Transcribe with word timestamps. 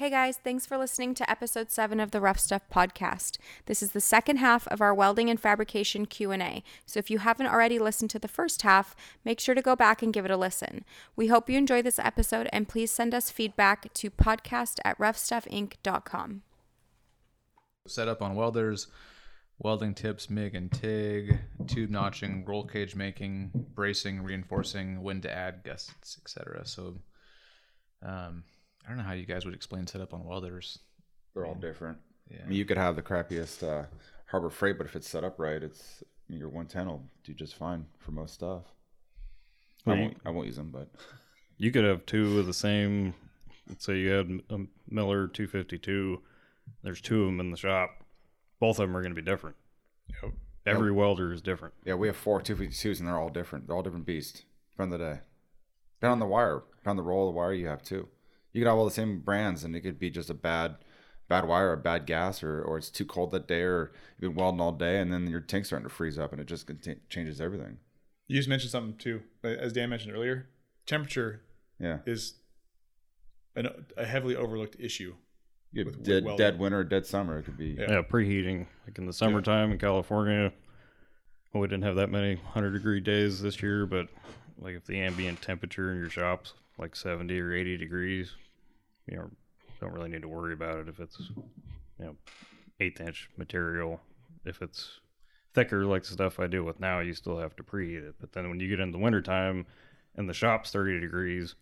Hey 0.00 0.08
guys, 0.08 0.38
thanks 0.38 0.64
for 0.64 0.78
listening 0.78 1.12
to 1.12 1.30
episode 1.30 1.70
7 1.70 2.00
of 2.00 2.10
the 2.10 2.22
Rough 2.22 2.40
Stuff 2.40 2.62
podcast. 2.72 3.36
This 3.66 3.82
is 3.82 3.92
the 3.92 4.00
second 4.00 4.38
half 4.38 4.66
of 4.68 4.80
our 4.80 4.94
welding 4.94 5.28
and 5.28 5.38
fabrication 5.38 6.06
Q&A. 6.06 6.64
So 6.86 6.98
if 6.98 7.10
you 7.10 7.18
haven't 7.18 7.48
already 7.48 7.78
listened 7.78 8.08
to 8.12 8.18
the 8.18 8.26
first 8.26 8.62
half, 8.62 8.96
make 9.26 9.38
sure 9.38 9.54
to 9.54 9.60
go 9.60 9.76
back 9.76 10.02
and 10.02 10.10
give 10.10 10.24
it 10.24 10.30
a 10.30 10.38
listen. 10.38 10.86
We 11.16 11.26
hope 11.26 11.50
you 11.50 11.58
enjoy 11.58 11.82
this 11.82 11.98
episode 11.98 12.48
and 12.50 12.66
please 12.66 12.90
send 12.90 13.12
us 13.12 13.30
feedback 13.30 13.92
to 13.92 14.10
podcast 14.10 14.78
at 14.86 14.96
roughstuffinc.com. 14.96 16.42
Set 17.86 18.08
up 18.08 18.22
on 18.22 18.34
welders, 18.34 18.86
welding 19.58 19.92
tips, 19.92 20.30
MIG 20.30 20.54
and 20.54 20.72
TIG, 20.72 21.40
tube 21.66 21.90
notching, 21.90 22.46
roll 22.46 22.64
cage 22.64 22.96
making, 22.96 23.50
bracing, 23.74 24.22
reinforcing, 24.22 25.02
when 25.02 25.20
to 25.20 25.30
add 25.30 25.62
gussets, 25.62 26.16
etc. 26.22 26.64
So 26.64 26.96
um, 28.02 28.44
I 28.84 28.88
don't 28.88 28.98
know 28.98 29.04
how 29.04 29.12
you 29.12 29.26
guys 29.26 29.44
would 29.44 29.54
explain 29.54 29.86
setup 29.86 30.12
on 30.14 30.24
welders. 30.24 30.78
They're 31.34 31.46
all 31.46 31.54
different. 31.54 31.98
Yeah. 32.30 32.38
I 32.44 32.48
mean, 32.48 32.58
you 32.58 32.64
could 32.64 32.76
have 32.76 32.96
the 32.96 33.02
crappiest 33.02 33.62
uh, 33.62 33.86
Harbor 34.26 34.50
Freight, 34.50 34.78
but 34.78 34.86
if 34.86 34.96
it's 34.96 35.08
set 35.08 35.24
up 35.24 35.38
right, 35.38 35.62
it's 35.62 36.02
your 36.28 36.48
110 36.48 36.86
will 36.86 37.04
do 37.24 37.34
just 37.34 37.54
fine 37.56 37.86
for 37.98 38.12
most 38.12 38.34
stuff. 38.34 38.62
Well, 39.84 39.96
I 39.96 40.00
won't. 40.00 40.16
I 40.26 40.30
won't 40.30 40.46
use 40.46 40.56
them, 40.56 40.70
but 40.70 40.88
You 41.56 41.70
could 41.72 41.84
have 41.84 42.06
two 42.06 42.38
of 42.38 42.46
the 42.46 42.54
same. 42.54 43.14
Let's 43.68 43.84
say 43.84 43.98
you 43.98 44.10
had 44.10 44.40
a 44.50 44.58
Miller 44.88 45.28
252. 45.28 46.20
There's 46.82 47.00
two 47.00 47.20
of 47.22 47.26
them 47.26 47.40
in 47.40 47.50
the 47.50 47.56
shop. 47.56 47.90
Both 48.58 48.78
of 48.78 48.88
them 48.88 48.96
are 48.96 49.02
going 49.02 49.14
to 49.14 49.20
be 49.20 49.24
different. 49.24 49.56
Yep. 50.22 50.32
Every 50.66 50.92
welder 50.92 51.32
is 51.32 51.40
different. 51.40 51.74
yeah, 51.84 51.94
we 51.94 52.06
have 52.08 52.16
four 52.16 52.40
252s 52.40 52.98
and 52.98 53.08
they're 53.08 53.18
all 53.18 53.30
different. 53.30 53.66
They're 53.66 53.74
all 53.76 53.82
different 53.82 54.04
beasts. 54.06 54.44
Depend 54.72 54.92
on 54.92 54.98
the 54.98 55.04
day. 55.04 55.20
Depend 55.98 56.12
on 56.12 56.18
the 56.18 56.26
wire. 56.26 56.62
Depend 56.78 56.90
on 56.90 56.96
the 56.96 57.02
roll 57.02 57.28
of 57.28 57.32
the 57.34 57.38
wire 57.38 57.52
you 57.54 57.66
have 57.68 57.82
too. 57.82 58.08
You 58.52 58.60
could 58.62 58.68
have 58.68 58.78
all 58.78 58.84
the 58.84 58.90
same 58.90 59.20
brands, 59.20 59.64
and 59.64 59.74
it 59.76 59.80
could 59.80 59.98
be 59.98 60.10
just 60.10 60.28
a 60.30 60.34
bad, 60.34 60.76
bad 61.28 61.46
wire, 61.46 61.70
or 61.72 61.76
bad 61.76 62.06
gas, 62.06 62.42
or 62.42 62.60
or 62.62 62.78
it's 62.78 62.90
too 62.90 63.04
cold 63.04 63.30
that 63.32 63.46
day, 63.46 63.62
or 63.62 63.92
you've 64.18 64.32
been 64.34 64.42
welding 64.42 64.60
all 64.60 64.72
day, 64.72 64.98
and 65.00 65.12
then 65.12 65.28
your 65.28 65.40
tank's 65.40 65.68
starting 65.68 65.88
to 65.88 65.94
freeze 65.94 66.18
up, 66.18 66.32
and 66.32 66.40
it 66.40 66.46
just 66.46 66.66
conti- 66.66 67.00
changes 67.08 67.40
everything. 67.40 67.78
You 68.28 68.36
just 68.36 68.48
mentioned 68.48 68.70
something 68.70 68.96
too, 68.96 69.22
as 69.44 69.72
Dan 69.72 69.90
mentioned 69.90 70.14
earlier. 70.14 70.48
Temperature 70.86 71.42
Yeah, 71.78 71.98
is 72.06 72.34
an, 73.56 73.68
a 73.96 74.04
heavily 74.04 74.36
overlooked 74.36 74.76
issue. 74.80 75.14
you 75.72 75.84
with- 75.84 76.02
dead, 76.02 76.24
welding. 76.24 76.38
dead 76.44 76.58
winter, 76.58 76.82
dead 76.84 77.06
summer. 77.06 77.38
It 77.38 77.44
could 77.44 77.56
be. 77.58 77.76
Yeah. 77.78 77.86
Yeah, 77.92 78.02
preheating. 78.02 78.66
Like 78.86 78.98
in 78.98 79.06
the 79.06 79.12
summertime 79.12 79.70
in 79.72 79.78
California, 79.78 80.52
well, 81.52 81.60
we 81.60 81.68
didn't 81.68 81.84
have 81.84 81.96
that 81.96 82.10
many 82.10 82.34
100 82.36 82.70
degree 82.72 83.00
days 83.00 83.40
this 83.42 83.62
year, 83.62 83.86
but 83.86 84.08
like 84.58 84.74
if 84.74 84.84
the 84.86 85.00
ambient 85.00 85.40
temperature 85.42 85.90
in 85.92 85.98
your 85.98 86.10
shop's 86.10 86.54
like 86.80 86.96
70 86.96 87.38
or 87.38 87.52
80 87.52 87.76
degrees, 87.76 88.32
you 89.06 89.16
know, 89.16 89.30
don't 89.80 89.92
really 89.92 90.08
need 90.08 90.22
to 90.22 90.28
worry 90.28 90.52
about 90.54 90.78
it 90.78 90.88
if 90.88 90.98
it's, 90.98 91.18
you 91.98 92.04
know, 92.04 92.16
eighth 92.80 93.00
inch 93.00 93.28
material. 93.36 94.00
If 94.44 94.62
it's 94.62 95.00
thicker, 95.54 95.84
like 95.84 96.02
the 96.02 96.12
stuff 96.12 96.40
I 96.40 96.46
deal 96.46 96.62
with 96.62 96.80
now, 96.80 97.00
you 97.00 97.12
still 97.12 97.38
have 97.38 97.54
to 97.56 97.62
preheat 97.62 98.08
it. 98.08 98.14
But 98.18 98.32
then 98.32 98.48
when 98.48 98.60
you 98.60 98.68
get 98.68 98.80
into 98.80 98.92
the 98.92 99.02
wintertime 99.02 99.66
and 100.16 100.28
the 100.28 100.34
shop's 100.34 100.70
30 100.70 101.00
degrees, 101.00 101.54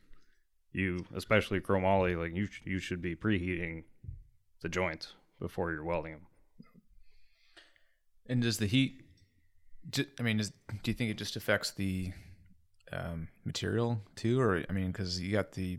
you, 0.72 1.04
especially 1.14 1.60
chromoly, 1.60 2.16
like 2.16 2.34
you, 2.34 2.48
you 2.64 2.78
should 2.78 3.02
be 3.02 3.16
preheating 3.16 3.84
the 4.60 4.68
joints 4.68 5.14
before 5.40 5.72
you're 5.72 5.84
welding 5.84 6.12
them. 6.12 6.26
And 8.26 8.42
does 8.42 8.58
the 8.58 8.66
heat? 8.66 9.02
I 10.18 10.22
mean, 10.22 10.36
does, 10.36 10.50
do 10.82 10.90
you 10.90 10.94
think 10.94 11.10
it 11.10 11.16
just 11.16 11.34
affects 11.34 11.70
the 11.70 12.12
um, 12.92 13.28
material 13.44 14.00
too, 14.16 14.40
or 14.40 14.64
I 14.68 14.72
mean, 14.72 14.88
because 14.88 15.20
you 15.20 15.32
got 15.32 15.52
the 15.52 15.78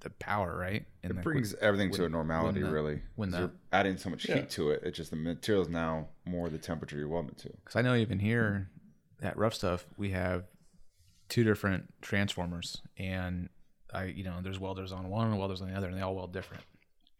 the 0.00 0.10
power, 0.10 0.56
right? 0.56 0.86
And 1.02 1.10
It 1.10 1.14
the- 1.16 1.20
brings 1.22 1.52
everything 1.56 1.90
to 1.92 2.06
a 2.06 2.08
normality, 2.08 2.62
when 2.62 2.70
the- 2.70 2.74
really. 2.74 3.02
When 3.16 3.30
the- 3.30 3.38
you're 3.38 3.52
adding 3.70 3.98
so 3.98 4.08
much 4.08 4.26
Yeah. 4.26 4.36
heat 4.36 4.50
to 4.50 4.70
it, 4.70 4.82
it's 4.82 4.96
just 4.96 5.10
the 5.10 5.16
material 5.16 5.62
is 5.62 5.68
now 5.68 6.08
more 6.24 6.48
the 6.48 6.56
temperature 6.56 6.96
you 6.98 7.06
want 7.08 7.28
it 7.30 7.36
to. 7.38 7.50
Because 7.50 7.76
I 7.76 7.82
know 7.82 7.94
even 7.94 8.18
here 8.18 8.70
at 9.20 9.36
Rough 9.36 9.52
Stuff, 9.52 9.86
we 9.98 10.12
have 10.12 10.46
two 11.28 11.44
different 11.44 11.92
transformers, 12.00 12.80
and 12.96 13.50
I, 13.92 14.04
you 14.04 14.24
know, 14.24 14.40
there's 14.40 14.58
welders 14.58 14.90
on 14.90 15.10
one 15.10 15.28
and 15.28 15.38
welders 15.38 15.60
on 15.60 15.68
the 15.68 15.74
other, 15.74 15.88
and 15.88 15.96
they 15.98 16.00
all 16.00 16.16
weld 16.16 16.32
different. 16.32 16.64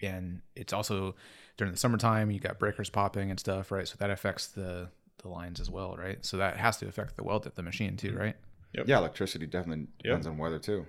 And 0.01 0.41
it's 0.57 0.73
also 0.73 1.15
during 1.59 1.73
the 1.73 1.79
summertime, 1.79 2.31
you 2.31 2.41
got 2.41 2.59
breakers 2.59 2.89
popping 2.89 3.31
and 3.31 3.39
stuff, 3.39 3.71
right? 3.71 3.87
So 3.87 3.97
that 3.99 4.11
affects 4.11 4.47
the 4.49 4.89
the 5.19 5.29
lines 5.29 5.61
as 5.61 5.69
well, 5.69 5.95
right? 5.99 6.25
So 6.25 6.39
that 6.39 6.57
has 6.57 6.79
to 6.79 6.89
affect 6.89 7.17
the 7.17 7.23
weld 7.23 7.45
at 7.47 7.55
the 7.55 7.63
machine 7.63 7.99
too, 7.99 8.17
right? 8.17 8.37
Yep. 8.73 8.87
Yeah, 8.89 8.99
electricity 8.99 9.47
definitely 9.47 9.89
depends 10.03 10.27
on 10.27 10.39
weather 10.39 10.59
too. 10.59 10.87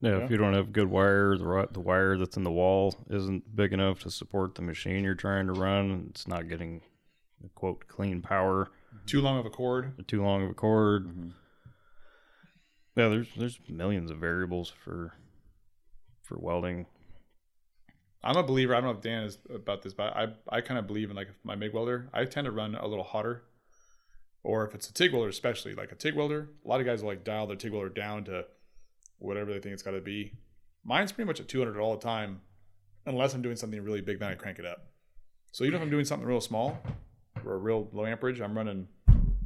Yeah, 0.00 0.18
Yeah. 0.18 0.24
if 0.24 0.30
you 0.30 0.36
don't 0.36 0.52
have 0.54 0.72
good 0.72 0.88
wire, 0.88 1.36
the 1.38 1.46
ri- 1.46 1.66
the 1.70 1.80
wire 1.80 2.18
that's 2.18 2.36
in 2.36 2.42
the 2.44 2.50
wall 2.50 2.94
isn't 3.08 3.54
big 3.56 3.72
enough 3.72 4.00
to 4.00 4.10
support 4.10 4.54
the 4.56 4.62
machine 4.62 5.04
you're 5.04 5.14
trying 5.14 5.46
to 5.46 5.52
run. 5.52 6.06
It's 6.10 6.26
not 6.28 6.48
getting 6.48 6.82
quote 7.54 7.86
clean 7.88 8.20
power. 8.20 8.70
Too 9.06 9.20
long 9.20 9.38
of 9.38 9.46
a 9.46 9.50
cord. 9.50 10.06
Too 10.06 10.22
long 10.22 10.42
of 10.44 10.50
a 10.50 10.54
cord. 10.54 11.06
Mm-hmm. 11.06 11.28
Yeah, 12.96 13.08
there's 13.08 13.28
there's 13.36 13.58
millions 13.68 14.10
of 14.10 14.18
variables 14.18 14.68
for 14.68 15.14
for 16.22 16.38
welding. 16.38 16.86
I'm 18.24 18.36
a 18.36 18.42
believer. 18.42 18.74
I 18.74 18.80
don't 18.80 18.90
know 18.92 18.96
if 18.96 19.00
Dan 19.02 19.24
is 19.24 19.38
about 19.52 19.82
this, 19.82 19.94
but 19.94 20.14
I 20.16 20.28
I 20.48 20.60
kind 20.60 20.78
of 20.78 20.86
believe 20.86 21.10
in 21.10 21.16
like 21.16 21.28
my 21.42 21.54
MIG 21.54 21.72
welder. 21.72 22.08
I 22.12 22.24
tend 22.26 22.44
to 22.44 22.50
run 22.50 22.74
a 22.74 22.86
little 22.86 23.04
hotter, 23.04 23.44
or 24.44 24.66
if 24.66 24.74
it's 24.74 24.88
a 24.88 24.92
TIG 24.92 25.12
welder, 25.12 25.28
especially 25.28 25.74
like 25.74 25.92
a 25.92 25.94
TIG 25.94 26.14
welder. 26.14 26.48
A 26.64 26.68
lot 26.68 26.80
of 26.80 26.86
guys 26.86 27.02
will 27.02 27.10
like 27.10 27.24
dial 27.24 27.46
their 27.46 27.56
TIG 27.56 27.72
welder 27.72 27.88
down 27.88 28.24
to 28.24 28.44
whatever 29.18 29.52
they 29.52 29.60
think 29.60 29.72
it's 29.72 29.82
got 29.82 29.92
to 29.92 30.00
be. 30.00 30.32
Mine's 30.84 31.12
pretty 31.12 31.26
much 31.26 31.40
at 31.40 31.48
200 31.48 31.78
all 31.78 31.96
the 31.96 32.02
time, 32.02 32.40
unless 33.06 33.34
I'm 33.34 33.42
doing 33.42 33.56
something 33.56 33.80
really 33.82 34.00
big. 34.00 34.18
Then 34.18 34.30
I 34.30 34.34
crank 34.34 34.58
it 34.58 34.66
up. 34.66 34.86
So 35.52 35.64
even 35.64 35.76
if 35.76 35.82
I'm 35.82 35.90
doing 35.90 36.04
something 36.04 36.26
real 36.26 36.40
small 36.40 36.78
or 37.44 37.54
a 37.54 37.58
real 37.58 37.88
low 37.92 38.06
amperage, 38.06 38.40
I'm 38.40 38.56
running 38.56 38.88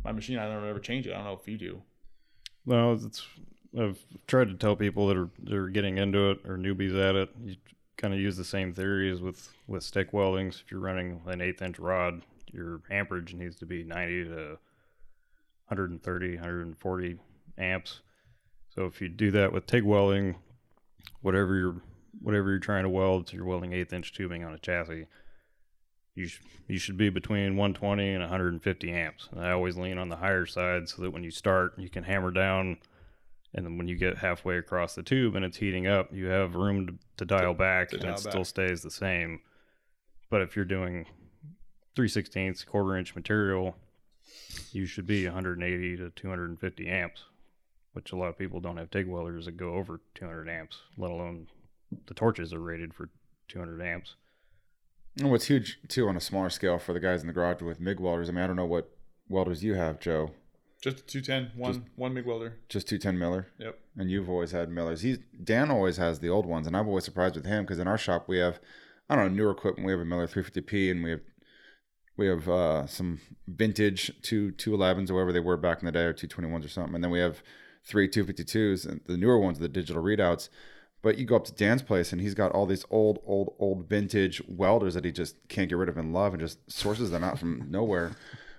my 0.04 0.12
machine. 0.12 0.38
I 0.38 0.46
don't 0.46 0.66
ever 0.66 0.78
change 0.78 1.06
it. 1.06 1.12
I 1.12 1.16
don't 1.16 1.24
know 1.24 1.38
if 1.40 1.48
you 1.48 1.58
do. 1.58 1.82
No, 2.64 2.92
it's 2.92 3.26
I've 3.78 3.98
tried 4.26 4.48
to 4.48 4.54
tell 4.54 4.76
people 4.76 5.08
that 5.08 5.16
are 5.16 5.28
that 5.44 5.52
are 5.52 5.68
getting 5.68 5.98
into 5.98 6.30
it 6.30 6.38
or 6.46 6.56
newbies 6.56 6.98
at 6.98 7.16
it. 7.16 7.30
You 7.44 7.56
kind 7.96 8.14
of 8.14 8.20
use 8.20 8.36
the 8.36 8.44
same 8.44 8.72
theories 8.72 9.20
with 9.20 9.52
with 9.66 9.82
stick 9.82 10.12
weldings. 10.12 10.62
If 10.64 10.70
you're 10.70 10.80
running 10.80 11.20
an 11.26 11.40
eighth 11.40 11.60
inch 11.60 11.78
rod, 11.78 12.22
your 12.52 12.80
amperage 12.90 13.34
needs 13.34 13.56
to 13.56 13.66
be 13.66 13.82
90 13.84 14.24
to 14.24 14.58
130, 15.68 16.34
140 16.36 17.18
amps. 17.58 18.00
So 18.74 18.84
if 18.84 19.00
you 19.00 19.08
do 19.08 19.30
that 19.32 19.52
with 19.52 19.66
TIG 19.66 19.84
welding, 19.84 20.36
whatever 21.22 21.56
you're 21.56 21.76
whatever 22.20 22.50
you're 22.50 22.58
trying 22.58 22.84
to 22.84 22.88
weld, 22.88 23.28
so 23.28 23.36
you're 23.36 23.44
welding 23.44 23.72
eighth 23.72 23.92
inch 23.92 24.12
tubing 24.14 24.42
on 24.42 24.54
a 24.54 24.58
chassis, 24.58 25.06
you 26.14 26.26
sh- 26.26 26.40
you 26.66 26.78
should 26.78 26.96
be 26.96 27.10
between 27.10 27.56
120 27.56 28.12
and 28.12 28.22
150 28.22 28.92
amps. 28.92 29.28
And 29.30 29.40
I 29.40 29.50
always 29.50 29.76
lean 29.76 29.98
on 29.98 30.08
the 30.08 30.16
higher 30.16 30.46
side 30.46 30.88
so 30.88 31.02
that 31.02 31.10
when 31.10 31.22
you 31.22 31.30
start, 31.30 31.78
you 31.78 31.88
can 31.88 32.04
hammer 32.04 32.30
down, 32.30 32.78
and 33.54 33.64
then 33.64 33.78
when 33.78 33.88
you 33.88 33.96
get 33.96 34.18
halfway 34.18 34.56
across 34.58 34.94
the 34.94 35.02
tube 35.02 35.36
and 35.36 35.44
it's 35.44 35.58
heating 35.58 35.86
up, 35.86 36.12
you 36.12 36.26
have 36.26 36.54
room 36.54 36.86
to, 36.86 36.94
to 37.18 37.24
dial 37.24 37.54
back, 37.54 37.90
to 37.90 37.96
and 37.96 38.04
dial 38.04 38.14
it 38.14 38.20
still 38.20 38.44
stays 38.44 38.82
the 38.82 38.90
same. 38.90 39.40
But 40.30 40.42
if 40.42 40.56
you're 40.56 40.64
doing 40.64 41.06
3 41.94 42.08
16ths 42.08 42.66
quarter 42.66 42.96
inch 42.96 43.14
material, 43.14 43.76
you 44.72 44.86
should 44.86 45.06
be 45.06 45.24
180 45.24 45.96
to 45.96 46.10
250 46.10 46.88
amps, 46.88 47.24
which 47.92 48.12
a 48.12 48.16
lot 48.16 48.28
of 48.28 48.38
people 48.38 48.60
don't 48.60 48.76
have 48.76 48.90
TIG 48.90 49.08
welders 49.08 49.46
that 49.46 49.56
go 49.56 49.74
over 49.74 50.00
200 50.14 50.48
amps, 50.48 50.78
let 50.96 51.10
alone 51.10 51.46
the 52.06 52.14
torches 52.14 52.52
are 52.52 52.60
rated 52.60 52.94
for 52.94 53.08
200 53.48 53.80
amps. 53.82 54.16
And 55.18 55.30
what's 55.30 55.46
huge 55.46 55.78
too 55.88 56.08
on 56.08 56.16
a 56.16 56.20
smaller 56.20 56.50
scale 56.50 56.78
for 56.78 56.92
the 56.92 57.00
guys 57.00 57.22
in 57.22 57.26
the 57.26 57.32
garage 57.32 57.62
with 57.62 57.80
MIG 57.80 58.00
welders. 58.00 58.28
I 58.28 58.32
mean, 58.32 58.44
I 58.44 58.46
don't 58.46 58.56
know 58.56 58.66
what 58.66 58.90
welders 59.28 59.64
you 59.64 59.74
have, 59.74 59.98
Joe. 59.98 60.32
Just 60.82 61.00
a 61.00 61.02
210, 61.04 61.58
one 61.58 61.86
one 61.96 62.12
MIG 62.12 62.26
welder. 62.26 62.58
Just 62.68 62.88
210 62.88 63.18
Miller. 63.18 63.48
Yep. 63.58 63.78
And 63.96 64.10
you've 64.10 64.28
always 64.28 64.52
had 64.52 64.68
Millers. 64.68 65.00
He's 65.00 65.18
Dan 65.42 65.70
always 65.70 65.96
has 65.96 66.20
the 66.20 66.28
old 66.28 66.44
ones, 66.44 66.66
and 66.66 66.76
I'm 66.76 66.86
always 66.86 67.04
surprised 67.04 67.34
with 67.34 67.46
him 67.46 67.64
because 67.64 67.78
in 67.78 67.88
our 67.88 67.96
shop 67.96 68.28
we 68.28 68.38
have, 68.38 68.60
I 69.08 69.16
don't 69.16 69.28
know, 69.28 69.36
newer 69.36 69.52
equipment. 69.52 69.86
We 69.86 69.92
have 69.92 70.00
a 70.00 70.04
Miller 70.04 70.26
350P, 70.26 70.90
and 70.90 71.02
we 71.02 71.10
have 71.10 71.20
we 72.16 72.26
have 72.26 72.48
uh, 72.48 72.86
some 72.86 73.20
vintage 73.46 74.12
two 74.22 74.52
211s 74.52 75.10
or 75.10 75.14
whatever 75.14 75.32
they 75.32 75.40
were 75.40 75.56
back 75.56 75.80
in 75.80 75.86
the 75.86 75.92
day, 75.92 76.04
or 76.04 76.14
221s 76.14 76.64
or 76.64 76.68
something, 76.68 76.94
and 76.94 77.04
then 77.04 77.10
we 77.10 77.18
have 77.18 77.42
three 77.84 78.08
252s, 78.08 78.86
and 78.86 79.00
the 79.06 79.16
newer 79.16 79.38
ones, 79.38 79.58
the 79.58 79.68
digital 79.68 80.02
readouts. 80.02 80.48
But 81.02 81.18
you 81.18 81.24
go 81.24 81.36
up 81.36 81.44
to 81.44 81.52
Dan's 81.52 81.82
place, 81.82 82.12
and 82.12 82.20
he's 82.20 82.34
got 82.34 82.52
all 82.52 82.66
these 82.66 82.84
old, 82.90 83.20
old, 83.26 83.54
old 83.58 83.88
vintage 83.88 84.42
welders 84.48 84.94
that 84.94 85.04
he 85.04 85.12
just 85.12 85.36
can't 85.48 85.68
get 85.68 85.78
rid 85.78 85.88
of 85.88 85.96
and 85.96 86.12
love, 86.12 86.32
and 86.32 86.40
just 86.40 86.70
sources 86.70 87.10
them 87.10 87.22
out 87.22 87.38
from 87.38 87.66
nowhere, 87.70 88.12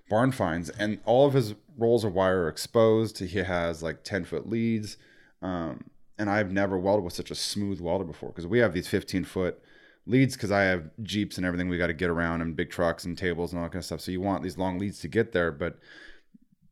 barn 0.09 0.31
finds, 0.31 0.69
and 0.69 1.00
all 1.06 1.27
of 1.27 1.33
his 1.33 1.56
rolls 1.77 2.04
of 2.04 2.13
wire 2.13 2.44
are 2.44 2.48
exposed. 2.48 3.19
He 3.19 3.39
has 3.39 3.83
like 3.83 4.04
10 4.04 4.25
foot 4.25 4.48
leads. 4.48 4.98
Um, 5.42 5.86
and 6.18 6.30
I've 6.30 6.51
never 6.51 6.77
welded 6.77 7.04
with 7.04 7.13
such 7.13 7.31
a 7.31 7.36
smooth 7.36 7.80
welder 7.80 8.04
before 8.04 8.30
because 8.30 8.48
we 8.48 8.59
have 8.59 8.74
these 8.74 8.88
15 8.88 9.24
foot 9.24 9.62
leads 10.07 10.36
because 10.36 10.51
I 10.51 10.63
have 10.63 10.89
Jeeps 11.04 11.38
and 11.38 11.45
everything 11.45 11.69
we 11.69 11.77
got 11.77 11.88
to 11.88 11.94
get 11.94 12.09
around 12.09 12.42
and 12.42 12.56
big 12.56 12.69
trucks 12.69 13.06
and 13.06 13.18
tables 13.18 13.51
and 13.51 13.59
all 13.59 13.65
that 13.65 13.71
kind 13.74 13.81
of 13.81 13.86
stuff. 13.86 14.01
So 14.01 14.12
you 14.12 14.21
want 14.21 14.44
these 14.44 14.57
long 14.57 14.80
leads 14.80 15.00
to 15.01 15.07
get 15.07 15.33
there. 15.33 15.51
But 15.51 15.77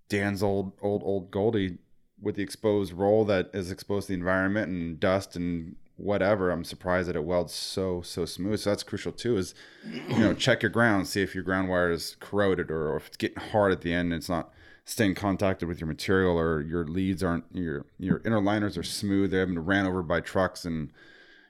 Dan's 0.10 0.42
old, 0.42 0.74
old, 0.82 1.04
old 1.04 1.32
Goldie 1.32 1.78
with 2.22 2.36
the 2.36 2.44
exposed 2.44 2.94
roll 2.94 3.26
that 3.26 3.50
is 3.54 3.72
exposed 3.72 4.08
to 4.08 4.14
the 4.14 4.20
environment 4.20 4.72
and 4.72 5.00
dust 5.00 5.36
and 5.36 5.76
whatever, 5.98 6.52
I'm 6.52 6.64
surprised 6.64 7.08
that 7.10 7.16
it 7.16 7.24
welds 7.24 7.54
so 7.54 8.02
so 8.02 8.26
smooth. 8.26 8.60
So 8.60 8.72
that's 8.72 8.84
crucial 8.84 9.12
too. 9.12 9.38
Is 9.38 9.54
you 9.84 10.20
know 10.20 10.34
check 10.34 10.62
your 10.62 10.72
ground, 10.72 11.08
see 11.08 11.22
if 11.22 11.36
your 11.36 11.44
ground 11.44 11.70
wire 11.70 11.92
is 11.92 12.16
corroded 12.20 12.72
or, 12.72 12.90
or 12.92 12.98
if 12.98 13.08
it's 13.08 13.18
getting 13.18 13.42
hard 13.52 13.72
at 13.72 13.82
the 13.82 13.94
end. 13.94 14.12
and 14.12 14.20
It's 14.22 14.30
not 14.30 14.52
staying 14.86 15.16
contacted 15.16 15.68
with 15.68 15.80
your 15.80 15.88
material 15.88 16.38
or 16.38 16.62
your 16.62 16.86
leads 16.86 17.24
aren't 17.24 17.46
your 17.52 17.86
your 17.98 18.22
inner 18.26 18.42
liners 18.42 18.78
are 18.78 18.84
smooth. 18.84 19.32
They 19.32 19.38
haven't 19.38 19.60
ran 19.60 19.86
over 19.86 20.04
by 20.04 20.22
trucks 20.22 20.66
and 20.66 20.92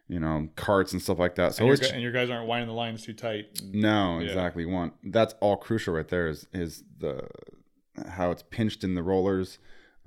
you 0.08 0.20
know 0.20 0.48
carts 0.56 0.94
and 0.94 1.02
stuff 1.02 1.20
like 1.20 1.36
that. 1.36 1.56
So 1.56 1.62
and, 1.62 1.68
your, 1.68 1.76
always 1.78 1.92
and 1.92 2.02
your 2.02 2.12
guys 2.12 2.30
aren't 2.30 2.48
winding 2.48 2.68
the 2.68 2.74
lines 2.74 3.04
too 3.04 3.14
tight. 3.14 3.62
no, 3.74 4.20
Yeah. 4.20 4.28
exactly. 4.28 4.64
You 4.64 4.70
Want 4.70 4.94
that's 5.04 5.34
all 5.40 5.58
crucial 5.58 5.94
right 5.94 6.08
there. 6.08 6.28
Is 6.28 6.48
is 6.54 6.84
the 7.00 7.28
how 8.10 8.32
it's 8.32 8.44
pinched 8.44 8.84
in 8.84 8.94
the 8.96 9.04
rollers, 9.04 9.58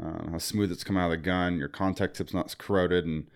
uh, 0.03 0.31
how 0.31 0.39
smooth 0.39 0.71
it's 0.71 0.85
come 0.85 0.97
out 0.97 1.07
of 1.07 1.11
the 1.13 1.17
gun. 1.17 1.57
Your 1.59 1.69
contact 1.69 2.17
tip's 2.17 2.35
not 2.35 2.57
corroded, 2.59 3.07
and 3.07 3.27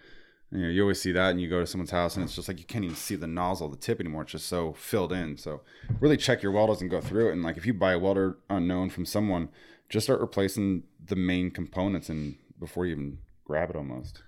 you 0.50 0.60
know 0.60 0.68
you 0.68 0.82
always 0.82 1.00
see 1.00 1.12
that. 1.12 1.30
And 1.30 1.40
you 1.40 1.48
go 1.48 1.60
to 1.60 1.66
someone's 1.66 1.90
house, 1.90 2.16
and 2.16 2.24
it's 2.24 2.34
just 2.36 2.48
like 2.48 2.58
you 2.58 2.64
can't 2.66 2.84
even 2.84 2.96
see 2.96 3.16
the 3.16 3.26
nozzle, 3.26 3.68
the 3.68 3.76
tip 3.76 3.98
anymore. 3.98 4.22
It's 4.22 4.32
just 4.32 4.46
so 4.46 4.72
filled 4.74 5.12
in. 5.12 5.36
So 5.38 5.62
really 6.00 6.16
check 6.16 6.42
your 6.42 6.52
welders 6.52 6.80
and 6.80 6.90
go 6.90 7.00
through 7.00 7.30
it. 7.30 7.32
And 7.32 7.42
like 7.42 7.56
if 7.56 7.66
you 7.66 7.74
buy 7.74 7.92
a 7.92 7.98
welder 7.98 8.38
unknown 8.50 8.90
from 8.90 9.06
someone, 9.06 9.48
just 9.88 10.06
start 10.06 10.20
replacing 10.20 10.84
the 11.04 11.16
main 11.16 11.50
components 11.50 12.08
and 12.08 12.36
before 12.60 12.86
you 12.86 12.92
even 12.92 13.18
grab 13.44 13.70
it 13.70 13.76
almost. 13.76 14.22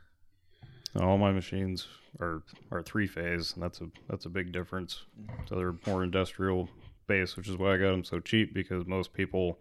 All 1.00 1.18
my 1.18 1.32
machines 1.32 1.88
are 2.20 2.42
are 2.70 2.82
three 2.82 3.06
phase, 3.06 3.54
and 3.54 3.62
that's 3.62 3.80
a 3.80 3.88
that's 4.08 4.26
a 4.26 4.30
big 4.30 4.52
difference. 4.52 5.02
So 5.48 5.56
they're 5.56 5.74
more 5.86 6.04
industrial 6.04 6.68
based, 7.06 7.36
which 7.36 7.48
is 7.48 7.56
why 7.56 7.74
I 7.74 7.78
got 7.78 7.90
them 7.90 8.04
so 8.04 8.20
cheap 8.20 8.54
because 8.54 8.86
most 8.86 9.12
people 9.12 9.58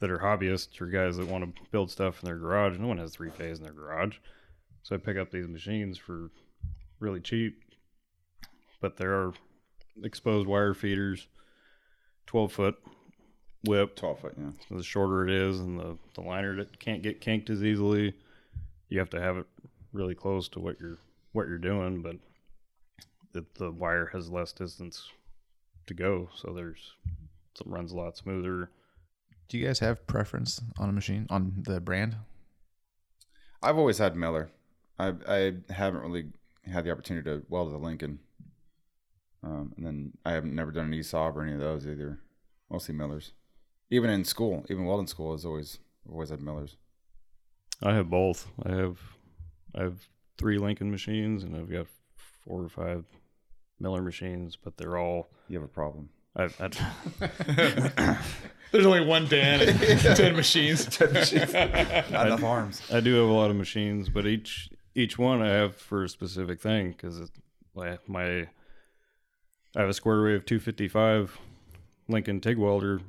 that 0.00 0.10
are 0.10 0.18
hobbyists 0.18 0.80
or 0.80 0.86
guys 0.86 1.16
that 1.16 1.28
want 1.28 1.44
to 1.44 1.62
build 1.70 1.90
stuff 1.90 2.22
in 2.22 2.26
their 2.26 2.38
garage, 2.38 2.78
no 2.78 2.86
one 2.86 2.98
has 2.98 3.12
three 3.12 3.30
phase 3.30 3.58
in 3.58 3.64
their 3.64 3.72
garage. 3.72 4.16
So 4.82 4.94
I 4.94 4.98
pick 4.98 5.16
up 5.16 5.30
these 5.30 5.48
machines 5.48 5.98
for 5.98 6.30
really 7.00 7.20
cheap, 7.20 7.58
but 8.80 8.96
there 8.96 9.14
are 9.14 9.32
exposed 10.02 10.46
wire 10.46 10.74
feeders, 10.74 11.26
twelve 12.26 12.52
foot 12.52 12.76
whip, 13.66 13.96
Twelve 13.96 14.20
foot, 14.20 14.34
yeah. 14.36 14.50
the 14.70 14.82
shorter 14.82 15.26
it 15.26 15.30
is 15.30 15.58
and 15.58 15.80
the, 15.80 15.96
the 16.14 16.20
liner 16.20 16.54
that 16.56 16.78
can't 16.78 17.02
get 17.02 17.20
kinked 17.20 17.48
as 17.50 17.64
easily 17.64 18.14
you 18.88 18.98
have 18.98 19.10
to 19.10 19.20
have 19.20 19.38
it 19.38 19.46
really 19.94 20.14
close 20.14 20.48
to 20.48 20.60
what 20.60 20.78
you're 20.80 20.98
what 21.32 21.46
you're 21.48 21.56
doing 21.58 22.02
but 22.02 22.16
the, 23.32 23.44
the 23.58 23.70
wire 23.70 24.10
has 24.12 24.28
less 24.30 24.52
distance 24.52 25.10
to 25.86 25.94
go 25.94 26.28
so 26.34 26.52
there's 26.52 26.92
it 27.60 27.66
runs 27.66 27.92
a 27.92 27.96
lot 27.96 28.16
smoother 28.16 28.68
Do 29.48 29.58
you 29.58 29.66
guys 29.66 29.78
have 29.78 30.06
preference 30.06 30.60
on 30.78 30.88
a 30.88 30.92
machine 30.92 31.26
on 31.30 31.52
the 31.62 31.80
brand? 31.80 32.16
I've 33.62 33.78
always 33.78 33.98
had 33.98 34.16
Miller. 34.16 34.50
I 34.98 35.14
I 35.28 35.52
haven't 35.70 36.02
really 36.02 36.26
had 36.66 36.84
the 36.84 36.90
opportunity 36.90 37.30
to 37.30 37.42
weld 37.48 37.68
with 37.68 37.80
a 37.80 37.84
Lincoln. 37.84 38.18
Um, 39.42 39.72
and 39.76 39.86
then 39.86 40.12
I 40.24 40.32
haven't 40.32 40.54
never 40.54 40.70
done 40.70 40.86
an 40.86 40.98
ESAB 40.98 41.34
or 41.36 41.42
any 41.42 41.52
of 41.52 41.60
those 41.60 41.86
either. 41.86 42.18
Mostly 42.70 42.94
Millers. 42.94 43.32
Even 43.90 44.10
in 44.10 44.24
school, 44.24 44.64
even 44.70 44.84
welding 44.86 45.06
school, 45.06 45.34
is 45.34 45.44
always 45.44 45.78
always 46.10 46.30
had 46.30 46.40
Millers. 46.40 46.76
i 47.82 47.94
have 47.94 48.10
both 48.10 48.48
i 48.64 48.72
have 48.72 48.98
i 49.74 49.82
have 49.82 50.08
three 50.38 50.58
lincoln 50.58 50.90
machines 50.90 51.42
and 51.42 51.56
i've 51.56 51.70
got 51.70 51.86
four 52.16 52.62
or 52.62 52.68
five 52.68 53.04
miller 53.80 54.02
machines 54.02 54.56
but 54.56 54.76
they're 54.76 54.96
all 54.98 55.28
You 55.48 55.58
have 55.58 55.64
a 55.64 55.72
problem. 55.72 56.08
I've, 56.36 56.60
I've 56.60 56.76
There's 58.72 58.86
only 58.86 59.04
one 59.04 59.26
Dan 59.28 59.60
and 59.60 59.78
ten 60.16 60.34
machines. 60.34 60.98
Not 61.00 62.26
enough 62.26 62.42
arms. 62.42 62.82
I 62.92 62.98
do 62.98 63.14
have 63.14 63.28
a 63.28 63.32
lot 63.32 63.50
of 63.50 63.56
machines, 63.56 64.08
but 64.08 64.26
each 64.26 64.68
each 64.96 65.16
one 65.16 65.42
I 65.42 65.48
have 65.48 65.76
for 65.76 66.02
a 66.02 66.08
specific 66.08 66.60
thing 66.60 66.90
because 66.90 67.30
like 67.74 68.08
my 68.08 68.48
I 69.76 69.80
have 69.80 69.88
a 69.88 69.94
square 69.94 70.22
wave 70.24 70.44
255 70.44 71.38
Lincoln 72.08 72.40
TIG 72.40 72.58
welder 72.58 73.00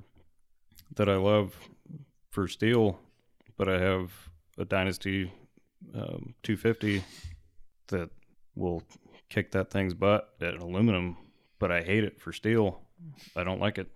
that 0.96 1.10
I 1.10 1.16
love 1.16 1.56
for 2.30 2.48
steel, 2.48 3.00
but 3.58 3.68
I 3.68 3.80
have 3.80 4.12
a 4.58 4.66
Dynasty 4.66 5.32
um, 5.94 6.34
250 6.44 7.04
that 7.88 8.10
will 8.56 8.84
kick 9.30 9.52
that 9.52 9.70
thing's 9.70 9.94
butt 9.94 10.34
at 10.42 10.56
aluminum, 10.56 11.18
but 11.60 11.72
I 11.72 11.82
hate 11.84 12.04
it 12.04 12.20
for 12.20 12.32
steel. 12.34 12.82
I 13.36 13.44
don't 13.44 13.60
like 13.60 13.78
it. 13.78 13.88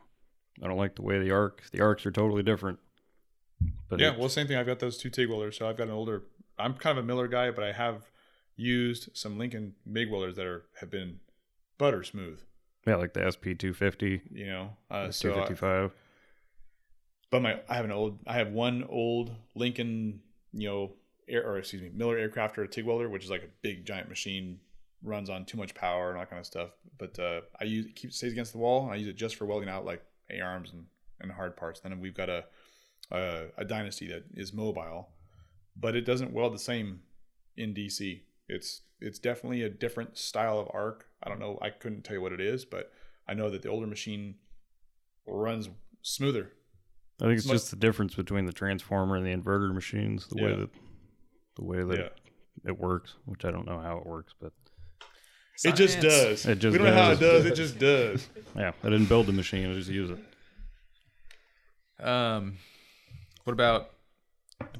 I 0.61 0.67
don't 0.67 0.77
like 0.77 0.95
the 0.95 1.01
way 1.01 1.19
the 1.19 1.31
arc. 1.31 1.63
The 1.71 1.81
arcs 1.81 2.05
are 2.05 2.11
totally 2.11 2.43
different. 2.43 2.79
But 3.89 3.99
yeah, 3.99 4.15
well, 4.17 4.29
same 4.29 4.47
thing. 4.47 4.57
I've 4.57 4.65
got 4.65 4.79
those 4.79 4.97
two 4.97 5.09
TIG 5.09 5.29
welders. 5.29 5.57
So 5.57 5.67
I've 5.67 5.77
got 5.77 5.87
an 5.87 5.93
older. 5.93 6.23
I'm 6.57 6.73
kind 6.73 6.97
of 6.97 7.03
a 7.03 7.07
Miller 7.07 7.27
guy, 7.27 7.51
but 7.51 7.63
I 7.63 7.71
have 7.71 8.03
used 8.55 9.09
some 9.13 9.37
Lincoln 9.37 9.75
MIG 9.85 10.11
welders 10.11 10.35
that 10.35 10.45
are 10.45 10.65
have 10.81 10.89
been 10.89 11.19
butter 11.77 12.03
smooth. 12.03 12.39
yeah, 12.85 12.95
like 12.95 13.13
the 13.13 13.21
SP 13.31 13.55
250, 13.57 14.21
You 14.31 14.47
know, 14.47 14.69
uh, 14.91 15.11
so 15.11 15.29
I- 15.29 15.33
255. 15.47 15.91
but 17.31 17.41
my 17.41 17.59
I 17.69 17.75
have 17.75 17.85
an 17.85 17.91
old 17.91 18.19
I 18.27 18.33
have 18.33 18.51
one 18.51 18.83
old 18.89 19.31
Lincoln 19.55 20.21
you 20.51 20.67
know 20.67 20.91
air 21.29 21.45
or 21.45 21.57
excuse 21.57 21.81
me 21.81 21.91
Miller 21.93 22.17
Aircraft 22.17 22.57
or 22.57 22.63
a 22.63 22.67
TIG 22.67 22.85
welder 22.85 23.09
which 23.09 23.23
is 23.23 23.29
like 23.29 23.43
a 23.43 23.49
big 23.61 23.85
giant 23.85 24.09
machine 24.09 24.59
runs 25.03 25.29
on 25.29 25.45
too 25.45 25.57
much 25.57 25.73
power 25.73 26.09
and 26.09 26.17
all 26.17 26.23
that 26.23 26.29
kind 26.29 26.39
of 26.39 26.45
stuff. 26.45 26.71
But 26.97 27.17
uh, 27.19 27.41
I 27.59 27.63
use 27.63 27.85
it 27.85 27.95
keeps 27.95 28.17
stays 28.17 28.31
against 28.31 28.51
the 28.51 28.57
wall 28.57 28.83
and 28.83 28.93
I 28.93 28.95
use 28.95 29.07
it 29.07 29.15
just 29.15 29.35
for 29.35 29.45
welding 29.45 29.69
out 29.69 29.85
like 29.85 30.03
A 30.29 30.41
arms 30.41 30.71
and, 30.71 30.85
and 31.21 31.31
hard 31.31 31.55
parts. 31.55 31.79
Then 31.79 31.99
we've 31.99 32.15
got 32.15 32.29
a, 32.29 32.45
a 33.11 33.45
a 33.57 33.65
Dynasty 33.65 34.07
that 34.07 34.25
is 34.33 34.53
mobile 34.53 35.09
but 35.75 35.95
it 35.95 36.01
doesn't 36.01 36.33
weld 36.33 36.53
the 36.53 36.59
same 36.59 36.99
in 37.55 37.73
DC 37.73 38.21
it's 38.47 38.81
it's 38.99 39.19
definitely 39.19 39.61
a 39.61 39.69
different 39.69 40.17
style 40.17 40.59
of 40.59 40.69
arc. 40.73 41.05
I 41.23 41.29
don't 41.29 41.39
know 41.39 41.57
I 41.61 41.69
couldn't 41.69 42.03
tell 42.03 42.15
you 42.15 42.21
what 42.21 42.33
it 42.33 42.41
is 42.41 42.65
but 42.65 42.91
I 43.27 43.33
know 43.33 43.49
that 43.49 43.61
the 43.61 43.69
older 43.69 43.87
machine 43.87 44.35
runs 45.25 45.69
smoother. 46.01 46.51
I 47.21 47.25
think 47.25 47.37
it's 47.37 47.47
Mo- 47.47 47.53
just 47.53 47.69
the 47.69 47.75
difference 47.75 48.15
between 48.15 48.45
the 48.45 48.53
transformer 48.53 49.15
and 49.15 49.25
the 49.25 49.35
inverter 49.35 49.73
machines, 49.73 50.27
the 50.27 50.41
way 50.41 50.55
that 50.55 50.69
the 51.59 51.65
way 51.65 51.83
that 51.83 51.97
Yeah. 51.99 52.69
it 52.71 52.79
works, 52.79 53.15
which 53.25 53.45
I 53.45 53.51
don't 53.51 53.65
know 53.65 53.79
how 53.79 53.97
it 53.97 54.05
works, 54.05 54.33
but 54.39 54.53
It 55.63 55.75
just 55.75 55.99
does. 55.99 56.45
It 56.45 56.59
just 56.59 56.71
we 56.71 56.77
don't 56.77 56.87
know 56.87 56.93
how 57.01 57.11
it 57.11 57.19
does. 57.19 57.43
does. 57.43 57.51
It 57.51 57.55
just 57.55 57.79
does. 57.79 58.27
yeah, 58.55 58.71
I 58.81 58.89
didn't 58.89 59.07
build 59.07 59.25
the 59.25 59.33
machine; 59.33 59.69
I 59.69 59.73
just 59.73 59.89
use 59.89 60.09
it. 60.09 60.19
Um, 62.05 62.57
what 63.43 63.53
about 63.53 63.89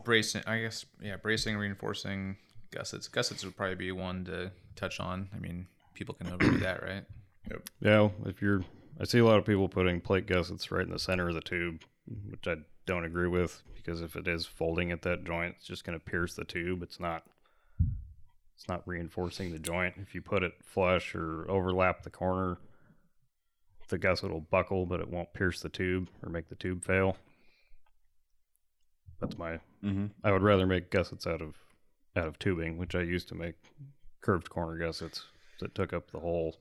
bracing? 0.06 0.42
I 0.48 0.60
guess 0.62 0.86
yeah, 1.02 1.18
bracing, 1.18 1.58
reinforcing 1.58 2.38
gussets. 2.72 3.10
Gussets 3.10 3.44
would 3.44 3.58
probably 3.58 3.76
be 3.76 3.92
one 3.92 4.24
to 4.26 4.52
touch 4.76 5.00
on. 5.02 5.28
I 5.36 5.40
mean, 5.40 5.68
people 5.94 6.16
can 6.16 6.28
overdo 6.32 6.58
that, 6.60 6.82
right? 6.82 7.04
Yep. 7.52 7.70
Yeah, 7.82 8.10
if 8.26 8.42
you're, 8.42 8.64
I 9.02 9.04
see 9.06 9.20
a 9.20 9.26
lot 9.26 9.38
of 9.38 9.46
people 9.46 9.68
putting 9.68 10.00
plate 10.00 10.28
gussets 10.28 10.72
right 10.72 10.86
in 10.86 10.92
the 10.92 11.00
center 11.00 11.28
of 11.28 11.36
the 11.36 11.42
tube, 11.42 11.82
which 12.30 12.48
I 12.48 12.58
don't 12.86 13.06
agree 13.06 13.28
with 13.28 13.62
because 13.76 14.02
if 14.02 14.16
it 14.16 14.28
is 14.28 14.46
folding 14.46 14.92
at 14.92 15.02
that 15.04 15.24
joint, 15.24 15.56
it's 15.58 15.68
just 15.68 15.84
going 15.84 15.98
to 15.98 16.04
pierce 16.04 16.36
the 16.36 16.46
tube. 16.46 16.84
It's 16.84 17.00
not. 17.00 17.24
It's 18.56 18.68
not 18.68 18.86
reinforcing 18.86 19.54
the 19.54 19.60
joint. 19.60 19.96
If 20.02 20.14
you 20.14 20.22
put 20.22 20.44
it 20.44 20.52
flush 20.62 21.16
or 21.16 21.50
overlap 21.50 22.04
the 22.04 22.10
corner, 22.10 22.58
the 23.88 23.98
gusset 23.98 24.32
will 24.32 24.42
buckle, 24.42 24.86
but 24.86 25.00
it 25.00 25.10
won't 25.10 25.34
pierce 25.34 25.62
the 25.62 25.70
tube 25.70 26.10
or 26.22 26.30
make 26.30 26.50
the 26.50 26.56
tube 26.56 26.84
fail. 26.84 27.16
That's 29.22 29.38
my. 29.38 29.60
Mm-hmm. 29.84 30.08
I 30.24 30.32
would 30.32 30.44
rather 30.44 30.66
make 30.66 30.92
gussets 30.92 31.28
out 31.28 31.42
of 31.42 31.56
out 32.16 32.28
of 32.28 32.40
tubing, 32.40 32.78
which 32.78 32.96
I 32.96 33.02
used 33.02 33.28
to 33.30 33.36
make 33.36 33.56
curved 34.22 34.50
corner 34.50 34.78
gussets 34.78 35.24
that 35.60 35.76
took 35.76 35.94
up 35.94 36.12
the 36.12 36.20
whole 36.20 36.56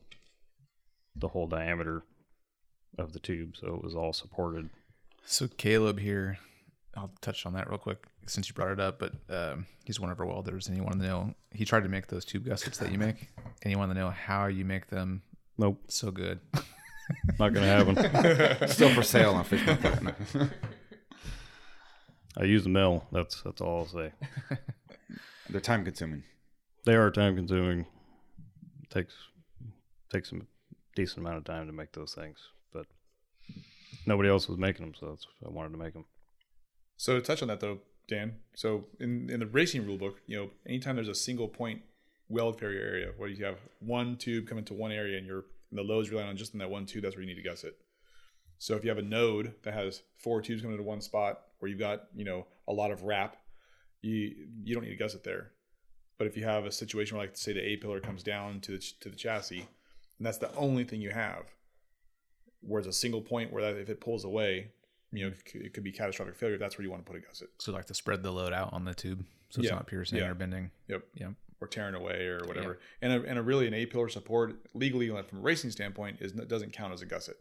the 1.17 1.28
whole 1.28 1.47
diameter 1.47 2.02
of 2.97 3.12
the 3.12 3.19
tube, 3.19 3.57
so 3.57 3.75
it 3.75 3.83
was 3.83 3.95
all 3.95 4.12
supported. 4.12 4.71
So 5.30 5.47
Caleb 5.47 5.99
here, 5.99 6.38
I'll 6.97 7.12
touch 7.20 7.44
on 7.44 7.52
that 7.52 7.68
real 7.68 7.78
quick 7.78 8.06
since 8.26 8.49
you 8.49 8.54
brought 8.54 8.73
it 8.73 8.80
up. 8.80 8.99
But 8.99 9.12
um, 9.28 9.66
he's 9.85 10.00
one 10.00 10.11
of 10.11 10.18
our 10.20 10.26
welders, 10.26 10.68
and 10.68 10.75
he 10.76 10.80
wanted 10.80 11.02
to 11.02 11.06
know. 11.06 11.35
He 11.52 11.64
tried 11.64 11.82
to 11.82 11.88
make 11.88 12.06
those 12.06 12.25
tube 12.25 12.47
gussets 12.47 12.78
that 12.78 12.90
you 12.90 12.99
make, 12.99 13.28
and 13.62 13.70
he 13.70 13.76
wanted 13.76 13.94
to 13.94 14.00
know 14.00 14.11
how 14.11 14.47
you 14.47 14.64
make 14.64 14.88
them 14.88 15.23
Nope, 15.58 15.82
so 15.88 16.12
good. 16.12 16.38
not 17.38 17.52
gonna 17.52 17.66
happen. 17.66 18.68
Still 18.68 18.94
for 18.94 19.02
sale 19.02 19.35
on 19.35 19.44
Fish 19.44 19.66
Market. 19.66 20.14
I 22.37 22.44
use 22.44 22.64
a 22.64 22.68
mill. 22.68 23.04
That's 23.11 23.42
that's 23.42 23.61
all 23.61 23.80
I'll 23.80 23.87
say. 23.87 24.12
They're 25.50 25.61
time 25.61 25.85
consuming. 25.85 26.23
They 26.85 26.94
are 26.94 27.11
time 27.11 27.35
consuming. 27.35 27.87
Takes 28.88 29.14
takes 30.11 30.30
a 30.30 30.37
decent 30.94 31.18
amount 31.18 31.38
of 31.38 31.44
time 31.44 31.66
to 31.66 31.73
make 31.73 31.92
those 31.92 32.14
things, 32.14 32.38
but 32.58 32.58
nobody 34.07 34.28
else 34.28 34.49
was 34.49 34.59
making 34.59 34.87
them, 34.87 34.95
so 34.99 35.11
that's 35.11 35.26
I 35.45 35.50
wanted 35.50 35.73
to 35.73 35.78
make 35.78 35.93
them. 35.93 36.05
So 36.97 37.14
to 37.14 37.23
touch 37.23 37.43
on 37.43 37.49
that 37.49 37.61
though, 37.61 37.78
Dan. 38.09 38.37
So 38.55 38.87
in 39.00 39.31
in 39.31 39.40
the 39.40 39.47
racing 39.47 39.87
rule 39.87 39.99
book, 39.99 40.21
you 40.26 40.37
know, 40.37 40.50
anytime 40.67 40.97
there's 40.97 41.09
a 41.09 41.14
single 41.14 41.49
point 41.49 41.83
weld 42.28 42.59
failure 42.59 42.81
area 42.81 43.12
where 43.17 43.28
you 43.28 43.45
have 43.45 43.59
one 43.81 44.17
tube 44.17 44.47
coming 44.47 44.64
to 44.64 44.75
one 44.75 44.93
area 44.93 45.17
and 45.17 45.26
you're 45.26 45.45
and 45.71 45.78
the 45.78 45.83
load's 45.83 46.11
relying 46.11 46.28
on 46.28 46.37
just 46.37 46.55
in 46.55 46.59
that 46.61 46.71
one 46.71 46.87
tube, 46.87 47.02
that's 47.02 47.17
where 47.17 47.23
you 47.23 47.28
need 47.28 47.43
to 47.43 47.49
gusset. 47.49 47.75
So 48.59 48.75
if 48.75 48.85
you 48.85 48.90
have 48.90 48.99
a 48.99 49.02
node 49.02 49.55
that 49.62 49.75
has 49.75 50.02
four 50.17 50.40
tubes 50.43 50.62
coming 50.62 50.76
to 50.76 50.83
one 50.83 51.00
spot 51.00 51.40
where 51.59 51.69
you've 51.69 51.78
got, 51.78 52.05
you 52.14 52.25
know, 52.25 52.47
a 52.67 52.73
lot 52.73 52.90
of 52.90 53.02
wrap, 53.02 53.37
you 54.02 54.35
you 54.64 54.75
don't 54.75 54.85
need 54.85 54.90
to 54.90 54.97
gusset 54.97 55.25
there. 55.25 55.52
But 56.19 56.26
if 56.26 56.37
you 56.37 56.45
have 56.45 56.64
a 56.64 56.73
situation 56.73 57.17
where, 57.17 57.26
like, 57.26 57.37
say, 57.37 57.52
the 57.52 57.64
A 57.64 57.76
pillar 57.76 58.00
comes 58.00 58.23
down 58.25 58.61
to 58.62 58.73
the 58.73 58.78
to 59.00 59.09
the 59.09 59.17
chassis, 59.17 59.69
and 60.19 60.26
that's 60.26 60.38
the 60.38 60.55
only 60.57 60.85
thing 60.85 61.00
you 61.00 61.11
have, 61.11 61.45
where 62.61 62.79
it's 62.81 62.88
a 62.88 62.93
single 62.93 63.21
point 63.23 63.53
where 63.53 63.62
that 63.62 63.81
if 63.81 63.88
it 63.88 64.00
pulls 64.00 64.25
away, 64.25 64.71
you 65.12 65.25
know, 65.25 65.33
it 65.55 65.73
could, 65.73 65.85
be 65.85 65.93
catastrophic 65.93 66.37
failure. 66.37 66.59
That's 66.59 66.77
where 66.77 66.85
you 66.85 66.91
want 66.91 67.05
to 67.05 67.11
put 67.11 67.19
a 67.19 67.25
gusset. 67.25 67.49
So 67.59 67.73
like 67.73 67.87
to 67.87 67.95
spread 67.95 68.23
the 68.23 68.31
load 68.31 68.53
out 68.53 68.73
on 68.73 68.85
the 68.85 68.95
tube, 68.95 69.25
so 69.50 69.61
it's 69.61 69.69
Yeah, 69.71 69.77
not 69.77 69.87
piercing 69.87 70.19
yeah. 70.19 70.29
or 70.29 70.35
bending. 70.35 70.71
Yep. 70.88 71.03
Yep. 71.15 71.33
or 71.61 71.67
tearing 71.69 71.95
away 71.95 72.27
or 72.27 72.41
whatever. 72.47 72.79
And 73.03 73.12
a, 73.12 73.23
and 73.29 73.38
a 73.38 73.43
really 73.43 73.67
an 73.67 73.75
A 73.75 73.87
pillar 73.87 74.09
support 74.09 74.57
legally 74.75 75.11
like 75.11 75.29
from 75.29 75.38
a 75.38 75.43
racing 75.43 75.71
standpoint 75.71 76.19
is 76.21 76.33
doesn't 76.33 76.73
count 76.73 76.93
as 76.93 77.03
a 77.03 77.07
gusset. 77.07 77.37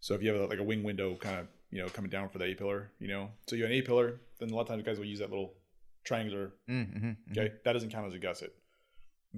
So 0.00 0.14
if 0.14 0.22
you 0.22 0.30
have 0.32 0.40
a, 0.40 0.46
like 0.46 0.58
a 0.58 0.62
wing 0.62 0.82
window 0.82 1.16
kind 1.16 1.40
of 1.40 1.48
you 1.70 1.82
know 1.82 1.88
coming 1.88 2.10
down 2.10 2.28
for 2.28 2.38
the 2.38 2.44
A 2.44 2.54
pillar, 2.54 2.92
you 3.00 3.08
know, 3.08 3.30
so 3.48 3.56
you 3.56 3.62
have 3.64 3.70
an 3.72 3.78
A 3.78 3.82
pillar, 3.82 4.20
then 4.38 4.50
a 4.50 4.54
lot 4.54 4.62
of 4.62 4.68
times 4.68 4.82
guys 4.84 4.98
will 4.98 5.06
use 5.06 5.18
that 5.18 5.30
little 5.30 5.54
triangular. 6.04 6.52
Mm-hmm. 6.70 7.10
Okay, 7.32 7.52
that 7.64 7.72
doesn't 7.72 7.90
count 7.90 8.06
as 8.06 8.14
a 8.14 8.18
gusset. 8.18 8.50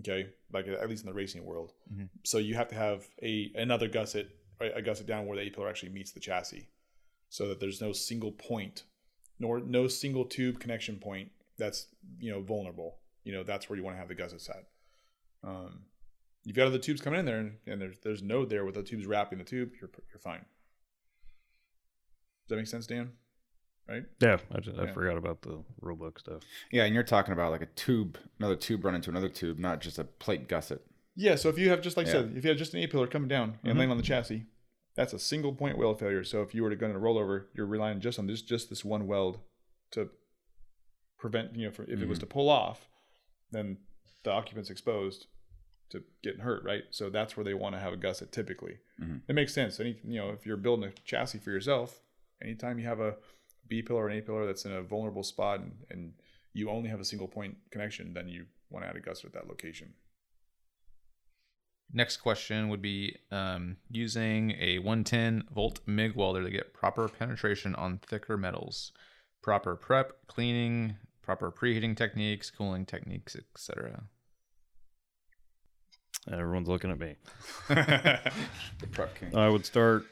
Okay, 0.00 0.28
like 0.52 0.69
at 0.69 0.88
least 0.88 1.02
in 1.05 1.09
the 1.09 1.14
racing 1.14 1.45
world. 1.45 1.73
Mhm. 1.93 2.09
So 2.25 2.38
you 2.38 2.55
have 2.55 2.69
to 2.69 2.75
have 2.75 3.09
a 3.23 3.50
another 3.57 3.88
gusset, 3.88 4.26
right, 4.60 4.72
a 4.74 4.82
gusset 4.82 5.06
down 5.06 5.26
where 5.26 5.36
the 5.36 5.44
A 5.44 5.50
pillar 5.50 5.68
actually 5.68 5.90
meets 5.90 6.12
the 6.12 6.20
chassis, 6.20 6.68
so 7.28 7.48
that 7.48 7.60
there's 7.60 7.80
no 7.80 7.92
single 7.92 8.32
point, 8.32 8.84
nor 9.38 9.60
no 9.60 9.88
single 9.88 10.24
tube 10.24 10.60
connection 10.60 10.96
point 10.96 11.30
that's 11.58 11.86
you 12.18 12.30
know 12.30 12.40
vulnerable. 12.40 12.98
You 13.24 13.32
know 13.32 13.42
that's 13.42 13.68
where 13.68 13.76
you 13.76 13.84
want 13.84 13.96
to 13.96 13.98
have 13.98 14.08
the 14.08 14.14
gussets 14.14 14.48
at. 14.48 14.64
Um, 15.44 15.80
you've 16.44 16.56
got 16.56 16.66
other 16.66 16.78
tubes 16.78 17.00
coming 17.00 17.20
in 17.20 17.26
there, 17.26 17.38
and, 17.38 17.56
and 17.66 17.80
there's 17.80 17.98
there's 18.02 18.22
node 18.22 18.50
there 18.50 18.64
with 18.64 18.74
the 18.74 18.82
tubes 18.82 19.06
wrapping 19.06 19.38
the 19.38 19.44
tube. 19.44 19.72
You're 19.80 19.90
you're 20.10 20.20
fine. 20.20 20.44
Does 22.48 22.50
that 22.50 22.56
make 22.56 22.66
sense, 22.66 22.86
Dan? 22.86 23.12
Right? 23.86 24.04
Yeah, 24.20 24.36
I, 24.54 24.60
just, 24.60 24.78
I 24.78 24.92
forgot 24.92 25.16
about 25.16 25.40
the 25.40 25.62
rulebook 25.82 26.18
stuff. 26.18 26.42
Yeah, 26.70 26.84
and 26.84 26.94
you're 26.94 27.02
talking 27.02 27.32
about 27.32 27.52
like 27.52 27.62
a 27.62 27.66
tube, 27.66 28.18
another 28.38 28.56
tube 28.56 28.84
running 28.84 29.00
to 29.02 29.10
another 29.10 29.30
tube, 29.30 29.58
not 29.58 29.80
just 29.80 29.98
a 29.98 30.04
plate 30.04 30.46
gusset. 30.46 30.80
Yeah, 31.20 31.34
so 31.34 31.48
if 31.48 31.58
you 31.58 31.68
have 31.70 31.82
just 31.82 31.96
like 31.96 32.06
I 32.06 32.10
Yeah. 32.10 32.14
said, 32.22 32.37
if 32.37 32.44
you 32.44 32.50
have 32.50 32.58
just 32.58 32.75
an 32.75 32.80
A 32.80 32.87
pillar 32.87 33.08
coming 33.08 33.28
down 33.28 33.58
and 33.64 33.75
Mhm. 33.75 33.78
laying 33.78 33.90
on 33.90 33.96
the 33.96 34.04
chassis, 34.04 34.46
that's 34.94 35.12
a 35.12 35.18
single 35.18 35.52
point 35.52 35.76
weld 35.76 35.98
failure. 35.98 36.22
So 36.22 36.42
if 36.42 36.54
you 36.54 36.62
were 36.62 36.70
to 36.70 36.76
go 36.76 36.88
in 36.88 36.94
a 36.94 37.00
rollover, 37.00 37.48
you're 37.54 37.66
relying 37.66 38.00
just 38.00 38.20
on 38.20 38.28
this 38.28 38.40
just 38.40 38.70
this 38.70 38.84
one 38.84 39.08
weld 39.08 39.40
to 39.90 40.10
prevent 41.18 41.56
you 41.56 41.66
know 41.66 41.72
for, 41.72 41.82
if 41.90 42.00
it 42.00 42.06
was 42.08 42.20
to 42.20 42.26
pull 42.26 42.48
off, 42.48 42.88
then 43.50 43.78
the 44.22 44.30
occupant's 44.30 44.70
exposed 44.70 45.26
to 45.90 46.04
getting 46.22 46.40
hurt, 46.40 46.62
right? 46.62 46.84
So 46.90 47.10
that's 47.10 47.37
where 47.37 47.42
they 47.42 47.54
want 47.54 47.75
to 47.75 47.80
have 47.80 47.92
a 47.92 47.96
gusset 47.96 48.30
typically. 48.30 48.78
Mhm. 49.00 49.22
It 49.26 49.32
makes 49.32 49.52
sense. 49.52 49.80
Any 49.80 49.98
you 50.04 50.20
know 50.20 50.30
if 50.30 50.46
you're 50.46 50.56
building 50.56 50.88
a 50.88 50.92
chassis 51.04 51.38
for 51.40 51.50
yourself, 51.50 52.00
anytime 52.40 52.78
you 52.78 52.84
have 52.84 53.00
a 53.00 53.18
B 53.66 53.82
pillar 53.82 54.04
or 54.04 54.08
an 54.08 54.18
A 54.18 54.22
pillar 54.22 54.46
that's 54.46 54.64
in 54.64 54.70
a 54.72 54.82
vulnerable 54.82 55.25
spot 55.25 55.58
and, 55.60 55.84
and 55.90 56.14
you 56.52 56.70
only 56.70 56.88
have 56.90 57.00
a 57.00 57.04
single 57.04 57.26
point 57.28 57.56
connection, 57.70 58.14
then 58.14 58.28
you 58.28 58.46
want 58.70 58.84
to 58.84 58.88
add 58.88 58.94
a 58.96 59.00
gusset 59.00 59.26
at 59.26 59.32
that 59.32 59.48
location. 59.48 59.94
Next 61.92 62.18
question 62.18 62.68
would 62.68 62.83
be 62.83 63.16
um, 63.30 63.76
using 63.90 64.52
a 64.61 64.78
110 64.78 65.45
volt 65.54 65.80
MIG 65.87 66.14
welder 66.14 66.42
to 66.42 66.50
get 66.50 66.75
proper 66.75 67.09
penetration 67.09 67.75
on 67.75 67.99
thicker 67.99 68.37
metals, 68.37 68.92
proper 69.42 69.75
prep, 69.75 70.26
cleaning, 70.26 70.97
proper 71.23 71.50
preheating 71.50 71.97
techniques, 71.97 72.50
cooling 72.50 72.85
techniques, 72.85 73.37
etc. 73.37 74.02
Everyone's 76.30 76.68
looking 76.68 76.90
at 76.90 76.99
me. 76.99 77.16
The 77.68 78.87
prep 78.90 79.18
king. 79.18 79.35
I 79.35 79.49
would 79.49 79.64
start 79.64 80.04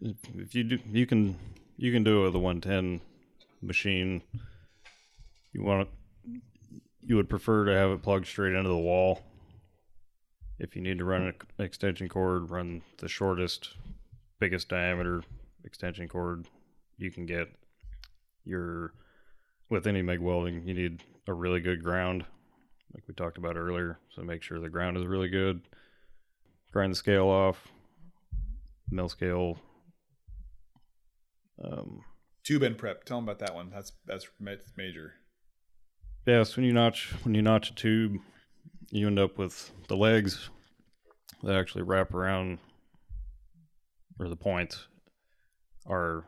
if, 0.00 0.54
you 0.54 0.64
do 0.64 0.78
you 0.90 1.06
can 1.06 1.36
you 1.76 1.92
can 1.92 2.02
do 2.02 2.22
it 2.22 2.26
with 2.26 2.34
a 2.34 2.38
110 2.38 3.00
machine. 3.62 4.22
You 5.52 5.62
want 5.62 5.88
to 5.88 6.40
you 7.06 7.16
would 7.16 7.28
prefer 7.28 7.66
to 7.66 7.72
have 7.72 7.90
it 7.90 8.02
plugged 8.02 8.26
straight 8.26 8.54
into 8.54 8.70
the 8.70 8.76
wall. 8.76 9.20
If 10.58 10.76
you 10.76 10.82
need 10.82 10.98
to 10.98 11.04
run 11.04 11.22
an 11.22 11.34
extension 11.58 12.08
cord, 12.08 12.50
run 12.50 12.82
the 12.98 13.08
shortest, 13.08 13.70
biggest 14.38 14.68
diameter 14.68 15.22
extension 15.64 16.08
cord 16.08 16.46
you 16.96 17.10
can 17.10 17.26
get. 17.26 17.48
Your 18.44 18.92
with 19.70 19.86
any 19.86 20.02
MIG 20.02 20.20
welding, 20.20 20.66
you 20.66 20.74
need 20.74 21.02
a 21.26 21.32
really 21.32 21.60
good 21.60 21.82
ground, 21.82 22.24
like 22.92 23.02
we 23.08 23.14
talked 23.14 23.38
about 23.38 23.56
earlier. 23.56 23.98
So 24.14 24.22
make 24.22 24.42
sure 24.42 24.60
the 24.60 24.68
ground 24.68 24.96
is 24.96 25.06
really 25.06 25.28
good. 25.28 25.62
Grind 26.72 26.92
the 26.92 26.96
scale 26.96 27.26
off, 27.26 27.68
mill 28.90 29.08
scale. 29.08 29.58
Um, 31.62 32.02
Tube 32.44 32.62
and 32.62 32.76
prep. 32.76 33.04
Tell 33.04 33.18
them 33.18 33.24
about 33.24 33.38
that 33.38 33.54
one. 33.54 33.70
That's 33.70 33.92
that's 34.06 34.28
major. 34.76 35.14
yes, 36.26 36.56
when 36.56 36.64
you 36.64 36.72
notch 36.72 37.12
when 37.22 37.34
you 37.34 37.42
notch 37.42 37.70
a 37.70 37.74
tube, 37.74 38.18
you 38.90 39.06
end 39.06 39.18
up 39.18 39.38
with 39.38 39.72
the 39.88 39.96
legs 39.96 40.50
that 41.42 41.56
actually 41.56 41.82
wrap 41.82 42.14
around, 42.14 42.58
or 44.18 44.28
the 44.28 44.36
points 44.36 44.86
are 45.86 46.24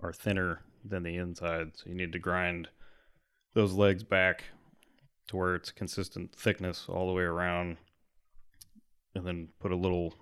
are 0.00 0.12
thinner 0.12 0.60
than 0.84 1.02
the 1.02 1.16
inside. 1.16 1.72
So 1.74 1.84
you 1.86 1.94
need 1.94 2.12
to 2.12 2.18
grind 2.18 2.68
those 3.54 3.72
legs 3.72 4.02
back 4.02 4.44
to 5.28 5.36
where 5.36 5.54
it's 5.54 5.70
consistent 5.70 6.34
thickness 6.34 6.86
all 6.88 7.06
the 7.06 7.12
way 7.12 7.24
around, 7.24 7.76
and 9.14 9.26
then 9.26 9.48
put 9.60 9.70
a 9.70 9.76
little 9.76 10.14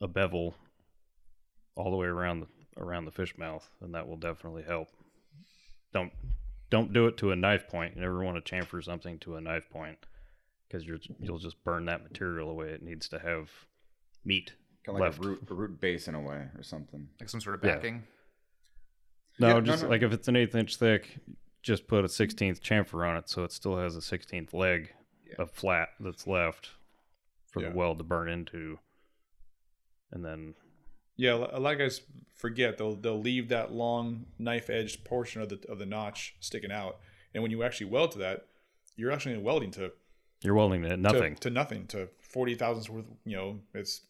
a 0.00 0.08
bevel 0.08 0.54
all 1.74 1.90
the 1.90 1.96
way 1.96 2.06
around 2.06 2.40
the 2.40 2.46
around 2.82 3.06
the 3.06 3.12
fish 3.12 3.36
mouth, 3.38 3.68
and 3.80 3.94
that 3.94 4.06
will 4.06 4.18
definitely 4.18 4.62
help. 4.62 4.88
Don't 5.92 6.12
don't 6.70 6.92
do 6.92 7.06
it 7.06 7.16
to 7.18 7.32
a 7.32 7.36
knife 7.36 7.66
point. 7.68 7.94
You 7.96 8.02
never 8.02 8.22
want 8.22 8.44
to 8.44 8.54
chamfer 8.54 8.84
something 8.84 9.18
to 9.20 9.36
a 9.36 9.40
knife 9.40 9.68
point 9.70 9.98
because 10.72 10.86
you're 10.86 10.98
you'll 11.20 11.38
just 11.38 11.62
burn 11.64 11.84
that 11.86 12.02
material 12.02 12.50
away. 12.50 12.68
It 12.70 12.82
needs 12.82 13.08
to 13.10 13.18
have 13.18 13.50
meat. 14.24 14.52
Kind 14.84 14.96
of 14.96 15.00
like 15.00 15.10
left. 15.12 15.24
a 15.24 15.28
root, 15.28 15.42
a 15.50 15.54
root 15.54 15.80
base 15.80 16.08
in 16.08 16.14
a 16.14 16.20
way 16.20 16.48
or 16.56 16.62
something. 16.62 17.08
Like 17.20 17.28
some 17.28 17.40
sort 17.40 17.56
of 17.56 17.64
Yeah. 17.64 17.74
backing. 17.76 18.02
No, 19.38 19.48
Yeah, 19.56 19.60
just 19.60 19.82
no. 19.84 19.88
like 19.90 20.02
if 20.02 20.12
it's 20.12 20.28
an 20.28 20.36
eighth 20.36 20.54
inch 20.54 20.76
thick, 20.76 21.18
just 21.62 21.86
put 21.86 22.04
a 22.04 22.08
sixteenth 22.08 22.62
chamfer 22.62 23.06
on 23.08 23.16
it, 23.16 23.28
so 23.28 23.44
it 23.44 23.52
still 23.52 23.76
has 23.76 23.96
a 23.96 24.02
sixteenth 24.02 24.52
leg 24.54 24.92
of 25.38 25.50
flat 25.50 25.90
that's 26.00 26.26
left 26.26 26.70
for 27.50 27.62
Yeah. 27.62 27.68
the 27.70 27.74
weld 27.76 27.98
to 27.98 28.04
burn 28.04 28.28
into, 28.28 28.78
and 30.10 30.24
then 30.24 30.54
Yeah, 31.16 31.34
a 31.34 31.60
lot 31.60 31.72
of 31.74 31.78
guys 31.78 32.00
forget 32.34 32.78
they'll 32.78 32.96
they'll 32.96 33.20
leave 33.20 33.48
that 33.50 33.72
long 33.72 34.26
knife 34.38 34.68
edged 34.70 35.04
portion 35.04 35.42
of 35.42 35.48
the 35.50 35.60
of 35.68 35.78
the 35.78 35.86
notch 35.86 36.34
sticking 36.40 36.72
out, 36.72 36.98
and 37.34 37.42
when 37.42 37.50
you 37.52 37.62
actually 37.62 37.86
weld 37.90 38.12
to 38.12 38.18
that, 38.18 38.48
you're 38.96 39.12
actually 39.12 39.36
welding 39.38 39.70
to 39.72 39.92
you're 40.42 40.54
welding 40.54 40.84
it 40.84 40.90
to 40.90 40.96
nothing. 40.96 41.34
to, 41.36 41.40
to 41.40 41.50
nothing 41.50 41.86
to 41.88 42.08
forty 42.20 42.54
thousandths 42.54 42.90
worth. 42.90 43.06
You 43.24 43.36
know, 43.36 43.58
it's 43.74 44.02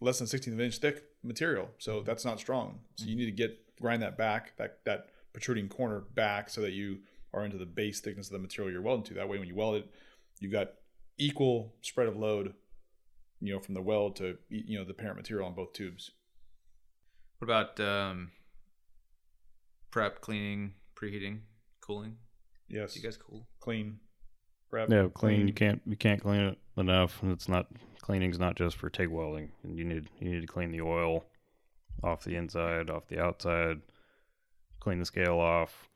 less 0.00 0.18
than 0.18 0.26
sixteenth 0.26 0.54
of 0.54 0.60
an 0.60 0.66
inch 0.66 0.78
thick 0.78 1.04
material, 1.22 1.68
so 1.78 2.02
that's 2.02 2.24
not 2.24 2.38
strong. 2.38 2.80
So 2.96 3.06
you 3.06 3.16
need 3.16 3.26
to 3.26 3.32
get 3.32 3.58
grind 3.80 4.02
that 4.02 4.16
back 4.18 4.56
that 4.58 4.78
that 4.84 5.06
protruding 5.32 5.68
corner 5.68 6.00
back 6.14 6.50
so 6.50 6.60
that 6.60 6.72
you 6.72 6.98
are 7.32 7.44
into 7.44 7.56
the 7.58 7.66
base 7.66 8.00
thickness 8.00 8.26
of 8.26 8.32
the 8.32 8.38
material 8.38 8.72
you're 8.72 8.82
welding 8.82 9.04
to. 9.04 9.14
That 9.14 9.28
way, 9.28 9.38
when 9.38 9.48
you 9.48 9.54
weld 9.54 9.76
it, 9.76 9.88
you've 10.40 10.52
got 10.52 10.72
equal 11.18 11.74
spread 11.82 12.08
of 12.08 12.16
load. 12.16 12.54
You 13.42 13.54
know, 13.54 13.60
from 13.60 13.74
the 13.74 13.80
weld 13.82 14.16
to 14.16 14.36
you 14.50 14.78
know 14.78 14.84
the 14.84 14.92
parent 14.92 15.16
material 15.16 15.46
on 15.48 15.54
both 15.54 15.72
tubes. 15.72 16.10
What 17.38 17.46
about 17.46 17.80
um, 17.80 18.32
prep, 19.90 20.20
cleaning, 20.20 20.74
preheating, 20.94 21.38
cooling? 21.80 22.16
Yes, 22.68 22.94
You 22.94 23.02
guys 23.02 23.16
cool? 23.16 23.46
clean, 23.60 23.98
prep, 24.70 24.90
yeah, 24.90 25.08
clean. 25.12 25.46
You 25.46 25.54
can't 25.54 25.82
you 25.86 25.96
can't 25.96 26.20
clean 26.20 26.40
it 26.40 26.58
enough, 26.76 27.20
it's 27.24 27.48
not 27.48 27.66
cleaning's 28.00 28.38
not 28.38 28.56
just 28.56 28.76
for 28.76 28.88
TIG 28.88 29.08
welding. 29.08 29.50
And 29.62 29.78
you 29.78 29.84
need 29.84 30.08
you 30.18 30.30
need 30.30 30.40
to 30.40 30.46
clean 30.46 30.72
the 30.72 30.80
oil 30.80 31.24
off 32.02 32.24
the 32.24 32.36
inside, 32.36 32.90
off 32.90 33.08
the 33.08 33.20
outside, 33.20 33.80
clean 34.80 34.98
the 34.98 35.06
scale 35.06 35.38
off. 35.38 35.88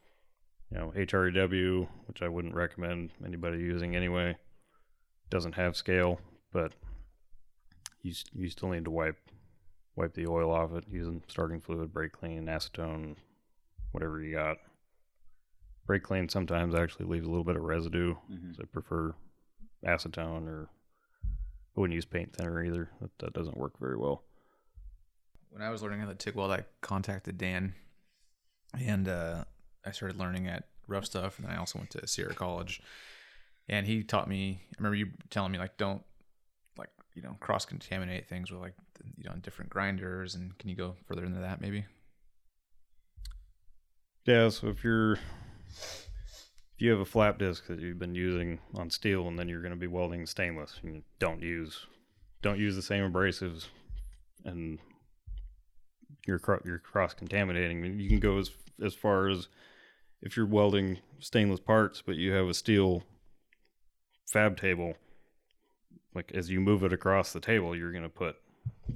You 0.70 0.78
know, 0.78 0.92
HREW, 0.96 1.86
which 2.06 2.22
I 2.22 2.28
wouldn't 2.28 2.54
recommend 2.54 3.10
anybody 3.24 3.58
using 3.58 3.94
anyway, 3.94 4.36
doesn't 5.30 5.54
have 5.54 5.76
scale, 5.76 6.20
but 6.52 6.72
you 8.02 8.12
you 8.32 8.48
still 8.48 8.70
need 8.70 8.84
to 8.84 8.90
wipe 8.90 9.18
wipe 9.96 10.14
the 10.14 10.26
oil 10.26 10.50
off 10.50 10.72
it 10.72 10.84
using 10.88 11.22
starting 11.28 11.60
fluid, 11.60 11.92
brake 11.92 12.12
clean, 12.12 12.46
acetone, 12.46 13.16
whatever 13.92 14.20
you 14.20 14.34
got. 14.34 14.56
Brake 15.86 16.02
clean 16.02 16.28
sometimes 16.28 16.74
actually 16.74 17.06
leaves 17.06 17.26
a 17.26 17.28
little 17.28 17.44
bit 17.44 17.56
of 17.56 17.62
residue, 17.62 18.14
Mhm. 18.30 18.56
so 18.56 18.62
I 18.62 18.66
prefer 18.66 19.14
acetone 19.84 20.46
or 20.48 20.70
I 21.76 21.80
wouldn't 21.80 21.94
use 21.94 22.04
paint 22.06 22.34
thinner 22.34 22.62
either. 22.64 22.90
That, 23.00 23.10
that 23.18 23.32
doesn't 23.34 23.56
work 23.56 23.78
very 23.78 23.96
well. 23.96 24.24
when 25.50 25.62
I 25.62 25.70
was 25.70 25.82
learning 25.82 26.00
how 26.00 26.06
to 26.08 26.14
TIG 26.16 26.34
weld, 26.34 26.50
I 26.50 26.64
contacted 26.80 27.38
Dan, 27.38 27.74
and 28.76 29.06
uh, 29.08 29.44
I 29.84 29.92
started 29.92 30.18
learning 30.18 30.48
at 30.48 30.64
Rough 30.88 31.04
Stuff, 31.06 31.38
and 31.38 31.46
then 31.46 31.54
I 31.54 31.58
also 31.58 31.78
went 31.78 31.90
to 31.90 32.04
Sierra 32.08 32.34
College, 32.34 32.82
and 33.68 33.86
he 33.86 34.02
taught 34.02 34.28
me. 34.28 34.60
I 34.64 34.74
remember 34.78 34.96
you 34.96 35.12
telling 35.30 35.52
me 35.52 35.58
like 35.58 35.76
don't 35.76 36.02
like 36.76 36.90
you 37.14 37.22
know 37.22 37.36
cross 37.38 37.64
contaminate 37.64 38.26
things 38.28 38.50
with 38.50 38.60
like 38.60 38.74
you 39.16 39.22
know 39.24 39.34
different 39.42 39.70
grinders, 39.70 40.34
and 40.34 40.58
can 40.58 40.70
you 40.70 40.74
go 40.76 40.96
further 41.06 41.24
into 41.24 41.38
that 41.38 41.60
maybe? 41.60 41.84
Yeah, 44.24 44.48
so 44.48 44.68
if 44.68 44.82
you're 44.82 45.18
if 46.74 46.82
you 46.82 46.90
have 46.90 47.00
a 47.00 47.04
flap 47.04 47.38
disc 47.38 47.66
that 47.66 47.80
you've 47.80 47.98
been 47.98 48.14
using 48.14 48.58
on 48.74 48.90
steel 48.90 49.28
and 49.28 49.38
then 49.38 49.48
you're 49.48 49.62
going 49.62 49.72
to 49.74 49.78
be 49.78 49.86
welding 49.86 50.26
stainless, 50.26 50.80
you 50.82 51.02
don't 51.18 51.40
use 51.40 51.86
don't 52.42 52.58
use 52.58 52.76
the 52.76 52.82
same 52.82 53.10
abrasives 53.10 53.68
and 54.44 54.78
you're 56.26 56.40
you're 56.64 56.78
cross 56.78 57.14
contaminating. 57.14 57.98
You 57.98 58.08
can 58.08 58.20
go 58.20 58.38
as 58.38 58.50
as 58.82 58.94
far 58.94 59.28
as 59.28 59.48
if 60.22 60.36
you're 60.36 60.46
welding 60.46 60.98
stainless 61.20 61.60
parts, 61.60 62.02
but 62.04 62.16
you 62.16 62.32
have 62.32 62.48
a 62.48 62.54
steel 62.54 63.04
fab 64.26 64.56
table. 64.56 64.94
Like 66.14 66.32
as 66.34 66.50
you 66.50 66.60
move 66.60 66.82
it 66.82 66.92
across 66.92 67.32
the 67.32 67.40
table, 67.40 67.76
you're 67.76 67.92
going 67.92 68.04
to 68.04 68.08
put 68.08 68.36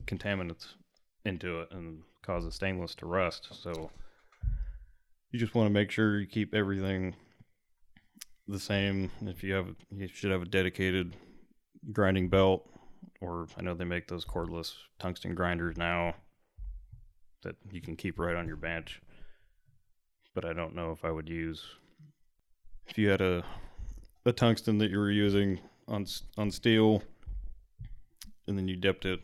contaminants 0.07 0.75
into 1.25 1.61
it 1.61 1.69
and 1.71 2.03
cause 2.23 2.45
the 2.45 2.53
stainless 2.53 2.95
to 2.97 3.07
rust. 3.07 3.49
So 3.51 3.91
you 5.31 5.39
just 5.39 5.55
want 5.55 5.67
to 5.67 5.73
make 5.73 5.91
sure 5.91 6.21
you 6.21 6.27
keep 6.27 6.55
everything 6.55 7.15
the 8.47 8.59
same. 8.59 9.11
If 9.23 9.43
you 9.43 9.55
have, 9.55 9.75
you 9.91 10.09
should 10.09 10.31
have 10.31 10.43
a 10.43 10.47
dedicated 10.47 11.15
grinding 11.93 12.29
belt, 12.29 12.69
or 13.21 13.47
I 13.57 13.63
know 13.63 13.75
they 13.75 13.85
make 13.85 14.09
those 14.09 14.25
cordless 14.25 14.73
tungsten 14.99 15.35
grinders 15.35 15.77
now 15.77 16.15
that 17.43 17.57
you 17.71 17.81
can 17.81 17.97
keep 17.97 18.19
right 18.19 18.37
on 18.37 18.47
your 18.47 18.57
bench. 18.57 19.01
But 20.35 20.45
I 20.45 20.53
don't 20.53 20.75
know 20.75 20.93
if 20.93 21.05
I 21.05 21.11
would 21.11 21.29
use 21.29 21.63
if 22.87 22.97
you 22.97 23.09
had 23.09 23.21
a 23.21 23.45
a 24.25 24.33
tungsten 24.33 24.79
that 24.79 24.91
you 24.91 24.99
were 24.99 25.11
using 25.11 25.61
on 25.87 26.07
on 26.37 26.51
steel, 26.51 27.03
and 28.47 28.57
then 28.57 28.69
you 28.69 28.77
dipped 28.77 29.05
it 29.05 29.21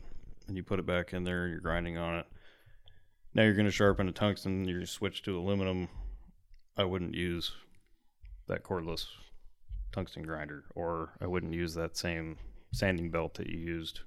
and 0.47 0.57
you 0.57 0.63
put 0.63 0.79
it 0.79 0.87
back 0.87 1.13
in 1.15 1.25
there 1.25 1.49
you're 1.49 1.61
grinding 1.61 1.97
on 1.97 2.19
it. 2.19 2.27
Now 3.35 3.43
you're 3.43 3.55
going 3.55 3.67
to 3.67 3.73
sharpen 3.73 4.09
a 4.09 4.13
tungsten. 4.13 4.67
You 4.67 4.87
switch 4.87 5.23
to 5.23 5.37
aluminum. 5.39 5.89
I 6.77 6.85
wouldn't 6.85 7.15
use 7.15 7.53
that 8.49 8.63
cordless 8.63 9.07
tungsten 9.93 10.23
grinder, 10.25 10.65
or 10.75 11.11
I 11.21 11.27
wouldn't 11.27 11.53
use 11.55 11.75
that 11.75 11.97
same 11.97 12.37
sanding 12.73 13.11
belt 13.11 13.35
that 13.35 13.49
you 13.49 13.59
used 13.59 14.01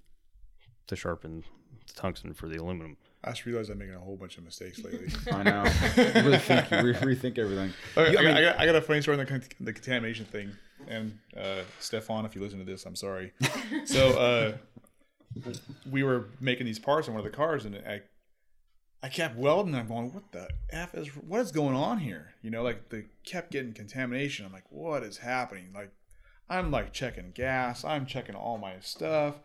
to 0.87 0.95
sharpen 0.95 1.43
the 1.87 1.93
tungsten 1.93 2.33
for 2.33 2.47
the 2.47 2.57
aluminum. 2.57 2.97
I 3.23 3.31
just 3.31 3.45
realized 3.45 3.69
I'm 3.69 3.77
making 3.79 3.95
a 3.95 3.99
whole 3.99 4.15
bunch 4.17 4.37
of 4.37 4.43
mistakes 4.43 4.79
lately. 4.83 5.09
I 5.31 5.43
know. 5.43 5.63
You 5.97 6.03
really 6.21 6.37
think, 6.37 6.71
you 6.71 6.77
re- 6.81 6.93
rethink 6.93 7.37
everything. 7.37 7.73
Okay, 7.97 8.11
You- 8.11 8.17
I, 8.17 8.21
I 8.21 8.23
got, 8.23 8.37
I, 8.37 8.41
got, 8.41 8.59
I 8.59 8.65
got 8.65 8.75
a 8.75 8.81
funny 8.81 9.01
story 9.01 9.17
on 9.17 9.25
the, 9.25 9.29
con- 9.29 9.43
the 9.59 9.73
contamination 9.73 10.25
thing. 10.25 10.51
And 10.87 11.17
uh, 11.35 11.61
Stefan, 11.79 12.25
if 12.25 12.35
you 12.35 12.41
listen 12.41 12.59
to 12.59 12.65
this, 12.65 12.85
I'm 12.85 12.95
sorry. 12.95 13.33
So 13.85 14.09
uh, 14.19 14.57
we 15.89 16.03
were 16.03 16.27
making 16.41 16.65
these 16.65 16.79
parts 16.79 17.07
on 17.07 17.13
one 17.13 17.25
of 17.25 17.29
the 17.31 17.35
cars, 17.35 17.63
and 17.65 17.75
I, 17.87 18.01
I 19.01 19.09
kept 19.09 19.37
welding. 19.37 19.75
I'm 19.75 19.87
going, 19.87 20.13
what 20.13 20.31
the 20.31 20.47
f 20.71 20.95
is 20.95 21.09
what 21.09 21.41
is 21.41 21.51
going 21.51 21.75
on 21.75 21.99
here? 21.99 22.33
You 22.41 22.49
know, 22.49 22.63
like 22.63 22.89
they 22.89 23.05
kept 23.23 23.51
getting 23.51 23.73
contamination. 23.73 24.45
I'm 24.45 24.53
like, 24.53 24.69
what 24.69 25.03
is 25.03 25.17
happening? 25.17 25.71
Like, 25.73 25.91
I'm 26.49 26.71
like 26.71 26.93
checking 26.93 27.31
gas. 27.31 27.83
I'm 27.83 28.05
checking 28.05 28.35
all 28.35 28.57
my 28.57 28.79
stuff. 28.79 29.35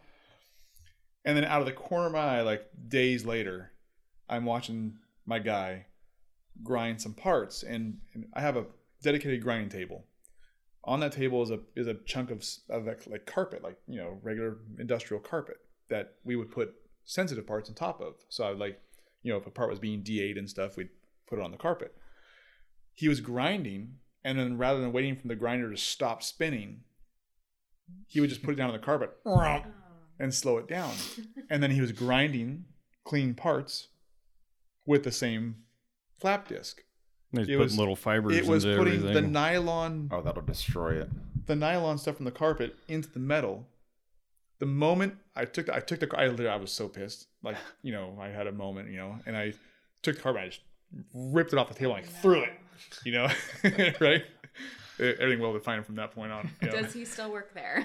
And 1.25 1.37
then 1.37 1.45
out 1.45 1.61
of 1.61 1.67
the 1.67 1.73
corner 1.73 2.07
of 2.07 2.13
my 2.13 2.39
eye, 2.39 2.43
like 2.43 2.69
days 2.89 3.25
later, 3.25 3.73
I'm 4.29 4.45
watching 4.45 4.99
my 5.27 5.39
guy 5.39 5.87
grind 6.63 7.01
some 7.01 7.15
parts, 7.15 7.63
and, 7.63 7.99
and 8.15 8.27
I 8.35 8.41
have 8.41 8.57
a 8.57 8.67
dedicated 9.03 9.43
grinding 9.43 9.69
table. 9.69 10.05
On 10.85 11.01
that 11.01 11.13
table 11.13 11.43
is 11.43 11.51
a 11.51 11.61
is 11.77 11.87
a 11.87 11.95
chunk 11.95 12.31
of 12.31 12.45
of 12.69 12.87
like, 12.87 13.07
like 13.07 13.27
carpet, 13.27 13.63
like 13.63 13.77
you 13.87 13.99
know 13.99 14.19
regular 14.23 14.57
industrial 14.79 15.23
carpet 15.23 15.59
that 15.89 16.15
we 16.25 16.35
would 16.35 16.51
put 16.51 16.75
sensitive 17.05 17.47
parts 17.47 17.69
on 17.69 17.75
top 17.75 18.01
of. 18.01 18.15
So 18.29 18.45
I 18.45 18.51
would 18.51 18.59
like, 18.59 18.81
you 19.23 19.33
know, 19.33 19.39
if 19.39 19.47
a 19.47 19.51
part 19.51 19.71
was 19.71 19.79
being 19.79 20.03
D8 20.03 20.39
and 20.39 20.49
stuff, 20.49 20.77
we'd 20.77 20.89
put 21.29 21.39
it 21.39 21.43
on 21.45 21.51
the 21.51 21.57
carpet. 21.57 21.95
He 22.95 23.09
was 23.09 23.21
grinding, 23.21 23.95
and 24.25 24.39
then 24.39 24.59
rather 24.59 24.81
than 24.81 24.93
waiting 24.93 25.17
for 25.17 25.29
the 25.29 25.35
grinder 25.37 25.71
to 25.71 25.77
stop 25.77 26.23
spinning, 26.23 26.81
he 28.07 28.21
would 28.21 28.29
just 28.31 28.43
put 28.43 28.53
it 28.53 28.57
down 28.57 28.69
on 28.71 28.75
the 28.77 28.85
carpet 28.85 29.11
and 30.19 30.33
slow 30.35 30.59
it 30.59 30.69
down. 30.69 30.93
And 31.51 31.63
then 31.63 31.71
he 31.71 31.81
was 31.81 31.93
grinding 31.93 32.65
clean 33.05 33.35
parts 33.35 33.89
with 34.87 35.05
the 35.05 35.13
same 35.13 35.57
flap 36.19 36.49
disc. 36.49 36.83
He's 37.33 37.41
It 37.41 37.45
putting 37.47 37.59
was- 37.61 37.79
little 37.79 37.97
fibers 37.97 38.37
It 38.37 38.45
was 38.47 38.65
into 38.65 38.77
putting 38.77 38.95
everything. 39.01 39.15
the 39.15 39.29
nylon 39.31 40.09
Oh, 40.13 40.21
that'll 40.23 40.43
destroy 40.43 41.01
it. 41.01 41.09
the 41.47 41.57
nylon 41.57 41.99
stuff 41.99 42.17
from 42.17 42.25
the 42.27 42.31
carpet 42.31 42.77
into 42.89 43.09
the 43.11 43.19
metal. 43.21 43.69
The 44.63 44.67
moment 44.67 45.15
I 45.35 45.45
took 45.45 45.67
the, 45.67 45.75
I 45.75 45.81
took 45.81 45.99
the 45.99 46.09
I, 46.17 46.29
literally- 46.29 46.49
I 46.49 46.55
was 46.55 46.71
so 46.71 46.87
pissed. 46.87 47.27
Like, 47.43 47.57
you 47.83 47.91
know, 47.91 48.17
I 48.21 48.29
had 48.29 48.47
a 48.47 48.53
moment, 48.53 48.91
you 48.91 48.97
know, 48.97 49.17
and 49.27 49.37
I 49.37 49.55
took 50.03 50.15
the 50.15 50.23
carpet, 50.23 50.41
I 50.43 50.47
just 50.51 50.61
ripped 51.13 51.53
it 51.53 51.59
off 51.59 51.67
the 51.69 51.75
table 51.75 51.97
and 51.97 52.05
I 52.07 52.09
threw 52.09 52.43
it. 52.45 52.53
You 53.05 53.13
know, 53.13 53.29
right? 54.01 54.23
Everything 55.01 55.41
well 55.41 55.53
defined 55.53 55.85
from 55.85 55.97
that 55.97 56.13
point 56.13 56.31
on. 56.31 56.49
you 56.61 56.69
know. 56.69 56.81
Does 56.81 56.93
he 56.93 57.05
still 57.05 57.33
work 57.33 57.53
there? 57.55 57.85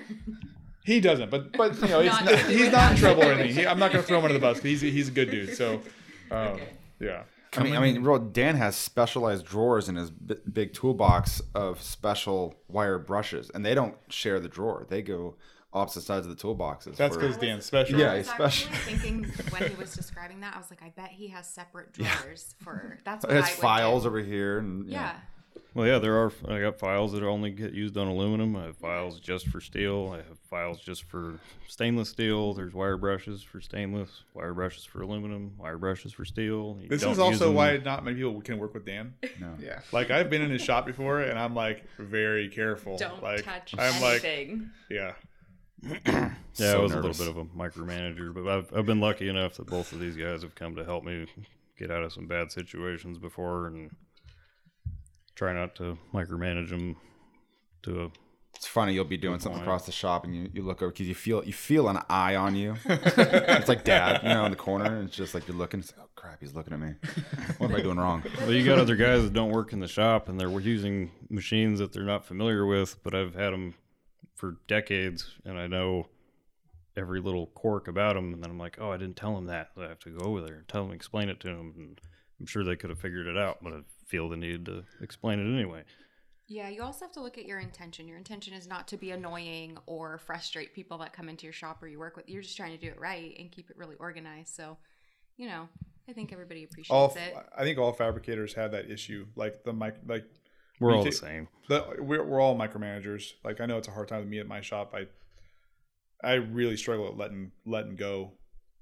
He 0.86 1.00
doesn't, 1.00 1.32
but 1.32 1.52
but 1.54 1.74
you 1.82 1.88
know, 1.88 2.00
he's 2.02 2.12
Not 2.12 2.26
not, 2.26 2.40
he's 2.42 2.72
not 2.72 2.92
in 2.92 2.98
trouble 2.98 3.24
or 3.24 3.32
anything. 3.34 3.56
He, 3.56 3.66
I'm 3.68 3.80
not 3.80 3.92
going 3.92 4.04
to 4.04 4.08
throw 4.08 4.20
him 4.20 4.26
under 4.26 4.36
the 4.36 4.40
bus. 4.40 4.58
'cause 4.58 4.64
He's 4.66 4.82
he's 4.82 5.08
a 5.08 5.12
good 5.12 5.32
dude. 5.32 5.56
So, 5.58 5.82
um, 6.30 6.60
yeah. 7.00 7.24
I 7.58 7.64
mean, 7.64 7.76
I 7.76 7.80
mean, 7.80 8.04
real 8.04 8.20
Dan 8.20 8.56
has 8.56 8.76
specialized 8.76 9.48
drawers 9.48 9.90
in 9.90 9.96
his 9.96 10.12
b- 10.12 10.36
big 10.54 10.74
toolbox 10.74 11.42
of 11.56 11.82
special 11.82 12.54
wire 12.68 13.00
brushes, 13.00 13.50
and 13.50 13.66
they 13.66 13.74
don't 13.74 13.96
share 14.10 14.40
the 14.40 14.48
drawer. 14.50 14.86
They 14.88 15.02
go 15.02 15.36
opposite 15.78 16.02
sides 16.02 16.26
of 16.28 16.36
the 16.38 16.42
toolboxes. 16.42 16.96
That's 16.96 17.16
for- 17.16 17.22
because 17.22 17.38
Dan's 17.38 17.66
special. 17.66 18.00
Yeah, 18.00 18.12
I 18.14 18.18
was 18.20 18.28
especially- 18.28 18.74
actually 18.76 18.96
thinking 18.98 19.24
when 19.52 19.70
he 19.70 19.76
was 19.76 19.94
describing 19.94 20.42
that, 20.42 20.56
I 20.56 20.58
was 20.58 20.70
like, 20.70 20.82
I 20.84 20.90
bet 20.96 21.10
he 21.12 21.28
has 21.30 21.48
separate 21.48 21.94
drawers 21.94 22.56
for. 22.64 22.98
That's 23.06 23.24
what 23.26 23.32
It 23.34 23.36
has 23.36 23.46
I 23.46 23.50
files 23.62 24.04
do. 24.04 24.10
over 24.10 24.20
here, 24.20 24.60
and 24.60 24.86
you 24.86 24.92
know. 24.94 24.98
Yeah. 25.00 25.16
Well, 25.74 25.86
yeah, 25.86 26.00
there 26.00 26.18
are. 26.18 26.32
I 26.48 26.60
got 26.62 26.80
files 26.80 27.12
that 27.12 27.22
only 27.24 27.52
get 27.52 27.72
used 27.74 27.98
on 27.98 28.08
aluminum. 28.08 28.56
I 28.56 28.66
have 28.66 28.78
files 28.78 29.20
just 29.20 29.48
for 29.48 29.60
steel. 29.62 30.12
I 30.14 30.18
have 30.18 30.40
files 30.50 30.80
just 30.80 31.04
for 31.04 31.40
stainless 31.68 32.10
steel. 32.10 32.54
There's 32.56 32.74
wire 32.74 32.98
brushes 32.98 33.44
for 33.44 33.62
stainless, 33.62 34.24
wire 34.34 34.54
brushes 34.56 34.86
for 34.86 35.02
aluminum, 35.04 35.54
wire 35.58 35.78
brushes 35.78 36.14
for 36.14 36.26
steel. 36.26 36.80
You 36.82 36.90
This 36.90 37.04
is 37.04 37.20
also 37.20 37.52
why 37.52 37.78
not 37.78 38.04
many 38.04 38.16
people 38.18 38.42
can 38.42 38.58
work 38.58 38.74
with 38.74 38.86
Dan. 38.86 39.14
No. 39.40 39.54
Yeah. 39.60 39.82
Like 39.92 40.10
I've 40.10 40.32
been 40.32 40.42
in 40.42 40.50
his 40.50 40.62
shop 40.64 40.86
before, 40.88 41.22
and 41.22 41.38
I'm 41.38 41.54
like 41.54 41.84
very 42.00 42.50
careful. 42.50 42.98
Don't 42.98 43.22
like, 43.22 43.44
touch 43.44 43.76
I'm 43.78 44.02
like, 44.02 44.24
anything. 44.24 44.72
yeah. 44.90 45.14
Yeah, 46.06 46.34
So 46.54 46.80
I 46.80 46.82
was 46.82 46.92
nervous. 46.92 47.20
a 47.20 47.24
little 47.24 47.34
bit 47.34 47.42
of 47.44 47.56
a 47.56 47.58
micromanager, 47.58 48.34
but 48.34 48.48
I've 48.48 48.74
I've 48.76 48.86
been 48.86 49.00
lucky 49.00 49.30
enough 49.30 49.56
that 49.58 49.68
both 49.68 49.92
of 49.92 50.00
these 50.00 50.16
guys 50.18 50.42
have 50.42 50.56
come 50.56 50.76
to 50.76 50.84
help 50.84 51.04
me 51.04 51.28
get 51.78 51.92
out 51.92 52.02
of 52.04 52.12
some 52.12 52.26
bad 52.28 52.52
situations 52.52 53.20
before, 53.20 53.68
and 53.68 53.92
try 55.36 55.54
not 55.54 55.76
to 55.76 55.98
micromanage 56.14 56.70
them 56.72 56.96
to 57.84 58.06
a 58.06 58.12
It's 58.56 58.66
funny. 58.66 58.94
You'll 58.96 59.06
be 59.06 59.18
doing 59.18 59.40
something 59.40 59.62
across 59.62 59.86
the 59.86 59.92
shop, 59.92 60.24
and 60.26 60.36
you, 60.36 60.50
you 60.52 60.64
look 60.64 60.82
over 60.82 60.92
because 60.92 61.08
you 61.08 61.14
feel 61.14 61.44
you 61.46 61.54
feel 61.54 61.90
an 61.90 62.00
eye 62.10 62.36
on 62.36 62.56
you. 62.56 62.76
it's 62.86 63.68
like 63.68 63.84
dad, 63.84 64.22
you 64.24 64.30
know, 64.30 64.46
in 64.46 64.52
the 64.52 64.58
corner, 64.58 64.86
and 64.86 65.08
it's 65.08 65.16
just 65.16 65.36
like 65.36 65.48
you're 65.48 65.56
looking. 65.58 65.82
It's 65.82 65.92
like, 65.96 66.08
oh 66.08 66.10
crap, 66.16 66.40
he's 66.40 66.56
looking 66.56 66.74
at 66.74 66.80
me. 66.80 66.94
What 67.60 67.70
am 67.70 67.76
I 67.76 67.82
doing 67.82 67.98
wrong? 67.98 68.24
Well, 68.40 68.52
you 68.52 68.66
got 68.66 68.80
other 68.80 68.96
guys 68.96 69.22
that 69.24 69.34
don't 69.34 69.52
work 69.52 69.74
in 69.74 69.80
the 69.80 69.88
shop 69.88 70.28
and 70.30 70.40
they're 70.40 70.50
using 70.60 71.12
machines 71.30 71.78
that 71.80 71.92
they're 71.94 72.04
not 72.04 72.26
familiar 72.26 72.66
with, 72.66 73.02
but 73.04 73.14
I've 73.16 73.34
had 73.36 73.52
them 73.52 73.74
for 74.38 74.58
decades 74.68 75.36
and 75.46 75.58
I 75.58 75.68
know 75.68 76.08
every 76.96 77.20
little 77.20 77.48
quirk 77.48 77.88
about 77.88 78.16
them. 78.16 78.34
And 78.34 78.44
then 78.44 78.52
I'm 78.52 78.60
like, 78.60 78.78
oh, 78.80 78.92
I 78.92 78.98
didn't 78.98 79.18
tell 79.18 79.36
them 79.36 79.48
that. 79.48 79.72
I 79.78 79.84
have 79.84 80.00
to 80.00 80.12
go 80.12 80.26
over 80.26 80.42
there 80.42 80.56
and 80.56 80.68
tell 80.68 80.86
them, 80.86 80.94
explain 80.94 81.28
it 81.30 81.40
to 81.42 81.48
them. 81.48 81.74
And 81.78 82.02
I'm 82.40 82.46
sure 82.46 82.64
they 82.64 82.76
could 82.76 82.92
have 82.92 83.00
figured 83.00 83.28
it 83.28 83.38
out, 83.38 83.58
but 83.62 83.74
I 83.74 83.80
feel 84.06 84.30
the 84.30 84.38
need 84.38 84.66
to 84.68 84.84
explain 85.02 85.40
it 85.40 85.52
anyway. 85.52 85.84
Yeah, 86.48 86.70
you 86.70 86.82
also 86.82 87.06
have 87.06 87.12
to 87.14 87.22
look 87.22 87.38
at 87.38 87.46
your 87.46 87.60
intention. 87.60 88.08
Your 88.08 88.18
intention 88.18 88.54
is 88.54 88.68
not 88.68 88.88
to 88.90 88.98
be 88.98 89.12
annoying 89.12 89.78
or 89.86 90.18
frustrate 90.20 90.74
people 90.74 90.98
that 91.00 91.14
come 91.14 91.28
into 91.28 91.46
your 91.46 91.54
shop 91.54 91.84
or 91.84 91.88
you 91.88 92.00
work 92.00 92.16
with. 92.16 92.30
You're 92.30 92.42
just 92.42 92.56
trying 92.56 92.72
to 92.72 92.78
do 92.78 92.88
it 92.88 93.00
right 93.00 93.36
and 93.38 93.52
keep 93.52 93.70
it 93.70 93.78
really 93.78 93.96
organized. 94.00 94.56
So, 94.56 94.78
you 95.36 95.48
know, 95.48 95.68
I 96.08 96.14
think 96.14 96.32
everybody 96.32 96.64
appreciates 96.64 96.90
All 96.90 97.14
it. 97.16 97.36
I 97.58 97.64
think 97.64 97.78
all 97.78 97.92
fabricators 97.92 98.54
have 98.54 98.72
that 98.72 98.90
issue. 98.90 99.26
Like 99.36 99.64
the 99.64 99.74
mic, 99.74 99.96
like 100.08 100.26
We're 100.80 100.96
all 100.96 101.04
the 101.04 101.12
same. 101.12 101.48
the, 101.70 101.96
we're, 102.00 102.24
we're 102.24 102.40
all 102.40 102.58
micromanagers. 102.58 103.34
Like 103.44 103.62
I 103.62 103.66
know 103.66 103.78
it's 103.78 103.88
a 103.88 103.92
hard 103.92 104.08
time 104.08 104.20
with 104.20 104.30
me 104.30 104.40
at 104.40 104.48
my 104.48 104.62
shop. 104.62 104.94
I 104.96 105.08
I 106.24 106.34
really 106.34 106.78
struggle 106.78 107.08
at 107.08 107.18
letting 107.18 107.52
letting 107.66 107.96
go 107.96 108.34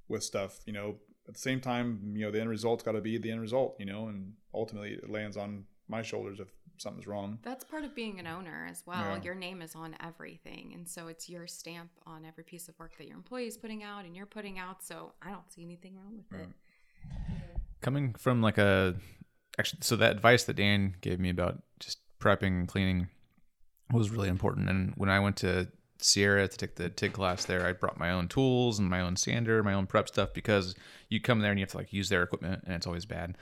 with 0.08 0.23
stuff. 0.23 0.60
You 0.65 0.73
know, 0.73 0.95
at 1.27 1.34
the 1.34 1.39
same 1.39 1.62
time, 1.62 2.13
you 2.15 2.25
know, 2.25 2.31
the 2.31 2.39
end 2.39 2.49
result's 2.49 2.84
got 2.84 2.93
to 2.93 3.01
be 3.01 3.17
the 3.17 3.31
end 3.31 3.41
result. 3.41 3.75
You 3.79 3.86
know, 3.86 4.08
and 4.08 4.34
ultimately 4.53 4.93
it 4.93 5.10
lands 5.10 5.38
on 5.38 5.65
my 5.88 6.01
shoulders 6.01 6.39
if 6.39 6.47
something's 6.77 7.08
wrong. 7.08 7.39
That's 7.43 7.63
part 7.63 7.84
of 7.84 7.95
being 7.95 8.19
an 8.19 8.27
owner 8.27 8.67
as 8.69 8.84
well. 8.86 8.99
Yeah. 8.99 9.21
Your 9.21 9.36
name 9.36 9.62
is 9.62 9.75
on 9.75 9.95
everything. 10.03 10.71
And 10.73 10.88
so 10.88 11.08
it's 11.08 11.29
your 11.29 11.47
stamp 11.47 11.89
on 12.05 12.25
every 12.25 12.43
piece 12.43 12.67
of 12.67 12.77
work 12.79 12.97
that 12.97 13.08
your 13.08 13.15
employee 13.15 13.47
is 13.47 13.58
putting 13.58 13.84
out 13.84 14.05
and 14.05 14.15
you're 14.15 14.25
putting 14.25 14.60
out. 14.60 14.84
So 14.84 15.13
I 15.21 15.29
don't 15.29 15.49
see 15.51 15.63
anything 15.63 15.95
wrong 15.95 16.17
with 16.17 16.41
it. 16.41 16.49
coming 17.81 18.13
from 18.15 18.41
like 18.41 18.58
a 18.58 18.95
actually 19.60 19.80
so 19.82 19.96
that 19.96 20.12
advice 20.12 20.44
that 20.46 20.56
dan 20.56 20.96
gave 21.02 21.20
me 21.20 21.30
about 21.30 21.62
just 21.80 22.00
prepping 22.20 22.60
and 22.60 22.68
cleaning 22.68 23.08
was 23.91 24.10
really 24.10 24.30
important. 24.30 24.70
And 24.70 24.94
when 24.96 25.10
i 25.10 25.20
went 25.20 25.38
to 25.38 25.68
sierra 26.00 26.48
to 26.48 26.58
take 26.58 26.76
the 26.76 26.89
tig 26.89 27.13
class 27.13 27.46
there 27.46 27.65
i 27.65 27.72
brought 27.72 27.98
my 27.98 28.12
own 28.12 28.28
tools 28.28 28.78
and 28.80 28.89
my 28.89 29.00
own 29.00 29.15
sander 29.15 29.63
my 29.63 29.74
own 29.74 29.88
prep 29.88 30.10
stuff 30.10 30.34
because 30.34 30.76
you 31.10 31.22
come 31.22 31.39
there 31.39 31.52
and 31.52 31.60
you 31.60 31.63
have 31.63 31.72
to 31.72 31.78
like 31.78 31.94
use 31.94 32.10
their 32.10 32.22
equipment 32.22 32.62
and 32.65 32.76
it's 32.76 32.86
always 32.86 33.06
bad. 33.06 33.38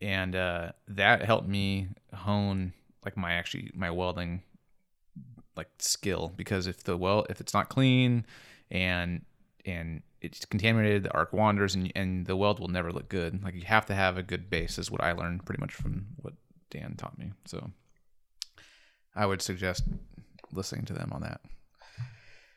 And 0.00 0.36
uh, 0.36 0.72
that 0.88 1.24
helped 1.24 1.48
me 1.48 1.88
hone 2.14 2.72
like 3.04 3.16
my 3.16 3.32
actually 3.32 3.70
my 3.74 3.90
welding 3.90 4.42
like 5.56 5.68
skill 5.78 6.32
because 6.36 6.66
if 6.66 6.84
the 6.84 6.96
well 6.96 7.26
if 7.28 7.40
it's 7.40 7.54
not 7.54 7.68
clean 7.68 8.24
and 8.70 9.24
and 9.64 10.02
it's 10.20 10.44
contaminated 10.44 11.02
the 11.02 11.12
arc 11.12 11.32
wanders 11.32 11.74
and 11.74 11.92
and 11.94 12.26
the 12.26 12.36
weld 12.36 12.60
will 12.60 12.68
never 12.68 12.92
look 12.92 13.08
good 13.08 13.42
like 13.42 13.54
you 13.54 13.64
have 13.64 13.86
to 13.86 13.94
have 13.94 14.18
a 14.18 14.22
good 14.22 14.50
base 14.50 14.78
is 14.78 14.90
what 14.90 15.02
i 15.02 15.12
learned 15.12 15.44
pretty 15.44 15.60
much 15.60 15.72
from 15.72 16.06
what 16.16 16.34
dan 16.70 16.94
taught 16.96 17.18
me 17.18 17.32
so 17.46 17.70
i 19.14 19.24
would 19.24 19.40
suggest 19.42 19.84
listening 20.52 20.84
to 20.84 20.92
them 20.92 21.10
on 21.12 21.22
that 21.22 21.40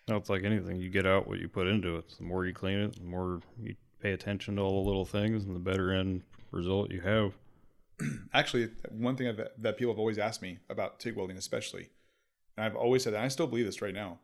No, 0.08 0.18
it's 0.18 0.30
like 0.30 0.44
anything. 0.44 0.78
You 0.78 0.90
get 0.90 1.06
out 1.06 1.28
what 1.28 1.40
you 1.40 1.48
put 1.48 1.68
into 1.68 1.96
it. 1.96 2.16
The 2.18 2.24
more 2.24 2.46
you 2.46 2.54
clean 2.54 2.80
it, 2.80 2.96
the 2.96 3.06
more 3.06 3.40
you 3.58 3.76
pay 4.02 4.12
attention 4.12 4.56
to 4.56 4.62
all 4.62 4.84
the 4.84 4.88
little 4.88 5.06
things, 5.06 5.46
and 5.46 5.56
the 5.56 5.60
better 5.60 5.94
end 5.94 6.24
result 6.52 6.92
you 6.92 7.02
have. 7.02 7.34
Actually, 8.34 8.70
one 8.90 9.16
thing 9.16 9.34
that, 9.36 9.62
that 9.62 9.78
people 9.78 9.94
have 9.94 10.00
always 10.00 10.18
asked 10.18 10.42
me 10.42 10.58
about 10.70 11.00
TIG 11.00 11.16
welding, 11.16 11.38
especially, 11.38 11.90
and 12.58 12.66
I've 12.66 12.76
always 12.76 13.04
said 13.04 13.14
that, 13.14 13.18
and 13.18 13.26
I 13.26 13.30
still 13.30 13.48
believe 13.48 13.66
this 13.66 13.82
right 13.82 13.94
now. 13.94 14.20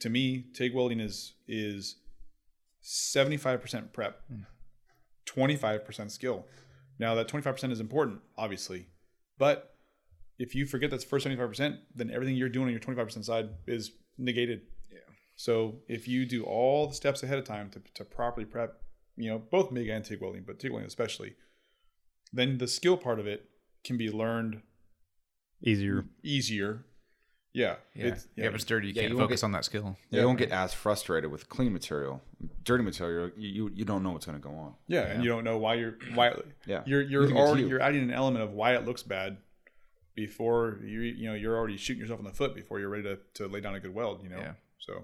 To 0.00 0.10
me, 0.10 0.46
TIG 0.54 0.74
welding 0.74 0.98
is 0.98 1.34
is 1.46 1.96
seventy 2.82 3.36
five 3.36 3.60
percent 3.60 3.92
prep, 3.92 4.20
hmm. 4.28 4.42
twenty 5.24 5.56
five 5.56 5.84
percent 5.84 6.12
skill. 6.12 6.46
Now 6.98 7.14
that 7.14 7.28
twenty 7.28 7.42
five 7.42 7.54
percent 7.54 7.72
is 7.72 7.80
important, 7.80 8.20
obviously, 8.36 8.88
but 9.38 9.74
if 10.38 10.54
you 10.54 10.66
forget 10.66 10.90
that's 10.90 11.04
first 11.04 11.22
seventy 11.22 11.40
five 11.40 11.48
percent, 11.48 11.76
then 11.94 12.10
everything 12.10 12.36
you're 12.36 12.48
doing 12.48 12.66
on 12.66 12.72
your 12.72 12.80
twenty 12.80 12.98
five 12.98 13.06
percent 13.06 13.24
side 13.24 13.48
is 13.66 13.92
negated. 14.18 14.62
Yeah. 14.90 14.98
So 15.36 15.76
if 15.88 16.06
you 16.06 16.26
do 16.26 16.44
all 16.44 16.88
the 16.88 16.94
steps 16.94 17.22
ahead 17.22 17.38
of 17.38 17.44
time 17.44 17.70
to, 17.70 17.82
to 17.94 18.04
properly 18.04 18.44
prep, 18.44 18.82
you 19.16 19.30
know, 19.30 19.38
both 19.38 19.70
MIG 19.70 19.88
and 19.88 20.04
TIG 20.04 20.20
welding, 20.20 20.44
but 20.46 20.58
TIG 20.58 20.72
welding 20.72 20.86
especially, 20.86 21.34
then 22.32 22.58
the 22.58 22.68
skill 22.68 22.96
part 22.96 23.18
of 23.20 23.26
it 23.26 23.48
can 23.84 23.96
be 23.96 24.10
learned 24.10 24.62
Easier. 25.64 26.04
easier. 26.24 26.84
Yeah. 27.54 27.76
yeah 27.94 28.06
It's, 28.06 28.28
yeah, 28.34 28.46
if 28.46 28.54
it's 28.54 28.64
dirty 28.64 28.88
you 28.88 28.94
Yeah, 28.94 29.02
can't 29.02 29.12
you 29.12 29.18
focus 29.18 29.40
get- 29.42 29.44
on 29.44 29.52
that 29.52 29.64
skill 29.66 29.96
You 30.10 30.20
don't 30.22 30.36
get 30.36 30.50
as 30.50 30.72
frustrated 30.72 31.30
with 31.30 31.48
clean 31.50 31.72
material. 31.72 32.22
Dirty 32.64 32.82
material, 32.82 33.30
you 33.36 33.48
you, 33.48 33.70
you 33.74 33.84
don't 33.84 34.02
know 34.02 34.12
what's 34.12 34.24
going 34.26 34.40
to 34.40 34.42
go 34.48 34.54
on. 34.54 34.74
yeah, 34.86 35.02
and 35.02 35.22
you 35.22 35.28
don't 35.30 35.44
know 35.44 35.58
why 35.58 35.74
you're 35.74 35.96
why 36.14 36.34
Yeah. 36.66 36.82
you're 36.86 37.02
You 37.02 37.08
you're 37.10 37.26
think 37.26 37.38
already 37.38 37.62
you. 37.62 37.68
you're 37.68 37.82
adding 37.82 38.02
an 38.02 38.10
element 38.10 38.42
of 38.44 38.52
why 38.52 38.74
it 38.74 38.84
looks 38.86 39.02
bad 39.02 39.36
before 40.14 40.78
you 40.84 41.00
you 41.00 41.28
know 41.28 41.34
you're 41.34 41.56
already 41.56 41.76
shooting 41.76 42.00
yourself 42.00 42.20
in 42.20 42.26
the 42.26 42.32
foot 42.32 42.54
before 42.54 42.78
you're 42.80 42.88
ready 42.90 43.02
to, 43.04 43.18
to 43.34 43.46
lay 43.48 43.60
down 43.60 43.74
a 43.74 43.80
good 43.80 43.94
weld. 43.94 44.22
You 44.22 44.30
know. 44.30 44.38
Yeah. 44.38 44.52
So 44.78 45.02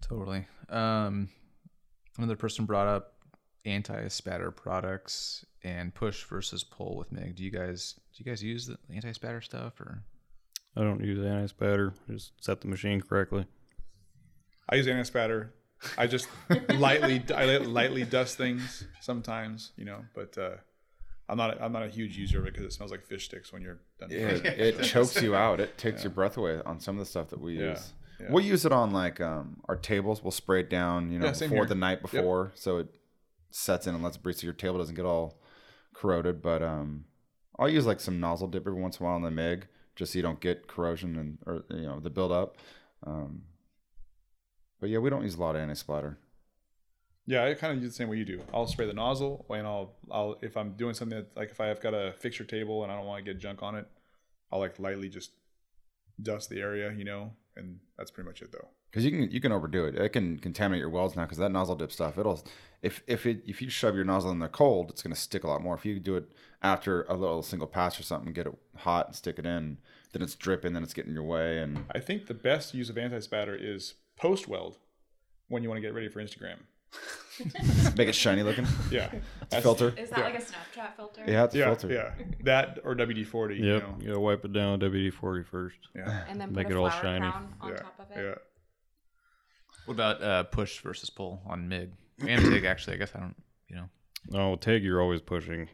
Totally. 0.00 0.46
Um, 0.68 1.28
another 2.18 2.36
person 2.36 2.64
brought 2.66 2.88
up 2.88 3.14
anti-spatter 3.64 4.50
products 4.50 5.44
and 5.62 5.94
push 5.94 6.24
versus 6.24 6.64
pull 6.64 6.96
with 6.96 7.12
MIG. 7.12 7.36
Do 7.36 7.44
you 7.44 7.50
guys 7.50 7.94
do 8.14 8.22
you 8.22 8.24
guys 8.30 8.42
use 8.42 8.66
the 8.66 8.78
anti-spatter 8.92 9.40
stuff 9.40 9.80
or? 9.80 10.02
I 10.76 10.80
don't 10.82 11.04
use 11.04 11.18
anti 11.24 11.46
spatter. 11.46 11.94
Just 12.10 12.32
set 12.40 12.60
the 12.60 12.68
machine 12.68 13.00
correctly. 13.00 13.46
I 14.68 14.76
use 14.76 14.86
anti 14.88 15.02
spatter. 15.02 15.54
I 15.98 16.06
just 16.06 16.28
lightly 16.74 17.22
I 17.34 17.56
lightly 17.58 18.04
dust 18.04 18.36
things 18.38 18.84
sometimes, 19.00 19.72
you 19.76 19.84
know, 19.84 20.04
but 20.14 20.38
uh, 20.38 20.56
I'm 21.28 21.36
not 21.36 21.60
I'm 21.60 21.72
not 21.72 21.82
a 21.82 21.88
huge 21.88 22.16
user 22.16 22.38
of 22.38 22.46
it 22.46 22.52
because 22.54 22.66
it 22.66 22.72
smells 22.72 22.90
like 22.90 23.04
fish 23.04 23.24
sticks 23.26 23.52
when 23.52 23.62
you're 23.62 23.80
done. 23.98 24.08
Yeah, 24.10 24.28
it, 24.28 24.44
it 24.80 24.82
chokes 24.84 25.20
you 25.20 25.34
out. 25.34 25.60
It 25.60 25.76
takes 25.78 26.04
your 26.04 26.12
breath 26.12 26.36
away 26.36 26.60
on 26.64 26.78
some 26.80 26.96
of 26.96 27.00
the 27.00 27.06
stuff 27.10 27.28
that 27.30 27.40
we 27.40 27.58
Yeah, 27.58 27.70
use. 27.70 27.92
yeah. 28.20 28.26
We'll 28.30 28.44
use 28.44 28.64
it 28.64 28.72
on 28.72 28.92
like 28.92 29.20
um, 29.20 29.56
our 29.68 29.76
tables. 29.76 30.22
We'll 30.22 30.30
spray 30.30 30.60
it 30.60 30.70
down, 30.70 31.10
you 31.10 31.18
know, 31.18 31.26
Yeah, 31.26 31.32
before 31.32 31.48
here. 31.48 31.66
the 31.66 31.74
night 31.74 32.00
before, 32.00 32.52
so 32.54 32.78
it 32.78 32.88
sets 33.50 33.86
in 33.88 33.94
and 33.96 34.04
lets 34.04 34.16
breathe, 34.16 34.36
so 34.36 34.44
your 34.44 34.54
table 34.54 34.78
doesn't 34.78 34.94
get 34.94 35.04
all 35.04 35.40
corroded. 35.94 36.40
But 36.42 36.62
um, 36.62 37.06
I'll 37.58 37.68
use 37.68 37.86
like 37.86 37.98
some 38.00 38.20
nozzle 38.20 38.46
dip 38.48 38.66
every 38.68 38.80
once 38.80 38.98
in 39.00 39.04
a 39.04 39.08
while 39.08 39.16
on 39.16 39.22
the 39.22 39.30
MIG, 39.32 39.66
just 39.96 40.12
so 40.12 40.18
you 40.18 40.22
don't 40.22 40.40
get 40.40 40.66
corrosion 40.66 41.16
and 41.16 41.38
or 41.46 41.64
you 41.70 41.86
know 41.86 42.00
the 42.00 42.10
buildup. 42.10 42.56
Um, 43.04 43.42
but 44.80 44.90
yeah, 44.90 44.98
we 44.98 45.10
don't 45.10 45.22
use 45.22 45.36
a 45.36 45.40
lot 45.40 45.54
of 45.54 45.62
anti-splatter. 45.62 46.18
Yeah, 47.26 47.44
I 47.44 47.54
kind 47.54 47.72
of 47.72 47.80
do 47.80 47.86
the 47.86 47.92
same 47.92 48.08
way 48.08 48.16
you 48.16 48.24
do. 48.24 48.40
I'll 48.52 48.66
spray 48.66 48.86
the 48.86 48.92
nozzle, 48.92 49.46
and 49.48 49.66
I'll 49.66 49.94
I'll 50.10 50.36
if 50.42 50.56
I'm 50.56 50.72
doing 50.72 50.94
something 50.94 51.18
that 51.18 51.36
like 51.36 51.50
if 51.50 51.60
I've 51.60 51.80
got 51.80 51.94
a 51.94 52.14
fixture 52.18 52.44
table 52.44 52.82
and 52.82 52.90
I 52.90 52.96
don't 52.96 53.06
want 53.06 53.24
to 53.24 53.32
get 53.32 53.40
junk 53.40 53.62
on 53.62 53.76
it, 53.76 53.86
I'll 54.50 54.58
like 54.58 54.78
lightly 54.78 55.08
just 55.08 55.30
dust 56.20 56.50
the 56.50 56.60
area, 56.60 56.92
you 56.92 57.04
know, 57.04 57.32
and 57.56 57.80
that's 57.96 58.10
pretty 58.10 58.28
much 58.28 58.42
it 58.42 58.52
though. 58.52 58.68
Because 58.90 59.04
you 59.04 59.10
can 59.10 59.30
you 59.30 59.40
can 59.40 59.52
overdo 59.52 59.84
it. 59.86 59.96
It 59.96 60.10
can 60.10 60.38
contaminate 60.38 60.80
your 60.80 60.90
welds 60.90 61.16
now. 61.16 61.22
Because 61.22 61.38
that 61.38 61.52
nozzle 61.52 61.76
dip 61.76 61.92
stuff, 61.92 62.18
it'll 62.18 62.44
if 62.82 63.02
if 63.06 63.26
it 63.26 63.42
if 63.46 63.62
you 63.62 63.70
shove 63.70 63.94
your 63.94 64.04
nozzle 64.04 64.30
in 64.30 64.38
there 64.38 64.48
cold, 64.48 64.90
it's 64.90 65.02
gonna 65.02 65.14
stick 65.14 65.44
a 65.44 65.48
lot 65.48 65.62
more. 65.62 65.74
If 65.74 65.84
you 65.84 65.98
do 66.00 66.16
it 66.16 66.32
after 66.62 67.04
a 67.04 67.14
little 67.14 67.42
single 67.42 67.68
pass 67.68 67.98
or 67.98 68.02
something, 68.02 68.32
get 68.32 68.46
it 68.46 68.54
hot 68.76 69.06
and 69.08 69.16
stick 69.16 69.38
it 69.38 69.46
in, 69.46 69.78
then 70.12 70.22
it's 70.22 70.34
dripping, 70.34 70.72
then 70.72 70.82
it's 70.82 70.94
getting 70.94 71.14
your 71.14 71.24
way, 71.24 71.58
and 71.58 71.84
I 71.90 72.00
think 72.00 72.26
the 72.26 72.34
best 72.34 72.74
use 72.74 72.88
of 72.88 72.98
anti 72.98 73.20
spatter 73.20 73.54
is 73.54 73.94
post 74.16 74.46
weld 74.48 74.78
when 75.48 75.62
you 75.62 75.68
want 75.68 75.78
to 75.78 75.82
get 75.82 75.94
ready 75.94 76.08
for 76.08 76.22
Instagram. 76.22 76.58
Make 77.96 78.08
it 78.08 78.14
shiny 78.14 78.42
looking. 78.42 78.66
Yeah, 78.90 79.10
That's- 79.40 79.62
filter. 79.62 79.94
Is 79.96 80.10
that 80.10 80.20
like 80.20 80.34
a 80.34 80.38
Snapchat 80.38 80.96
filter? 80.96 81.22
Yeah, 81.26 81.44
it's 81.44 81.54
a 81.54 81.58
Yeah, 81.58 81.74
filter. 81.74 81.92
yeah, 81.92 82.24
that 82.44 82.78
or 82.84 82.94
WD 82.94 83.24
forty. 83.26 83.56
Yep. 83.56 83.64
You 83.64 83.70
know? 83.80 83.96
You 84.00 84.06
gotta 84.08 84.20
wipe 84.20 84.44
it 84.44 84.52
down 84.52 84.78
with 84.78 84.92
WD 84.92 85.12
40 85.12 85.42
first. 85.44 85.76
Yeah, 85.94 86.24
And 86.28 86.40
then 86.40 86.52
Make 86.52 86.66
put 86.68 86.76
it 86.76 86.78
a 86.78 86.82
all 86.82 86.90
shiny. 86.90 87.20
crown 87.20 87.54
on 87.60 87.70
yeah, 87.70 87.76
top 87.76 87.98
of 87.98 88.16
it. 88.16 88.20
yeah. 88.22 88.34
What 89.86 89.94
about 89.94 90.22
uh, 90.22 90.42
push 90.44 90.80
versus 90.80 91.10
pull 91.10 91.42
on 91.46 91.68
MIG 91.68 91.90
and 92.26 92.44
TIG? 92.44 92.64
Actually, 92.64 92.94
I 92.94 92.98
guess 92.98 93.12
I 93.14 93.20
don't. 93.20 93.34
You 93.68 93.76
know, 93.76 93.88
No, 94.28 94.56
TIG, 94.56 94.84
you're 94.84 95.00
always 95.02 95.20
pushing. 95.20 95.68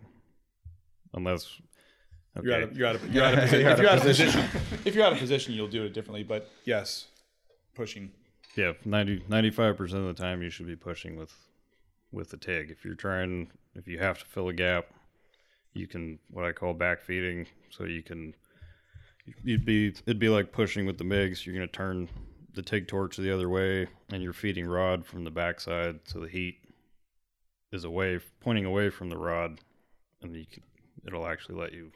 Unless. 1.12 1.60
Okay. 2.36 2.46
You're 2.46 2.54
out 2.56 2.62
of 2.62 2.76
you're 2.76 2.86
out 2.86 2.94
of 2.96 3.12
you're 3.14 3.24
out 3.24 3.34
of 3.34 3.40
position. 3.40 3.60
You're 3.60 3.70
if 3.70 3.78
out 3.78 3.82
you're 3.82 3.88
of 3.88 3.92
out 3.92 3.98
of 3.98 4.02
position, 4.04 4.44
if 4.84 4.94
you're 4.94 5.04
out 5.04 5.12
of 5.12 5.18
position, 5.18 5.54
you'll 5.54 5.66
do 5.68 5.84
it 5.84 5.92
differently. 5.92 6.22
But 6.22 6.48
yes, 6.64 7.06
pushing. 7.74 8.12
Yeah, 8.56 8.72
90, 8.84 9.20
95% 9.28 9.80
of 9.80 10.04
the 10.04 10.14
time 10.14 10.42
you 10.42 10.50
should 10.50 10.66
be 10.66 10.76
pushing 10.76 11.16
with 11.16 11.32
with 12.12 12.30
the 12.30 12.36
TIG. 12.36 12.70
If 12.70 12.84
you're 12.84 12.94
trying, 12.94 13.50
if 13.74 13.86
you 13.86 13.98
have 13.98 14.18
to 14.18 14.24
fill 14.24 14.48
a 14.48 14.52
gap, 14.52 14.86
you 15.74 15.86
can, 15.86 16.18
what 16.30 16.44
I 16.44 16.52
call 16.52 16.74
back 16.74 17.02
feeding. 17.02 17.46
So 17.70 17.84
you 17.84 18.02
can, 18.02 18.34
you'd 19.44 19.64
be, 19.64 19.88
it'd 19.88 20.18
be 20.18 20.28
like 20.28 20.52
pushing 20.52 20.86
with 20.86 20.98
the 20.98 21.04
MIGs. 21.04 21.44
You're 21.44 21.54
going 21.54 21.68
to 21.68 21.72
turn 21.72 22.08
the 22.54 22.62
TIG 22.62 22.88
torch 22.88 23.16
the 23.16 23.32
other 23.32 23.48
way 23.48 23.88
and 24.10 24.22
you're 24.22 24.32
feeding 24.32 24.66
rod 24.66 25.04
from 25.04 25.24
the 25.24 25.30
backside. 25.30 26.00
So 26.04 26.20
the 26.20 26.28
heat 26.28 26.56
is 27.72 27.84
away, 27.84 28.20
pointing 28.40 28.64
away 28.64 28.90
from 28.90 29.10
the 29.10 29.18
rod 29.18 29.60
and 30.22 30.34
you 30.34 30.46
can, 30.50 30.62
it'll 31.06 31.26
actually 31.26 31.56
let 31.56 31.72
you 31.72 31.92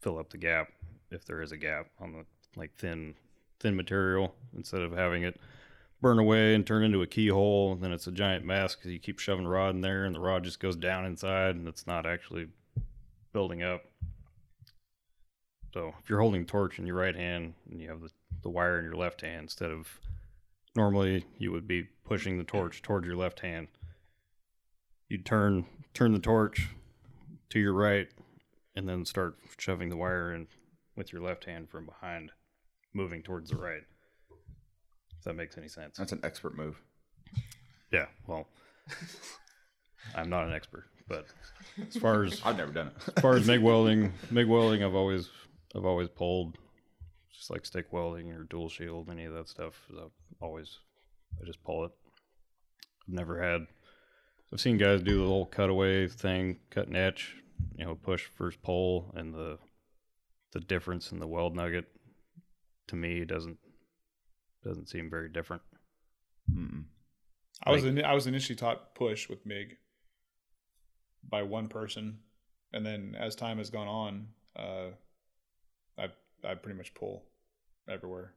fill 0.00 0.18
up 0.18 0.30
the 0.30 0.38
gap 0.38 0.68
if 1.10 1.24
there 1.24 1.42
is 1.42 1.52
a 1.52 1.56
gap 1.56 1.86
on 2.00 2.12
the 2.12 2.24
like 2.56 2.74
thin 2.76 3.14
thin 3.60 3.76
material 3.76 4.34
instead 4.56 4.82
of 4.82 4.92
having 4.92 5.22
it 5.22 5.40
burn 6.02 6.18
away 6.18 6.54
and 6.54 6.66
turn 6.66 6.82
into 6.82 7.00
a 7.00 7.06
keyhole 7.06 7.72
And 7.72 7.82
then 7.82 7.92
it's 7.92 8.08
a 8.08 8.12
giant 8.12 8.44
mess 8.44 8.74
because 8.74 8.90
you 8.90 8.98
keep 8.98 9.20
shoving 9.20 9.46
rod 9.46 9.74
in 9.74 9.80
there 9.80 10.04
and 10.04 10.14
the 10.14 10.20
rod 10.20 10.44
just 10.44 10.60
goes 10.60 10.76
down 10.76 11.06
inside 11.06 11.54
and 11.54 11.66
it's 11.68 11.86
not 11.86 12.04
actually 12.04 12.48
building 13.32 13.62
up. 13.62 13.84
So 15.72 15.94
if 16.02 16.10
you're 16.10 16.20
holding 16.20 16.44
torch 16.44 16.78
in 16.78 16.86
your 16.86 16.96
right 16.96 17.14
hand 17.16 17.54
and 17.70 17.80
you 17.80 17.88
have 17.88 18.02
the, 18.02 18.10
the 18.42 18.50
wire 18.50 18.78
in 18.78 18.84
your 18.84 18.96
left 18.96 19.22
hand 19.22 19.44
instead 19.44 19.70
of 19.70 20.00
normally 20.74 21.24
you 21.38 21.52
would 21.52 21.68
be 21.68 21.84
pushing 22.04 22.36
the 22.36 22.44
torch 22.44 22.82
towards 22.82 23.06
your 23.06 23.16
left 23.16 23.40
hand. 23.40 23.68
You'd 25.08 25.24
turn 25.24 25.66
turn 25.94 26.12
the 26.12 26.18
torch 26.18 26.68
to 27.50 27.60
your 27.60 27.74
right 27.74 28.08
and 28.74 28.88
then 28.88 29.04
start 29.04 29.36
shoving 29.56 29.88
the 29.88 29.96
wire 29.96 30.34
in 30.34 30.48
with 30.96 31.12
your 31.12 31.22
left 31.22 31.44
hand 31.44 31.70
from 31.70 31.86
behind 31.86 32.32
moving 32.92 33.22
towards 33.22 33.50
the 33.50 33.56
right 33.56 33.84
if 35.22 35.26
that 35.26 35.34
makes 35.34 35.56
any 35.56 35.68
sense 35.68 35.98
That's 35.98 36.10
an 36.10 36.18
expert 36.24 36.56
move. 36.56 36.82
yeah 37.92 38.06
well 38.26 38.48
i'm 40.16 40.28
not 40.28 40.48
an 40.48 40.52
expert 40.52 40.84
but 41.06 41.26
as 41.88 41.96
far 41.96 42.24
as 42.24 42.40
I've 42.44 42.56
never 42.56 42.72
done 42.72 42.88
it. 42.88 42.94
as 43.16 43.22
far 43.22 43.36
as 43.36 43.46
MIG 43.46 43.60
welding, 43.60 44.12
MIG 44.32 44.48
welding, 44.48 44.82
I've 44.82 44.94
always 44.94 45.28
I've 45.76 45.84
always 45.84 46.08
pulled, 46.08 46.56
just 47.34 47.50
like 47.50 47.64
stick 47.66 47.92
welding 47.92 48.30
or 48.32 48.44
dual 48.44 48.68
shield, 48.68 49.08
any 49.10 49.24
of 49.24 49.34
that 49.34 49.48
stuff. 49.48 49.74
I've 49.90 50.10
always 50.40 50.78
I 51.40 51.44
just 51.44 51.62
pull 51.64 51.84
it. 51.84 51.90
I've 53.08 53.14
never 53.14 53.42
had. 53.42 53.66
I've 54.52 54.60
seen 54.60 54.76
guys 54.78 55.02
do 55.02 55.16
the 55.16 55.22
little 55.22 55.46
cutaway 55.46 56.08
thing, 56.08 56.58
cut 56.70 56.86
and 56.86 56.96
etch, 56.96 57.36
you 57.76 57.84
know, 57.84 57.94
push 57.94 58.24
first 58.36 58.62
pull, 58.62 59.12
and 59.14 59.34
the 59.34 59.58
the 60.52 60.60
difference 60.60 61.10
in 61.12 61.18
the 61.18 61.26
weld 61.28 61.54
nugget 61.56 61.86
to 62.88 62.96
me 62.96 63.24
doesn't 63.24 63.58
doesn't 64.64 64.88
seem 64.88 65.10
very 65.10 65.28
different. 65.28 65.62
Mm-mm. 66.50 66.84
I 67.64 67.70
was 67.70 67.84
in, 67.84 68.02
I 68.04 68.14
was 68.14 68.26
initially 68.26 68.56
taught 68.56 68.94
push 68.94 69.28
with 69.28 69.46
MIG 69.46 69.76
by 71.28 71.42
one 71.42 71.68
person, 71.68 72.18
and 72.72 72.84
then 72.84 73.16
as 73.18 73.36
time 73.36 73.58
has 73.58 73.70
gone 73.70 73.88
on, 73.88 74.26
uh, 74.56 74.90
I 75.98 76.08
I 76.44 76.54
pretty 76.54 76.76
much 76.76 76.94
pull 76.94 77.24
everywhere. 77.88 78.34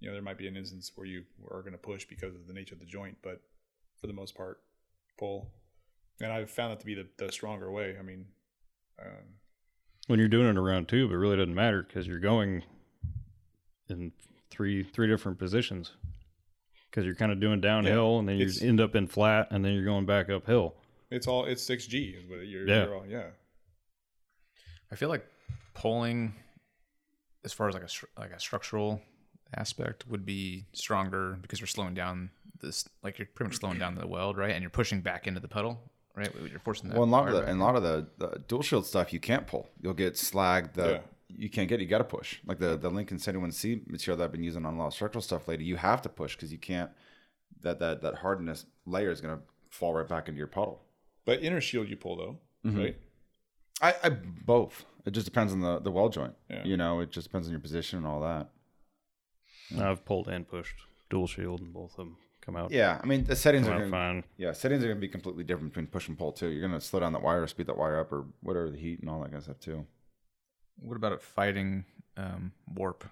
You 0.00 0.08
know, 0.08 0.14
there 0.14 0.22
might 0.22 0.38
be 0.38 0.48
an 0.48 0.56
instance 0.56 0.92
where 0.94 1.06
you 1.06 1.24
are 1.50 1.62
going 1.62 1.72
to 1.72 1.78
push 1.78 2.04
because 2.04 2.34
of 2.34 2.46
the 2.46 2.52
nature 2.52 2.74
of 2.74 2.80
the 2.80 2.86
joint, 2.86 3.16
but 3.22 3.40
for 4.00 4.06
the 4.06 4.12
most 4.12 4.34
part, 4.34 4.60
pull. 5.18 5.50
And 6.20 6.32
I've 6.32 6.50
found 6.50 6.72
that 6.72 6.80
to 6.80 6.86
be 6.86 6.94
the, 6.94 7.06
the 7.18 7.32
stronger 7.32 7.70
way. 7.70 7.96
I 7.98 8.02
mean, 8.02 8.26
um, 9.00 9.36
when 10.06 10.18
you're 10.18 10.28
doing 10.28 10.48
it 10.48 10.58
around 10.58 10.88
tube, 10.88 11.10
it 11.10 11.16
really 11.16 11.36
doesn't 11.36 11.54
matter 11.54 11.82
because 11.82 12.06
you're 12.06 12.18
going 12.18 12.62
in 13.88 14.12
three 14.56 14.82
three 14.82 15.06
different 15.06 15.38
positions 15.38 15.92
because 16.90 17.04
you're 17.04 17.14
kind 17.14 17.30
of 17.32 17.40
doing 17.40 17.60
downhill 17.60 18.18
and 18.18 18.28
then 18.28 18.36
you 18.36 18.46
It's- 18.46 18.62
end 18.62 18.80
up 18.80 18.94
in 18.96 19.06
flat 19.06 19.48
and 19.50 19.64
then 19.64 19.72
you're 19.74 19.84
going 19.84 20.06
back 20.06 20.30
uphill. 20.30 20.74
It's 21.10 21.26
all 21.28 21.44
it's 21.44 21.62
six 21.62 21.86
G 21.86 22.16
is 22.18 22.28
what 22.28 22.46
you're. 22.46 22.66
Yeah. 22.66 22.84
you're 22.84 22.94
all, 22.96 23.06
yeah. 23.06 23.26
I 24.90 24.96
feel 24.96 25.08
like 25.08 25.24
pulling, 25.74 26.34
as 27.44 27.52
far 27.52 27.68
as 27.68 27.74
like 27.74 27.84
a 27.84 28.20
like 28.20 28.30
a 28.32 28.40
structural 28.40 29.02
aspect, 29.54 30.06
would 30.08 30.24
be 30.24 30.66
stronger 30.72 31.38
because 31.42 31.60
you're 31.60 31.66
slowing 31.66 31.94
down 31.94 32.30
this. 32.60 32.88
Like 33.02 33.18
you're 33.18 33.28
pretty 33.34 33.50
much 33.50 33.60
slowing 33.60 33.78
down 33.78 33.94
the 33.94 34.06
weld, 34.06 34.36
right? 34.36 34.50
And 34.52 34.62
you're 34.62 34.70
pushing 34.70 35.00
back 35.00 35.26
into 35.26 35.40
the 35.40 35.48
pedal, 35.48 35.78
right? 36.16 36.30
You're 36.48 36.58
forcing 36.60 36.88
that. 36.88 36.94
Well, 36.94 37.04
and 37.04 37.12
a 37.12 37.16
lot 37.16 37.28
of 37.28 37.34
the 37.34 37.42
and 37.50 37.60
a 37.60 37.64
lot 37.64 37.76
of 37.76 37.82
the, 37.82 38.06
the 38.18 38.42
dual 38.48 38.62
shield 38.62 38.86
stuff 38.86 39.12
you 39.12 39.20
can't 39.20 39.46
pull. 39.46 39.68
You'll 39.80 39.94
get 39.94 40.14
slagged. 40.14 40.74
The 40.74 40.88
Yeah. 40.90 41.00
You 41.28 41.50
can't 41.50 41.68
get. 41.68 41.80
it, 41.80 41.84
You 41.84 41.88
got 41.88 41.98
to 41.98 42.04
push. 42.04 42.38
Like 42.46 42.58
the 42.58 42.76
the 42.76 42.90
Lincoln 42.90 43.18
71C 43.18 43.86
material 43.90 44.16
that 44.18 44.24
I've 44.24 44.32
been 44.32 44.44
using 44.44 44.64
on 44.66 44.74
a 44.74 44.78
lot 44.78 44.88
of 44.88 44.94
structural 44.94 45.22
stuff 45.22 45.48
lately. 45.48 45.64
You 45.64 45.76
have 45.76 46.02
to 46.02 46.08
push 46.08 46.36
because 46.36 46.52
you 46.52 46.58
can't. 46.58 46.90
That 47.62 47.78
that 47.80 48.02
that 48.02 48.16
hardness 48.16 48.66
layer 48.86 49.10
is 49.10 49.20
going 49.20 49.36
to 49.36 49.42
fall 49.70 49.94
right 49.94 50.08
back 50.08 50.28
into 50.28 50.38
your 50.38 50.46
puddle. 50.46 50.82
But 51.24 51.42
inner 51.42 51.60
shield 51.60 51.88
you 51.88 51.96
pull 51.96 52.16
though, 52.16 52.38
Mm-hmm. 52.64 52.78
right? 52.78 52.96
I, 53.82 53.94
I 54.04 54.08
both. 54.10 54.84
It 55.04 55.10
just 55.12 55.26
depends 55.26 55.52
on 55.52 55.60
the 55.60 55.78
the 55.80 55.90
weld 55.90 56.12
joint. 56.12 56.34
Yeah. 56.50 56.64
You 56.64 56.76
know, 56.76 57.00
it 57.00 57.10
just 57.10 57.28
depends 57.28 57.46
on 57.48 57.52
your 57.52 57.60
position 57.60 57.98
and 57.98 58.06
all 58.06 58.20
that. 58.20 58.48
I've 59.78 60.04
pulled 60.04 60.28
and 60.28 60.46
pushed 60.46 60.76
dual 61.10 61.26
shield 61.26 61.60
and 61.60 61.72
both 61.72 61.92
of 61.92 61.96
them 61.96 62.16
come 62.40 62.56
out, 62.56 62.70
Yeah, 62.70 63.00
I 63.02 63.06
mean 63.06 63.24
the 63.24 63.34
settings 63.34 63.66
are 63.66 63.72
out 63.74 63.78
going. 63.80 63.90
fine. 63.90 64.24
Yeah, 64.36 64.52
settings 64.52 64.82
are 64.84 64.86
going 64.86 64.98
to 64.98 65.00
be 65.00 65.08
completely 65.08 65.42
different 65.44 65.72
between 65.72 65.88
push 65.88 66.06
and 66.08 66.16
pull 66.16 66.30
too. 66.32 66.48
You're 66.48 66.66
going 66.66 66.78
to 66.78 66.84
slow 66.84 67.00
down 67.00 67.12
that 67.14 67.22
wire, 67.22 67.42
or 67.42 67.46
speed 67.48 67.66
that 67.66 67.76
wire 67.76 67.98
up, 67.98 68.12
or 68.12 68.24
whatever 68.40 68.70
the 68.70 68.78
heat 68.78 69.00
and 69.00 69.10
all 69.10 69.18
that 69.20 69.26
kind 69.26 69.38
of 69.38 69.42
stuff 69.44 69.58
too. 69.58 69.84
What 70.80 70.96
about 70.96 71.12
it 71.12 71.22
fighting 71.22 71.84
um, 72.16 72.52
warp? 72.74 73.04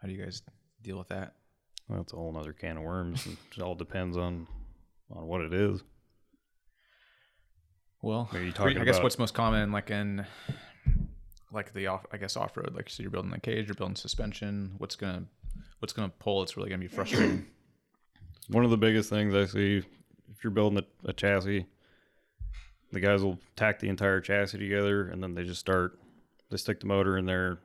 How 0.00 0.08
do 0.08 0.14
you 0.14 0.22
guys 0.22 0.42
deal 0.82 0.98
with 0.98 1.08
that? 1.08 1.34
Well, 1.88 1.98
that's 1.98 2.12
a 2.12 2.16
whole 2.16 2.36
other 2.36 2.52
can 2.52 2.76
of 2.76 2.82
worms. 2.84 3.26
it 3.26 3.60
all 3.62 3.74
depends 3.74 4.16
on 4.16 4.46
on 5.14 5.26
what 5.26 5.40
it 5.42 5.52
is. 5.52 5.82
Well, 8.00 8.28
Are 8.32 8.40
you 8.40 8.48
I 8.48 8.52
talking 8.52 8.84
guess 8.84 8.96
about- 8.96 9.04
what's 9.04 9.18
most 9.18 9.34
common, 9.34 9.70
like 9.72 9.90
in 9.90 10.26
like 11.52 11.72
the 11.74 11.86
off, 11.88 12.06
I 12.12 12.16
guess 12.16 12.36
off 12.36 12.56
road. 12.56 12.72
Like 12.74 12.88
so, 12.90 13.02
you're 13.02 13.10
building 13.10 13.30
the 13.30 13.40
cage, 13.40 13.66
you're 13.68 13.74
building 13.74 13.96
suspension. 13.96 14.72
What's 14.78 14.96
gonna 14.96 15.24
what's 15.80 15.92
gonna 15.92 16.08
pull? 16.18 16.42
It's 16.42 16.56
really 16.56 16.70
gonna 16.70 16.80
be 16.80 16.88
frustrating. 16.88 17.46
One 18.48 18.64
of 18.64 18.70
the 18.70 18.76
biggest 18.78 19.08
things 19.10 19.34
I 19.34 19.44
see 19.46 19.82
if 20.30 20.42
you're 20.42 20.50
building 20.50 20.78
a, 21.04 21.08
a 21.10 21.12
chassis, 21.12 21.66
the 22.90 23.00
guys 23.00 23.22
will 23.22 23.38
tack 23.54 23.78
the 23.78 23.88
entire 23.88 24.20
chassis 24.20 24.58
together 24.58 25.08
and 25.08 25.22
then 25.22 25.34
they 25.34 25.44
just 25.44 25.60
start, 25.60 25.98
they 26.52 26.58
stick 26.58 26.80
the 26.80 26.86
motor 26.86 27.18
in 27.18 27.26
there, 27.26 27.58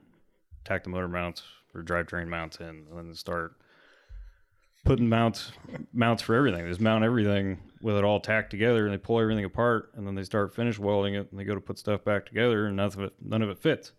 tack 0.66 0.84
the 0.84 0.90
motor 0.90 1.08
mounts 1.08 1.44
or 1.76 1.84
drivetrain 1.84 2.28
mounts 2.28 2.58
in, 2.60 2.88
and 2.90 2.98
then 2.98 3.14
start 3.14 3.56
putting 4.86 5.10
mounts 5.10 5.52
mounts 5.94 6.24
for 6.24 6.34
everything. 6.34 6.64
They 6.64 6.70
just 6.70 6.82
mount 6.82 7.04
everything 7.04 7.60
with 7.82 7.98
it 7.98 8.04
all 8.04 8.20
tacked 8.20 8.50
together 8.50 8.86
and 8.86 8.94
they 8.94 8.98
pull 8.98 9.20
everything 9.20 9.46
apart 9.46 9.92
and 9.96 10.08
then 10.08 10.16
they 10.16 10.24
start 10.24 10.56
finish 10.56 10.80
welding 10.80 11.14
it 11.14 11.28
and 11.30 11.40
they 11.40 11.44
go 11.44 11.54
to 11.54 11.62
put 11.62 11.78
stuff 11.78 12.04
back 12.04 12.26
together 12.26 12.66
and 12.66 12.78
none 12.78 12.88
of 12.88 13.00
it 13.00 13.14
none 13.22 13.42
of 13.42 13.50
it 13.50 13.60
fits. 13.60 13.92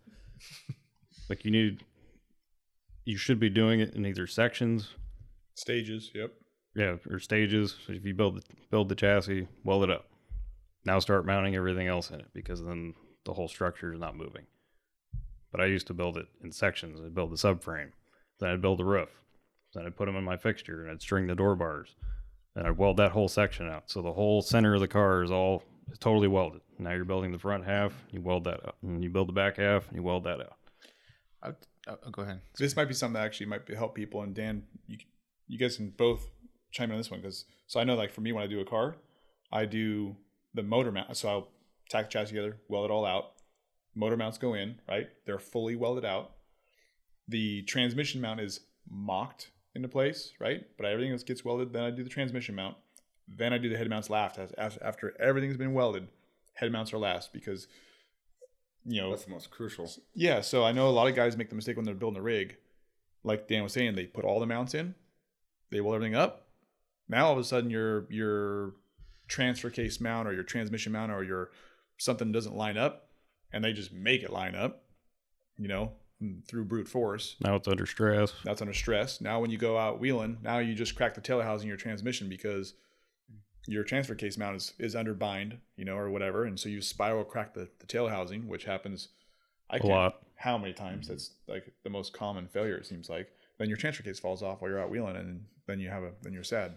like 1.29 1.45
you 1.45 1.51
need 1.51 1.85
you 3.05 3.17
should 3.17 3.39
be 3.39 3.51
doing 3.51 3.81
it 3.81 3.95
in 3.95 4.05
either 4.07 4.27
sections 4.27 4.95
Stages. 5.59 6.13
Yep. 6.15 6.33
yeah, 6.77 6.97
or 7.11 7.19
stages. 7.19 7.75
So 7.85 7.93
if 7.93 8.05
you 8.05 8.15
build 8.15 8.37
the, 8.37 8.43
build 8.71 8.89
the 8.89 8.95
chassis, 8.95 9.49
weld 9.65 9.83
it 9.83 9.91
up. 9.91 10.09
Now 10.85 11.01
start 11.01 11.27
mounting 11.27 11.57
everything 11.57 11.89
else 11.89 12.11
in 12.11 12.21
it 12.21 12.29
because 12.33 12.65
then 12.65 12.95
the 13.25 13.33
whole 13.33 13.49
structure 13.49 13.93
is 13.93 13.99
not 13.99 14.17
moving. 14.17 14.47
But 15.51 15.61
I 15.61 15.67
used 15.67 15.87
to 15.87 15.95
build 15.95 16.17
it 16.17 16.27
in 16.43 16.53
sections. 16.53 17.01
I'd 17.01 17.15
build 17.15 17.31
the 17.31 17.37
subframe, 17.37 17.93
then 18.39 18.51
I'd 18.51 18.63
build 18.63 18.79
the 18.79 18.85
roof, 18.85 19.09
then 19.75 19.87
I'd 19.87 19.97
put 19.97 20.07
them 20.07 20.17
in 20.17 20.25
my 20.25 20.37
fixture, 20.37 20.83
and 20.83 20.91
I'd 20.91 21.03
string 21.03 21.27
the 21.27 21.35
door 21.35 21.57
bars, 21.57 21.95
and 22.55 22.67
I'd 22.67 22.77
weld 22.77 22.99
that 22.99 23.13
whole 23.13 23.29
section 23.29 23.69
out. 23.69 23.91
So 23.91 24.03
the 24.03 24.13
whole 24.13 24.43
center 24.43 24.75
of 24.75 24.81
the 24.81 24.89
car 24.89 25.23
is 25.23 25.31
all 25.31 25.63
is 25.91 25.99
totally 25.99 26.29
welded. 26.29 26.61
Now 26.79 26.93
you're 26.93 27.05
building 27.05 27.33
the 27.33 27.39
front 27.39 27.65
half, 27.65 27.93
you 28.11 28.21
weld 28.21 28.45
that 28.45 28.67
out, 28.67 28.77
and 28.83 29.03
you 29.03 29.11
build 29.11 29.29
the 29.29 29.33
back 29.33 29.57
half, 29.57 29.89
and 29.89 29.97
you 29.97 30.03
weld 30.03 30.25
that 30.25 30.41
out. 30.41 30.57
I'll 31.43 31.57
oh, 31.89 32.11
go 32.11 32.23
ahead. 32.23 32.41
This 32.59 32.77
might 32.77 32.87
be 32.87 32.95
something 32.95 33.15
that 33.15 33.25
actually 33.25 33.47
might 33.47 33.67
be, 33.67 33.75
help 33.75 33.95
people. 33.95 34.23
And 34.23 34.35
Dan, 34.35 34.65
you 34.87 34.99
you 35.47 35.59
guys 35.59 35.77
can 35.77 35.91
both 35.97 36.29
chime 36.71 36.91
in 36.91 36.93
on 36.93 36.99
this 36.99 37.11
one 37.11 37.21
because 37.21 37.47
so 37.67 37.81
I 37.81 37.85
know 37.85 37.95
like 37.95 38.13
for 38.13 38.21
me 38.21 38.33
when 38.33 38.45
I 38.45 38.47
do 38.47 38.61
a 38.61 38.65
car, 38.65 38.97
I 39.51 39.65
do 39.65 40.17
the 40.55 40.63
motor 40.63 40.93
mount. 40.93 41.17
So 41.17 41.29
I'll 41.29 41.49
tack 41.89 42.07
the 42.07 42.13
chassis 42.13 42.35
together, 42.35 42.59
weld 42.69 42.91
it 42.91 42.93
all 42.93 43.07
out. 43.07 43.33
Motor 43.99 44.17
mounts 44.17 44.39
go 44.39 44.55
in, 44.55 44.77
right? 44.89 45.09
They're 45.27 45.41
fully 45.41 45.75
welded 45.75 46.05
out. 46.05 46.31
The 47.27 47.63
transmission 47.63 48.21
mount 48.21 48.39
is 48.41 48.61
mocked 48.89 49.51
into 49.75 49.89
place, 49.89 50.33
right? 50.39 50.65
But 50.77 50.87
everything 50.87 51.11
else 51.13 51.25
gets 51.25 51.45
welded. 51.45 51.73
Then 51.73 51.83
I 51.83 51.91
do 51.91 52.05
the 52.05 52.09
transmission 52.09 52.55
mount. 52.55 52.77
Then 53.27 53.53
I 53.53 53.59
do 53.59 53.69
the 53.69 53.77
head 53.77 53.91
mounts 53.91 54.09
last. 54.09 54.39
As- 54.39 54.53
as- 54.53 54.79
After 54.79 55.21
everything's 55.21 55.57
been 55.57 55.75
welded, 55.75 56.07
head 56.55 56.71
mounts 56.71 56.93
are 56.93 56.99
last 56.99 57.33
because 57.33 57.67
you 58.85 59.01
know 59.01 59.11
That's 59.11 59.25
the 59.25 59.31
most 59.33 59.51
crucial. 59.51 59.91
yeah, 60.15 60.41
so 60.41 60.65
I 60.65 60.71
know 60.73 60.89
a 60.89 60.91
lot 60.91 61.09
of 61.09 61.17
guys 61.17 61.37
make 61.37 61.51
the 61.51 61.57
mistake 61.57 61.77
when 61.77 61.85
they're 61.85 61.95
building 61.95 62.21
a 62.21 62.23
rig. 62.23 62.57
Like 63.25 63.49
Dan 63.49 63.65
was 63.65 63.73
saying, 63.73 63.97
they 63.97 64.07
put 64.07 64.25
all 64.25 64.39
the 64.41 64.47
mounts 64.47 64.75
in, 64.75 64.95
they 65.71 65.81
weld 65.81 65.97
everything 65.97 66.15
up. 66.15 66.47
Now 67.09 67.27
all 67.27 67.33
of 67.33 67.39
a 67.39 67.45
sudden 67.45 67.69
your 67.69 68.07
your 68.11 68.75
transfer 69.27 69.69
case 69.71 70.01
mount 70.01 70.29
or 70.29 70.33
your 70.33 70.45
transmission 70.45 70.93
mount 70.93 71.11
or 71.13 71.23
your 71.25 71.51
something 71.99 72.31
doesn't 72.33 72.55
line 72.57 72.79
up 72.79 73.08
and 73.53 73.65
they 73.65 73.73
just 73.73 73.93
make 73.93 74.23
it 74.23 74.31
line 74.31 74.55
up, 74.55 74.85
you 75.57 75.69
know, 75.69 75.93
through 76.49 76.65
brute 76.65 76.89
force. 76.89 77.37
Now 77.41 77.57
it's 77.57 77.69
under 77.69 77.87
stress. 77.87 78.33
That's 78.45 78.61
under 78.61 78.75
stress. 78.75 79.21
Now 79.21 79.41
when 79.41 79.51
you 79.51 79.59
go 79.59 79.79
out 79.79 80.01
wheeling, 80.01 80.39
now 80.43 80.59
you 80.59 80.75
just 80.75 80.95
crack 80.97 81.15
the 81.15 81.21
tail 81.21 81.41
housing 81.41 81.67
in 81.67 81.69
your 81.69 81.77
transmission 81.77 82.29
because 82.29 82.75
your 83.67 83.85
transfer 83.85 84.15
case 84.15 84.39
mount 84.39 84.57
is, 84.57 84.73
is 84.79 84.97
under 84.97 85.15
bind, 85.15 85.59
you 85.77 85.85
know, 85.85 85.97
or 85.97 86.11
whatever. 86.11 86.45
And 86.45 86.59
so 86.59 86.69
you 86.69 86.81
spiral 86.81 87.25
crack 87.25 87.55
the, 87.55 87.69
the 87.81 87.87
tail 87.87 88.09
housing, 88.09 88.49
which 88.49 88.65
happens 88.65 89.09
I 89.71 89.77
A 89.77 89.81
can't- 89.81 89.93
lot. 89.93 90.15
How 90.37 90.57
many 90.57 90.73
times? 90.73 91.09
That's 91.09 91.33
like 91.49 91.73
the 91.83 91.91
most 91.91 92.13
common 92.13 92.47
failure, 92.47 92.77
it 92.77 92.87
seems 92.87 93.09
like. 93.11 93.29
Then 93.59 93.69
your 93.69 93.77
transfer 93.77 94.05
case 94.05 94.21
falls 94.21 94.41
off 94.43 94.61
while 94.63 94.71
you're 94.71 94.81
out 94.81 94.89
wheeling 94.91 95.17
and 95.17 95.45
then 95.67 95.81
you 95.81 95.89
have 95.89 96.05
a 96.05 96.13
then 96.23 96.33
you're 96.33 96.45
sad. 96.45 96.77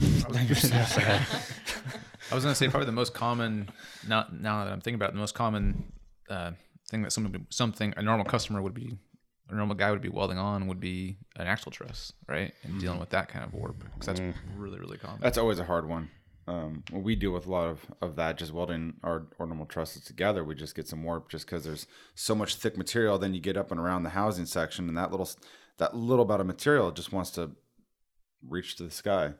I 2.30 2.34
was 2.34 2.44
gonna 2.44 2.54
say 2.54 2.68
probably 2.68 2.86
the 2.86 2.92
most 2.92 3.14
common 3.14 3.70
now 4.06 4.26
now 4.32 4.64
that 4.64 4.72
I'm 4.72 4.80
thinking 4.80 4.96
about 4.96 5.10
it, 5.10 5.14
the 5.14 5.20
most 5.20 5.34
common 5.34 5.92
uh, 6.28 6.52
thing 6.88 7.02
that 7.02 7.12
somebody 7.12 7.44
something 7.50 7.94
a 7.96 8.02
normal 8.02 8.24
customer 8.24 8.62
would 8.62 8.74
be 8.74 8.96
a 9.48 9.54
normal 9.54 9.74
guy 9.74 9.90
would 9.90 10.00
be 10.00 10.08
welding 10.08 10.38
on 10.38 10.68
would 10.68 10.80
be 10.80 11.18
an 11.36 11.46
axle 11.46 11.72
truss, 11.72 12.12
right? 12.28 12.52
And 12.62 12.80
dealing 12.80 13.00
with 13.00 13.10
that 13.10 13.28
kind 13.28 13.44
of 13.44 13.52
warp 13.52 13.82
because 13.82 14.06
that's 14.06 14.20
really 14.56 14.78
really 14.78 14.98
common. 14.98 15.20
That's 15.20 15.38
always 15.38 15.58
a 15.58 15.64
hard 15.64 15.88
one. 15.88 16.10
Um, 16.46 16.82
we 16.92 17.14
deal 17.14 17.30
with 17.30 17.46
a 17.46 17.50
lot 17.50 17.68
of, 17.68 17.86
of 18.02 18.16
that, 18.16 18.36
just 18.36 18.52
welding 18.52 18.94
our 19.04 19.28
ornamental 19.38 19.66
trusses 19.66 20.02
together. 20.02 20.42
We 20.42 20.56
just 20.56 20.74
get 20.74 20.88
some 20.88 21.04
warp 21.04 21.28
just 21.28 21.46
because 21.46 21.64
there's 21.64 21.86
so 22.16 22.34
much 22.34 22.56
thick 22.56 22.76
material. 22.76 23.18
Then 23.18 23.34
you 23.34 23.40
get 23.40 23.56
up 23.56 23.70
and 23.70 23.78
around 23.78 24.02
the 24.02 24.10
housing 24.10 24.46
section, 24.46 24.88
and 24.88 24.96
that 24.96 25.10
little 25.10 25.28
that 25.78 25.96
little 25.96 26.24
bit 26.24 26.40
of 26.40 26.46
material 26.46 26.90
just 26.90 27.12
wants 27.12 27.30
to 27.32 27.52
reach 28.48 28.76
to 28.76 28.84
the 28.84 28.90
sky. 28.90 29.34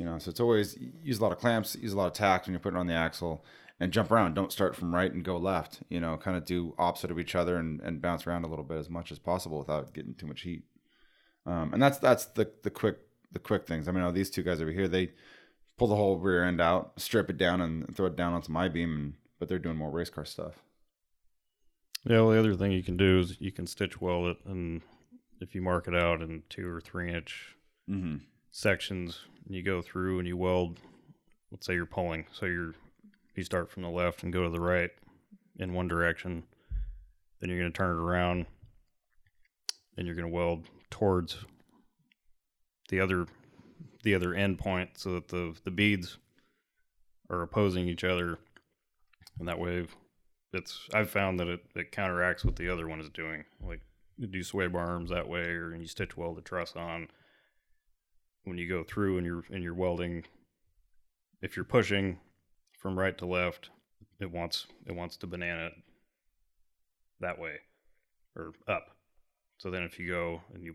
You 0.00 0.06
know, 0.06 0.16
so 0.16 0.30
it's 0.30 0.40
always 0.40 0.78
use 1.02 1.18
a 1.18 1.22
lot 1.22 1.30
of 1.30 1.36
clamps, 1.36 1.76
use 1.76 1.92
a 1.92 1.96
lot 1.98 2.06
of 2.06 2.14
tack 2.14 2.46
when 2.46 2.54
you're 2.54 2.60
putting 2.60 2.78
it 2.78 2.80
on 2.80 2.86
the 2.86 2.94
axle, 2.94 3.44
and 3.78 3.92
jump 3.92 4.10
around. 4.10 4.32
Don't 4.32 4.50
start 4.50 4.74
from 4.74 4.94
right 4.94 5.12
and 5.12 5.22
go 5.22 5.36
left. 5.36 5.80
You 5.90 6.00
know, 6.00 6.16
kind 6.16 6.38
of 6.38 6.46
do 6.46 6.74
opposite 6.78 7.10
of 7.10 7.18
each 7.18 7.34
other 7.34 7.58
and, 7.58 7.82
and 7.82 8.00
bounce 8.00 8.26
around 8.26 8.44
a 8.44 8.48
little 8.48 8.64
bit 8.64 8.78
as 8.78 8.88
much 8.88 9.12
as 9.12 9.18
possible 9.18 9.58
without 9.58 9.92
getting 9.92 10.14
too 10.14 10.26
much 10.26 10.40
heat. 10.40 10.62
Um, 11.44 11.74
and 11.74 11.82
that's 11.82 11.98
that's 11.98 12.24
the 12.24 12.50
the 12.62 12.70
quick 12.70 12.96
the 13.30 13.38
quick 13.38 13.66
things. 13.66 13.88
I 13.88 13.92
mean, 13.92 14.02
oh, 14.02 14.10
these 14.10 14.30
two 14.30 14.42
guys 14.42 14.62
over 14.62 14.70
here, 14.70 14.88
they 14.88 15.10
pull 15.76 15.88
the 15.88 15.96
whole 15.96 16.16
rear 16.16 16.44
end 16.44 16.62
out, 16.62 16.98
strip 16.98 17.28
it 17.28 17.36
down, 17.36 17.60
and 17.60 17.94
throw 17.94 18.06
it 18.06 18.16
down 18.16 18.32
onto 18.32 18.50
my 18.50 18.68
beam. 18.68 18.96
And 18.96 19.14
but 19.38 19.50
they're 19.50 19.58
doing 19.58 19.76
more 19.76 19.90
race 19.90 20.08
car 20.08 20.24
stuff. 20.24 20.62
Yeah, 22.06 22.22
well, 22.22 22.30
the 22.30 22.38
other 22.38 22.54
thing 22.54 22.72
you 22.72 22.82
can 22.82 22.96
do 22.96 23.18
is 23.18 23.38
you 23.38 23.52
can 23.52 23.66
stitch 23.66 24.00
weld 24.00 24.28
it, 24.28 24.38
and 24.46 24.80
if 25.42 25.54
you 25.54 25.60
mark 25.60 25.88
it 25.88 25.94
out 25.94 26.22
in 26.22 26.44
two 26.48 26.66
or 26.66 26.80
three 26.80 27.12
inch 27.12 27.54
Mm-hmm. 27.90 28.16
Sections, 28.50 29.20
and 29.46 29.54
you 29.54 29.62
go 29.62 29.82
through 29.82 30.18
and 30.18 30.28
you 30.28 30.36
weld. 30.36 30.80
Let's 31.50 31.66
say 31.66 31.74
you're 31.74 31.86
pulling, 31.86 32.26
so 32.32 32.46
you're 32.46 32.74
you 33.34 33.44
start 33.44 33.70
from 33.70 33.82
the 33.82 33.88
left 33.88 34.22
and 34.22 34.32
go 34.32 34.42
to 34.44 34.50
the 34.50 34.60
right 34.60 34.90
in 35.58 35.72
one 35.72 35.88
direction, 35.88 36.42
then 37.40 37.48
you're 37.48 37.58
going 37.58 37.72
to 37.72 37.76
turn 37.76 37.96
it 37.96 38.00
around, 38.00 38.46
and 39.96 40.06
you're 40.06 40.16
going 40.16 40.28
to 40.28 40.34
weld 40.34 40.66
towards 40.90 41.38
the 42.88 43.00
other 43.00 43.26
the 44.02 44.14
other 44.14 44.34
end 44.34 44.58
point, 44.58 44.90
so 44.94 45.12
that 45.14 45.28
the 45.28 45.54
the 45.64 45.70
beads 45.70 46.18
are 47.28 47.42
opposing 47.42 47.88
each 47.88 48.04
other, 48.04 48.38
and 49.38 49.48
that 49.48 49.58
way 49.58 49.86
it's 50.52 50.88
I've 50.92 51.10
found 51.10 51.38
that 51.40 51.48
it, 51.48 51.60
it 51.74 51.92
counteracts 51.92 52.44
what 52.44 52.56
the 52.56 52.68
other 52.68 52.88
one 52.88 53.00
is 53.00 53.08
doing. 53.10 53.44
Like 53.64 53.80
you 54.16 54.26
do 54.26 54.42
sway 54.42 54.66
bar 54.66 54.86
arms 54.86 55.10
that 55.10 55.28
way, 55.28 55.44
or 55.44 55.74
you 55.74 55.86
stitch 55.86 56.16
weld 56.16 56.36
the 56.36 56.42
truss 56.42 56.74
on. 56.76 57.08
When 58.44 58.58
you 58.58 58.68
go 58.68 58.82
through 58.82 59.18
and 59.18 59.26
you're 59.26 59.44
and 59.50 59.62
you're 59.62 59.74
welding, 59.74 60.24
if 61.42 61.56
you're 61.56 61.64
pushing 61.64 62.18
from 62.78 62.98
right 62.98 63.16
to 63.18 63.26
left, 63.26 63.70
it 64.18 64.30
wants 64.30 64.66
it 64.86 64.94
wants 64.94 65.16
to 65.18 65.26
banana 65.26 65.66
it 65.66 65.72
that 67.20 67.38
way 67.38 67.56
or 68.36 68.52
up. 68.66 68.96
So 69.58 69.70
then 69.70 69.82
if 69.82 69.98
you 69.98 70.08
go 70.08 70.40
and 70.54 70.64
you 70.64 70.74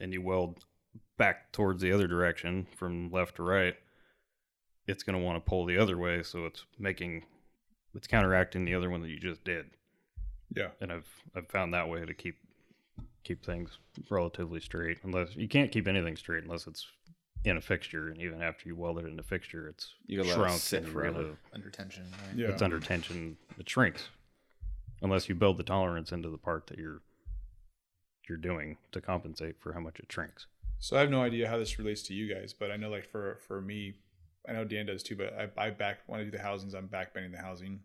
and 0.00 0.12
you 0.12 0.22
weld 0.22 0.64
back 1.18 1.52
towards 1.52 1.82
the 1.82 1.92
other 1.92 2.06
direction 2.06 2.66
from 2.76 3.10
left 3.10 3.36
to 3.36 3.42
right, 3.42 3.74
it's 4.86 5.02
going 5.02 5.18
to 5.18 5.24
want 5.24 5.36
to 5.36 5.48
pull 5.48 5.66
the 5.66 5.78
other 5.78 5.98
way. 5.98 6.22
So 6.22 6.46
it's 6.46 6.64
making 6.78 7.24
it's 7.94 8.06
counteracting 8.06 8.64
the 8.64 8.74
other 8.74 8.90
one 8.90 9.02
that 9.02 9.10
you 9.10 9.18
just 9.18 9.44
did. 9.44 9.66
Yeah. 10.54 10.68
And 10.80 10.92
I've 10.92 11.08
I've 11.34 11.48
found 11.48 11.74
that 11.74 11.88
way 11.88 12.04
to 12.04 12.14
keep 12.14 12.36
keep 13.24 13.44
things 13.44 13.78
relatively 14.10 14.60
straight. 14.60 14.98
Unless 15.02 15.36
you 15.36 15.48
can't 15.48 15.72
keep 15.72 15.86
anything 15.86 16.16
straight 16.16 16.44
unless 16.44 16.66
it's 16.66 16.86
in 17.44 17.56
a 17.56 17.60
fixture, 17.60 18.08
and 18.08 18.18
even 18.20 18.42
after 18.42 18.68
you 18.68 18.76
weld 18.76 18.98
it 18.98 19.06
in 19.06 19.18
a 19.18 19.22
fixture, 19.22 19.68
it's 19.68 19.94
You 20.06 20.18
gotta 20.18 20.28
let 20.28 20.36
it 20.38 20.40
shrunk 20.40 20.60
sit 20.60 20.82
and 20.84 20.92
forever. 20.92 21.22
gotta- 21.22 21.36
Under 21.54 21.70
tension. 21.70 22.04
Right? 22.26 22.36
Yeah. 22.36 22.48
it's 22.48 22.62
under 22.62 22.78
tension, 22.80 23.36
it 23.58 23.68
shrinks. 23.68 24.08
Unless 25.02 25.28
you 25.28 25.34
build 25.34 25.56
the 25.56 25.62
tolerance 25.62 26.12
into 26.12 26.28
the 26.28 26.38
part 26.38 26.66
that 26.66 26.78
you're 26.78 27.00
you're 28.28 28.36
doing 28.38 28.76
to 28.92 29.00
compensate 29.00 29.58
for 29.58 29.72
how 29.72 29.80
much 29.80 29.98
it 29.98 30.12
shrinks. 30.12 30.46
So 30.78 30.96
I 30.96 31.00
have 31.00 31.10
no 31.10 31.20
idea 31.22 31.48
how 31.48 31.58
this 31.58 31.78
relates 31.78 32.02
to 32.04 32.14
you 32.14 32.32
guys, 32.32 32.52
but 32.52 32.70
I 32.70 32.76
know 32.76 32.88
like 32.90 33.06
for 33.10 33.38
for 33.48 33.60
me, 33.60 33.94
I 34.48 34.52
know 34.52 34.64
Dan 34.64 34.86
does 34.86 35.02
too. 35.02 35.16
But 35.16 35.34
I, 35.58 35.66
I 35.66 35.70
back 35.70 36.00
when 36.06 36.20
I 36.20 36.24
do 36.24 36.30
the 36.30 36.38
housings, 36.38 36.74
I'm 36.74 36.86
back 36.86 37.12
bending 37.14 37.32
the 37.32 37.38
housing. 37.38 37.80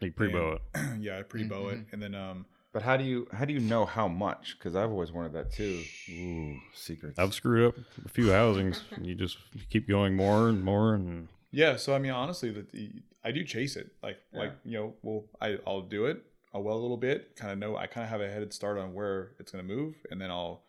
You 0.00 0.10
pre-bow 0.12 0.58
it. 0.74 0.80
yeah, 1.00 1.18
I 1.18 1.22
pre 1.22 1.44
bow 1.44 1.68
it, 1.68 1.80
and 1.92 2.02
then 2.02 2.14
um, 2.14 2.46
But 2.74 2.82
how 2.82 2.96
do 2.96 3.04
you 3.04 3.28
how 3.32 3.44
do 3.44 3.54
you 3.54 3.60
know 3.60 3.86
how 3.86 4.08
much? 4.08 4.56
Because 4.58 4.74
I've 4.74 4.90
always 4.90 5.12
wanted 5.12 5.32
that 5.34 5.52
too. 5.52 5.84
Ooh, 6.10 6.56
secrets. 6.74 7.20
I've 7.20 7.32
screwed 7.32 7.68
up 7.68 7.76
a 8.04 8.08
few 8.08 8.32
housings. 8.32 8.82
And 8.90 9.06
you 9.06 9.14
just 9.14 9.38
keep 9.70 9.86
going 9.86 10.16
more 10.16 10.48
and 10.48 10.62
more, 10.62 10.94
and 10.94 11.28
yeah. 11.52 11.76
So 11.76 11.94
I 11.94 12.00
mean, 12.00 12.10
honestly, 12.10 12.50
that 12.50 12.72
the, 12.72 12.90
I 13.22 13.30
do 13.30 13.44
chase 13.44 13.76
it. 13.76 13.92
Like 14.02 14.18
like 14.32 14.54
you 14.64 14.76
know, 14.76 14.94
well, 15.02 15.24
I 15.40 15.58
I'll 15.64 15.82
do 15.82 16.06
it. 16.06 16.24
I'll 16.52 16.64
weld 16.64 16.80
a 16.80 16.82
little 16.82 16.96
bit. 16.96 17.36
Kind 17.36 17.52
of 17.52 17.58
know. 17.58 17.76
I 17.76 17.86
kind 17.86 18.02
of 18.02 18.10
have 18.10 18.20
a 18.20 18.28
headed 18.28 18.52
start 18.52 18.76
on 18.76 18.92
where 18.92 19.30
it's 19.38 19.52
going 19.52 19.64
to 19.64 19.72
move, 19.72 19.94
and 20.10 20.20
then 20.20 20.32
I'll 20.32 20.64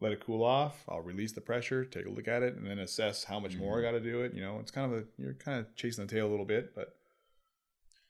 let 0.00 0.12
it 0.12 0.24
cool 0.24 0.44
off. 0.44 0.84
I'll 0.88 1.02
release 1.02 1.32
the 1.32 1.40
pressure, 1.40 1.84
take 1.84 2.06
a 2.06 2.10
look 2.10 2.28
at 2.28 2.44
it, 2.44 2.54
and 2.54 2.64
then 2.64 2.78
assess 2.78 3.24
how 3.24 3.40
much 3.40 3.56
more 3.56 3.72
I 3.72 3.82
mm-hmm. 3.82 3.86
got 3.86 3.98
to 3.98 4.00
do 4.00 4.20
it. 4.20 4.34
You 4.34 4.40
know, 4.40 4.60
it's 4.60 4.70
kind 4.70 4.92
of 4.92 5.00
a 5.00 5.04
you're 5.18 5.34
kind 5.34 5.58
of 5.58 5.74
chasing 5.74 6.06
the 6.06 6.14
tail 6.14 6.28
a 6.28 6.30
little 6.30 6.46
bit, 6.46 6.76
but 6.76 6.94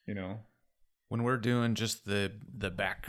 you 0.07 0.13
know, 0.13 0.41
When 1.09 1.23
we're 1.23 1.37
doing 1.37 1.75
just 1.75 2.07
the 2.07 2.33
the 2.57 2.71
back 2.71 3.09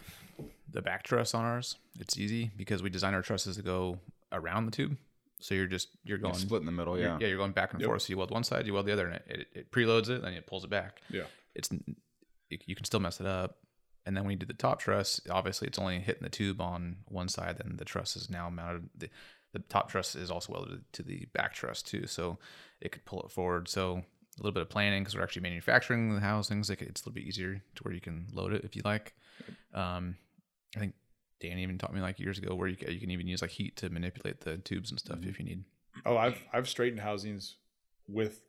the 0.69 0.81
back 0.81 1.03
truss 1.03 1.34
on 1.34 1.45
ours, 1.45 1.75
it's 1.99 2.17
easy 2.17 2.51
because 2.58 2.84
we 2.84 2.89
design 2.89 3.13
our 3.13 3.21
trusses 3.21 3.55
to 3.55 3.62
go 3.62 3.99
around 4.31 4.65
the 4.65 4.71
tube. 4.71 4.97
So 5.39 5.53
you're 5.55 5.67
just 5.67 5.89
you're 6.03 6.17
Going 6.17 6.34
split 6.36 6.62
in 6.62 6.65
the 6.65 6.71
middle. 6.71 6.97
Yeah. 6.99 7.17
yeah, 7.19 7.27
you're 7.27 7.38
going 7.38 7.51
back 7.51 7.73
and 7.73 7.81
Yep. 7.81 7.88
forth. 7.88 8.01
So 8.03 8.10
you 8.12 8.17
weld 8.17 8.31
one 8.31 8.43
side, 8.43 8.65
you 8.65 8.73
weld 8.73 8.86
the 8.86 8.93
other, 8.93 9.08
and 9.08 9.15
it, 9.15 9.25
it, 9.27 9.47
it 9.53 9.71
preloads 9.71 10.10
it, 10.10 10.21
then 10.21 10.34
it 10.34 10.47
pulls 10.47 10.63
it 10.63 10.69
back. 10.69 11.01
yeah. 11.10 11.23
It's 11.53 11.69
you, 12.49 12.58
you 12.65 12.75
can 12.75 12.86
still 12.86 12.99
mess 12.99 13.19
it 13.19 13.25
up. 13.27 13.58
And 14.05 14.15
then 14.15 14.23
when 14.23 14.31
you 14.31 14.38
do 14.38 14.45
the 14.45 14.53
top 14.53 14.79
truss, 14.79 15.19
obviously 15.31 15.67
it's 15.67 15.79
only 15.79 15.99
hitting 15.99 16.21
the 16.23 16.29
tube 16.29 16.62
on 16.62 16.97
one 17.08 17.27
side. 17.27 17.58
Then 17.58 17.77
the 17.77 17.86
truss 17.86 18.15
is 18.15 18.29
now 18.29 18.49
mounted. 18.49 18.89
The, 18.97 19.10
the 19.53 19.60
top 19.60 19.89
truss 19.89 20.15
is 20.15 20.29
also 20.29 20.53
welded 20.53 20.84
to 20.93 21.01
the 21.03 21.25
back 21.34 21.53
truss 21.53 21.81
too, 21.81 22.05
so 22.08 22.38
it 22.81 22.91
could 22.91 23.05
pull 23.05 23.23
it 23.23 23.31
forward. 23.31 23.67
So 23.67 24.03
a 24.38 24.41
little 24.41 24.54
bit 24.54 24.62
of 24.62 24.69
planning 24.69 25.02
because 25.04 25.15
we're 25.15 25.24
actually 25.24 25.43
manufacturing 25.43 26.13
the 26.13 26.19
housings. 26.21 26.69
Like 26.69 26.82
it's 26.82 27.02
a 27.02 27.04
little 27.04 27.13
bit 27.15 27.24
easier 27.26 27.62
to 27.76 27.84
where 27.84 27.93
you 27.93 28.02
can 28.02 28.28
load 28.34 28.54
it 28.54 28.63
if 28.65 28.76
you 28.76 28.82
like. 28.86 29.15
Um, 29.74 30.15
I 30.76 30.80
think 30.80 30.93
Dan 31.39 31.58
even 31.60 31.78
taught 31.78 31.93
me 31.93 32.02
like 32.02 32.19
years 32.19 32.38
ago 32.38 32.54
where 32.56 32.67
you 32.67 32.76
can, 32.76 32.91
you 32.91 33.00
can 33.00 33.12
even 33.12 33.28
use 33.28 33.41
like 33.41 33.52
heat 33.52 33.76
to 33.78 33.89
manipulate 33.89 34.41
the 34.41 34.58
tubes 34.58 34.91
and 34.91 35.00
stuff 35.00 35.19
if 35.24 35.39
you 35.39 35.45
need. 35.45 35.63
Oh, 36.06 36.17
I've 36.17 36.41
I've 36.52 36.67
straightened 36.67 37.02
housings 37.02 37.56
with 38.08 38.41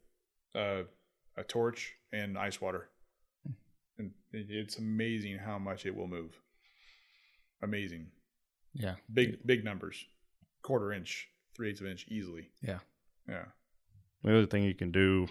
uh, 0.55 0.83
a 1.37 1.45
torch 1.45 1.95
and 2.13 2.37
ice 2.37 2.61
water, 2.61 2.89
and 3.99 4.11
it's 4.33 4.79
amazing 4.79 5.39
how 5.39 5.59
much 5.59 5.87
it 5.87 5.95
will 5.95 6.09
move. 6.09 6.41
Amazing, 7.63 8.09
Yeah, 8.75 8.97
big 9.13 9.39
big 9.47 9.65
numbers, 9.65 10.05
quarter 10.63 10.93
inch, 10.93 11.29
three 11.55 11.71
eighths 11.71 11.81
of 11.81 11.87
an 11.87 11.93
inch 11.93 12.07
easily. 12.09 12.51
yeah, 12.61 12.81
Yeah, 13.29 13.45
The 14.23 14.31
other 14.37 14.47
thing 14.47 14.65
you 14.65 14.75
can 14.75 14.91
do 14.93 15.29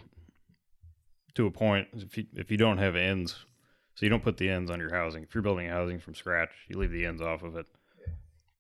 to 1.35 1.45
a 1.45 1.51
point 1.51 1.87
if 1.93 2.17
you 2.17 2.25
if 2.33 2.49
you 2.49 2.57
don't 2.57 2.77
have 2.77 2.95
ends, 2.95 3.45
so 3.93 4.05
you 4.05 4.09
don't 4.09 4.23
put 4.23 4.37
the 4.37 4.49
ends 4.49 4.71
on 4.71 4.79
your 4.79 4.93
housing. 4.93 5.23
If 5.23 5.35
you're 5.35 5.41
building 5.41 5.69
housing 5.69 5.99
from 5.99 6.15
scratch, 6.15 6.51
you 6.67 6.77
leave 6.77 6.91
the 6.91 7.05
ends 7.05 7.21
off 7.21 7.43
of 7.43 7.55
it. 7.55 7.67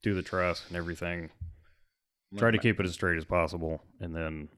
Do 0.03 0.13
the 0.13 0.21
truss 0.21 0.63
and 0.67 0.77
everything. 0.77 1.31
Try 2.37 2.51
to 2.51 2.57
keep 2.57 2.79
it 2.79 2.85
as 2.85 2.93
straight 2.93 3.17
as 3.17 3.25
possible, 3.25 3.81
and 3.99 4.13
then 4.13 4.49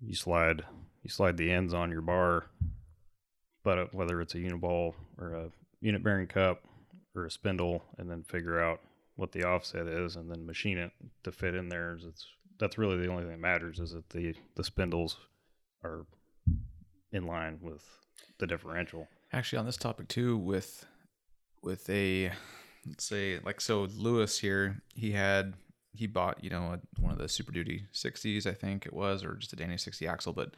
you 0.00 0.14
slide 0.14 0.64
you 1.02 1.10
slide 1.10 1.36
the 1.36 1.50
ends 1.50 1.74
on 1.74 1.90
your 1.90 2.00
bar. 2.00 2.46
But 3.64 3.78
uh, 3.78 3.86
whether 3.92 4.20
it's 4.20 4.34
a 4.34 4.38
uniball 4.38 4.94
or 5.18 5.32
a 5.32 5.50
unit 5.80 6.02
bearing 6.02 6.26
cup 6.26 6.62
or 7.16 7.26
a 7.26 7.30
spindle, 7.30 7.82
and 7.98 8.10
then 8.10 8.22
figure 8.22 8.62
out 8.62 8.80
what 9.16 9.32
the 9.32 9.44
offset 9.44 9.86
is, 9.86 10.16
and 10.16 10.30
then 10.30 10.46
machine 10.46 10.78
it 10.78 10.92
to 11.24 11.32
fit 11.32 11.54
in 11.54 11.68
there. 11.68 11.98
It's 12.06 12.26
that's 12.58 12.78
really 12.78 12.98
the 12.98 13.08
only 13.08 13.24
thing 13.24 13.32
that 13.32 13.40
matters 13.40 13.80
is 13.80 13.92
that 13.92 14.10
the 14.10 14.34
the 14.54 14.64
spindles 14.64 15.16
are 15.82 16.06
in 17.14 17.26
line 17.26 17.58
with 17.62 17.88
the 18.38 18.46
differential. 18.46 19.08
actually 19.32 19.58
on 19.58 19.64
this 19.66 19.76
topic 19.76 20.08
too 20.08 20.36
with 20.36 20.84
with 21.62 21.88
a 21.88 22.30
let's 22.86 23.04
say 23.04 23.38
like 23.44 23.60
so 23.60 23.84
lewis 23.96 24.38
here 24.38 24.82
he 24.94 25.12
had 25.12 25.54
he 25.92 26.06
bought 26.06 26.42
you 26.42 26.50
know 26.50 26.74
a, 26.74 27.00
one 27.00 27.12
of 27.12 27.18
the 27.18 27.28
super 27.28 27.52
duty 27.52 27.86
60s 27.94 28.46
i 28.46 28.52
think 28.52 28.84
it 28.84 28.92
was 28.92 29.24
or 29.24 29.34
just 29.36 29.52
a 29.52 29.56
Dana 29.56 29.78
60 29.78 30.06
axle 30.06 30.32
but 30.32 30.54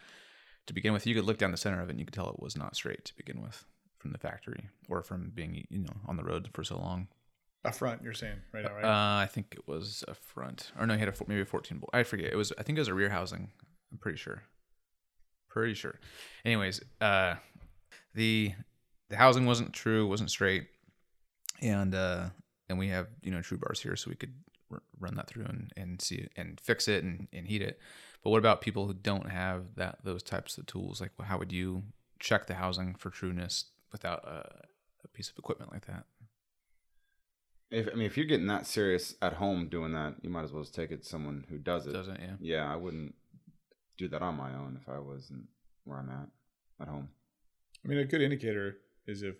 to 0.66 0.72
begin 0.72 0.92
with 0.92 1.06
you 1.06 1.14
could 1.14 1.24
look 1.24 1.38
down 1.38 1.52
the 1.52 1.56
center 1.56 1.80
of 1.80 1.88
it 1.88 1.92
and 1.92 2.00
you 2.00 2.06
could 2.06 2.14
tell 2.14 2.30
it 2.30 2.42
was 2.42 2.56
not 2.56 2.74
straight 2.74 3.04
to 3.04 3.16
begin 3.16 3.40
with 3.42 3.64
from 3.98 4.12
the 4.12 4.18
factory 4.18 4.68
or 4.88 5.02
from 5.02 5.30
being 5.34 5.66
you 5.70 5.78
know 5.78 5.96
on 6.06 6.16
the 6.16 6.24
road 6.24 6.48
for 6.52 6.64
so 6.64 6.78
long 6.78 7.06
a 7.64 7.72
front. 7.72 8.00
You're 8.00 8.14
saying 8.14 8.36
right 8.54 8.62
now, 8.62 8.74
right? 8.74 8.84
uh, 8.84 9.22
i 9.22 9.26
think 9.26 9.48
it 9.52 9.68
was 9.68 10.04
a 10.08 10.14
front 10.14 10.72
or 10.78 10.86
no 10.86 10.94
he 10.94 11.00
had 11.00 11.08
a 11.08 11.14
maybe 11.26 11.42
a 11.42 11.44
14 11.44 11.78
bolt 11.78 11.90
i 11.92 12.02
forget 12.02 12.32
it 12.32 12.36
was 12.36 12.52
i 12.58 12.62
think 12.62 12.78
it 12.78 12.80
was 12.80 12.88
a 12.88 12.94
rear 12.94 13.10
housing 13.10 13.50
i'm 13.92 13.98
pretty 13.98 14.18
sure 14.18 14.42
pretty 15.56 15.72
sure. 15.72 15.98
Anyways 16.44 16.82
uh 17.00 17.36
the 18.14 18.52
the 19.08 19.16
housing 19.16 19.46
wasn't 19.46 19.72
true 19.72 20.06
wasn't 20.06 20.30
straight. 20.30 20.66
And 21.62 21.94
uh 21.94 22.28
and 22.68 22.78
we 22.78 22.88
have 22.88 23.06
you 23.22 23.30
know 23.30 23.40
true 23.40 23.56
bars 23.56 23.80
here 23.80 23.96
so 23.96 24.10
we 24.10 24.16
could 24.16 24.34
r- 24.70 24.82
run 25.00 25.14
that 25.14 25.28
through 25.28 25.46
and, 25.46 25.72
and 25.74 26.02
see 26.02 26.16
it 26.16 26.32
and 26.36 26.60
fix 26.60 26.88
it 26.88 27.04
and, 27.04 27.28
and 27.32 27.46
heat 27.46 27.62
it. 27.62 27.80
But 28.22 28.30
what 28.30 28.38
about 28.38 28.60
people 28.60 28.86
who 28.86 28.92
don't 28.92 29.30
have 29.30 29.76
that 29.76 30.00
those 30.04 30.22
types 30.22 30.58
of 30.58 30.66
tools? 30.66 31.00
Like 31.00 31.12
how 31.22 31.38
would 31.38 31.52
you 31.52 31.84
check 32.18 32.46
the 32.46 32.54
housing 32.54 32.94
for 32.94 33.08
trueness 33.08 33.64
without 33.92 34.24
a, 34.26 34.66
a 35.04 35.08
piece 35.14 35.30
of 35.30 35.38
equipment 35.38 35.72
like 35.72 35.86
that? 35.86 36.04
If 37.70 37.88
I 37.90 37.94
mean, 37.94 38.06
if 38.06 38.18
you're 38.18 38.26
getting 38.26 38.46
that 38.48 38.66
serious 38.66 39.14
at 39.22 39.32
home 39.32 39.68
doing 39.68 39.92
that, 39.92 40.16
you 40.20 40.28
might 40.28 40.44
as 40.44 40.52
well 40.52 40.62
just 40.62 40.74
take 40.74 40.90
it 40.90 41.02
to 41.02 41.08
someone 41.08 41.46
who 41.48 41.56
does 41.56 41.86
it. 41.86 41.92
doesn't 41.92 42.20
yeah. 42.20 42.34
Yeah, 42.40 42.70
I 42.70 42.76
wouldn't 42.76 43.14
do 43.98 44.08
that 44.08 44.22
on 44.22 44.36
my 44.36 44.52
own 44.54 44.78
if 44.80 44.88
I 44.88 44.98
wasn't 44.98 45.44
where 45.84 45.98
I'm 45.98 46.10
at 46.10 46.28
at 46.80 46.88
home. 46.88 47.08
I 47.84 47.88
mean, 47.88 47.98
a 47.98 48.04
good 48.04 48.20
indicator 48.20 48.76
is 49.06 49.22
if 49.22 49.36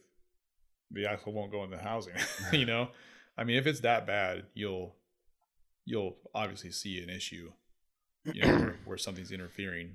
the 0.91 1.07
axle 1.07 1.33
won't 1.33 1.51
go 1.51 1.65
in 1.65 1.71
the 1.71 1.79
housing. 1.79 2.15
you 2.53 2.67
know, 2.67 2.89
I 3.37 3.45
mean, 3.45 3.57
if 3.57 3.67
it's 3.67 3.81
that 3.81 4.07
bad, 4.07 4.45
you'll 4.55 4.95
you'll 5.85 6.17
obviously 6.35 6.71
see 6.71 7.03
an 7.03 7.11
issue. 7.11 7.53
You 8.25 8.43
know, 8.43 8.57
where, 8.59 8.77
where 8.85 8.99
something's 8.99 9.31
interfering. 9.31 9.95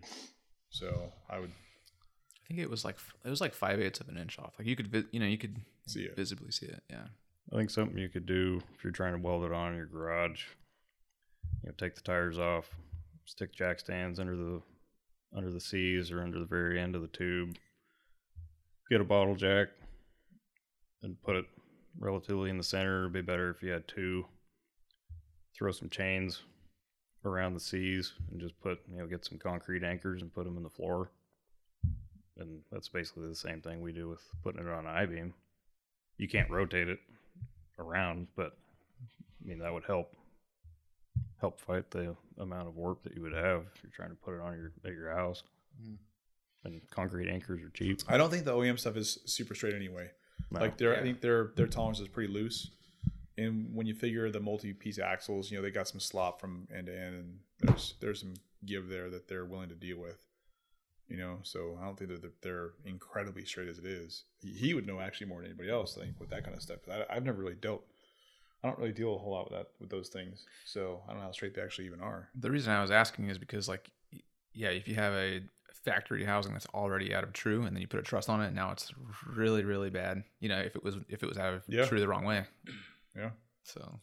So 0.70 1.12
I 1.30 1.40
would 1.40 1.52
i 1.52 2.54
think 2.54 2.60
it 2.60 2.70
was 2.70 2.84
like 2.84 2.98
it 3.24 3.30
was 3.30 3.40
like 3.40 3.54
five 3.54 3.80
eighths 3.80 4.02
of 4.02 4.10
an 4.10 4.18
inch 4.18 4.38
off 4.38 4.54
like 4.60 4.68
you 4.68 4.76
could 4.76 5.08
you 5.12 5.22
know 5.22 5.26
you 5.26 5.38
could 5.38 5.56
See 5.86 6.02
it. 6.02 6.18
visibly 6.18 6.52
see 6.52 6.66
it 6.66 6.84
yeah 6.90 7.06
I 7.52 7.58
think 7.58 7.70
something 7.70 7.98
you 7.98 8.10
could 8.10 8.26
do 8.26 8.62
if 8.76 8.84
you're 8.84 8.94
trying 8.94 9.14
to 9.14 9.20
weld 9.20 9.44
it 9.44 9.52
on 9.52 9.72
in 9.72 9.78
your 9.78 9.86
garage, 9.86 10.44
you 11.64 11.70
know, 11.70 11.74
take 11.78 11.96
the 11.96 12.02
tires 12.02 12.40
off, 12.40 12.70
stick 13.32 13.56
jack 13.56 13.80
stands 13.80 14.20
under 14.20 14.36
the 14.36 14.62
under 15.36 15.50
the 15.50 15.62
C's 15.62 16.12
or 16.12 16.22
under 16.22 16.40
the 16.40 16.46
very 16.46 16.80
end 16.80 16.96
of 16.96 17.02
the 17.02 17.08
tube, 17.08 17.56
get 18.90 19.00
a 19.00 19.06
bottle 19.06 19.36
jack, 19.36 19.70
and 21.02 21.22
put 21.24 21.38
it 21.38 21.46
relatively 21.98 22.50
in 22.50 22.58
the 22.58 22.64
center. 22.64 23.02
It'd 23.02 23.14
be 23.14 23.22
better 23.22 23.50
if 23.50 23.64
you 23.64 23.72
had 23.72 23.88
two. 23.88 24.26
Throw 25.58 25.72
some 25.72 25.90
chains 25.90 26.42
around 27.24 27.54
the 27.54 27.62
C's 27.62 28.14
and 28.30 28.42
just 28.42 28.60
put 28.60 28.80
you 28.92 28.98
know 28.98 29.08
get 29.08 29.24
some 29.24 29.38
concrete 29.38 29.84
anchors 29.84 30.22
and 30.22 30.34
put 30.34 30.44
them 30.44 30.58
in 30.58 30.64
the 30.64 30.70
floor. 30.70 31.10
And 32.38 32.60
that's 32.72 32.90
basically 32.90 33.30
the 33.30 33.36
same 33.36 33.62
thing 33.62 33.82
we 33.82 33.94
do 33.94 34.10
with 34.10 34.22
putting 34.44 34.62
it 34.62 34.68
on 34.68 34.86
an 34.86 34.94
I 34.94 35.06
beam. 35.06 35.34
You 36.18 36.28
can't 36.28 36.50
rotate 36.50 36.90
it 36.90 37.00
around, 37.80 38.28
but 38.36 38.58
I 39.42 39.48
mean 39.48 39.60
that 39.60 39.74
would 39.74 39.86
help 39.86 40.12
help 41.42 41.60
fight 41.60 41.90
the 41.92 42.16
amount 42.38 42.68
of 42.68 42.76
warp 42.76 43.04
that 43.04 43.16
you 43.16 43.22
would 43.22 43.34
have 43.34 43.66
if 43.76 43.84
you're 43.84 43.92
trying 43.94 44.10
to 44.12 44.16
put 44.16 44.36
it 44.36 44.42
on 44.42 44.54
your 44.56 44.72
at 44.86 44.94
your 44.94 45.12
house. 45.14 45.44
Hmm. 45.84 45.96
And 46.64 46.82
concrete 46.92 47.28
anchors 47.28 47.62
are 47.64 47.70
cheap. 47.70 48.02
I 48.08 48.18
don't 48.18 48.30
think 48.30 48.46
the 48.46 48.54
OEM 48.54 48.80
stuff 48.80 48.96
is 48.96 49.18
super 49.26 49.56
straight 49.56 49.74
anyway. 49.74 50.12
No. 50.52 50.60
Like 50.60 50.78
their, 50.78 50.94
I 50.94 50.98
Yeah. 50.98 51.04
think 51.04 51.22
their 51.22 51.52
their 51.56 51.68
tolerance 51.68 52.00
is 52.00 52.08
pretty 52.08 52.32
loose. 52.32 52.70
And 53.38 53.74
when 53.74 53.88
you 53.88 53.96
figure 53.96 54.30
the 54.30 54.40
multi-piece 54.40 55.00
axles, 55.00 55.50
you 55.50 55.58
know 55.58 55.64
they 55.64 55.72
got 55.72 55.88
some 55.88 56.00
slop 56.00 56.40
from 56.40 56.68
end 56.74 56.86
to 56.88 56.96
end, 56.98 57.16
and 57.16 57.40
there's 57.60 57.96
there's 58.00 58.20
some 58.20 58.36
give 58.66 58.88
there 58.90 59.10
that 59.10 59.28
they're 59.28 59.46
willing 59.46 59.70
to 59.70 59.76
deal 59.76 60.00
with. 60.00 60.20
You 61.08 61.18
know, 61.18 61.40
so 61.44 61.78
I 61.82 61.86
don't 61.86 61.98
think 62.00 62.10
that 62.12 62.22
they're, 62.22 62.32
they're 62.42 62.70
incredibly 62.86 63.44
straight 63.44 63.68
as 63.68 63.80
it 63.80 63.86
is. 63.86 64.24
He, 64.42 64.54
he 64.54 64.74
would 64.74 64.88
know 64.88 65.02
actually 65.02 65.28
more 65.28 65.42
than 65.42 65.48
anybody 65.50 65.70
else, 65.70 65.98
I 65.98 66.06
think, 66.06 66.18
with 66.22 66.30
that 66.30 66.46
kind 66.46 66.56
of 66.56 66.62
stuff. 66.62 66.78
I, 66.90 67.04
I've 67.14 67.26
never 67.26 67.42
really 67.42 67.56
dealt. 67.56 67.84
I 68.64 68.68
don't 68.68 68.78
really 68.80 68.92
deal 68.92 69.16
a 69.16 69.18
whole 69.18 69.32
lot 69.32 69.50
with 69.50 69.58
that 69.60 69.68
with 69.80 69.90
those 69.90 70.10
things, 70.10 70.46
so 70.66 71.02
I 71.08 71.12
don't 71.12 71.20
know 71.20 71.26
how 71.26 71.32
straight 71.32 71.56
they 71.56 71.62
actually 71.62 71.88
even 71.88 72.00
are. 72.02 72.30
The 72.36 72.52
reason 72.52 72.72
I 72.72 72.82
was 72.82 72.92
asking 72.92 73.30
is 73.30 73.38
because, 73.38 73.68
like, 73.68 73.90
yeah, 74.54 74.70
if 74.70 74.88
you 74.88 74.96
have 74.96 75.14
a 75.14 75.42
factory 75.84 76.24
housing 76.24 76.54
that's 76.54 76.68
already 76.68 77.14
out 77.16 77.24
of 77.24 77.34
true, 77.34 77.64
and 77.64 77.76
then 77.76 77.82
you 77.82 77.88
put 77.88 78.00
a 78.00 78.04
truss 78.04 78.30
on 78.30 78.42
it, 78.42 78.54
now 78.54 78.72
it's 78.72 78.92
really, 79.26 79.64
really 79.64 79.90
bad. 79.90 80.24
You 80.40 80.50
know, 80.50 80.60
if 80.60 80.76
it 80.76 80.84
was 80.84 80.98
if 81.10 81.24
it 81.24 81.28
was 81.30 81.38
out 81.40 81.54
of 81.56 81.64
Yeah. 81.68 81.86
true 81.86 82.00
the 82.00 82.08
wrong 82.08 82.24
way. 82.24 82.46
Yeah. 83.16 83.32
So 83.64 84.00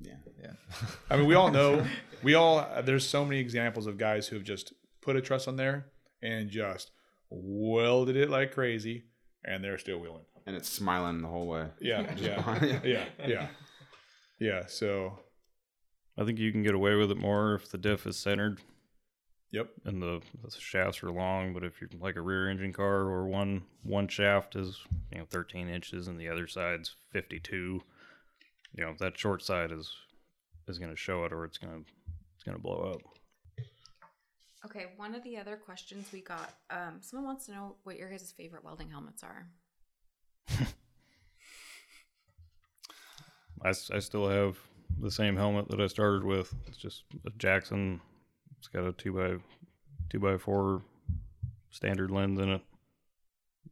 Yeah. 0.00 0.14
yeah, 0.42 0.52
I 1.10 1.16
mean, 1.16 1.26
we 1.26 1.34
all 1.34 1.50
know, 1.50 1.86
we 2.22 2.34
all, 2.34 2.66
there's 2.84 3.06
so 3.08 3.24
many 3.24 3.38
examples 3.40 3.86
of 3.86 3.98
guys 3.98 4.28
who've 4.28 4.44
just 4.44 4.72
put 5.02 5.16
a 5.16 5.20
truss 5.20 5.46
on 5.48 5.56
there 5.56 5.86
and 6.22 6.48
just 6.50 6.90
welded 7.30 8.16
it 8.16 8.30
like 8.30 8.52
crazy, 8.52 9.04
and 9.44 9.62
they're 9.62 9.78
still 9.78 9.98
wheeling. 9.98 10.24
And 10.46 10.54
it's 10.54 10.68
smiling 10.68 11.22
the 11.22 11.28
whole 11.28 11.46
way. 11.46 11.68
Yeah, 11.80 12.14
yeah, 12.16 12.82
yeah, 12.84 13.04
yeah, 13.26 13.46
yeah. 14.38 14.66
So, 14.66 15.18
I 16.18 16.24
think 16.24 16.38
you 16.38 16.52
can 16.52 16.62
get 16.62 16.74
away 16.74 16.94
with 16.96 17.10
it 17.10 17.16
more 17.16 17.54
if 17.54 17.70
the 17.70 17.78
diff 17.78 18.06
is 18.06 18.18
centered 18.18 18.60
yep, 19.54 19.70
and 19.84 20.02
the, 20.02 20.20
the 20.42 20.50
shafts 20.50 21.02
are 21.02 21.10
long. 21.10 21.54
But 21.54 21.64
if 21.64 21.80
you're 21.80 21.88
like 22.00 22.16
a 22.16 22.20
rear 22.20 22.50
engine 22.50 22.72
car 22.72 23.02
or 23.02 23.26
one 23.26 23.62
one 23.82 24.08
shaft 24.08 24.56
is 24.56 24.80
you 25.12 25.18
know 25.18 25.24
13 25.30 25.68
inches 25.68 26.08
and 26.08 26.18
the 26.18 26.28
other 26.28 26.46
side's 26.46 26.96
52, 27.12 27.80
you 28.74 28.84
know 28.84 28.94
that 28.98 29.16
short 29.16 29.42
side 29.42 29.70
is 29.70 29.90
is 30.68 30.78
going 30.78 30.90
to 30.90 30.96
show 30.96 31.24
it 31.24 31.32
or 31.32 31.44
it's 31.44 31.58
going 31.58 31.72
to 31.72 31.90
it's 32.34 32.44
going 32.44 32.56
to 32.56 32.62
blow 32.62 32.92
up. 32.92 33.00
Okay, 34.66 34.86
one 34.96 35.14
of 35.14 35.22
the 35.22 35.36
other 35.36 35.56
questions 35.56 36.08
we 36.10 36.22
got, 36.22 36.54
um, 36.70 36.96
someone 37.00 37.26
wants 37.26 37.44
to 37.46 37.52
know 37.52 37.76
what 37.84 37.98
your 37.98 38.10
guys' 38.10 38.32
favorite 38.34 38.64
welding 38.64 38.90
helmets 38.90 39.22
are. 39.22 39.46
I, 43.64 43.70
I 43.70 43.98
still 43.98 44.28
have 44.28 44.58
the 45.00 45.10
same 45.10 45.36
helmet 45.36 45.68
that 45.68 45.80
I 45.80 45.86
started 45.86 46.24
with. 46.24 46.54
It's 46.66 46.76
just 46.76 47.04
a 47.26 47.30
Jackson. 47.38 48.00
It's 48.58 48.68
got 48.68 48.84
a 48.84 48.92
two 48.92 49.12
by 49.12 49.36
two 50.10 50.20
by 50.20 50.36
four 50.36 50.82
standard 51.70 52.10
lens 52.10 52.38
in 52.38 52.50
it. 52.50 52.60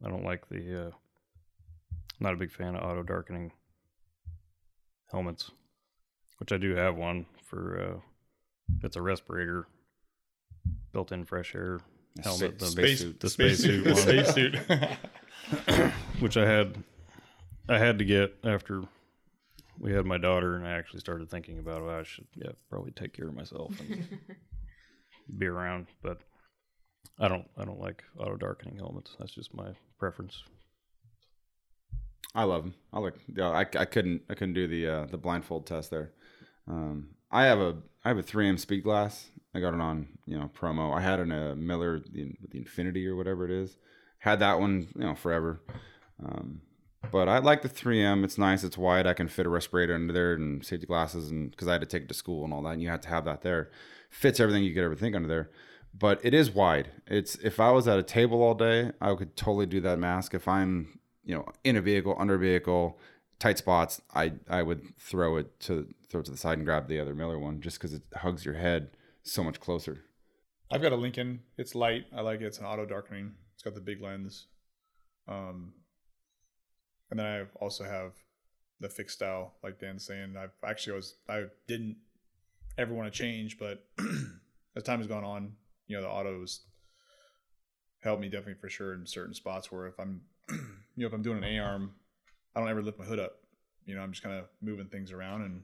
I 0.03 0.09
don't 0.09 0.25
like 0.25 0.49
the. 0.49 0.87
Uh, 0.87 0.91
not 2.19 2.33
a 2.33 2.37
big 2.37 2.51
fan 2.51 2.75
of 2.75 2.83
auto 2.83 3.03
darkening 3.03 3.51
helmets, 5.11 5.51
which 6.39 6.51
I 6.51 6.57
do 6.57 6.75
have 6.75 6.95
one 6.95 7.25
for. 7.43 7.79
Uh, 7.79 7.99
it's 8.81 8.95
a 8.95 9.01
respirator, 9.01 9.67
built-in 10.91 11.25
fresh 11.25 11.53
air 11.53 11.81
helmet. 12.23 12.59
Sa- 12.59 12.65
the 12.65 12.71
space 12.71 12.99
suit. 12.99 13.19
the 13.19 13.29
spacesuit 13.29 13.85
one 13.85 13.95
spacesuit. 13.97 14.59
which 16.23 16.37
I 16.37 16.45
had 16.45 16.81
I 17.67 17.77
had 17.77 17.99
to 17.99 18.05
get 18.05 18.35
after 18.45 18.83
we 19.77 19.91
had 19.91 20.05
my 20.05 20.17
daughter 20.17 20.55
and 20.55 20.65
I 20.65 20.71
actually 20.71 21.01
started 21.01 21.29
thinking 21.29 21.59
about 21.59 21.81
oh, 21.81 21.89
I 21.89 22.03
should 22.03 22.27
yeah 22.35 22.51
probably 22.69 22.91
take 22.91 23.13
care 23.13 23.27
of 23.27 23.35
myself 23.35 23.77
and 23.79 24.07
be 25.37 25.47
around 25.47 25.87
but 26.01 26.19
I 27.19 27.27
don't 27.27 27.49
I 27.57 27.65
don't 27.65 27.79
like 27.79 28.03
auto 28.17 28.37
darkening 28.37 28.77
helmets 28.77 29.15
that's 29.19 29.33
just 29.33 29.53
my 29.53 29.73
preference 29.99 30.41
I 32.35 32.45
love 32.45 32.63
them. 32.63 32.73
I 32.91 32.99
like. 32.99 33.13
Yeah, 33.31 33.49
I, 33.49 33.59
I 33.59 33.85
couldn't. 33.85 34.23
I 34.27 34.33
couldn't 34.33 34.55
do 34.55 34.67
the 34.67 34.87
uh, 34.87 35.05
the 35.05 35.17
blindfold 35.17 35.67
test 35.67 35.91
there. 35.91 36.13
Um, 36.67 37.09
I 37.31 37.45
have 37.45 37.59
a 37.59 37.75
I 38.03 38.07
have 38.07 38.17
a 38.17 38.23
3M 38.23 38.59
speed 38.59 38.83
glass. 38.83 39.29
I 39.53 39.59
got 39.59 39.75
it 39.75 39.81
on 39.81 40.07
you 40.25 40.39
know 40.39 40.49
promo. 40.57 40.97
I 40.97 41.01
had 41.01 41.19
it 41.19 41.23
in 41.23 41.31
a 41.31 41.55
Miller 41.55 41.99
the, 41.99 42.33
the 42.49 42.57
Infinity 42.57 43.05
or 43.07 43.15
whatever 43.15 43.45
it 43.45 43.51
is. 43.51 43.77
Had 44.17 44.39
that 44.39 44.59
one 44.59 44.87
you 44.95 45.05
know 45.05 45.13
forever. 45.13 45.61
Um, 46.21 46.61
but 47.11 47.27
I 47.27 47.39
like 47.39 47.61
the 47.61 47.69
3M. 47.69 48.23
It's 48.23 48.37
nice. 48.37 48.63
It's 48.63 48.77
wide. 48.77 49.07
I 49.07 49.13
can 49.13 49.27
fit 49.27 49.45
a 49.45 49.49
respirator 49.49 49.93
under 49.93 50.13
there 50.13 50.33
and 50.33 50.65
safety 50.65 50.85
glasses, 50.85 51.29
and 51.29 51.51
because 51.51 51.67
I 51.67 51.73
had 51.73 51.81
to 51.81 51.87
take 51.87 52.03
it 52.03 52.07
to 52.07 52.13
school 52.13 52.43
and 52.43 52.53
all 52.53 52.61
that, 52.63 52.71
and 52.71 52.81
you 52.81 52.89
had 52.89 53.01
to 53.03 53.09
have 53.09 53.25
that 53.25 53.41
there. 53.41 53.69
Fits 54.09 54.39
everything 54.39 54.63
you 54.63 54.73
could 54.73 54.83
ever 54.83 54.95
think 54.95 55.15
under 55.15 55.27
there. 55.27 55.49
But 55.93 56.19
it 56.23 56.33
is 56.33 56.49
wide. 56.49 56.89
It's 57.07 57.35
if 57.35 57.59
I 57.59 57.71
was 57.71 57.87
at 57.87 57.99
a 57.99 58.03
table 58.03 58.41
all 58.41 58.55
day, 58.55 58.91
I 58.99 59.13
could 59.15 59.35
totally 59.35 59.65
do 59.65 59.79
that 59.81 59.99
mask. 59.99 60.33
If 60.33 60.47
I'm 60.47 60.99
you 61.23 61.35
know 61.35 61.45
in 61.63 61.75
a 61.75 61.81
vehicle, 61.81 62.15
under 62.17 62.35
a 62.35 62.39
vehicle, 62.39 62.99
tight 63.37 63.57
spots, 63.57 64.01
I 64.13 64.33
I 64.49 64.63
would 64.63 64.97
throw 64.97 65.37
it 65.37 65.59
to 65.61 65.87
throw 66.09 66.21
it 66.21 66.25
to 66.25 66.31
the 66.31 66.37
side 66.37 66.57
and 66.57 66.65
grab 66.65 66.87
the 66.87 66.99
other 66.99 67.13
Miller 67.13 67.37
one 67.37 67.61
just 67.61 67.77
because 67.77 67.93
it 67.93 68.03
hugs 68.15 68.45
your 68.45 68.55
head 68.55 68.91
so 69.23 69.43
much 69.43 69.59
closer. 69.59 70.05
I've 70.71 70.81
got 70.81 70.91
a 70.93 70.95
Lincoln. 70.95 71.41
It's 71.57 71.75
light. 71.75 72.05
I 72.15 72.21
like 72.21 72.41
it. 72.41 72.45
It's 72.45 72.57
an 72.57 72.65
auto 72.65 72.85
darkening. 72.85 73.33
It's 73.53 73.61
got 73.61 73.75
the 73.75 73.81
big 73.81 74.01
lens. 74.01 74.47
Um, 75.27 75.73
and 77.13 77.19
then 77.19 77.27
I 77.27 77.43
also 77.63 77.83
have 77.83 78.13
the 78.79 78.89
fixed 78.89 79.17
style, 79.17 79.53
like 79.63 79.79
Dan's 79.79 80.03
saying. 80.03 80.33
I've 80.35 80.49
actually 80.67 80.93
was 80.93 81.17
I 81.29 81.43
didn't 81.67 81.97
ever 82.75 82.91
want 82.91 83.13
to 83.13 83.15
change, 83.15 83.59
but 83.59 83.85
as 84.75 84.81
time 84.81 84.97
has 84.97 85.05
gone 85.05 85.23
on, 85.23 85.53
you 85.85 85.95
know, 85.95 86.01
the 86.01 86.09
autos 86.09 86.61
help 88.01 88.19
me 88.19 88.29
definitely 88.29 88.59
for 88.59 88.67
sure 88.67 88.95
in 88.95 89.05
certain 89.05 89.35
spots 89.35 89.71
where 89.71 89.85
if 89.85 89.99
I'm, 89.99 90.21
you 90.49 90.57
know, 90.95 91.05
if 91.05 91.13
I'm 91.13 91.21
doing 91.21 91.37
an 91.37 91.43
A 91.43 91.59
arm, 91.59 91.91
I 92.55 92.59
don't 92.59 92.69
ever 92.69 92.81
lift 92.81 92.97
my 92.97 93.05
hood 93.05 93.19
up. 93.19 93.33
You 93.85 93.93
know, 93.93 94.01
I'm 94.01 94.11
just 94.11 94.23
kind 94.23 94.39
of 94.39 94.45
moving 94.59 94.87
things 94.87 95.11
around 95.11 95.43
and 95.43 95.61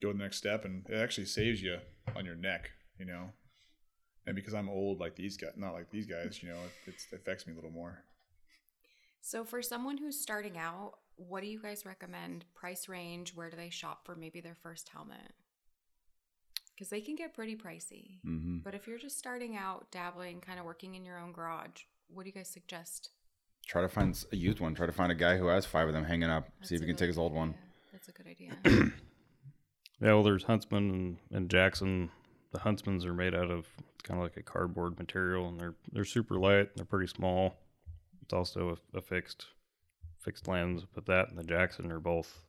doing 0.00 0.16
the 0.16 0.22
next 0.22 0.36
step, 0.36 0.64
and 0.64 0.88
it 0.88 0.94
actually 0.94 1.26
saves 1.26 1.60
you 1.60 1.78
on 2.14 2.24
your 2.24 2.36
neck. 2.36 2.70
You 3.00 3.06
know, 3.06 3.30
and 4.28 4.36
because 4.36 4.54
I'm 4.54 4.68
old 4.68 5.00
like 5.00 5.16
these 5.16 5.36
guys, 5.36 5.54
not 5.56 5.72
like 5.72 5.90
these 5.90 6.06
guys, 6.06 6.40
you 6.40 6.50
know, 6.50 6.58
it, 6.86 6.94
it 7.10 7.16
affects 7.16 7.48
me 7.48 7.52
a 7.52 7.56
little 7.56 7.72
more. 7.72 8.04
So, 9.26 9.42
for 9.42 9.62
someone 9.62 9.96
who's 9.96 10.20
starting 10.20 10.58
out, 10.58 10.98
what 11.16 11.40
do 11.40 11.46
you 11.46 11.58
guys 11.58 11.86
recommend? 11.86 12.44
Price 12.54 12.90
range? 12.90 13.34
Where 13.34 13.48
do 13.48 13.56
they 13.56 13.70
shop 13.70 14.04
for 14.04 14.14
maybe 14.14 14.42
their 14.42 14.54
first 14.54 14.90
helmet? 14.90 15.32
Because 16.74 16.90
they 16.90 17.00
can 17.00 17.16
get 17.16 17.32
pretty 17.32 17.56
pricey. 17.56 18.20
hmm 18.22 18.58
But 18.58 18.74
if 18.74 18.86
you're 18.86 18.98
just 18.98 19.16
starting 19.18 19.56
out, 19.56 19.90
dabbling, 19.90 20.42
kind 20.42 20.58
of 20.58 20.66
working 20.66 20.94
in 20.94 21.06
your 21.06 21.18
own 21.18 21.32
garage, 21.32 21.84
what 22.08 22.24
do 22.24 22.28
you 22.28 22.34
guys 22.34 22.48
suggest? 22.50 23.12
Try 23.66 23.80
to 23.80 23.88
find 23.88 24.22
a 24.30 24.36
used 24.36 24.60
one. 24.60 24.74
Try 24.74 24.84
to 24.84 24.92
find 24.92 25.10
a 25.10 25.14
guy 25.14 25.38
who 25.38 25.46
has 25.46 25.64
five 25.64 25.88
of 25.88 25.94
them 25.94 26.04
hanging 26.04 26.28
up. 26.28 26.50
see 26.60 26.74
if 26.74 26.82
you 26.82 26.86
can 26.86 26.94
good 26.94 26.98
take 26.98 27.08
his 27.08 27.16
old 27.16 27.32
one. 27.32 27.54
That's 27.92 28.08
a 28.08 28.12
good 28.12 28.26
idea. 28.26 28.52
yeah 30.02 30.12
well 30.12 30.22
there's 30.22 30.42
Huntsman 30.44 30.90
and, 30.90 31.16
and 31.30 31.48
Jackson 31.50 32.10
the 32.52 32.58
Huntsmans 32.58 33.06
are 33.06 33.14
made 33.14 33.34
out 33.34 33.50
of 33.50 33.66
kind 34.02 34.20
of 34.20 34.24
like 34.24 34.36
a 34.36 34.42
cardboard 34.42 34.98
material 34.98 35.48
and 35.48 35.58
they're 35.58 35.74
they're 35.92 36.04
super 36.04 36.34
light 36.38 36.76
they're 36.76 36.84
pretty 36.84 37.06
small 37.06 37.54
it's 38.24 38.32
also 38.32 38.78
a, 38.94 38.98
a 38.98 39.02
fixed 39.02 39.46
fixed 40.18 40.48
lens 40.48 40.84
but 40.94 41.04
that 41.06 41.28
and 41.28 41.38
the 41.38 41.44
Jackson 41.44 41.92
are 41.92 42.00
both 42.00 42.40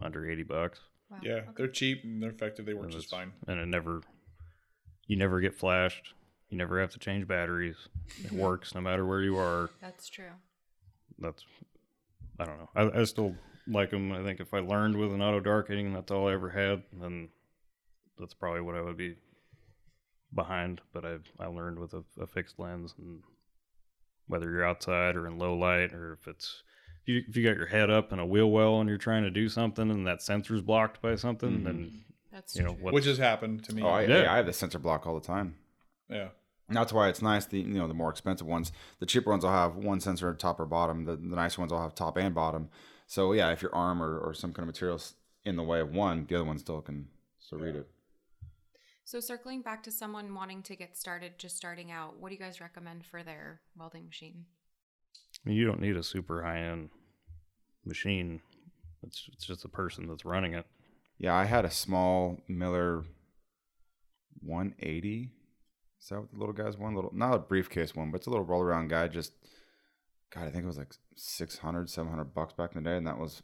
under 0.00 0.28
80 0.28 0.42
bucks 0.44 0.80
Wow. 1.10 1.18
Yeah, 1.22 1.32
Okay. 1.36 1.50
they're 1.56 1.68
cheap 1.68 2.04
and 2.04 2.22
they're 2.22 2.28
effective. 2.30 2.66
They 2.66 2.74
work 2.74 2.84
And 2.84 2.92
just 2.92 3.10
fine. 3.10 3.32
and 3.46 3.58
it 3.60 3.66
never 3.66 4.02
you 5.06 5.16
never 5.16 5.40
get 5.40 5.54
flashed 5.54 6.12
you 6.50 6.56
never 6.58 6.80
have 6.80 6.90
to 6.92 6.98
change 6.98 7.26
batteries 7.28 7.76
it 8.24 8.32
works 8.46 8.74
no 8.74 8.80
matter 8.80 9.04
where 9.06 9.20
you 9.22 9.36
are 9.38 9.70
That's 9.80 10.08
true. 10.08 10.32
that's 11.18 11.44
i 12.38 12.44
don't 12.44 12.58
know 12.58 12.68
i, 12.76 13.00
I 13.00 13.04
still 13.04 13.34
like 13.66 13.90
them 13.90 14.12
i 14.12 14.22
think 14.22 14.40
if 14.40 14.52
i 14.54 14.58
learned 14.60 14.96
with 14.96 15.12
an 15.12 15.20
auto 15.22 15.40
darkening 15.40 15.92
that's 15.92 16.10
all 16.10 16.28
i 16.28 16.32
ever 16.34 16.48
had 16.50 16.82
then 17.00 17.28
that's 18.18 18.34
probably 18.34 18.60
what 18.62 18.74
i 18.76 18.80
would 18.82 18.96
be 18.96 19.16
behind 20.34 20.80
but 20.92 21.04
i 21.06 21.16
i 21.40 21.46
learned 21.46 21.78
with 21.78 21.94
a, 21.94 22.02
a 22.20 22.26
fixed 22.26 22.58
lens 22.58 22.94
and 22.98 23.20
whether 24.28 24.50
you're 24.50 24.64
outside 24.64 25.16
or 25.16 25.26
in 25.26 25.38
low 25.38 25.54
light 25.54 25.92
or 25.92 26.12
if 26.12 26.28
it's 26.28 26.62
if 27.02 27.08
you, 27.08 27.22
if 27.28 27.36
you 27.36 27.44
got 27.44 27.56
your 27.56 27.66
head 27.66 27.90
up 27.90 28.12
in 28.12 28.18
a 28.18 28.26
wheel 28.26 28.50
well 28.50 28.80
and 28.80 28.88
you're 28.88 28.98
trying 28.98 29.22
to 29.24 29.30
do 29.30 29.48
something 29.48 29.90
and 29.90 30.06
that 30.06 30.22
sensor's 30.22 30.60
blocked 30.60 31.02
by 31.02 31.14
something 31.16 31.64
then 31.64 31.74
mm-hmm. 31.74 31.98
That's 32.38 32.54
you 32.54 32.62
know 32.62 32.70
what 32.72 32.94
Which 32.94 33.06
has 33.06 33.18
happened 33.18 33.64
to 33.64 33.74
me. 33.74 33.82
Oh, 33.82 33.88
I, 33.88 34.02
Yeah. 34.02 34.22
yeah. 34.22 34.32
I 34.32 34.36
have 34.36 34.46
the 34.46 34.52
sensor 34.52 34.78
block 34.78 35.06
all 35.06 35.14
the 35.18 35.26
time. 35.26 35.56
yeah. 36.08 36.28
And 36.68 36.76
that's 36.76 36.92
why 36.92 37.08
it's 37.08 37.22
nice. 37.22 37.46
The 37.46 37.58
you 37.58 37.78
know 37.78 37.88
the 37.88 37.94
more 37.94 38.10
expensive 38.10 38.46
ones, 38.46 38.70
the 39.00 39.06
cheaper 39.06 39.30
ones 39.30 39.42
will 39.42 39.50
have 39.50 39.74
one 39.74 40.00
sensor 40.00 40.32
top 40.34 40.60
or 40.60 40.66
bottom. 40.66 41.04
The, 41.04 41.16
the 41.16 41.34
nicer 41.34 41.60
ones 41.62 41.72
will 41.72 41.80
have 41.80 41.94
top 41.94 42.16
and 42.18 42.34
bottom. 42.34 42.68
So 43.06 43.32
yeah, 43.32 43.50
if 43.50 43.62
your 43.62 43.74
arm 43.74 44.02
or, 44.02 44.18
or 44.18 44.34
some 44.34 44.52
kind 44.52 44.68
of 44.68 44.74
materials 44.74 45.14
in 45.44 45.56
the 45.56 45.62
way 45.62 45.80
of 45.80 45.94
one, 45.94 46.26
the 46.28 46.34
other 46.36 46.44
one 46.44 46.58
still 46.58 46.82
can 46.82 47.08
still 47.40 47.58
read 47.58 47.74
it. 47.74 47.88
So, 49.08 49.20
circling 49.20 49.62
back 49.62 49.82
to 49.84 49.90
someone 49.90 50.34
wanting 50.34 50.62
to 50.64 50.76
get 50.76 50.94
started, 50.94 51.38
just 51.38 51.56
starting 51.56 51.90
out, 51.90 52.20
what 52.20 52.28
do 52.28 52.34
you 52.34 52.38
guys 52.38 52.60
recommend 52.60 53.06
for 53.06 53.22
their 53.22 53.62
welding 53.74 54.04
machine? 54.04 54.44
You 55.46 55.64
don't 55.64 55.80
need 55.80 55.96
a 55.96 56.02
super 56.02 56.42
high 56.42 56.58
end 56.58 56.90
machine 57.86 58.42
it's, 59.02 59.24
it's 59.32 59.46
just 59.46 59.62
the 59.62 59.68
person 59.70 60.06
that's 60.06 60.26
running 60.26 60.52
it 60.52 60.66
Yeah, 61.16 61.34
I 61.34 61.46
had 61.46 61.64
a 61.64 61.70
small 61.70 62.36
Miller 62.48 63.06
180. 64.42 65.32
Is 66.02 66.08
that 66.10 66.20
what 66.20 66.30
the 66.30 66.38
little 66.38 66.52
guy's 66.52 66.76
one? 66.76 66.94
Little, 66.94 67.14
not 67.14 67.32
a 67.32 67.38
briefcase 67.38 67.96
one, 67.96 68.10
but 68.10 68.18
it's 68.18 68.26
a 68.26 68.30
little 68.30 68.44
roll 68.44 68.60
around 68.60 68.88
guy. 68.88 69.08
Just, 69.08 69.32
God, 70.34 70.42
I 70.42 70.50
think 70.50 70.64
it 70.64 70.66
was 70.66 70.76
like 70.76 70.92
600, 71.16 71.88
700 71.88 72.34
bucks 72.34 72.52
back 72.52 72.76
in 72.76 72.82
the 72.82 72.90
day. 72.90 72.98
And 72.98 73.06
that 73.06 73.18
was 73.18 73.42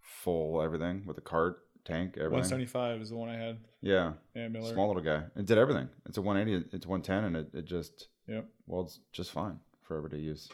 full 0.00 0.62
everything 0.62 1.04
with 1.04 1.18
a 1.18 1.20
cart, 1.20 1.58
tank, 1.84 2.14
everything. 2.16 2.32
175 2.32 3.00
is 3.00 3.10
the 3.10 3.16
one 3.16 3.28
I 3.28 3.36
had. 3.36 3.58
Yeah, 3.80 4.12
Yeah, 4.34 4.48
Miller. 4.48 4.72
small 4.72 4.88
little 4.88 5.02
guy. 5.02 5.24
It 5.36 5.46
did 5.46 5.58
everything. 5.58 5.88
It's 6.06 6.18
a 6.18 6.22
180. 6.22 6.68
It's 6.76 6.86
110, 6.86 7.24
and 7.24 7.36
it, 7.36 7.54
it 7.54 7.64
just 7.64 8.08
Yep. 8.28 8.48
welds 8.66 9.00
just 9.12 9.30
fine 9.32 9.58
for 9.82 9.96
everyday 9.96 10.18
use. 10.18 10.48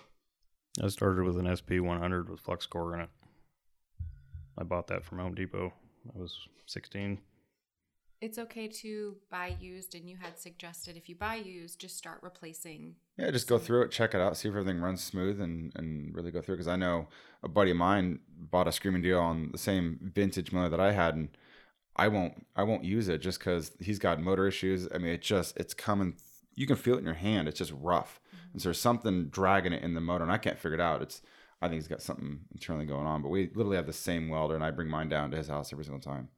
I 0.83 0.89
started 0.89 1.25
with 1.25 1.39
an 1.39 1.47
SP 1.55 1.81
100 1.81 2.29
with 2.31 2.41
flux 2.41 2.67
core 2.67 2.95
in 2.95 3.01
it. 3.03 3.11
I 4.57 4.63
bought 4.65 4.87
that 4.89 5.05
from 5.05 5.19
Home 5.19 5.35
Depot. 5.35 5.73
I 6.15 6.19
was 6.19 6.37
16. 6.67 7.19
It's 8.21 8.39
okay 8.39 8.67
to 8.67 9.17
buy 9.31 9.57
used, 9.61 9.95
and 9.95 10.09
you 10.09 10.17
had 10.21 10.39
suggested 10.39 10.97
if 10.97 11.09
you 11.09 11.15
buy 11.15 11.37
used, 11.37 11.79
just 11.79 11.97
start 11.97 12.19
replacing. 12.23 12.97
Yeah, 13.17 13.31
just 13.31 13.49
go 13.49 13.59
through 13.59 13.83
it, 13.83 13.93
check 13.93 14.13
it 14.13 14.21
out, 14.21 14.37
see 14.37 14.49
if 14.49 14.55
everything 14.55 14.81
runs 14.81 15.05
smooth, 15.05 15.41
and 15.41 15.73
and 15.77 16.15
really 16.15 16.33
go 16.33 16.41
through. 16.41 16.57
Because 16.57 16.69
I 16.69 16.75
know 16.77 17.09
a 17.45 17.49
buddy 17.49 17.71
of 17.71 17.77
mine 17.77 18.19
bought 18.37 18.67
a 18.67 18.73
screaming 18.73 19.03
deal 19.03 19.21
on 19.21 19.51
the 19.53 19.59
same 19.59 20.01
vintage 20.03 20.51
motor 20.51 20.69
that 20.69 20.81
I 20.81 20.93
had, 20.93 21.15
and 21.15 21.29
I 21.95 22.09
won't 22.09 22.47
I 22.57 22.65
won't 22.65 22.85
use 22.85 23.09
it 23.09 23.19
just 23.19 23.39
because 23.39 23.73
he's 23.79 24.01
got 24.01 24.21
motor 24.21 24.49
issues. 24.49 24.89
I 24.93 24.99
mean, 24.99 25.13
it 25.13 25.23
just 25.23 25.57
it's 25.57 25.75
coming. 25.75 26.17
You 26.57 26.67
can 26.67 26.77
feel 26.77 26.97
it 26.97 27.01
in 27.01 27.05
your 27.05 27.15
hand. 27.15 27.47
It's 27.47 27.59
just 27.59 27.73
rough, 27.73 28.21
mm-hmm. 28.35 28.53
and 28.55 28.63
so 28.63 28.69
there's 28.69 28.81
something 28.81 29.29
dragging 29.29 29.73
it 29.73 29.85
in 29.85 29.95
the 29.95 30.01
motor, 30.01 30.25
and 30.25 30.33
I 30.33 30.39
can't 30.39 30.59
figure 30.59 30.75
it 30.75 30.81
out. 30.81 31.03
It's 31.03 31.23
I 31.63 31.69
think 31.69 31.81
he's 31.81 31.89
got 31.89 32.03
something 32.03 32.41
internally 32.53 32.87
going 32.87 33.07
on. 33.07 33.23
But 33.23 33.29
we 33.29 33.51
literally 33.55 33.77
have 33.77 33.87
the 33.87 33.93
same 33.93 34.29
welder, 34.29 34.57
and 34.57 34.65
I 34.65 34.73
bring 34.73 34.89
mine 34.89 35.09
down 35.09 35.31
to 35.31 35.37
his 35.37 35.49
house 35.49 35.73
every 35.73 35.85
single 35.85 36.01
time. 36.01 36.31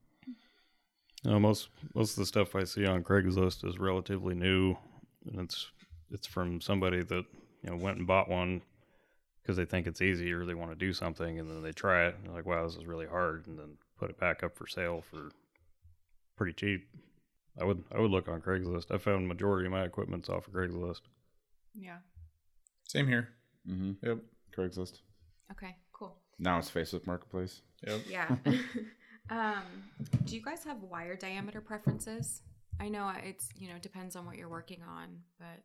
You 1.22 1.32
know, 1.32 1.40
most 1.40 1.68
most 1.94 2.12
of 2.12 2.16
the 2.16 2.26
stuff 2.26 2.54
I 2.54 2.64
see 2.64 2.86
on 2.86 3.04
Craigslist 3.04 3.66
is 3.68 3.78
relatively 3.78 4.34
new, 4.34 4.76
and 5.26 5.40
it's 5.40 5.70
it's 6.10 6.26
from 6.26 6.60
somebody 6.60 7.02
that 7.02 7.24
you 7.62 7.70
know 7.70 7.76
went 7.76 7.98
and 7.98 8.06
bought 8.06 8.28
one 8.28 8.62
because 9.42 9.56
they 9.56 9.64
think 9.64 9.86
it's 9.86 10.00
easy 10.00 10.32
or 10.32 10.44
they 10.44 10.54
want 10.54 10.70
to 10.70 10.76
do 10.76 10.92
something, 10.92 11.38
and 11.38 11.50
then 11.50 11.62
they 11.62 11.72
try 11.72 12.06
it 12.06 12.16
and 12.16 12.26
they're 12.26 12.34
like, 12.34 12.46
"Wow, 12.46 12.64
this 12.64 12.76
is 12.76 12.86
really 12.86 13.06
hard," 13.06 13.46
and 13.46 13.58
then 13.58 13.76
put 13.98 14.10
it 14.10 14.18
back 14.18 14.42
up 14.42 14.56
for 14.56 14.66
sale 14.66 15.02
for 15.02 15.30
pretty 16.36 16.54
cheap. 16.54 16.88
I 17.60 17.64
would 17.64 17.84
I 17.94 18.00
would 18.00 18.10
look 18.10 18.28
on 18.28 18.40
Craigslist. 18.40 18.90
I 18.90 18.96
found 18.96 19.28
majority 19.28 19.66
of 19.66 19.72
my 19.72 19.84
equipment's 19.84 20.30
off 20.30 20.48
of 20.48 20.54
Craigslist. 20.54 21.02
Yeah. 21.74 21.98
Same 22.88 23.06
here. 23.06 23.28
Mm-hmm. 23.68 24.06
Yep. 24.06 24.18
Craigslist. 24.56 25.00
Okay. 25.52 25.76
Cool. 25.92 26.16
Now 26.38 26.58
it's 26.58 26.70
Facebook 26.70 27.06
Marketplace. 27.06 27.60
Yep. 27.86 28.00
Yeah. 28.08 28.36
um, 29.30 29.62
do 30.24 30.34
you 30.34 30.42
guys 30.42 30.64
have 30.64 30.82
wire 30.82 31.16
diameter 31.16 31.60
preferences? 31.60 32.42
I 32.80 32.88
know 32.88 33.12
it's 33.22 33.48
you 33.56 33.68
know 33.68 33.78
depends 33.80 34.16
on 34.16 34.26
what 34.26 34.36
you're 34.36 34.48
working 34.48 34.80
on, 34.88 35.18
but 35.38 35.62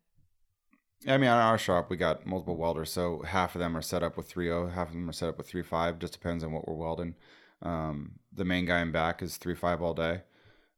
Yeah, 1.06 1.16
I 1.16 1.18
mean, 1.18 1.30
on 1.30 1.40
our 1.40 1.58
shop, 1.58 1.90
we 1.90 1.98
got 1.98 2.26
multiple 2.26 2.58
welders, 2.58 2.92
so 2.92 3.22
half 3.24 3.56
of 3.56 3.60
them 3.60 3.76
are 3.76 3.82
set 3.82 4.04
up 4.04 4.18
with 4.18 4.32
3.0, 4.34 4.74
half 4.74 4.88
of 4.90 4.94
them 4.94 5.10
are 5.10 5.14
set 5.14 5.30
up 5.30 5.38
with 5.38 5.52
3.5. 5.52 6.00
Just 6.00 6.14
depends 6.14 6.44
on 6.44 6.52
what 6.52 6.68
we're 6.68 6.76
welding. 6.76 7.16
Um, 7.62 8.14
the 8.34 8.46
main 8.46 8.66
guy 8.66 8.82
in 8.82 8.92
back 8.92 9.22
is 9.22 9.38
3.5 9.38 9.82
all 9.82 9.94
day, 9.94 10.22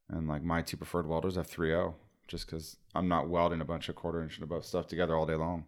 and 0.10 0.28
like 0.28 0.44
my 0.44 0.62
two 0.62 0.78
preferred 0.78 1.08
welders 1.08 1.36
have 1.36 1.48
3.0, 1.50 1.94
just 2.28 2.46
because 2.46 2.78
I'm 2.96 3.08
not 3.08 3.30
welding 3.30 3.62
a 3.62 3.66
bunch 3.66 3.90
of 3.90 3.96
quarter 3.96 4.22
inch 4.22 4.36
and 4.36 4.44
above 4.44 4.66
stuff 4.66 4.88
together 4.88 5.16
all 5.16 5.26
day 5.26 5.36
long. 5.36 5.66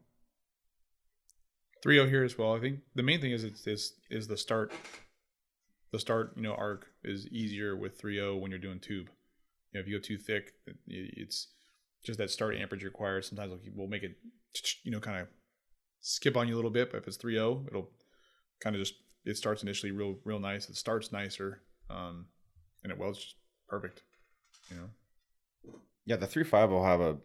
3.0 1.85 2.09
here 2.09 2.23
as 2.23 2.37
well. 2.37 2.55
I 2.55 2.59
think 2.59 2.79
the 2.95 3.03
main 3.03 3.21
thing 3.21 3.31
is 3.31 3.43
it's 3.43 3.65
is 3.65 3.93
is 4.09 4.27
the 4.27 4.37
start. 4.37 4.71
The 5.91 5.99
start, 5.99 6.33
you 6.35 6.43
know, 6.43 6.53
arc 6.53 6.87
is 7.03 7.27
easier 7.27 7.75
with 7.75 7.99
3.0 7.99 8.39
when 8.39 8.51
you're 8.51 8.59
doing 8.59 8.79
tube. 8.79 9.09
You 9.71 9.79
know, 9.79 9.81
if 9.81 9.87
you 9.87 9.97
go 9.97 10.01
too 10.01 10.17
thick, 10.17 10.53
it's 10.87 11.47
just 12.03 12.19
that 12.19 12.29
start 12.29 12.55
amperage 12.55 12.83
required. 12.83 13.25
Sometimes 13.25 13.53
we'll- 13.73 13.87
make 13.87 14.03
it, 14.03 14.17
you 14.83 14.91
know, 14.91 14.99
kind 14.99 15.19
of 15.19 15.27
skip 16.01 16.37
on 16.37 16.47
you 16.47 16.55
a 16.55 16.57
little 16.57 16.71
bit. 16.71 16.91
But 16.91 16.97
if 16.97 17.07
it's 17.07 17.17
3.0, 17.17 17.67
it'll 17.67 17.91
kind 18.59 18.75
of 18.75 18.81
just 18.81 18.95
it 19.25 19.37
starts 19.37 19.63
initially 19.63 19.91
real 19.91 20.17
real 20.23 20.39
nice. 20.39 20.69
It 20.69 20.75
starts 20.75 21.11
nicer, 21.11 21.61
um, 21.89 22.27
and 22.83 22.91
it 22.91 22.97
welds 22.97 23.19
just 23.19 23.35
perfect. 23.67 24.03
You 24.71 24.77
know. 24.77 25.73
Yeah, 26.05 26.15
the 26.15 26.27
3.5 26.27 26.69
will 26.69 26.85
have 26.85 27.01
a, 27.01 27.17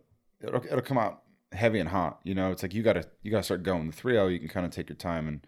it'll, 0.42 0.64
it'll 0.64 0.80
come 0.82 0.98
out 0.98 1.22
heavy 1.52 1.78
and 1.78 1.88
hot. 1.88 2.20
You 2.24 2.34
know, 2.34 2.50
it's 2.50 2.62
like 2.62 2.74
you 2.74 2.82
gotta 2.82 3.08
you 3.22 3.30
gotta 3.30 3.44
start 3.44 3.62
going. 3.62 3.90
The 3.90 3.96
3.0, 3.96 4.32
you 4.32 4.38
can 4.38 4.48
kind 4.48 4.66
of 4.66 4.72
take 4.72 4.88
your 4.88 4.96
time 4.96 5.28
and, 5.28 5.46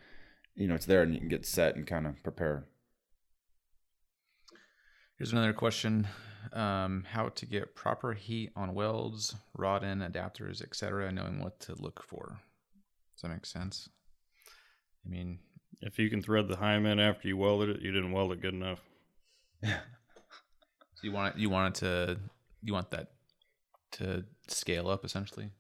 you 0.54 0.68
know, 0.68 0.74
it's 0.74 0.86
there 0.86 1.02
and 1.02 1.12
you 1.12 1.20
can 1.20 1.28
get 1.28 1.44
set 1.44 1.76
and 1.76 1.86
kind 1.86 2.06
of 2.06 2.22
prepare. 2.22 2.66
Here's 5.18 5.32
another 5.32 5.54
question: 5.54 6.06
um, 6.52 7.04
How 7.10 7.30
to 7.30 7.46
get 7.46 7.74
proper 7.74 8.12
heat 8.12 8.50
on 8.54 8.74
welds, 8.74 9.34
rod 9.56 9.82
end, 9.82 10.02
adapters, 10.02 10.62
etc., 10.62 11.10
knowing 11.10 11.40
what 11.42 11.58
to 11.60 11.74
look 11.74 12.02
for. 12.02 12.40
Does 13.14 13.22
that 13.22 13.28
make 13.28 13.46
sense? 13.46 13.88
I 15.04 15.08
mean, 15.08 15.38
If 15.80 15.98
you 15.98 16.10
can 16.10 16.20
thread 16.20 16.48
the 16.48 16.56
hymen 16.56 17.00
after 17.00 17.28
you 17.28 17.36
welded 17.38 17.70
it, 17.70 17.80
you 17.80 17.92
didn't 17.92 18.12
weld 18.12 18.32
it 18.32 18.42
good 18.42 18.52
enough. 18.52 18.80
So 19.64 19.70
you 21.02 21.12
want 21.12 21.34
it, 21.34 21.40
you 21.40 21.48
want 21.48 21.76
it 21.76 21.80
to 21.80 22.18
you 22.62 22.74
want 22.74 22.90
that 22.90 23.12
to 23.92 24.24
scale 24.48 24.90
up 24.90 25.02
essentially 25.02 25.50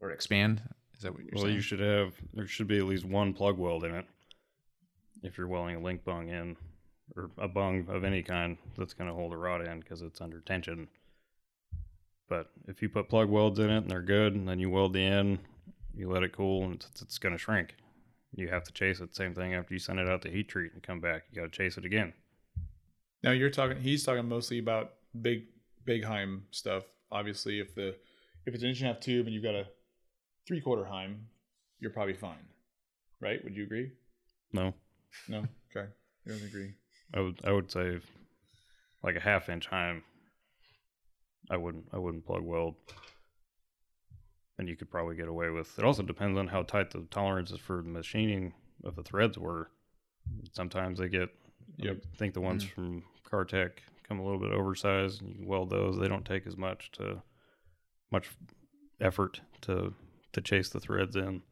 or 0.00 0.10
expand. 0.10 0.60
Is 0.94 1.02
that 1.02 1.12
what 1.12 1.22
you're 1.22 1.30
saying? 1.32 1.36
Well, 1.36 1.44
saying? 1.44 1.54
you 1.54 1.60
should 1.62 1.80
have 1.80 2.14
there 2.34 2.46
should 2.46 2.68
be 2.68 2.78
at 2.78 2.84
least 2.84 3.06
one 3.06 3.32
plug 3.32 3.56
weld 3.56 3.84
in 3.84 3.94
it. 3.94 4.04
If 5.22 5.38
you're 5.38 5.48
welding 5.48 5.76
a 5.76 5.80
link 5.80 6.04
bung 6.04 6.28
in, 6.28 6.56
or 7.14 7.30
a 7.38 7.48
bung 7.48 7.86
of 7.88 8.04
any 8.04 8.22
kind 8.22 8.56
that's 8.76 8.94
going 8.94 9.08
to 9.08 9.14
hold 9.14 9.32
a 9.32 9.36
rod 9.36 9.66
end 9.66 9.84
because 9.84 10.02
it's 10.02 10.20
under 10.20 10.40
tension. 10.40 10.88
But 12.28 12.50
if 12.66 12.82
you 12.82 12.88
put 12.88 13.08
plug 13.08 13.28
welds 13.28 13.58
in 13.58 13.70
it 13.70 13.78
and 13.78 13.90
they're 13.90 14.02
good, 14.02 14.34
and 14.34 14.48
then 14.48 14.58
you 14.58 14.70
weld 14.70 14.94
the 14.94 15.04
end, 15.04 15.38
you 15.94 16.10
let 16.10 16.24
it 16.24 16.32
cool, 16.32 16.64
and 16.64 16.74
it's, 16.74 17.02
it's 17.02 17.18
going 17.18 17.34
to 17.34 17.38
shrink. 17.38 17.76
You 18.34 18.48
have 18.48 18.64
to 18.64 18.72
chase 18.72 19.00
it. 19.00 19.14
Same 19.14 19.34
thing 19.34 19.54
after 19.54 19.72
you 19.72 19.78
send 19.78 19.98
it 20.00 20.08
out 20.08 20.22
to 20.22 20.30
heat 20.30 20.48
treat 20.48 20.72
and 20.72 20.82
come 20.82 21.00
back, 21.00 21.24
you 21.30 21.40
got 21.40 21.52
to 21.52 21.56
chase 21.56 21.78
it 21.78 21.84
again. 21.84 22.12
Now 23.22 23.30
you're 23.30 23.50
talking. 23.50 23.80
He's 23.80 24.04
talking 24.04 24.28
mostly 24.28 24.58
about 24.58 24.94
big, 25.22 25.44
big 25.84 26.04
Heim 26.04 26.44
stuff. 26.50 26.84
Obviously, 27.10 27.60
if 27.60 27.74
the 27.74 27.94
if 28.44 28.54
it's 28.54 28.62
an 28.62 28.68
inch 28.70 28.80
and 28.80 28.90
a 28.90 28.92
half 28.92 29.00
tube 29.00 29.26
and 29.26 29.34
you've 29.34 29.42
got 29.42 29.54
a 29.54 29.66
three 30.46 30.60
quarter 30.60 30.84
Heim, 30.84 31.28
you're 31.80 31.90
probably 31.90 32.14
fine, 32.14 32.46
right? 33.20 33.42
Would 33.42 33.56
you 33.56 33.62
agree? 33.62 33.92
No, 34.52 34.74
No. 35.28 35.44
Okay. 35.74 35.88
I 36.26 36.30
don't 36.30 36.42
agree. 36.44 36.74
I 37.14 37.20
would 37.20 37.40
I 37.44 37.52
would 37.52 37.70
say 37.70 38.00
like 39.02 39.16
a 39.16 39.20
half 39.20 39.48
inch 39.48 39.66
Heim. 39.66 40.02
I 41.50 41.56
wouldn't 41.56 41.86
I 41.92 41.98
wouldn't 41.98 42.26
plug 42.26 42.42
weld. 42.42 42.74
And 44.58 44.68
you 44.68 44.76
could 44.76 44.90
probably 44.90 45.16
get 45.16 45.28
away 45.28 45.50
with. 45.50 45.78
It 45.78 45.84
also 45.84 46.02
depends 46.02 46.38
on 46.38 46.48
how 46.48 46.62
tight 46.62 46.90
the 46.90 47.06
tolerances 47.10 47.58
for 47.58 47.82
the 47.82 47.88
machining 47.88 48.54
of 48.84 48.96
the 48.96 49.02
threads 49.02 49.36
were. 49.38 49.70
Sometimes 50.52 50.98
they 50.98 51.08
get. 51.08 51.28
Yep. 51.76 51.98
I 52.14 52.16
think 52.16 52.32
the 52.34 52.40
ones 52.40 52.64
Mm. 52.64 52.70
from 52.70 53.04
Kartek 53.30 53.72
come 54.08 54.18
a 54.18 54.24
little 54.24 54.38
bit 54.40 54.52
oversized. 54.52 55.20
And 55.20 55.30
you 55.30 55.36
can 55.36 55.46
weld 55.46 55.68
those. 55.70 55.98
They 55.98 56.08
don't 56.08 56.24
take 56.24 56.46
as 56.46 56.56
much 56.56 56.90
to 56.92 57.22
much 58.10 58.30
effort 59.00 59.40
to 59.62 59.92
to 60.32 60.40
chase 60.40 60.70
the 60.70 60.80
threads 60.80 61.16
in. 61.16 61.42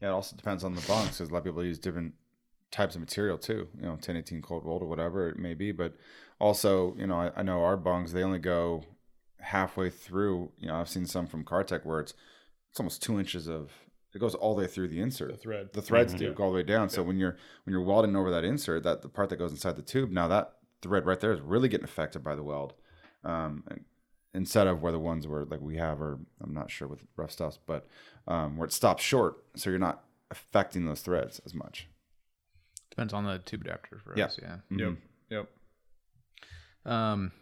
Yeah, 0.00 0.08
it 0.08 0.12
also 0.12 0.34
depends 0.36 0.64
on 0.64 0.74
the 0.74 0.80
bungs 0.82 1.10
because 1.10 1.28
a 1.30 1.32
lot 1.32 1.38
of 1.38 1.44
people 1.44 1.64
use 1.64 1.78
different 1.78 2.14
types 2.72 2.96
of 2.96 3.00
material 3.00 3.38
too. 3.38 3.68
You 3.76 3.82
know, 3.82 3.90
1018 3.90 4.42
cold 4.42 4.64
rolled 4.64 4.82
or 4.82 4.86
whatever 4.88 5.28
it 5.28 5.38
may 5.38 5.54
be. 5.54 5.70
But 5.70 5.94
also, 6.40 6.96
you 6.96 7.06
know, 7.06 7.14
I, 7.14 7.30
I 7.36 7.42
know 7.42 7.62
our 7.62 7.76
bungs 7.76 8.12
they 8.12 8.24
only 8.24 8.40
go 8.40 8.82
halfway 9.40 9.90
through. 9.90 10.50
You 10.58 10.66
know, 10.68 10.76
I've 10.76 10.88
seen 10.88 11.06
some 11.06 11.26
from 11.28 11.44
Kartek 11.44 11.84
where 11.84 12.00
it's 12.00 12.14
it's 12.70 12.80
almost 12.80 13.02
two 13.02 13.18
inches 13.20 13.46
of 13.48 13.70
it 14.14 14.18
goes 14.18 14.34
all 14.34 14.54
the 14.54 14.62
way 14.62 14.66
through 14.66 14.88
the 14.88 15.00
insert. 15.00 15.30
The 15.30 15.36
thread. 15.36 15.68
The 15.72 15.80
threads 15.82 16.14
Mhm. 16.14 16.18
do 16.18 16.32
go 16.34 16.44
all 16.44 16.50
the 16.50 16.56
way 16.56 16.62
down. 16.62 16.88
So 16.88 17.02
when 17.02 17.18
you're 17.18 17.36
when 17.64 17.72
you're 17.72 17.82
welding 17.84 18.16
over 18.16 18.30
that 18.30 18.44
insert, 18.44 18.82
that 18.82 19.02
the 19.02 19.08
part 19.08 19.28
that 19.30 19.36
goes 19.36 19.52
inside 19.52 19.76
the 19.76 19.82
tube, 19.82 20.10
now 20.10 20.26
that 20.28 20.56
thread 20.82 21.06
right 21.06 21.20
there 21.20 21.32
is 21.32 21.40
really 21.40 21.68
getting 21.68 21.84
affected 21.84 22.24
by 22.24 22.34
the 22.34 22.42
weld. 22.42 22.74
Um, 23.24 23.62
and 23.68 23.84
instead 24.34 24.66
of 24.66 24.82
where 24.82 24.90
the 24.92 24.98
ones 24.98 25.28
where 25.28 25.44
like 25.44 25.60
we 25.60 25.76
have, 25.76 26.00
or 26.00 26.18
I'm 26.42 26.52
not 26.54 26.70
sure 26.70 26.88
with 26.88 27.04
Ruff 27.16 27.30
Stuff's, 27.30 27.58
but 27.66 27.86
um, 28.26 28.56
where 28.56 28.66
it 28.66 28.72
stops 28.72 29.02
short, 29.02 29.44
so 29.54 29.70
you're 29.70 29.78
not 29.78 30.04
affecting 30.30 30.86
those 30.86 31.02
threads 31.02 31.40
as 31.46 31.54
much. 31.54 31.88
Depends 32.92 33.14
on 33.14 33.24
the 33.24 33.38
tube 33.38 33.62
adapter 33.62 33.98
for 34.04 34.14
Yeah. 34.18 34.26
us. 34.26 34.38
Yeah. 34.40 34.58
Yep. 34.70 34.98
Yep. 35.30 35.48
Um, 36.84 37.32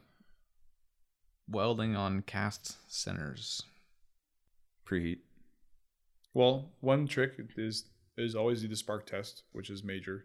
welding 1.49 1.97
on 1.97 2.23
cast 2.23 2.77
centers. 2.89 3.61
Preheat. 4.87 5.19
Well, 6.35 6.71
one 6.79 7.09
trick 7.09 7.33
is 7.57 7.87
is 8.17 8.37
always 8.37 8.63
do 8.63 8.69
the 8.69 8.77
spark 8.77 9.07
test, 9.07 9.43
which 9.51 9.71
is 9.71 9.83
major. 9.83 10.25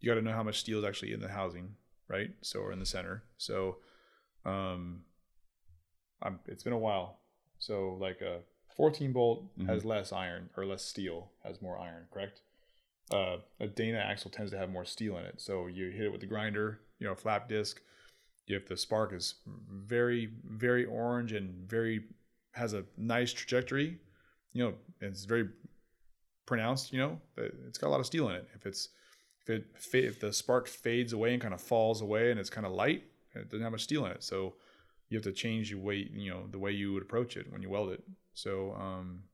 You 0.00 0.10
got 0.10 0.16
to 0.16 0.22
know 0.22 0.32
how 0.32 0.42
much 0.42 0.58
steel 0.58 0.80
is 0.80 0.84
actually 0.84 1.12
in 1.12 1.20
the 1.20 1.28
housing, 1.28 1.76
right? 2.08 2.30
So 2.42 2.58
or 2.58 2.72
in 2.72 2.80
the 2.80 2.86
center. 2.86 3.22
So, 3.36 3.76
um, 4.44 5.04
I'm, 6.22 6.40
it's 6.46 6.64
been 6.64 6.72
a 6.72 6.78
while. 6.78 7.20
So 7.60 7.96
like 8.00 8.20
a 8.20 8.40
14 8.76 9.12
bolt 9.12 9.44
has 9.68 9.84
less 9.84 10.12
iron 10.12 10.50
or 10.56 10.66
less 10.66 10.82
steel, 10.84 11.30
has 11.44 11.62
more 11.62 11.78
iron, 11.78 12.08
correct? 12.12 12.40
Uh, 13.10 13.36
a 13.60 13.66
Dana 13.66 13.98
axle 13.98 14.30
tends 14.30 14.50
to 14.52 14.58
have 14.58 14.70
more 14.70 14.84
steel 14.84 15.18
in 15.18 15.24
it. 15.24 15.40
So 15.40 15.66
you 15.66 15.90
hit 15.90 16.06
it 16.06 16.12
with 16.12 16.20
the 16.20 16.26
grinder, 16.26 16.80
you 16.98 17.06
know, 17.06 17.14
flap 17.14 17.48
disc. 17.48 17.80
If 18.46 18.66
the 18.66 18.76
spark 18.76 19.12
is 19.12 19.36
very, 19.46 20.30
very 20.44 20.84
orange 20.84 21.32
and 21.32 21.68
very 21.68 22.04
has 22.52 22.72
a 22.72 22.84
nice 22.96 23.32
trajectory, 23.32 23.98
you 24.52 24.64
know, 24.64 24.74
it's 25.00 25.24
very 25.24 25.48
pronounced, 26.46 26.92
you 26.92 26.98
know, 26.98 27.20
it's 27.36 27.78
got 27.78 27.88
a 27.88 27.90
lot 27.90 28.00
of 28.00 28.06
steel 28.06 28.28
in 28.28 28.36
it. 28.36 28.48
If 28.54 28.66
it's 28.66 28.88
if 29.42 29.50
it 29.50 29.66
if 29.92 30.20
the 30.20 30.32
spark 30.32 30.68
fades 30.68 31.12
away 31.12 31.32
and 31.32 31.42
kind 31.42 31.54
of 31.54 31.60
falls 31.60 32.00
away 32.00 32.30
and 32.30 32.40
it's 32.40 32.50
kind 32.50 32.66
of 32.66 32.72
light, 32.72 33.04
It 33.34 33.50
doesn't 33.50 33.62
have 33.62 33.72
much 33.72 33.82
steel 33.84 34.06
in 34.06 34.12
it, 34.12 34.22
so 34.22 34.54
you 35.08 35.16
have 35.16 35.24
to 35.24 35.32
change 35.32 35.70
your 35.70 35.80
way, 35.80 36.08
you 36.12 36.30
know, 36.30 36.46
the 36.50 36.58
way 36.58 36.70
you 36.70 36.92
would 36.92 37.02
approach 37.02 37.36
it 37.36 37.52
when 37.52 37.62
you 37.62 37.70
weld 37.70 37.90
it. 37.90 38.02
So 38.32 38.74
um, 38.74 39.24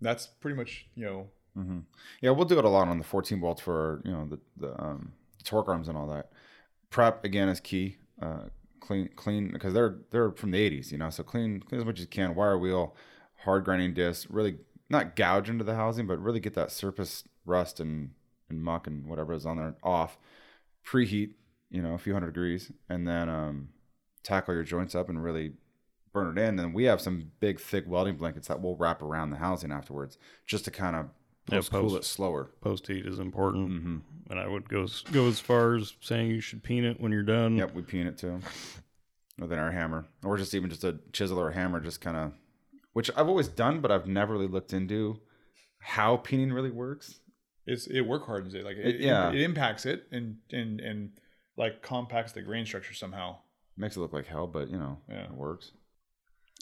that's 0.00 0.26
pretty 0.26 0.56
much, 0.56 0.86
you 0.94 1.04
know, 1.04 1.26
hmm 1.54 1.80
Yeah, 2.20 2.30
we'll 2.30 2.46
do 2.46 2.58
it 2.58 2.64
a 2.64 2.68
lot 2.68 2.88
on 2.88 2.98
the 2.98 3.04
14 3.04 3.40
bolts 3.40 3.60
for 3.60 4.00
you 4.04 4.12
know 4.12 4.26
the 4.26 4.38
the 4.56 4.82
um, 4.82 5.12
torque 5.44 5.68
arms 5.68 5.88
and 5.88 5.96
all 5.96 6.06
that. 6.08 6.30
Prep 6.90 7.24
again 7.24 7.48
is 7.48 7.60
key. 7.60 7.96
Uh, 8.20 8.44
clean, 8.80 9.08
clean 9.16 9.50
because 9.52 9.74
they're 9.74 9.98
they're 10.10 10.32
from 10.32 10.50
the 10.50 10.58
80s, 10.58 10.92
you 10.92 10.98
know. 10.98 11.10
So 11.10 11.22
clean, 11.22 11.60
clean 11.60 11.80
as 11.80 11.84
much 11.84 11.98
as 11.98 12.02
you 12.02 12.08
can. 12.08 12.34
Wire 12.34 12.58
wheel, 12.58 12.94
hard 13.44 13.64
grinding 13.64 13.94
disc. 13.94 14.26
Really 14.30 14.56
not 14.88 15.16
gouge 15.16 15.48
into 15.50 15.64
the 15.64 15.74
housing, 15.74 16.06
but 16.06 16.20
really 16.22 16.40
get 16.40 16.54
that 16.54 16.70
surface 16.70 17.24
rust 17.44 17.80
and 17.80 18.10
and 18.48 18.62
muck 18.62 18.86
and 18.86 19.06
whatever 19.06 19.32
is 19.32 19.46
on 19.46 19.56
there 19.56 19.74
off. 19.82 20.18
Preheat, 20.86 21.34
you 21.70 21.82
know, 21.82 21.94
a 21.94 21.98
few 21.98 22.12
hundred 22.12 22.28
degrees, 22.34 22.72
and 22.88 23.06
then 23.06 23.28
um, 23.28 23.68
tackle 24.22 24.54
your 24.54 24.64
joints 24.64 24.94
up 24.94 25.08
and 25.08 25.22
really 25.22 25.52
burn 26.12 26.36
it 26.36 26.40
in. 26.42 26.58
And 26.58 26.74
we 26.74 26.84
have 26.84 27.00
some 27.00 27.30
big, 27.40 27.60
thick 27.60 27.84
welding 27.86 28.16
blankets 28.16 28.48
that 28.48 28.60
we'll 28.60 28.76
wrap 28.76 29.02
around 29.02 29.30
the 29.30 29.36
housing 29.36 29.72
afterwards, 29.72 30.18
just 30.46 30.64
to 30.66 30.70
kind 30.70 30.96
of 30.96 31.06
Yeah, 31.52 31.58
post 31.58 31.70
cool 31.72 31.96
it 31.96 32.04
slower. 32.04 32.50
Post 32.60 32.86
heat 32.86 33.06
is 33.06 33.18
important, 33.18 33.70
Mm-hmm. 33.70 33.96
and 34.30 34.40
I 34.40 34.46
would 34.46 34.68
go 34.68 34.86
go 35.12 35.26
as 35.28 35.38
far 35.40 35.74
as 35.76 35.94
saying 36.00 36.30
you 36.30 36.40
should 36.40 36.62
peen 36.62 36.84
it 36.84 37.00
when 37.00 37.12
you're 37.12 37.22
done. 37.22 37.56
Yep, 37.56 37.74
we 37.74 37.82
peen 37.82 38.06
it 38.06 38.18
too. 38.18 38.40
With 39.38 39.50
an 39.52 39.58
air 39.58 39.72
hammer, 39.72 40.06
or 40.24 40.36
just 40.36 40.54
even 40.54 40.68
just 40.70 40.84
a 40.84 40.98
chisel 41.12 41.38
or 41.40 41.48
a 41.50 41.54
hammer, 41.54 41.80
just 41.80 42.00
kind 42.00 42.16
of, 42.16 42.32
which 42.92 43.10
I've 43.16 43.28
always 43.28 43.48
done, 43.48 43.80
but 43.80 43.90
I've 43.90 44.06
never 44.06 44.34
really 44.34 44.46
looked 44.46 44.72
into 44.72 45.20
how 45.78 46.18
peening 46.18 46.52
really 46.52 46.70
works. 46.70 47.20
it's 47.66 47.86
it 47.86 48.02
work 48.02 48.26
hardens 48.26 48.54
it 48.54 48.64
like 48.64 48.76
it, 48.76 48.96
It- 48.96 49.00
yeah. 49.00 49.30
it, 49.30 49.40
impacts 49.40 49.86
it 49.86 50.06
and 50.12 50.36
and 50.52 50.80
and 50.80 51.10
like 51.56 51.80
compacts 51.82 52.32
the 52.32 52.42
grain 52.42 52.66
structure 52.66 52.94
somehow. 52.94 53.36
Makes 53.76 53.96
it 53.96 54.00
look 54.00 54.12
like 54.12 54.26
hell, 54.26 54.46
but 54.46 54.68
you 54.70 54.78
know, 54.78 54.98
Yeah. 55.08 55.24
it 55.24 55.32
works. 55.32 55.72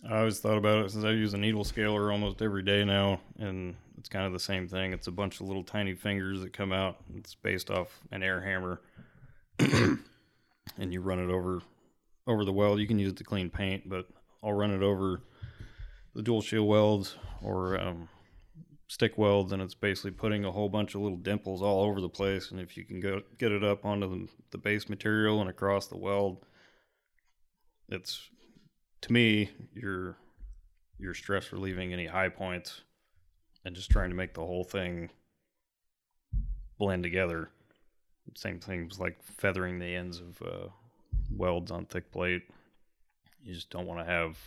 I 0.09 0.19
always 0.19 0.39
thought 0.41 0.57
about 0.57 0.85
it 0.85 0.91
since 0.93 1.05
I 1.05 1.11
use 1.11 1.35
a 1.35 1.39
needle 1.39 1.65
scaler 1.65 2.11
almost 2.11 2.41
every 2.41 2.63
day 2.63 2.85
now, 2.85 3.21
and 3.39 3.75
it's 4.01 4.09
kind 4.09 4.25
of 4.25 4.33
the 4.33 4.41
same 4.41 4.67
thing. 4.67 4.95
It's 4.95 5.09
a 5.09 5.13
bunch 5.13 5.41
of 5.41 5.47
little 5.47 5.63
tiny 5.63 5.95
fingers 5.95 6.41
that 6.41 6.55
come 6.55 6.73
out. 6.73 6.97
It's 7.17 7.35
based 7.35 7.71
off 7.71 8.01
an 8.11 8.23
air 8.23 8.41
hammer, 8.41 8.81
and 9.59 10.93
you 10.93 11.03
run 11.03 11.19
it 11.19 11.31
over 11.31 11.61
over 12.27 12.47
the 12.47 12.53
weld. 12.53 12.81
You 12.81 12.87
can 12.87 12.99
use 12.99 13.13
it 13.13 13.19
to 13.19 13.25
clean 13.25 13.51
paint, 13.51 13.91
but 13.91 14.07
I'll 14.43 14.55
run 14.55 14.71
it 14.71 14.83
over 14.83 15.21
the 16.15 16.23
dual 16.23 16.41
shield 16.41 16.67
welds 16.67 17.17
or 17.43 17.79
um, 17.79 18.09
stick 18.89 19.19
welds, 19.19 19.53
and 19.53 19.61
it's 19.61 19.75
basically 19.75 20.13
putting 20.13 20.47
a 20.47 20.51
whole 20.51 20.71
bunch 20.71 20.95
of 20.95 21.03
little 21.03 21.19
dimples 21.19 21.61
all 21.61 21.85
over 21.85 22.01
the 22.01 22.09
place. 22.09 22.51
And 22.51 22.59
if 22.59 22.79
you 22.79 22.87
can 22.87 23.01
go 23.01 23.21
get 23.37 23.53
it 23.53 23.63
up 23.63 23.85
onto 23.85 24.09
the, 24.09 24.29
the 24.53 24.59
base 24.59 24.89
material 24.89 25.43
and 25.43 25.51
across 25.51 25.89
the 25.89 25.99
weld, 25.99 26.39
it's 27.91 28.31
to 29.03 29.13
me, 29.13 29.51
you're 29.75 30.17
you're 30.99 31.15
stress 31.15 31.53
relieving 31.53 31.93
any 31.93 32.07
high 32.07 32.31
points 32.31 32.81
and 33.65 33.75
just 33.75 33.91
trying 33.91 34.11
to 34.11 34.17
make 34.17 34.35
the 34.35 34.41
whole 34.41 34.65
thing 34.65 35.11
blend 36.79 37.03
together. 37.03 37.51
Same 38.35 38.61
things 38.61 39.01
like 39.01 39.23
feathering 39.23 39.79
the 39.79 39.95
ends 39.95 40.21
of 40.21 40.43
uh, 40.43 40.69
welds 41.31 41.71
on 41.71 41.85
thick 41.85 42.11
plate. 42.13 42.43
You 43.43 43.55
just 43.55 43.71
don't 43.71 43.87
want 43.87 44.01
to 44.01 44.05
have 44.05 44.39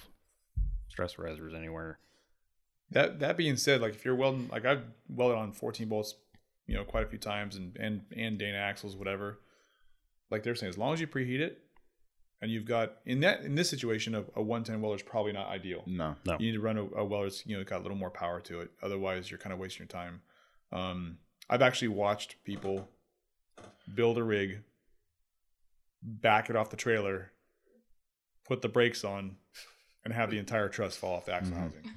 stress 0.88 1.18
risers 1.18 1.54
anywhere. 1.54 2.00
That 2.92 3.20
that 3.20 3.38
being 3.38 3.58
said, 3.58 3.82
like 3.82 3.96
if 3.96 4.06
you're 4.06 4.16
welding, 4.16 4.50
like 4.52 4.66
I've 4.66 4.84
welded 5.10 5.38
on 5.38 5.52
14 5.52 5.90
bolts, 5.90 6.16
you 6.68 6.76
know, 6.76 6.84
quite 6.84 7.04
a 7.04 7.08
few 7.08 7.20
times, 7.20 7.56
and 7.56 7.76
and 7.78 8.02
and 8.16 8.38
Dana 8.38 8.58
axles, 8.58 8.96
whatever. 8.96 9.40
Like 10.30 10.44
they're 10.44 10.56
saying, 10.56 10.70
as 10.70 10.78
long 10.78 10.94
as 10.94 11.02
you 11.02 11.08
preheat 11.08 11.40
it, 11.40 11.62
and 12.44 12.52
you've 12.52 12.66
got 12.66 12.98
in 13.06 13.22
that 13.22 13.42
in 13.42 13.56
this 13.56 13.70
situation, 13.70 14.14
a, 14.14 14.20
a 14.36 14.42
110 14.44 14.82
welder 14.82 14.98
is 14.98 15.02
probably 15.02 15.32
not 15.32 15.48
ideal. 15.48 15.82
No, 15.88 16.16
No. 16.26 16.34
You 16.40 16.48
need 16.52 16.58
to 16.58 16.62
run 16.62 16.78
a, 16.78 16.84
a 16.98 17.06
welder 17.06 17.28
that's 17.30 17.46
you 17.48 17.58
know 17.58 17.64
got 17.64 17.80
a 17.80 17.84
little 17.84 17.98
more 17.98 18.12
power 18.12 18.40
to 18.42 18.62
it. 18.62 18.70
Otherwise, 18.84 19.32
you're 19.32 19.38
kind 19.40 19.54
of 19.54 19.60
wasting 19.60 19.80
your 19.86 19.88
time. 19.88 20.22
Um, 20.72 21.18
I've 21.50 21.62
actually 21.62 21.88
watched 21.90 22.36
people 22.44 22.90
build 23.96 24.18
a 24.18 24.24
rig, 24.24 24.60
back 26.02 26.50
it 26.50 26.56
off 26.56 26.70
the 26.70 26.78
trailer, 26.78 27.32
put 28.46 28.62
the 28.62 28.70
brakes 28.70 29.04
on, 29.04 29.38
and 30.04 30.14
have 30.14 30.30
the 30.30 30.38
entire 30.38 30.70
truss 30.70 30.96
fall 30.98 31.16
off 31.16 31.26
the 31.26 31.34
axle 31.34 31.56
Mhm. 31.56 31.60
housing. 31.60 31.92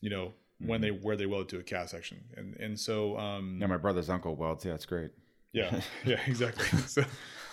You 0.00 0.10
know 0.10 0.34
when 0.60 0.80
they 0.80 0.90
where 0.90 1.16
they 1.16 1.26
welded 1.26 1.48
to 1.50 1.58
a 1.58 1.62
cast 1.62 1.90
section, 1.92 2.24
and 2.36 2.54
and 2.56 2.78
so 2.78 3.18
um, 3.18 3.58
yeah, 3.60 3.66
my 3.66 3.76
brother's 3.76 4.08
uncle 4.08 4.36
welds. 4.36 4.64
Yeah, 4.64 4.74
it's 4.74 4.86
great. 4.86 5.10
yeah 5.52 5.80
yeah 6.04 6.20
exactly. 6.26 6.66
so 6.86 7.02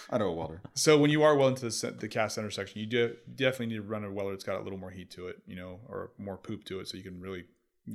I 0.09 0.17
know 0.17 0.27
a 0.27 0.33
welder. 0.33 0.61
so 0.75 0.99
when 0.99 1.09
you 1.09 1.23
are 1.23 1.35
welding 1.35 1.57
to 1.57 1.69
the, 1.69 1.91
the 1.91 2.07
cast 2.07 2.35
center 2.35 2.51
section, 2.51 2.79
you 2.79 2.85
do 2.85 3.15
definitely 3.33 3.67
need 3.67 3.75
to 3.75 3.81
run 3.81 4.03
a 4.03 4.11
welder 4.11 4.31
that's 4.31 4.43
got 4.43 4.59
a 4.59 4.63
little 4.63 4.77
more 4.77 4.91
heat 4.91 5.09
to 5.11 5.27
it, 5.27 5.41
you 5.47 5.55
know, 5.55 5.79
or 5.89 6.11
more 6.17 6.37
poop 6.37 6.63
to 6.65 6.79
it, 6.79 6.87
so 6.87 6.97
you 6.97 7.03
can 7.03 7.19
really 7.19 7.45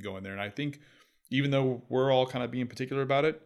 go 0.01 0.17
in 0.17 0.23
there. 0.23 0.33
And 0.33 0.41
I 0.41 0.49
think 0.49 0.79
even 1.29 1.51
though 1.51 1.83
we're 1.89 2.11
all 2.11 2.25
kind 2.25 2.43
of 2.43 2.51
being 2.51 2.67
particular 2.67 3.01
about 3.01 3.25
it, 3.25 3.41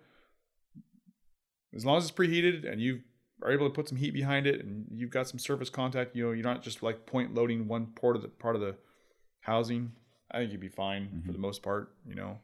as 1.75 1.85
long 1.85 1.97
as 1.97 2.05
it's 2.05 2.11
preheated 2.11 2.69
and 2.69 2.81
you 2.81 3.01
are 3.43 3.51
able 3.51 3.67
to 3.67 3.73
put 3.73 3.87
some 3.87 3.97
heat 3.97 4.13
behind 4.13 4.47
it, 4.47 4.63
and 4.63 4.85
you've 4.89 5.11
got 5.11 5.27
some 5.27 5.39
surface 5.39 5.69
contact, 5.69 6.15
you 6.15 6.25
know, 6.25 6.31
you're 6.31 6.43
not 6.43 6.63
just 6.63 6.81
like 6.81 7.05
point 7.05 7.35
loading 7.35 7.67
one 7.67 7.87
part 7.87 8.15
of 8.15 8.21
the 8.21 8.29
part 8.29 8.55
of 8.55 8.61
the 8.61 8.75
housing. 9.41 9.91
I 10.31 10.39
think 10.39 10.51
you'd 10.51 10.61
be 10.61 10.69
fine 10.69 11.03
mm-hmm. 11.03 11.25
for 11.25 11.31
the 11.31 11.37
most 11.37 11.61
part. 11.61 11.93
You 12.07 12.15
know, 12.15 12.39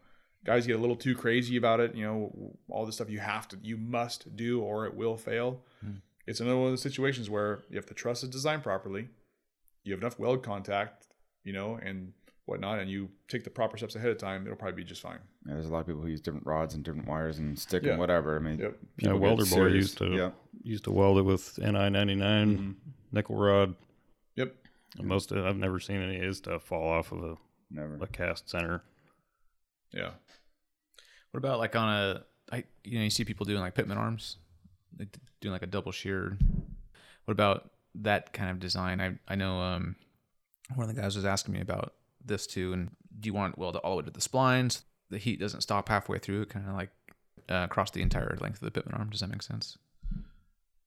guys 0.46 0.68
get 0.68 0.76
a 0.76 0.80
little 0.80 0.96
too 0.96 1.16
crazy 1.16 1.58
about 1.58 1.80
it. 1.80 1.96
You 1.96 2.06
know, 2.06 2.56
all 2.70 2.86
the 2.86 2.92
stuff 2.92 3.10
you 3.10 3.20
have 3.20 3.48
to, 3.50 3.58
you 3.64 3.78
must 3.78 4.36
do, 4.36 4.62
or 4.62 4.86
it 4.86 4.94
will 4.94 5.18
fail 5.18 5.62
hmm. 5.84 5.94
It's 6.28 6.40
another 6.40 6.58
one 6.58 6.66
of 6.68 6.72
those 6.72 6.82
situations 6.82 7.30
where 7.30 7.64
if 7.70 7.86
the 7.88 7.94
truss 7.94 8.24
is 8.24 8.30
designed 8.30 8.64
properly, 8.64 9.08
you 9.84 9.94
have 9.94 10.02
enough 10.02 10.20
weld 10.20 10.44
contact, 10.44 11.08
you 11.44 11.54
know, 11.54 11.80
and 11.82 12.14
whatnot, 12.46 12.80
and 12.80 12.90
you 12.90 13.10
take 13.28 13.44
the 13.44 13.50
proper 13.50 13.78
steps 13.78 13.96
ahead 13.96 14.10
of 14.12 14.18
time, 14.18 14.46
it'll 14.46 14.58
probably 14.58 14.84
be 14.84 14.88
just 14.88 15.02
fine. 15.02 15.20
Yeah, 15.48 15.54
there's 15.54 15.68
a 15.68 15.72
lot 15.72 15.80
of 15.80 15.88
people 15.88 16.02
who 16.02 16.08
use 16.10 16.22
different 16.22 16.46
rods 16.46 16.76
and 16.76 16.84
different 16.84 17.08
wires 17.08 17.40
and 17.40 17.58
stick 17.58 17.84
Yeah. 17.84 17.92
and 17.92 18.00
whatever. 18.00 18.36
I 18.36 18.40
mean, 18.40 18.60
Yep. 18.60 18.78
Yeah, 18.98 19.14
welder 19.14 19.46
boy 19.46 19.68
used 19.68 19.98
to 20.00 20.08
Yeah. 20.08 20.32
used 20.64 20.84
to 20.86 20.92
weld 20.92 21.18
it 21.18 21.24
with 21.24 21.58
Ni 21.60 21.72
ninety 21.72 22.16
nine 22.16 22.58
mm-hmm. 22.58 22.72
nickel 23.12 23.36
rod. 23.36 23.76
Yep. 24.36 24.56
And 24.98 25.08
most 25.08 25.32
of 25.32 25.46
I've 25.46 25.58
never 25.58 25.80
seen 25.80 26.02
any 26.02 26.18
of 26.18 26.24
his 26.24 26.38
stuff 26.38 26.64
fall 26.64 26.88
off 26.88 27.12
of 27.12 27.24
a, 27.24 27.38
Never. 27.70 27.98
a 28.02 28.08
cast 28.08 28.50
center. 28.50 28.84
Yeah. 29.94 30.12
What 31.32 31.38
about 31.38 31.60
like 31.60 31.76
on 31.76 31.90
a, 31.90 32.24
I 32.52 32.66
you 32.84 32.98
know 32.98 33.04
you 33.04 33.10
see 33.10 33.24
people 33.24 33.46
doing 33.46 33.62
like 33.62 33.76
pitman 33.76 33.98
arms, 33.98 34.38
like 35.00 35.18
doing 35.40 35.52
like 35.54 35.64
a 35.64 35.68
double 35.68 35.92
shear. 35.92 36.38
What 37.26 37.32
about 37.32 37.72
that 37.96 38.34
kind 38.34 38.50
of 38.50 38.60
design? 38.60 39.00
I 39.02 39.18
I 39.28 39.36
know 39.36 39.60
um 39.60 39.96
one 40.76 40.90
of 40.90 40.96
the 40.96 41.02
guys 41.02 41.16
was 41.16 41.26
asking 41.26 41.54
me 41.54 41.62
about 41.62 41.94
this 42.24 42.48
too. 42.48 42.74
And 42.74 42.92
do 43.20 43.28
you 43.28 43.34
want 43.34 43.54
it 43.54 43.60
welded 43.60 43.80
all 43.80 43.92
the 43.92 43.98
way 43.98 44.06
to 44.06 44.12
the 44.12 44.20
splines? 44.22 44.84
The 45.10 45.18
heat 45.18 45.40
doesn't 45.40 45.62
stop 45.62 45.90
halfway 45.90 46.18
through, 46.20 46.44
It 46.44 46.50
kind 46.50 46.68
of 46.68 46.76
like 46.76 46.92
uh, 47.50 47.66
across 47.70 47.92
the 47.92 48.02
entire 48.02 48.38
length 48.40 48.62
of 48.62 48.66
the 48.66 48.72
pitman 48.72 48.96
arm. 48.96 49.10
Does 49.10 49.20
that 49.20 49.30
make 49.30 49.42
sense? 49.42 49.78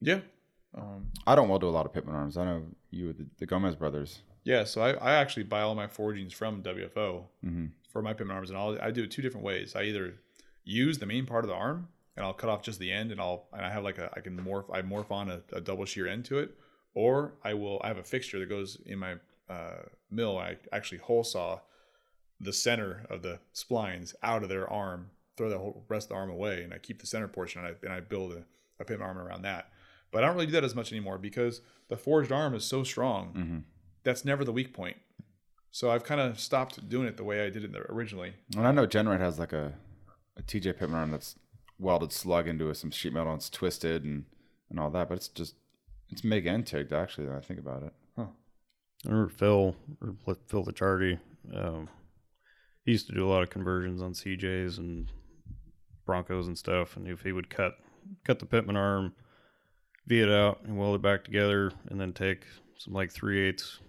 Yeah. 0.00 0.20
Um, 0.76 1.08
I 1.26 1.34
don't 1.34 1.48
weld 1.48 1.60
to 1.60 1.68
a 1.68 1.68
lot 1.68 1.86
of 1.86 1.92
Pitman 1.92 2.16
arms. 2.16 2.36
I 2.36 2.44
know 2.44 2.64
you 2.90 3.06
with 3.08 3.18
the, 3.18 3.26
the 3.38 3.46
Gomez 3.46 3.76
brothers. 3.76 4.20
yeah. 4.42 4.64
So 4.64 4.80
I, 4.82 4.92
I 4.94 5.14
actually 5.14 5.44
buy 5.44 5.60
all 5.60 5.74
my 5.76 5.86
forgings 5.86 6.32
from 6.32 6.62
WFO 6.62 7.24
hmm 7.42 7.66
for 7.92 8.02
my 8.02 8.12
pitman 8.12 8.34
arms, 8.36 8.50
and 8.50 8.58
I'll, 8.58 8.76
I 8.82 8.90
do 8.90 9.04
it 9.04 9.12
two 9.12 9.22
different 9.22 9.44
ways. 9.46 9.76
I 9.76 9.84
either 9.84 10.14
use 10.64 10.98
the 10.98 11.06
main 11.06 11.26
part 11.26 11.44
of 11.44 11.48
the 11.48 11.54
arm, 11.54 11.86
and 12.16 12.24
I'll 12.24 12.32
cut 12.34 12.50
off 12.50 12.62
just 12.62 12.78
the 12.78 12.92
end, 12.92 13.10
and 13.12 13.20
I'll 13.20 13.46
and 13.52 13.64
I 13.64 13.70
have 13.70 13.84
like 13.84 13.98
a 13.98 14.10
I 14.14 14.20
can 14.20 14.38
morph 14.38 14.72
I 14.72 14.82
morph 14.82 15.10
on 15.10 15.30
a, 15.30 15.42
a 15.52 15.60
double 15.60 15.84
shear 15.84 16.06
end 16.06 16.24
to 16.26 16.38
it, 16.38 16.52
or 16.94 17.34
I 17.44 17.54
will 17.54 17.80
I 17.84 17.88
have 17.88 17.98
a 17.98 18.02
fixture 18.04 18.38
that 18.38 18.48
goes 18.48 18.78
in 18.86 18.98
my 18.98 19.14
uh, 19.48 19.82
mill. 20.10 20.38
I 20.38 20.56
actually 20.72 20.98
hole 20.98 21.24
saw 21.24 21.60
the 22.40 22.52
center 22.52 23.06
of 23.10 23.22
the 23.22 23.38
splines 23.54 24.14
out 24.22 24.42
of 24.42 24.48
their 24.48 24.68
arm, 24.70 25.10
throw 25.36 25.48
the 25.48 25.58
whole 25.58 25.84
rest 25.88 26.06
of 26.06 26.08
the 26.10 26.14
arm 26.16 26.30
away, 26.30 26.62
and 26.62 26.72
I 26.74 26.78
keep 26.78 27.00
the 27.00 27.06
center 27.06 27.28
portion, 27.28 27.64
and 27.64 27.74
I 27.74 27.86
and 27.86 27.92
I 27.92 28.00
build 28.00 28.32
a, 28.32 28.44
a 28.80 28.84
pitman 28.84 29.06
arm 29.08 29.18
around 29.18 29.42
that. 29.42 29.70
But 30.10 30.22
I 30.22 30.26
don't 30.26 30.36
really 30.36 30.46
do 30.46 30.52
that 30.52 30.64
as 30.64 30.76
much 30.76 30.92
anymore 30.92 31.18
because 31.18 31.60
the 31.88 31.96
forged 31.96 32.30
arm 32.30 32.54
is 32.54 32.64
so 32.64 32.84
strong. 32.84 33.32
hmm 33.32 33.58
That's 34.04 34.24
never 34.24 34.44
the 34.44 34.52
weak 34.52 34.72
point. 34.72 34.96
So 35.72 35.90
I've 35.90 36.04
kind 36.04 36.20
of 36.20 36.38
stopped 36.38 36.88
doing 36.88 37.08
it 37.08 37.16
the 37.16 37.24
way 37.24 37.44
I 37.44 37.50
did 37.50 37.64
it 37.64 37.74
originally. 37.88 38.34
And 38.56 38.64
I 38.64 38.70
know 38.70 38.86
GenRight 38.86 39.18
has 39.18 39.40
like 39.40 39.52
a, 39.52 39.72
a 40.36 40.42
TJ 40.42 40.78
Pitman 40.78 40.94
arm 40.96 41.10
that's 41.10 41.34
welded 41.78 42.12
slug 42.12 42.48
into 42.48 42.72
some 42.74 42.90
sheet 42.90 43.12
metal 43.12 43.32
and 43.32 43.40
it's 43.40 43.50
twisted 43.50 44.04
and, 44.04 44.24
and 44.70 44.78
all 44.78 44.90
that, 44.90 45.08
but 45.08 45.16
it's 45.16 45.28
just 45.28 45.54
it's 46.10 46.24
MIG 46.24 46.46
and 46.46 46.64
TIGged 46.64 46.92
actually. 46.92 47.26
When 47.26 47.36
I 47.36 47.40
think 47.40 47.58
about 47.58 47.82
it. 47.82 47.92
I 49.06 49.10
remember 49.10 49.30
Phil 49.30 49.76
or 50.00 50.36
Phil 50.46 50.64
Lichardi. 50.64 51.18
Um, 51.54 51.88
he 52.84 52.92
used 52.92 53.06
to 53.08 53.14
do 53.14 53.26
a 53.26 53.30
lot 53.30 53.42
of 53.42 53.50
conversions 53.50 54.00
on 54.00 54.12
CJs 54.12 54.78
and 54.78 55.10
Broncos 56.06 56.46
and 56.46 56.56
stuff. 56.56 56.96
And 56.96 57.06
if 57.06 57.22
he 57.22 57.32
would 57.32 57.50
cut 57.50 57.74
cut 58.24 58.38
the 58.38 58.46
Pitman 58.46 58.76
arm, 58.76 59.14
V 60.06 60.20
it 60.20 60.30
out, 60.30 60.60
and 60.64 60.78
weld 60.78 60.96
it 60.96 61.02
back 61.02 61.24
together, 61.24 61.72
and 61.88 62.00
then 62.00 62.12
take 62.12 62.44
some 62.78 62.94
like 62.94 63.12
three 63.12 63.48
eighths 63.48 63.80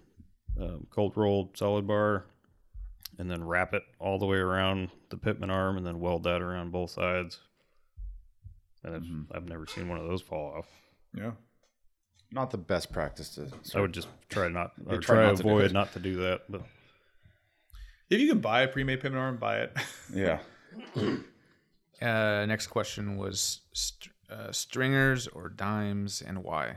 um, 0.60 0.86
cold 0.90 1.16
rolled 1.16 1.56
solid 1.56 1.86
bar, 1.86 2.26
and 3.18 3.30
then 3.30 3.44
wrap 3.44 3.72
it 3.72 3.82
all 3.98 4.18
the 4.18 4.26
way 4.26 4.38
around 4.38 4.90
the 5.08 5.16
Pitman 5.16 5.50
arm, 5.50 5.78
and 5.78 5.86
then 5.86 6.00
weld 6.00 6.24
that 6.24 6.42
around 6.42 6.72
both 6.72 6.90
sides. 6.90 7.40
And 8.86 8.94
it's, 8.94 9.06
I've 9.34 9.48
never 9.48 9.66
seen 9.66 9.88
one 9.88 9.98
of 9.98 10.06
those 10.06 10.22
fall 10.22 10.54
off. 10.56 10.66
Yeah. 11.12 11.32
not 12.32 12.50
the 12.52 12.58
best 12.58 12.92
practice 12.92 13.34
to. 13.34 13.48
I 13.74 13.80
would 13.80 13.92
just 13.92 14.08
try 14.28 14.48
not 14.48 14.72
or 14.86 14.98
try 14.98 15.16
try, 15.16 15.24
not 15.26 15.36
to 15.38 15.42
to 15.42 15.48
avoid 15.48 15.72
not 15.72 15.92
to 15.94 15.98
do 15.98 16.16
that. 16.22 16.42
But 16.48 16.62
If 18.08 18.20
you 18.20 18.28
can 18.28 18.38
buy 18.40 18.62
a 18.62 18.68
pre-made 18.68 19.00
pivot 19.00 19.18
arm, 19.18 19.36
buy 19.38 19.58
it. 19.60 19.76
Yeah. 20.14 20.38
Uh, 22.00 22.44
next 22.46 22.66
question 22.68 23.16
was 23.16 23.60
st- 23.72 24.12
uh, 24.30 24.52
stringers 24.52 25.26
or 25.28 25.48
dimes 25.48 26.22
and 26.22 26.44
why? 26.44 26.76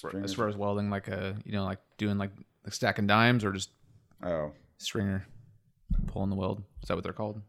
For- 0.00 0.16
As 0.22 0.34
far 0.34 0.48
as 0.48 0.56
welding, 0.56 0.90
like 0.90 1.08
a 1.08 1.36
you 1.44 1.52
know, 1.52 1.64
like 1.64 1.78
doing 1.98 2.18
like, 2.18 2.32
like 2.64 2.74
stacking 2.74 3.06
dimes 3.06 3.44
or 3.44 3.52
just 3.52 3.70
Oh, 4.22 4.52
stringer 4.78 5.26
pulling 6.08 6.28
the 6.30 6.36
weld. 6.36 6.62
Is 6.82 6.88
that 6.88 6.94
what 6.94 7.04
they're 7.04 7.12
called? 7.14 7.40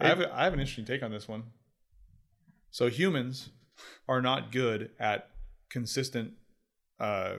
I 0.00 0.08
have, 0.08 0.20
a, 0.20 0.34
I 0.34 0.44
have 0.44 0.52
an 0.52 0.60
interesting 0.60 0.84
take 0.84 1.02
on 1.02 1.10
this 1.10 1.26
one. 1.26 1.44
So 2.70 2.88
humans 2.88 3.50
are 4.08 4.20
not 4.22 4.52
good 4.52 4.90
at 4.98 5.30
consistent 5.70 6.32
uh, 7.00 7.36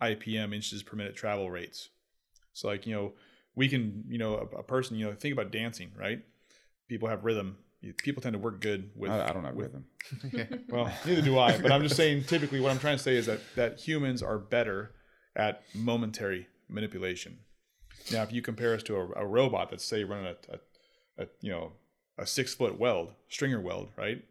IPM 0.00 0.54
inches 0.54 0.82
per 0.82 0.96
minute 0.96 1.16
travel 1.16 1.50
rates. 1.50 1.90
So 2.52 2.68
like 2.68 2.86
you 2.86 2.94
know 2.94 3.12
we 3.54 3.68
can 3.68 4.04
you 4.08 4.18
know 4.18 4.34
a, 4.34 4.58
a 4.58 4.62
person 4.62 4.96
you 4.96 5.06
know 5.06 5.14
think 5.14 5.32
about 5.32 5.50
dancing 5.50 5.90
right. 5.98 6.22
People 6.88 7.08
have 7.08 7.24
rhythm. 7.24 7.58
People 7.98 8.22
tend 8.22 8.32
to 8.32 8.38
work 8.38 8.60
good 8.60 8.90
with. 8.96 9.10
I, 9.10 9.28
I 9.28 9.32
don't 9.32 9.44
have 9.44 9.54
with, 9.54 9.72
rhythm. 10.32 10.64
Well, 10.68 10.90
neither 11.04 11.22
do 11.22 11.38
I. 11.38 11.58
But 11.58 11.72
I'm 11.72 11.82
just 11.82 11.96
saying. 11.96 12.24
Typically, 12.24 12.60
what 12.60 12.72
I'm 12.72 12.78
trying 12.78 12.96
to 12.96 13.02
say 13.02 13.16
is 13.16 13.26
that 13.26 13.40
that 13.54 13.80
humans 13.80 14.22
are 14.22 14.38
better 14.38 14.92
at 15.34 15.62
momentary 15.74 16.48
manipulation. 16.68 17.38
Now, 18.12 18.22
if 18.22 18.32
you 18.32 18.40
compare 18.40 18.74
us 18.74 18.82
to 18.84 18.96
a, 18.96 19.08
a 19.16 19.26
robot 19.26 19.70
that's 19.70 19.84
say 19.84 20.04
running 20.04 20.26
a, 20.26 20.54
a, 20.54 20.58
a 21.18 21.26
you 21.40 21.50
know 21.50 21.72
a 22.18 22.26
six 22.26 22.54
foot 22.54 22.78
weld, 22.78 23.12
stringer 23.28 23.60
weld, 23.60 23.90
right? 23.96 24.24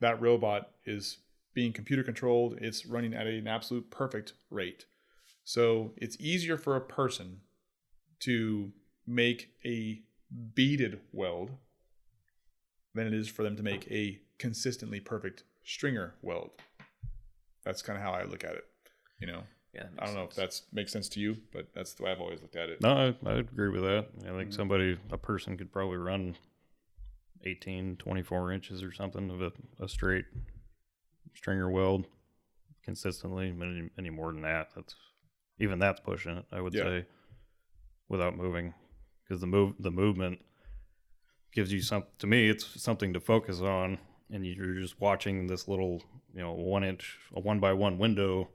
That 0.00 0.20
robot 0.20 0.70
is 0.84 1.18
being 1.54 1.72
computer 1.72 2.02
controlled. 2.02 2.58
It's 2.60 2.86
running 2.86 3.14
at 3.14 3.26
an 3.26 3.46
absolute 3.46 3.90
perfect 3.90 4.34
rate. 4.50 4.86
So 5.44 5.92
it's 5.96 6.16
easier 6.20 6.58
for 6.58 6.76
a 6.76 6.80
person 6.80 7.40
to 8.20 8.72
make 9.06 9.50
a 9.64 10.02
beaded 10.54 11.00
weld 11.12 11.52
than 12.94 13.06
it 13.06 13.14
is 13.14 13.28
for 13.28 13.42
them 13.42 13.56
to 13.56 13.62
make 13.62 13.90
a 13.90 14.18
consistently 14.38 15.00
perfect 15.00 15.44
stringer 15.64 16.14
weld. 16.22 16.50
That's 17.64 17.82
kind 17.82 17.98
of 17.98 18.02
how 18.02 18.12
I 18.12 18.24
look 18.24 18.44
at 18.44 18.54
it. 18.54 18.64
You 19.20 19.26
know, 19.26 19.42
Yeah, 19.76 19.88
I 19.98 20.06
don't 20.06 20.14
know 20.14 20.22
if 20.24 20.34
that 20.36 20.58
makes 20.72 20.90
sense 20.90 21.06
to 21.10 21.20
you, 21.20 21.36
but 21.52 21.66
that's 21.74 21.92
the 21.92 22.02
way 22.02 22.10
I've 22.10 22.20
always 22.20 22.40
looked 22.40 22.56
at 22.56 22.70
it. 22.70 22.80
no, 22.80 23.14
I, 23.24 23.28
I 23.30 23.34
agree 23.34 23.68
with 23.68 23.82
that. 23.82 24.06
I 24.26 24.36
think 24.38 24.54
somebody, 24.54 24.98
a 25.10 25.18
person, 25.18 25.58
could 25.58 25.70
probably 25.70 25.98
run 25.98 26.36
18, 27.44 27.96
24 27.96 28.52
inches 28.52 28.82
or 28.82 28.90
something 28.92 29.28
of 29.30 29.42
a, 29.42 29.52
a 29.84 29.86
straight 29.86 30.24
stringer 31.34 31.70
weld 31.70 32.06
consistently. 32.82 33.50
Any, 33.50 33.90
any 33.98 34.08
more 34.10 34.32
than 34.32 34.40
that, 34.42 34.70
that's 34.74 34.94
even 35.58 35.78
that's 35.78 36.00
pushing 36.00 36.38
it. 36.38 36.46
I 36.50 36.62
would 36.62 36.72
Yeah. 36.72 36.84
say 36.84 37.06
without 38.08 38.34
moving, 38.34 38.72
because 39.24 39.42
the 39.42 39.46
move 39.46 39.74
the 39.78 39.90
movement 39.90 40.38
gives 41.52 41.70
you 41.70 41.82
some. 41.82 42.04
To 42.20 42.26
me, 42.26 42.48
it's 42.48 42.80
something 42.82 43.12
to 43.12 43.20
focus 43.20 43.60
on, 43.60 43.98
and 44.32 44.46
you're 44.46 44.80
just 44.80 45.00
watching 45.02 45.46
this 45.48 45.68
little, 45.68 46.02
you 46.34 46.40
know, 46.40 46.54
one 46.54 46.82
inch, 46.82 47.18
a 47.34 47.40
one 47.40 47.60
by 47.60 47.74
one 47.74 47.98
window 47.98 48.48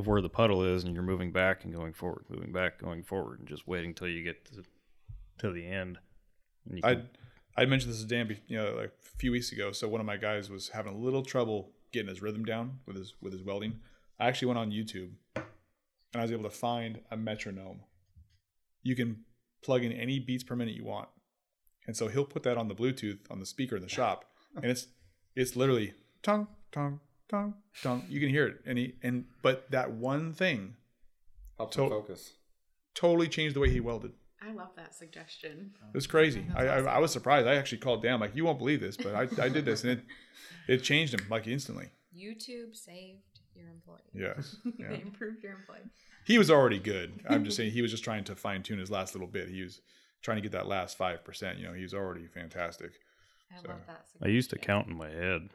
of 0.00 0.06
where 0.08 0.20
the 0.20 0.28
puddle 0.28 0.64
is, 0.64 0.82
and 0.84 0.94
you're 0.94 1.02
moving 1.04 1.30
back 1.30 1.64
and 1.64 1.72
going 1.72 1.92
forward, 1.92 2.24
moving 2.28 2.52
back, 2.52 2.78
going 2.80 3.02
forward, 3.04 3.38
and 3.38 3.48
just 3.48 3.68
waiting 3.68 3.90
until 3.90 4.08
you 4.08 4.24
get 4.24 4.44
to, 4.46 4.64
to 5.38 5.52
the 5.52 5.66
end. 5.66 5.98
I 6.82 6.94
can- 6.94 7.08
I 7.56 7.66
mentioned 7.66 7.92
this 7.92 8.00
to 8.00 8.06
Dan, 8.06 8.36
you 8.46 8.56
know, 8.56 8.74
like 8.74 8.92
a 9.14 9.16
few 9.18 9.32
weeks 9.32 9.52
ago. 9.52 9.72
So 9.72 9.86
one 9.88 10.00
of 10.00 10.06
my 10.06 10.16
guys 10.16 10.48
was 10.50 10.68
having 10.70 10.92
a 10.94 10.96
little 10.96 11.22
trouble 11.22 11.72
getting 11.92 12.08
his 12.08 12.22
rhythm 12.22 12.44
down 12.44 12.78
with 12.86 12.96
his 12.96 13.14
with 13.20 13.32
his 13.32 13.42
welding. 13.42 13.80
I 14.18 14.28
actually 14.28 14.46
went 14.48 14.58
on 14.58 14.70
YouTube, 14.70 15.10
and 15.36 15.44
I 16.14 16.22
was 16.22 16.32
able 16.32 16.44
to 16.44 16.50
find 16.50 17.00
a 17.10 17.16
metronome. 17.16 17.80
You 18.82 18.94
can 18.94 19.24
plug 19.62 19.84
in 19.84 19.92
any 19.92 20.18
beats 20.20 20.44
per 20.44 20.54
minute 20.56 20.74
you 20.74 20.84
want, 20.84 21.08
and 21.86 21.96
so 21.96 22.08
he'll 22.08 22.24
put 22.24 22.44
that 22.44 22.56
on 22.56 22.68
the 22.68 22.74
Bluetooth 22.74 23.18
on 23.30 23.40
the 23.40 23.46
speaker 23.46 23.76
in 23.76 23.82
the 23.82 23.88
shop, 23.88 24.24
and 24.56 24.66
it's 24.66 24.86
it's 25.34 25.56
literally 25.56 25.92
tongue 26.22 26.46
tongue 26.72 27.00
tongue 27.30 27.54
tongue. 27.82 28.04
You 28.08 28.20
can 28.20 28.28
hear 28.28 28.46
it, 28.46 28.56
and 28.66 28.76
he 28.78 28.94
and 29.02 29.24
but 29.42 29.70
that 29.70 29.92
one 29.92 30.32
thing 30.32 30.74
Helps 31.56 31.76
To- 31.76 31.84
him 31.84 31.90
focus. 31.90 32.32
totally 32.94 33.28
changed 33.28 33.54
the 33.56 33.60
way 33.60 33.70
he 33.70 33.80
welded. 33.80 34.12
I 34.42 34.52
love 34.52 34.70
that 34.76 34.94
suggestion. 34.94 35.72
It 35.92 35.94
was 35.94 36.06
crazy. 36.06 36.46
I, 36.56 36.66
I, 36.66 36.78
I 36.80 36.98
was 36.98 37.12
surprised. 37.12 37.46
I 37.46 37.56
actually 37.56 37.78
called 37.78 38.02
Dan. 38.02 38.18
Like, 38.20 38.34
you 38.34 38.42
won't 38.46 38.56
believe 38.58 38.80
this, 38.80 38.96
but 38.96 39.14
I, 39.14 39.28
I 39.42 39.50
did 39.50 39.66
this, 39.66 39.82
and 39.84 39.92
it 39.92 40.00
it 40.66 40.82
changed 40.82 41.12
him 41.12 41.20
like 41.30 41.46
instantly. 41.46 41.90
YouTube 42.16 42.74
saved 42.74 43.20
your 43.54 43.68
employee. 43.68 43.98
Yes. 44.14 44.56
Yeah. 44.78 44.88
they 44.88 45.02
improved 45.02 45.42
your 45.42 45.52
employee. 45.52 45.90
He 46.24 46.38
was 46.38 46.50
already 46.50 46.78
good. 46.78 47.20
I'm 47.28 47.44
just 47.44 47.56
saying 47.56 47.72
he 47.72 47.82
was 47.82 47.90
just 47.90 48.02
trying 48.04 48.24
to 48.24 48.34
fine 48.34 48.62
tune 48.62 48.78
his 48.78 48.90
last 48.90 49.14
little 49.14 49.28
bit. 49.28 49.48
He 49.48 49.62
was 49.62 49.80
trying 50.22 50.36
to 50.38 50.42
get 50.42 50.52
that 50.52 50.66
last 50.66 50.96
five 50.96 51.22
percent. 51.24 51.58
You 51.58 51.66
know, 51.66 51.74
he 51.74 51.82
was 51.82 51.92
already 51.92 52.26
fantastic. 52.26 52.92
I 53.54 53.60
So- 53.62 53.68
love 53.68 53.80
that. 53.88 54.06
I 54.22 54.28
used 54.28 54.48
to 54.50 54.58
count 54.58 54.88
in 54.88 54.96
my 54.96 55.10
head, 55.10 55.50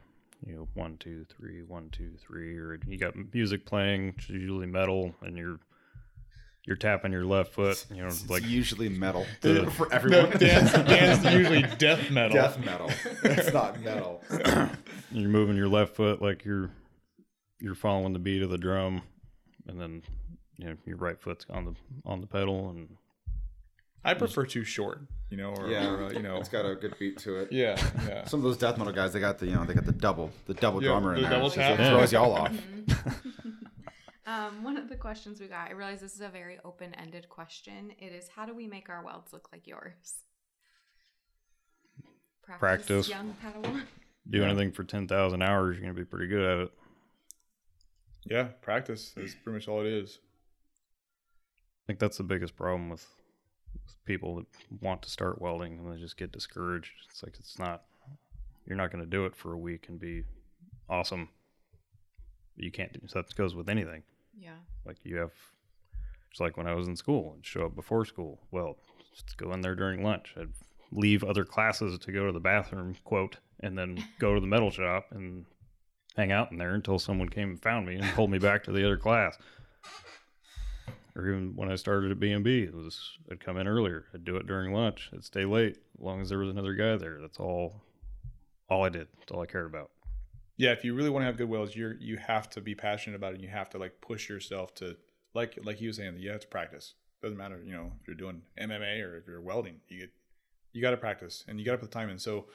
you 0.46 0.56
know, 0.56 0.68
one, 0.74 0.98
two, 0.98 1.26
three, 1.36 1.64
one, 1.64 1.90
two, 1.92 2.12
three, 2.20 2.58
or 2.58 2.78
you 2.88 2.98
got 2.98 3.14
music 3.34 3.66
playing, 3.66 4.08
which 4.16 4.26
is 4.30 4.36
usually 4.36 4.68
metal, 4.68 5.14
and 5.22 5.38
you're 5.38 5.60
you're 6.66 6.76
tapping 6.76 7.12
your 7.12 7.26
left 7.26 7.54
foot, 7.54 7.86
you 7.92 8.02
know, 8.02 8.08
It's 8.08 8.28
like 8.30 8.44
usually 8.44 8.90
metal 8.90 9.26
The- 9.42 9.70
for 9.72 9.92
everyone. 9.94 10.32
Dance, 10.38 10.72
dance, 10.74 11.24
usually 11.32 11.62
death 11.78 12.10
metal. 12.10 12.36
Death 12.36 12.58
metal. 12.66 12.90
it's 13.24 13.54
not 13.54 13.80
metal. 13.82 14.24
you're 15.12 15.30
moving 15.30 15.56
your 15.56 15.68
left 15.68 15.96
foot 15.96 16.22
like 16.22 16.44
you're 16.46 16.72
you're 17.60 17.76
following 17.76 18.14
the 18.14 18.20
beat 18.20 18.42
of 18.42 18.50
the 18.50 18.58
drum, 18.58 19.02
and 19.68 19.80
then 19.80 20.02
you 20.58 20.66
know 20.66 20.76
your 20.86 20.98
right 20.98 21.20
foot's 21.22 21.46
on 21.50 21.66
the 21.66 21.74
on 22.06 22.22
the 22.22 22.28
pedal, 22.28 22.70
and 22.70 22.90
I 24.06 24.14
prefer 24.14 24.46
too 24.46 24.64
short. 24.64 25.02
You 25.30 25.38
know, 25.38 25.50
or, 25.56 25.68
Yeah, 25.68 25.90
or, 25.90 26.04
uh, 26.06 26.12
you 26.12 26.22
know, 26.22 26.38
it's 26.38 26.50
got 26.50 26.66
a 26.66 26.76
good 26.76 26.96
beat 27.00 27.18
to 27.20 27.38
it. 27.38 27.52
yeah, 27.52 27.76
yeah. 28.08 28.24
Some 28.28 28.40
of 28.40 28.44
those 28.44 28.58
death 28.58 28.78
metal 28.78 28.94
guys, 28.94 29.12
they 29.12 29.20
got 29.20 29.40
the 29.40 29.48
you 29.48 29.56
know 29.56 29.66
they 29.66 29.74
got 29.74 29.86
the 29.86 29.92
double 29.92 30.32
the 30.46 30.54
double 30.54 30.82
Yeah, 30.82 30.90
drummer 30.90 31.16
in 31.16 31.24
the 31.24 31.28
there. 31.28 31.38
double 31.38 31.50
so 31.50 31.56
tap. 31.58 31.80
It 31.80 31.90
throws 31.90 32.12
y'all 32.14 32.34
off. 32.34 32.56
Um, 34.28 34.64
one 34.64 34.76
of 34.76 34.90
the 34.90 34.96
questions 34.96 35.40
we 35.40 35.46
got, 35.46 35.68
I 35.70 35.74
realize 35.74 36.02
this 36.02 36.16
is 36.16 36.22
a 36.22 36.30
very 36.30 36.58
open 36.66 36.96
ended 36.96 37.30
question. 37.30 37.92
It 38.00 38.12
is 38.12 38.28
how 38.28 38.48
do 38.48 38.56
we 38.56 38.66
make 38.66 38.90
our 38.90 39.04
welds 39.04 39.32
look 39.32 39.50
like 39.52 39.68
yours? 39.68 39.94
Practice. 42.42 43.08
Young 43.08 43.36
Padawan. 43.44 43.84
do 44.30 44.44
anything 44.44 44.72
for 44.72 44.84
ten 44.84 45.08
thousand 45.08 45.44
hours, 45.44 45.76
you're 45.78 45.82
gonna 45.84 45.94
be 45.94 46.06
pretty 46.06 46.26
good 46.28 46.44
at 46.44 46.58
it. 46.66 46.72
Yeah, 48.26 48.44
practice 48.62 49.14
is 49.18 49.36
pretty 49.36 49.58
much 49.58 49.68
all 49.68 49.82
it 49.82 49.88
is. 49.88 50.18
I 51.84 51.86
think 51.86 52.00
that's 52.00 52.18
the 52.18 52.24
biggest 52.24 52.56
problem 52.56 52.90
with, 52.90 53.06
with 53.06 53.15
people 54.06 54.36
that 54.36 54.46
want 54.82 55.02
to 55.02 55.10
start 55.10 55.42
welding 55.42 55.80
and 55.80 55.92
they 55.92 56.00
just 56.00 56.18
get 56.18 56.32
discouraged. 56.32 56.92
It's 57.10 57.24
like 57.24 57.36
it's 57.40 57.60
not 57.60 57.84
you're 58.66 58.78
not 58.78 58.92
going 58.92 59.04
to 59.04 59.10
do 59.10 59.26
it 59.26 59.36
for 59.36 59.54
a 59.54 59.58
week 59.58 59.86
and 59.90 60.00
be 60.00 60.24
awesome. 60.90 61.30
You 62.58 62.72
can't 62.72 62.94
do 62.94 63.00
so 63.08 63.22
that 63.22 63.36
goes 63.36 63.56
with 63.56 63.70
anything. 63.70 64.04
Yeah. 64.38 64.58
Like 64.86 64.98
you 65.04 65.18
have 65.18 65.32
it's 66.32 66.40
like 66.40 66.58
when 66.58 66.68
I 66.68 66.74
was 66.74 66.88
in 66.88 66.96
school 66.96 67.34
and 67.34 67.46
show 67.46 67.66
up 67.66 67.76
before 67.76 68.06
school. 68.06 68.40
Well, 68.52 68.78
just 69.14 69.38
go 69.38 69.54
in 69.54 69.62
there 69.62 69.76
during 69.76 70.04
lunch. 70.04 70.34
I'd 70.38 70.50
leave 70.92 71.24
other 71.24 71.46
classes 71.46 71.98
to 71.98 72.12
go 72.12 72.26
to 72.26 72.32
the 72.32 72.40
bathroom, 72.40 72.96
quote, 73.06 73.38
and 73.62 73.78
then 73.78 74.04
go 74.20 74.34
to 74.34 74.42
the 74.42 74.48
metal 74.48 74.70
shop 74.70 75.08
and 75.12 75.46
hang 76.18 76.32
out 76.32 76.52
in 76.52 76.58
there 76.58 76.76
until 76.76 77.00
someone 77.00 77.30
came 77.30 77.50
and 77.52 77.62
found 77.62 77.86
me 77.86 77.96
and 77.96 78.14
pulled 78.14 78.32
me 78.32 78.38
back 78.38 78.64
to 78.64 78.72
the 78.72 78.86
other 78.86 78.98
class. 78.98 79.38
Or 81.16 81.28
even 81.28 81.56
when 81.56 81.72
I 81.72 81.76
started 81.76 82.12
at 82.12 82.20
B&B, 82.20 82.64
it 82.64 82.74
was 82.74 83.18
I'd 83.32 83.40
come 83.40 83.58
in 83.58 83.68
earlier. 83.68 84.06
I'd 84.14 84.26
do 84.26 84.36
it 84.36 84.48
during 84.48 84.74
lunch. 84.74 85.10
I'd 85.14 85.24
stay 85.24 85.46
late 85.46 85.78
as 85.98 86.04
long 86.04 86.22
as 86.22 86.30
there 86.30 86.40
was 86.40 86.50
another 86.50 86.74
guy 86.74 86.98
there. 86.98 87.20
That's 87.22 87.40
all 87.40 87.84
all 88.70 88.84
I 88.84 88.90
did. 88.90 89.08
That's 89.20 89.32
all 89.32 89.42
I 89.42 89.46
cared 89.46 89.68
about. 89.68 89.92
Yeah, 90.58 90.72
if 90.72 90.84
you 90.84 90.94
really 90.94 91.10
want 91.10 91.22
to 91.24 91.28
have 91.28 91.38
good 91.38 91.50
welds, 91.50 91.76
you're 91.76 91.96
you 91.96 92.18
have 92.18 92.50
to 92.52 92.62
be 92.62 92.76
passionate 92.76 93.16
about 93.16 93.32
it. 93.32 93.36
and 93.36 93.44
You 93.44 93.50
have 93.50 93.70
to 93.72 93.78
like 93.78 94.02
push 94.02 94.28
yourself 94.28 94.74
to 94.76 94.98
like 95.34 95.58
like 95.64 95.80
you 95.80 95.88
was 95.88 95.98
saying, 95.98 96.18
you 96.18 96.32
have 96.32 96.42
to 96.42 96.48
practice. 96.48 96.96
Doesn't 97.22 97.38
matter, 97.38 97.62
you 97.64 97.74
know, 97.74 97.92
if 98.02 98.08
you're 98.08 98.16
doing 98.16 98.42
MMA 98.60 99.02
or 99.04 99.18
if 99.18 99.26
you're 99.28 99.42
welding, 99.42 99.80
you 99.88 100.00
get 100.00 100.12
you 100.74 100.82
got 100.82 100.92
to 100.92 100.98
practice 100.98 101.46
and 101.48 101.60
you 101.60 101.66
got 101.66 101.74
to 101.74 101.78
put 101.78 101.92
the 101.92 101.98
time 101.98 102.10
in. 102.10 102.20
So 102.20 102.48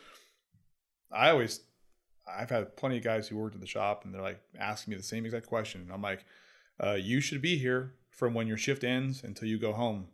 I 1.10 1.30
always 1.30 1.60
I've 2.28 2.50
had 2.50 2.76
plenty 2.76 2.98
of 2.98 3.04
guys 3.04 3.26
who 3.26 3.36
worked 3.36 3.54
at 3.54 3.60
the 3.62 3.66
shop 3.66 4.04
and 4.04 4.14
they're 4.14 4.20
like 4.20 4.40
asking 4.58 4.92
me 4.92 4.96
the 4.98 5.02
same 5.02 5.24
exact 5.24 5.46
question. 5.46 5.80
And 5.80 5.92
I'm 5.92 6.02
like, 6.02 6.24
uh, 6.78 6.98
you 7.00 7.20
should 7.20 7.40
be 7.40 7.56
here 7.56 7.94
from 8.20 8.34
when 8.34 8.46
your 8.46 8.58
shift 8.58 8.84
ends 8.84 9.24
until 9.24 9.48
you 9.48 9.58
go 9.58 9.72
home. 9.72 10.06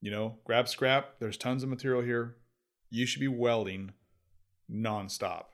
You 0.00 0.10
know, 0.10 0.38
grab 0.44 0.68
scrap. 0.68 1.20
There's 1.20 1.36
tons 1.36 1.62
of 1.62 1.68
material 1.68 2.02
here. 2.02 2.36
You 2.90 3.06
should 3.06 3.20
be 3.20 3.28
welding 3.28 3.92
nonstop. 4.70 5.44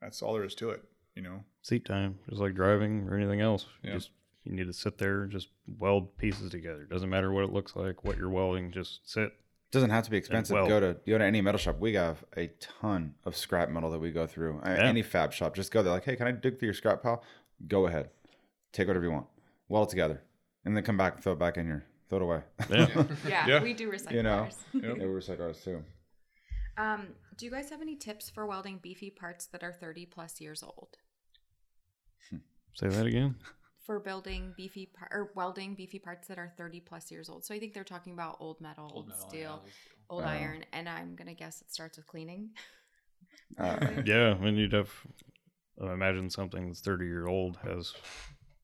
That's 0.00 0.22
all 0.22 0.32
there 0.32 0.44
is 0.44 0.54
to 0.56 0.70
it. 0.70 0.82
You 1.14 1.22
know. 1.22 1.44
Seat 1.60 1.84
time, 1.84 2.18
just 2.28 2.40
like 2.40 2.54
driving 2.54 3.06
or 3.08 3.18
anything 3.18 3.42
else. 3.42 3.66
Yeah. 3.84 3.92
Just 3.92 4.10
you 4.44 4.52
need 4.52 4.66
to 4.66 4.72
sit 4.72 4.96
there 4.96 5.24
and 5.24 5.30
just 5.30 5.48
weld 5.78 6.16
pieces 6.16 6.50
together. 6.50 6.84
Doesn't 6.90 7.10
matter 7.10 7.30
what 7.30 7.44
it 7.44 7.52
looks 7.52 7.76
like, 7.76 8.02
what 8.02 8.16
you're 8.16 8.30
welding, 8.30 8.72
just 8.72 9.00
sit, 9.04 9.30
Doesn't 9.72 9.90
have 9.90 10.04
to 10.04 10.10
be 10.10 10.16
expensive. 10.16 10.56
go 10.56 10.80
to 10.80 10.96
go 11.06 11.18
to 11.18 11.24
any 11.24 11.42
metal 11.42 11.58
shop. 11.58 11.78
We 11.80 11.92
have 11.94 12.24
a 12.36 12.46
ton 12.60 13.14
of 13.24 13.36
scrap 13.36 13.68
metal 13.68 13.90
that 13.90 13.98
we 13.98 14.10
go 14.10 14.26
through. 14.26 14.62
Yeah. 14.64 14.84
Any 14.84 15.02
fab 15.02 15.34
shop, 15.34 15.54
just 15.54 15.70
go 15.70 15.82
there. 15.82 15.92
Like, 15.92 16.04
hey, 16.04 16.16
can 16.16 16.26
I 16.26 16.32
dig 16.32 16.58
through 16.58 16.68
your 16.68 16.74
scrap 16.74 17.02
pile? 17.02 17.22
Go 17.68 17.86
ahead, 17.86 18.08
take 18.72 18.88
whatever 18.88 19.04
you 19.04 19.12
want, 19.12 19.26
weld 19.68 19.88
it 19.88 19.90
together, 19.90 20.22
and 20.64 20.76
then 20.76 20.84
come 20.84 20.96
back, 20.96 21.14
and 21.14 21.22
throw 21.22 21.32
it 21.32 21.38
back 21.38 21.56
in 21.56 21.66
here, 21.66 21.84
throw 22.08 22.18
it 22.18 22.22
away. 22.22 22.40
Yeah. 22.70 23.04
Yeah, 23.28 23.46
Yeah. 23.48 23.62
we 23.62 23.72
do 23.74 23.90
recycle 23.90 24.12
You 24.12 24.22
know. 24.22 24.38
ours. 24.44 24.58
yeah, 24.72 24.92
we 24.92 25.04
recycle 25.04 25.40
ours 25.40 25.60
too. 25.64 25.82
Um, 26.78 27.08
do 27.36 27.44
you 27.44 27.50
guys 27.50 27.68
have 27.70 27.82
any 27.82 27.96
tips 27.96 28.30
for 28.30 28.46
welding 28.46 28.78
beefy 28.82 29.10
parts 29.10 29.46
that 29.46 29.62
are 29.62 29.72
30 29.72 30.06
plus 30.06 30.40
years 30.40 30.62
old? 30.62 30.96
Say 32.74 32.88
that 32.88 33.04
again. 33.06 33.34
For 33.84 34.00
building 34.00 34.54
beefy 34.56 34.86
par- 34.96 35.08
or 35.12 35.32
welding 35.34 35.74
beefy 35.74 35.98
parts 35.98 36.28
that 36.28 36.38
are 36.38 36.50
30 36.56 36.80
plus 36.80 37.10
years 37.10 37.28
old. 37.28 37.44
So 37.44 37.54
I 37.54 37.58
think 37.58 37.74
they're 37.74 37.84
talking 37.84 38.14
about 38.14 38.36
old 38.40 38.60
metal, 38.62 38.90
old, 38.94 39.08
metal, 39.08 39.28
steel, 39.28 39.62
yeah. 39.64 39.70
old 40.08 40.22
Oh. 40.22 40.26
iron, 40.28 40.64
and 40.72 40.88
I'm 40.88 41.14
gonna 41.14 41.34
guess 41.34 41.60
it 41.60 41.70
starts 41.70 41.98
with 41.98 42.06
cleaning. 42.06 42.50
Uh, 43.58 43.76
Yeah, 44.06 44.30
I 44.30 44.38
mean, 44.42 44.56
you'd 44.56 44.72
have. 44.72 44.90
I 45.82 45.92
imagine 45.92 46.30
something 46.30 46.68
that's 46.68 46.80
30 46.80 47.04
year 47.06 47.26
old 47.26 47.58
has 47.64 47.92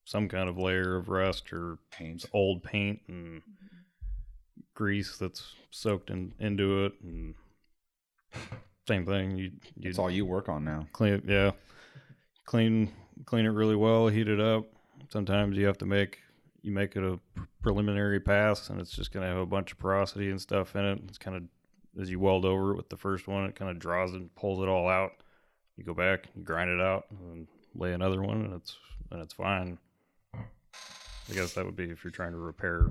some 0.09 0.27
kind 0.27 0.49
of 0.49 0.57
layer 0.57 0.97
of 0.97 1.11
rust 1.11 1.53
or 1.53 1.77
paint. 1.91 2.25
old 2.33 2.63
paint 2.63 2.99
and 3.09 3.43
mm-hmm. 3.43 4.61
grease 4.73 5.19
that's 5.19 5.53
soaked 5.71 6.09
in, 6.09 6.33
into 6.39 6.87
it, 6.87 6.95
and 7.03 7.35
same 8.87 9.05
thing. 9.05 9.37
You 9.37 9.51
you 9.77 9.91
It's 9.91 9.99
all 9.99 10.11
you 10.11 10.25
work 10.25 10.49
on 10.49 10.65
now. 10.65 10.87
clean 10.95 11.13
it, 11.13 11.25
yeah, 11.27 11.51
clean 12.47 12.91
clean 13.27 13.45
it 13.45 13.51
really 13.51 13.77
well, 13.77 14.09
heat 14.09 14.29
it 14.29 14.41
up. 14.41 14.65
Sometimes 15.11 15.59
you 15.59 15.67
have 15.67 15.77
to 15.79 15.87
make 15.87 16.21
you 16.63 16.73
make 16.73 16.97
it 16.97 17.03
a 17.03 17.21
preliminary 17.61 18.19
pass, 18.19 18.71
and 18.71 18.81
it's 18.81 18.93
just 18.93 19.13
gonna 19.13 19.27
have 19.27 19.37
a 19.37 19.45
bunch 19.45 19.73
of 19.73 19.79
porosity 19.79 20.31
and 20.31 20.41
stuff 20.41 20.75
in 20.75 20.87
it. 20.87 21.01
It's 21.07 21.19
kind 21.19 21.37
of 21.37 21.43
as 22.01 22.09
you 22.09 22.19
weld 22.19 22.47
over 22.47 22.73
it 22.73 22.77
with 22.79 22.89
the 22.89 22.97
first 22.97 23.29
one, 23.29 23.45
it 23.45 23.57
kind 23.57 23.71
of 23.71 23.79
draws 23.79 24.15
and 24.15 24.35
pulls 24.37 24.63
it 24.63 24.71
all 24.71 24.89
out. 24.89 25.13
You 25.77 25.85
go 25.85 25.93
back, 25.93 26.29
you 26.35 26.43
grind 26.43 26.71
it 26.71 26.81
out, 26.81 27.05
and 27.11 27.47
lay 27.75 27.93
another 27.93 28.23
one, 28.23 28.41
and 28.41 28.55
it's 28.55 28.75
and 29.11 29.21
it's 29.21 29.35
fine. 29.35 29.77
I 31.31 31.35
guess 31.35 31.55
that 31.55 31.65
would 31.65 31.77
be 31.77 31.91
if 31.91 32.05
you're 32.05 32.11
trying 32.11 32.33
to 32.33 32.39
repair 32.39 32.89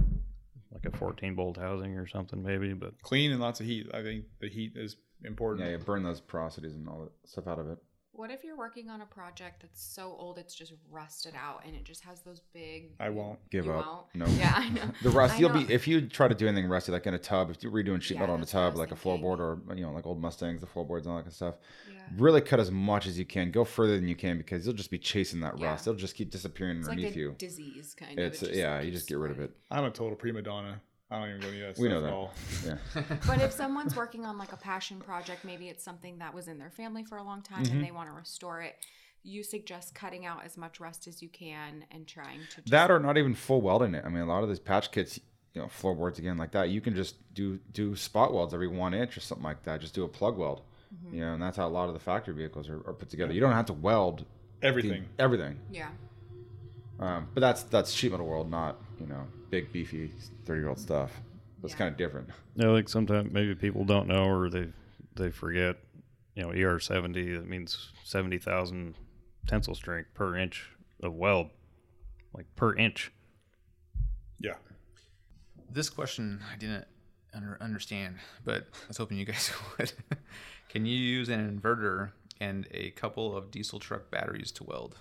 like 0.72 0.86
a 0.86 0.98
14 0.98 1.36
bolt 1.36 1.58
housing 1.58 1.98
or 1.98 2.08
something, 2.08 2.44
maybe. 2.44 2.74
But 2.74 3.02
Clean 3.02 3.32
and 3.32 3.42
lots 3.42 3.60
of 3.60 3.66
heat. 3.66 3.88
I 3.94 4.04
think 4.04 4.26
the 4.40 4.50
heat 4.50 4.74
is 4.76 4.98
important. 5.24 5.66
Yeah, 5.66 5.74
you 5.74 5.78
burn 5.80 6.04
those 6.04 6.22
porosities 6.22 6.76
and 6.76 6.88
all 6.88 7.02
that 7.02 7.30
stuff 7.30 7.48
out 7.48 7.60
of 7.60 7.70
it. 7.70 7.78
What 8.18 8.32
if 8.32 8.44
you're 8.44 8.58
working 8.58 8.90
on 8.90 9.02
a 9.02 9.06
project 9.06 9.62
that's 9.62 9.80
so 9.80 10.16
old 10.18 10.40
it's 10.40 10.56
just 10.56 10.74
rusted 10.90 11.36
out 11.36 11.62
and 11.68 11.76
it 11.76 11.84
just 11.84 12.04
has 12.04 12.22
those 12.22 12.42
big? 12.52 12.96
I 13.00 13.10
won't. 13.10 13.38
Give 13.52 13.66
You 13.66 13.74
up. 13.74 13.86
won't? 13.86 14.06
No. 14.16 14.26
Yeah, 14.40 14.54
I 14.56 14.70
know. 14.70 14.90
The 15.04 15.12
rust, 15.12 15.36
I 15.36 15.38
you'll 15.38 15.54
know. 15.54 15.64
be 15.64 15.72
if 15.72 15.88
you 15.88 16.02
try 16.08 16.28
to 16.28 16.34
do 16.34 16.48
anything 16.48 16.68
rusty, 16.68 16.92
like 16.92 17.06
in 17.06 17.14
a 17.14 17.20
tub. 17.20 17.52
If 17.52 17.62
you're 17.62 17.72
redoing 17.72 18.02
sheet 18.02 18.16
Yeah, 18.16 18.22
metal 18.22 18.34
in 18.36 18.42
a 18.42 18.46
that's 18.46 18.56
what 18.56 18.62
I 18.62 18.64
tub, 18.66 18.74
was 18.74 18.80
like 18.80 18.92
a 18.92 18.96
floorboard 18.96 19.38
or 19.40 19.60
you 19.76 19.84
know, 19.84 19.92
like 19.92 20.08
old 20.08 20.20
Mustangs, 20.20 20.62
the 20.62 20.68
floorboards 20.68 21.06
and 21.06 21.12
all 21.12 21.18
that 21.18 21.24
kind 21.26 21.32
of 21.32 21.36
stuff. 21.36 21.56
Yeah. 21.94 22.02
Really 22.18 22.42
cut 22.42 22.60
as 22.60 22.72
much 22.72 23.06
as 23.06 23.20
you 23.20 23.26
can. 23.26 23.52
Go 23.52 23.64
further 23.64 23.96
than 23.98 24.08
you 24.08 24.16
can 24.16 24.38
because 24.40 24.66
you'll 24.66 24.76
just 24.76 24.90
be 24.90 24.98
chasing 24.98 25.40
that 25.42 25.60
Yeah. 25.60 25.68
rust. 25.68 25.86
It'll 25.86 26.00
just 26.00 26.16
keep 26.16 26.32
disappearing 26.32 26.80
It's 26.80 26.88
like 26.88 26.94
underneath 26.98 27.16
a 27.16 27.20
you. 27.20 27.36
disease 27.38 27.94
kind 27.94 28.18
It's 28.18 28.42
of. 28.42 28.50
It's 28.50 28.58
yeah, 28.58 28.82
you 28.82 28.90
just 28.92 29.08
get 29.08 29.20
rid 29.20 29.30
of 29.32 29.40
it. 29.40 29.52
I'm 29.70 29.84
a 29.84 29.92
total 29.92 30.16
prima 30.16 30.42
donna. 30.42 30.82
I 31.10 31.20
don't 31.20 31.30
even 31.30 31.42
go 31.42 31.52
near 31.52 31.68
that 31.68 31.78
We 31.80 31.88
stuff 31.90 31.92
know 31.92 31.98
at 31.98 32.04
that. 32.04 32.14
all. 32.14 32.34
Yeah. 33.10 33.18
But 33.28 33.42
if 33.42 33.52
someone's 33.54 33.96
working 33.96 34.26
on 34.26 34.38
like 34.38 34.52
a 34.52 34.58
passion 34.58 35.00
project, 35.00 35.46
maybe 35.46 35.70
it's 35.70 35.84
something 35.84 36.18
that 36.20 36.34
was 36.34 36.48
in 36.50 36.58
their 36.60 36.70
family 36.70 37.04
for 37.04 37.18
a 37.18 37.24
long 37.24 37.42
time 37.42 37.64
Mm-hmm. 37.64 37.76
and 37.78 37.86
they 37.86 37.92
want 37.92 38.10
to 38.10 38.14
restore 38.14 38.62
it. 38.62 38.76
You 39.24 39.44
suggest 39.44 39.96
cutting 39.96 40.26
out 40.26 40.44
as 40.46 40.58
much 40.58 40.80
rust 40.80 41.08
as 41.08 41.22
you 41.22 41.30
can 41.30 41.86
and 41.92 42.08
trying 42.08 42.40
to 42.56 42.62
That 42.70 42.92
or 42.92 43.00
not 43.00 43.18
even 43.18 43.36
full 43.36 43.62
welding 43.62 43.94
it. 43.96 44.04
I 44.06 44.10
mean, 44.10 44.22
a 44.22 44.26
lot 44.26 44.44
of 44.44 44.50
these 44.50 44.60
patch 44.60 44.92
kits, 44.92 45.20
you 45.54 45.62
know, 45.62 45.68
floorboards 45.70 46.20
again 46.20 46.38
like 46.38 46.52
that, 46.52 46.70
you 46.70 46.82
can 46.82 46.94
just 46.96 47.16
do 47.34 47.58
do 47.72 47.96
spot 47.96 48.34
welds 48.34 48.54
every 48.54 48.68
one 48.68 48.94
inch 48.94 49.16
or 49.18 49.22
something 49.22 49.44
like 49.46 49.64
that. 49.64 49.80
Just 49.82 49.94
do 49.96 50.04
a 50.04 50.08
plug 50.10 50.38
weld. 50.38 50.62
Mm-hmm. 50.94 51.16
You 51.16 51.22
know, 51.22 51.34
and 51.34 51.42
that's 51.42 51.58
how 51.58 51.68
a 51.68 51.70
lot 51.70 51.88
of 51.88 51.94
the 51.94 52.00
factory 52.00 52.34
vehicles 52.34 52.70
are, 52.70 52.78
are 52.88 52.94
put 52.94 53.10
together. 53.10 53.34
You 53.34 53.42
don't 53.42 53.54
have 53.54 53.66
to 53.68 53.74
weld 53.74 54.26
the- 54.62 54.68
Everything. 54.68 55.06
everything. 55.20 55.60
yeah. 55.72 55.90
Um, 57.00 57.28
but 57.34 57.42
that's 57.42 57.64
that's 57.64 57.92
sheet 57.92 58.12
metal 58.12 58.26
world, 58.26 58.50
not 58.50 58.82
you 59.00 59.08
know 59.08 59.26
big 59.50 59.72
beefy 59.72 60.12
thirty 60.46 60.62
year 60.62 60.70
old 60.70 60.80
stuff. 60.80 61.12
It's 61.64 61.74
Yeah. 61.74 61.78
kind 61.80 61.92
of 61.92 61.98
different. 61.98 62.30
Yeah, 62.56 62.68
like 62.68 62.88
sometimes 62.90 63.32
maybe 63.32 63.56
people 63.56 63.84
don't 63.86 64.08
know 64.08 64.26
or 64.26 64.50
they 64.50 64.68
they 65.16 65.32
forget. 65.32 65.78
You 66.36 66.44
know, 66.44 66.52
ER 66.52 66.80
seventy 66.80 67.36
that 67.36 67.48
means 67.48 67.92
seventy 68.04 68.38
thousand 68.38 68.96
tensile 69.48 69.74
strength 69.76 70.14
per 70.14 70.36
inch 70.38 70.70
of 71.02 71.14
weld, 71.16 71.50
like 72.34 72.46
per 72.56 72.76
inch. 72.76 73.12
Yeah. 74.40 74.54
This 75.72 75.90
question 75.90 76.42
I 76.54 76.58
didn't 76.58 76.86
under, 77.34 77.58
understand, 77.60 78.18
but 78.46 78.68
I 78.86 78.88
was 78.88 78.98
hoping 78.98 79.18
you 79.18 79.26
guys 79.26 79.52
would. 79.80 79.92
Can 80.70 80.86
you 80.86 80.96
use 80.96 81.30
an 81.30 81.60
inverter 81.60 82.12
and 82.40 82.68
a 82.72 82.92
couple 82.92 83.36
of 83.36 83.50
diesel 83.52 83.80
truck 83.80 84.12
batteries 84.12 84.52
to 84.54 84.64
weld? 84.64 84.96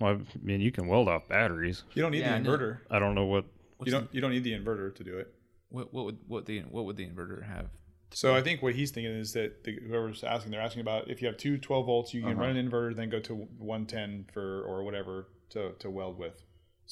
Well, 0.00 0.14
I 0.14 0.18
mean, 0.42 0.60
you 0.60 0.70
can 0.72 0.86
weld 0.88 1.08
off 1.08 1.26
batteries. 1.28 1.84
You 1.94 2.02
don't 2.02 2.12
need 2.12 2.20
Yeah, 2.20 2.34
I 2.34 2.38
the 2.38 2.44
know. 2.44 2.56
inverter. 2.58 2.78
I 2.90 2.98
don't 2.98 3.14
know 3.14 3.24
what. 3.24 3.44
What's 3.78 3.90
You 3.90 3.98
don't. 3.98 4.14
You 4.14 4.20
don't 4.20 4.30
need 4.30 4.44
the 4.44 4.52
inverter 4.52 4.94
to 4.94 5.04
do 5.04 5.18
it. 5.18 5.32
What, 5.70 5.92
what 5.92 6.04
would 6.06 6.18
what 6.26 6.46
the 6.46 6.60
what 6.60 6.84
would 6.84 6.96
the 6.96 7.06
inverter 7.06 7.42
have? 7.46 7.66
So 8.12 8.34
I 8.34 8.40
think 8.42 8.62
what 8.62 8.74
he's 8.74 8.92
thinking 8.92 9.12
is 9.12 9.32
that 9.32 9.64
the, 9.64 9.78
whoever's 9.86 10.22
asking, 10.22 10.52
they're 10.52 10.60
asking 10.60 10.80
about 10.82 11.10
if 11.10 11.20
you 11.20 11.26
have 11.26 11.36
two 11.36 11.58
12 11.58 11.86
volts, 11.86 12.14
you 12.14 12.20
can 12.22 12.30
Uh-huh. 12.32 12.40
run 12.40 12.56
an 12.56 12.70
inverter, 12.70 12.94
then 12.94 13.10
go 13.10 13.18
to 13.20 13.34
110 13.34 14.26
for 14.32 14.62
or 14.62 14.84
whatever 14.84 15.26
to, 15.50 15.72
to 15.80 15.90
weld 15.90 16.16
with. 16.16 16.40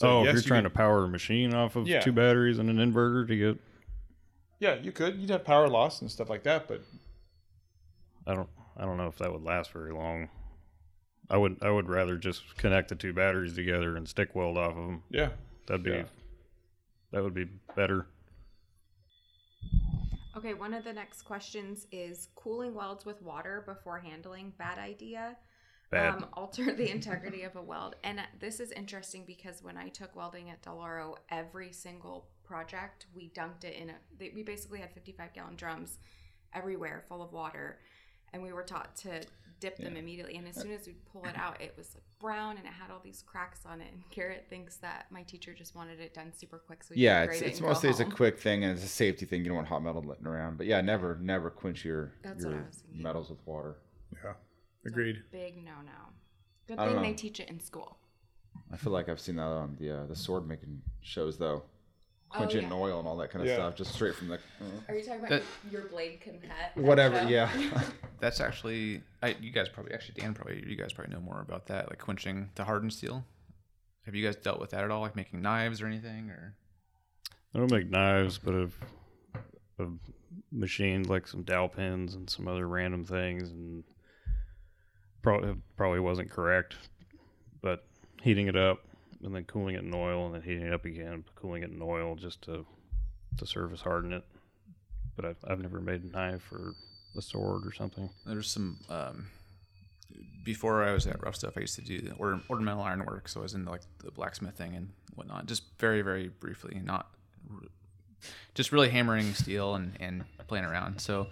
oh, 0.02 0.20
if 0.20 0.24
yes, 0.26 0.32
you're 0.32 0.42
you 0.42 0.48
trying 0.48 0.62
could- 0.64 0.70
to 0.70 0.74
power 0.76 1.04
a 1.04 1.08
machine 1.08 1.54
off 1.54 1.76
of 1.76 1.86
Yeah. 1.86 2.00
two 2.00 2.12
batteries 2.12 2.58
and 2.58 2.68
an 2.68 2.78
inverter 2.78 3.28
to 3.28 3.36
get, 3.36 3.58
yeah, 4.58 4.74
you 4.74 4.90
could. 4.90 5.16
You'd 5.20 5.30
have 5.30 5.44
power 5.44 5.68
loss 5.68 6.00
and 6.02 6.10
stuff 6.10 6.28
like 6.28 6.42
that, 6.42 6.66
but 6.66 6.82
I 8.26 8.34
don't, 8.34 8.48
I 8.76 8.84
don't 8.84 8.96
know 8.96 9.06
if 9.06 9.16
that 9.18 9.32
would 9.32 9.42
last 9.44 9.70
very 9.72 9.92
long. 9.92 10.28
I 11.30 11.36
would, 11.36 11.56
I 11.62 11.70
would 11.70 11.88
rather 11.88 12.16
just 12.16 12.56
connect 12.56 12.88
the 12.90 12.94
two 12.94 13.12
batteries 13.12 13.54
together 13.54 13.96
and 13.96 14.06
stick 14.08 14.34
weld 14.34 14.58
off 14.58 14.70
of 14.76 14.76
them. 14.76 15.02
yeah, 15.10 15.30
That'd 15.66 15.82
be, 15.82 15.90
Yeah. 15.92 16.04
that 17.12 17.22
would 17.22 17.34
be 17.34 17.46
better. 17.74 18.06
Okay, 20.36 20.52
one 20.54 20.74
of 20.74 20.84
the 20.84 20.92
next 20.92 21.22
questions 21.22 21.86
is 21.92 22.28
cooling 22.34 22.74
welds 22.74 23.04
with 23.04 23.22
water 23.22 23.62
before 23.66 23.98
handling. 24.00 24.52
Bad 24.58 24.78
idea. 24.78 25.36
Bad. 25.90 26.14
Um, 26.14 26.26
alter 26.32 26.72
the 26.74 26.90
integrity 26.90 27.42
of 27.44 27.54
a 27.56 27.62
weld. 27.62 27.94
And 28.02 28.18
uh, 28.18 28.22
this 28.40 28.58
is 28.58 28.72
interesting 28.72 29.24
because 29.26 29.62
when 29.62 29.76
I 29.76 29.88
took 29.88 30.16
welding 30.16 30.50
at 30.50 30.60
Del 30.62 30.78
Oro, 30.80 31.14
every 31.30 31.72
single 31.72 32.26
project 32.42 33.06
we 33.14 33.30
dunked 33.30 33.62
it 33.64 33.76
in 33.76 33.90
a. 33.90 33.94
They, 34.18 34.32
we 34.34 34.42
basically 34.42 34.80
had 34.80 34.92
55 34.92 35.32
gallon 35.34 35.54
drums 35.56 35.98
everywhere 36.52 37.04
full 37.08 37.22
of 37.22 37.32
water, 37.32 37.78
and 38.32 38.42
we 38.42 38.52
were 38.52 38.64
taught 38.64 38.96
to 38.96 39.20
dip 39.64 39.78
them 39.78 39.96
immediately. 39.96 40.36
And 40.36 40.46
as 40.46 40.56
soon 40.56 40.72
as 40.72 40.86
we 40.86 40.94
pull 41.12 41.24
it 41.24 41.36
out, 41.36 41.60
it 41.60 41.74
was 41.76 41.94
like 41.94 42.04
brown 42.20 42.56
and 42.58 42.66
it 42.66 42.72
had 42.72 42.90
all 42.90 43.00
these 43.02 43.22
cracks 43.26 43.60
on 43.64 43.80
it. 43.80 43.88
And 43.92 44.02
Garrett 44.10 44.46
thinks 44.50 44.76
that 44.76 45.06
my 45.10 45.22
teacher 45.22 45.54
just 45.54 45.74
wanted 45.74 46.00
it 46.00 46.12
done 46.12 46.32
super 46.36 46.58
quick, 46.58 46.84
so 46.84 46.94
we 46.94 47.00
Yeah, 47.02 47.24
could 47.26 47.32
it's, 47.34 47.42
it 47.42 47.46
it's 47.48 47.58
and 47.58 47.68
mostly 47.68 47.88
it's 47.90 48.00
a 48.00 48.04
quick 48.04 48.38
thing 48.38 48.62
and 48.64 48.72
it's 48.74 48.84
a 48.84 48.88
safety 48.88 49.24
thing. 49.26 49.40
You 49.40 49.46
don't 49.46 49.56
want 49.56 49.68
hot 49.68 49.82
metal 49.82 50.02
laying 50.02 50.26
around. 50.26 50.58
But 50.58 50.66
yeah, 50.66 50.80
never 50.80 51.18
never 51.20 51.50
quench 51.50 51.84
your 51.84 52.12
That's 52.22 52.44
your 52.44 52.66
metals 52.94 53.30
with 53.30 53.44
water. 53.46 53.76
yeah, 54.22 54.34
agreed. 54.84 55.22
Big 55.32 55.56
no 55.64 55.72
no. 55.84 55.92
Good 56.66 56.78
I 56.78 56.84
don't 56.84 56.94
thing 56.94 57.02
they 57.02 57.14
teach 57.14 57.40
it 57.40 57.48
in 57.48 57.60
school. 57.60 57.96
I 58.72 58.76
feel 58.76 58.92
like 58.92 59.08
I've 59.08 59.20
seen 59.20 59.36
that 59.36 59.42
on 59.44 59.76
the 59.80 59.90
uh, 60.02 60.06
the 60.06 60.16
sword 60.16 60.46
making 60.46 60.82
shows 61.02 61.38
though. 61.38 61.62
Quench 62.30 62.54
Oh, 62.54 62.58
it 62.58 62.64
in 62.64 62.72
oil 62.72 62.98
and 62.98 63.06
all 63.06 63.16
that 63.18 63.30
kind 63.30 63.42
of 63.42 63.48
Yeah. 63.48 63.54
stuff, 63.56 63.76
just 63.76 63.94
straight 63.94 64.14
from 64.14 64.28
the 64.28 64.34
uh-huh. 64.34 64.64
Are 64.88 64.94
you 64.94 65.02
talking 65.04 65.20
about 65.20 65.30
That- 65.30 65.42
your 65.70 65.82
blade 65.82 66.20
can 66.20 66.40
cut? 66.40 66.76
whatever. 66.82 67.20
Show? 67.22 67.28
Yeah, 67.28 67.82
That's 68.20 68.40
actually 68.40 69.02
I, 69.22 69.36
you 69.40 69.50
guys 69.52 69.68
probably 69.68 69.92
actually 69.94 70.20
Dan 70.20 70.34
probably 70.34 70.64
you 70.66 70.76
guys 70.76 70.92
probably 70.92 71.14
know 71.14 71.20
more 71.20 71.40
about 71.40 71.66
that 71.66 71.88
like 71.90 71.98
quenching 71.98 72.50
the 72.54 72.64
hardened 72.64 72.92
steel. 72.92 73.24
Have 74.06 74.14
you 74.14 74.24
guys 74.24 74.36
dealt 74.36 74.60
with 74.60 74.70
that 74.70 74.84
at 74.84 74.90
all, 74.90 75.00
like 75.00 75.16
making 75.16 75.40
knives 75.42 75.80
or 75.80 75.86
anything, 75.86 76.28
or 76.30 76.54
I 77.54 77.58
don't 77.58 77.70
make 77.70 77.88
knives, 77.88 78.36
but 78.36 78.54
I've, 78.54 78.76
I've 79.80 79.92
machined 80.52 81.08
like 81.08 81.26
some 81.28 81.42
dowel 81.42 81.68
pins 81.68 82.14
and 82.14 82.28
some 82.28 82.46
other 82.48 82.66
random 82.68 83.04
things, 83.04 83.50
and 83.50 83.84
probably 85.22 85.54
probably 85.76 86.00
wasn't 86.00 86.30
correct. 86.30 86.74
But 87.62 87.86
heating 88.22 88.46
it 88.48 88.56
up 88.56 88.80
and 89.24 89.34
then 89.34 89.44
cooling 89.44 89.74
it 89.74 89.82
in 89.82 89.94
oil, 89.94 90.26
and 90.26 90.34
then 90.34 90.42
heating 90.42 90.66
it 90.66 90.72
up 90.72 90.84
again, 90.84 91.24
cooling 91.34 91.62
it 91.62 91.70
in 91.70 91.80
oil 91.82 92.14
just 92.14 92.42
to 92.42 92.66
to 93.38 93.46
surface 93.46 93.80
harden 93.80 94.12
it. 94.12 94.24
But 95.16 95.24
I've 95.24 95.44
I've 95.46 95.60
never 95.60 95.80
made 95.80 96.02
a 96.04 96.06
knife 96.08 96.50
or 96.52 96.74
a 97.16 97.22
sword 97.22 97.66
or 97.66 97.72
something. 97.72 98.10
there's 98.26 98.50
some 98.50 98.78
um, 98.88 99.26
before 100.44 100.84
I 100.84 100.92
was 100.92 101.06
at 101.06 101.22
Ruff 101.22 101.36
Stuff, 101.36 101.54
I 101.56 101.60
used 101.60 101.76
to 101.76 101.82
do 101.82 102.14
order, 102.18 102.40
ornamental 102.50 102.82
ironwork, 102.82 103.28
so 103.28 103.40
I 103.40 103.42
was 103.42 103.54
into 103.54 103.70
like 103.70 103.82
the 104.04 104.10
blacksmithing 104.10 104.74
and 104.74 104.90
whatnot. 105.14 105.46
Just 105.46 105.64
very, 105.78 106.02
very 106.02 106.28
briefly, 106.28 106.80
not 106.84 107.08
just 108.54 108.72
really 108.72 108.90
hammering 108.90 109.32
steel 109.34 109.74
and 109.74 109.96
and 110.00 110.24
playing 110.46 110.64
around. 110.64 111.00
So, 111.00 111.28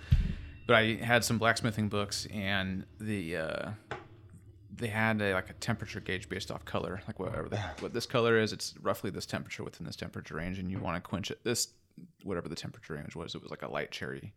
but 0.66 0.76
I 0.76 0.94
had 0.94 1.24
some 1.24 1.38
blacksmithing 1.38 1.88
books, 1.88 2.26
and 2.32 2.84
the 2.98 3.36
uh, 3.36 3.70
they 4.74 4.88
had 4.88 5.20
a, 5.20 5.34
like 5.34 5.50
a 5.50 5.54
temperature 5.54 6.00
gauge 6.00 6.28
based 6.28 6.50
off 6.50 6.64
color, 6.64 7.02
like 7.06 7.18
whatever 7.18 7.48
the, 7.48 7.58
what 7.80 7.92
this 7.92 8.06
color 8.06 8.38
is, 8.38 8.52
it's 8.52 8.74
roughly 8.80 9.10
this 9.10 9.26
temperature 9.26 9.64
within 9.64 9.86
this 9.86 9.96
temperature 9.96 10.36
range, 10.36 10.58
and 10.58 10.70
you 10.70 10.78
want 10.78 10.96
to 10.96 11.08
quench 11.08 11.30
it 11.30 11.42
this 11.44 11.68
whatever 12.24 12.48
the 12.48 12.56
temperature 12.56 12.94
range 12.94 13.14
was. 13.14 13.34
It 13.34 13.42
was 13.42 13.50
like 13.50 13.62
a 13.62 13.70
light 13.70 13.90
cherry, 13.90 14.32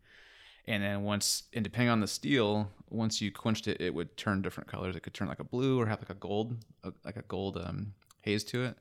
and 0.68 0.84
then 0.84 1.04
once 1.04 1.44
and 1.54 1.64
depending 1.64 1.90
on 1.90 2.02
the 2.02 2.08
steel, 2.08 2.70
once 2.90 3.22
you 3.22 3.32
quenched 3.32 3.68
it, 3.68 3.80
it 3.80 3.94
would 3.94 4.16
turn 4.18 4.42
different 4.42 4.70
colors. 4.70 4.96
It 4.96 5.02
could 5.02 5.14
turn 5.14 5.28
like 5.28 5.40
a 5.40 5.46
blue 5.46 5.80
or 5.80 5.86
have 5.86 6.00
like 6.00 6.10
a 6.10 6.16
gold, 6.16 6.58
a, 6.84 6.92
like 7.06 7.18
a 7.18 7.24
gold 7.24 7.58
um, 7.58 7.94
haze 8.22 8.44
to 8.46 8.64
it, 8.66 8.78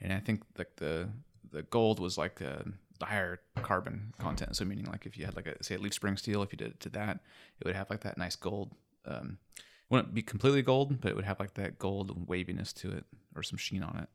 and 0.00 0.12
I 0.12 0.20
think 0.20 0.42
like 0.58 0.76
the 0.76 1.08
the 1.50 1.62
gold 1.62 2.00
was 2.00 2.18
like 2.18 2.42
uh, 2.42 2.64
the 2.98 3.06
higher 3.06 3.40
carbon 3.62 4.12
content. 4.18 4.56
So 4.56 4.66
meaning 4.66 4.84
like 4.86 5.06
if 5.06 5.16
you 5.16 5.24
had 5.24 5.36
like 5.36 5.46
a 5.46 5.62
say 5.64 5.76
a 5.76 5.78
leaf 5.78 5.94
spring 5.94 6.18
steel, 6.18 6.42
if 6.42 6.52
you 6.52 6.58
did 6.58 6.68
it 6.68 6.80
to 6.80 6.90
that, 6.90 7.20
it 7.60 7.66
would 7.66 7.76
have 7.76 7.88
like 7.88 8.02
that 8.02 8.18
nice 8.18 8.36
gold. 8.36 8.74
Um, 9.06 9.38
wouldn't 9.90 10.14
be 10.14 10.22
completely 10.22 10.62
gold, 10.62 11.00
but 11.00 11.10
it 11.10 11.16
would 11.16 11.24
have 11.24 11.40
like 11.40 11.54
that 11.54 11.78
gold 11.78 12.28
waviness 12.28 12.72
to 12.74 12.90
it 12.90 13.04
or 13.34 13.42
some 13.42 13.56
sheen 13.58 13.82
on 13.82 13.98
it. 13.98 14.08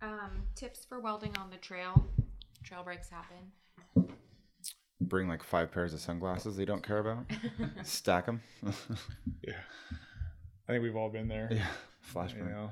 Um, 0.00 0.42
tips 0.54 0.84
for 0.84 1.00
welding 1.00 1.36
on 1.38 1.50
the 1.50 1.58
trail. 1.58 2.04
Trail 2.64 2.82
breaks 2.82 3.08
happen. 3.08 4.10
Bring 5.00 5.28
like 5.28 5.42
five 5.42 5.70
pairs 5.72 5.92
of 5.92 6.00
sunglasses 6.00 6.56
they 6.56 6.64
don't 6.64 6.82
care 6.86 6.98
about. 6.98 7.26
Stack 7.82 8.26
them. 8.26 8.40
Yeah. 9.46 9.54
I 10.68 10.72
think 10.72 10.84
we've 10.84 10.94
all 10.94 11.10
been 11.10 11.26
there. 11.26 11.48
yeah. 11.50 11.66
Flashbang. 12.14 12.38
You 12.38 12.44
know. 12.44 12.70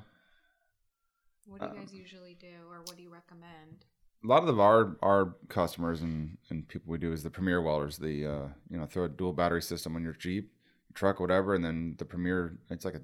What 1.45 1.61
do 1.61 1.67
you 1.67 1.81
guys 1.81 1.93
usually 1.93 2.37
do, 2.41 2.47
or 2.71 2.79
what 2.79 2.97
do 2.97 3.03
you 3.03 3.11
recommend? 3.13 3.85
a 4.23 4.27
lot 4.27 4.43
of 4.43 4.55
the, 4.55 4.63
our 4.63 4.97
our 5.03 5.35
customers 5.49 6.03
and, 6.03 6.37
and 6.51 6.69
people 6.69 6.93
we 6.93 6.99
do 6.99 7.13
is 7.13 7.23
the 7.23 7.31
premier 7.31 7.61
welders. 7.63 7.97
The 7.97 8.27
uh, 8.27 8.49
you 8.71 8.79
know 8.79 8.87
throw 8.87 9.05
a 9.05 9.09
dual 9.09 9.33
battery 9.33 9.63
system 9.63 9.97
on 9.97 10.03
your 10.03 10.13
Jeep, 10.13 10.53
truck, 10.95 11.21
whatever, 11.21 11.55
and 11.55 11.65
then 11.65 11.95
the 11.99 12.05
premier. 12.05 12.59
It's 12.71 12.85
like 12.85 12.95
a 12.95 13.01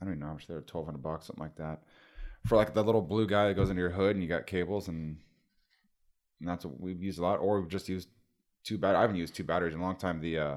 I 0.00 0.04
don't 0.04 0.14
even 0.14 0.20
know 0.20 0.26
how 0.26 0.32
much 0.34 0.46
they're 0.46 0.60
twelve 0.62 0.86
hundred 0.86 1.02
bucks, 1.02 1.26
something 1.26 1.42
like 1.42 1.56
that, 1.56 1.80
for 2.46 2.56
like 2.56 2.74
the 2.74 2.82
little 2.82 3.02
blue 3.02 3.26
guy 3.26 3.48
that 3.48 3.54
goes 3.54 3.70
into 3.70 3.80
your 3.80 3.90
hood 3.90 4.16
and 4.16 4.22
you 4.22 4.28
got 4.28 4.46
cables 4.46 4.88
and, 4.88 5.16
and 6.40 6.48
that's 6.48 6.64
what 6.64 6.80
we've 6.80 7.02
used 7.02 7.18
a 7.18 7.22
lot. 7.22 7.36
Or 7.36 7.60
we've 7.60 7.70
just 7.70 7.88
used 7.88 8.08
two 8.64 8.78
bat. 8.78 8.96
I 8.96 9.00
haven't 9.02 9.16
used 9.16 9.34
two 9.34 9.44
batteries 9.44 9.74
in 9.74 9.80
a 9.80 9.82
long 9.82 9.96
time. 9.96 10.20
The 10.20 10.38
uh, 10.38 10.56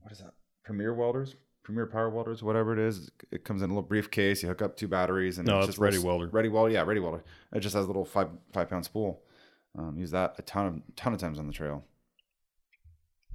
what 0.00 0.12
is 0.12 0.18
that? 0.18 0.34
Premier 0.64 0.94
welders. 0.94 1.36
Premier 1.62 1.86
Power 1.86 2.10
Welders, 2.10 2.42
whatever 2.42 2.74
it 2.74 2.78
is, 2.78 3.10
it 3.30 3.42
comes 3.42 3.62
in 3.62 3.70
a 3.70 3.72
little 3.72 3.88
briefcase. 3.88 4.42
You 4.42 4.50
hook 4.50 4.60
up 4.60 4.76
two 4.76 4.86
batteries, 4.86 5.38
and 5.38 5.48
No, 5.48 5.60
it's 5.60 5.64
it's 5.68 5.72
just 5.76 5.78
Ready 5.78 5.96
little- 5.96 6.10
Welder. 6.10 6.26
Ready 6.30 6.50
Welder, 6.50 6.70
yeah, 6.70 6.82
Ready 6.82 7.00
Welder. 7.00 7.24
It 7.54 7.60
just 7.60 7.74
has 7.74 7.84
a 7.84 7.86
little 7.86 8.04
five 8.04 8.28
five 8.52 8.68
pound 8.68 8.84
spool. 8.84 9.22
Um, 9.78 9.96
use 9.96 10.10
that 10.10 10.34
a 10.36 10.42
ton 10.42 10.66
of 10.66 10.82
ton 10.94 11.14
of 11.14 11.20
times 11.20 11.38
on 11.38 11.46
the 11.46 11.54
trail. 11.54 11.82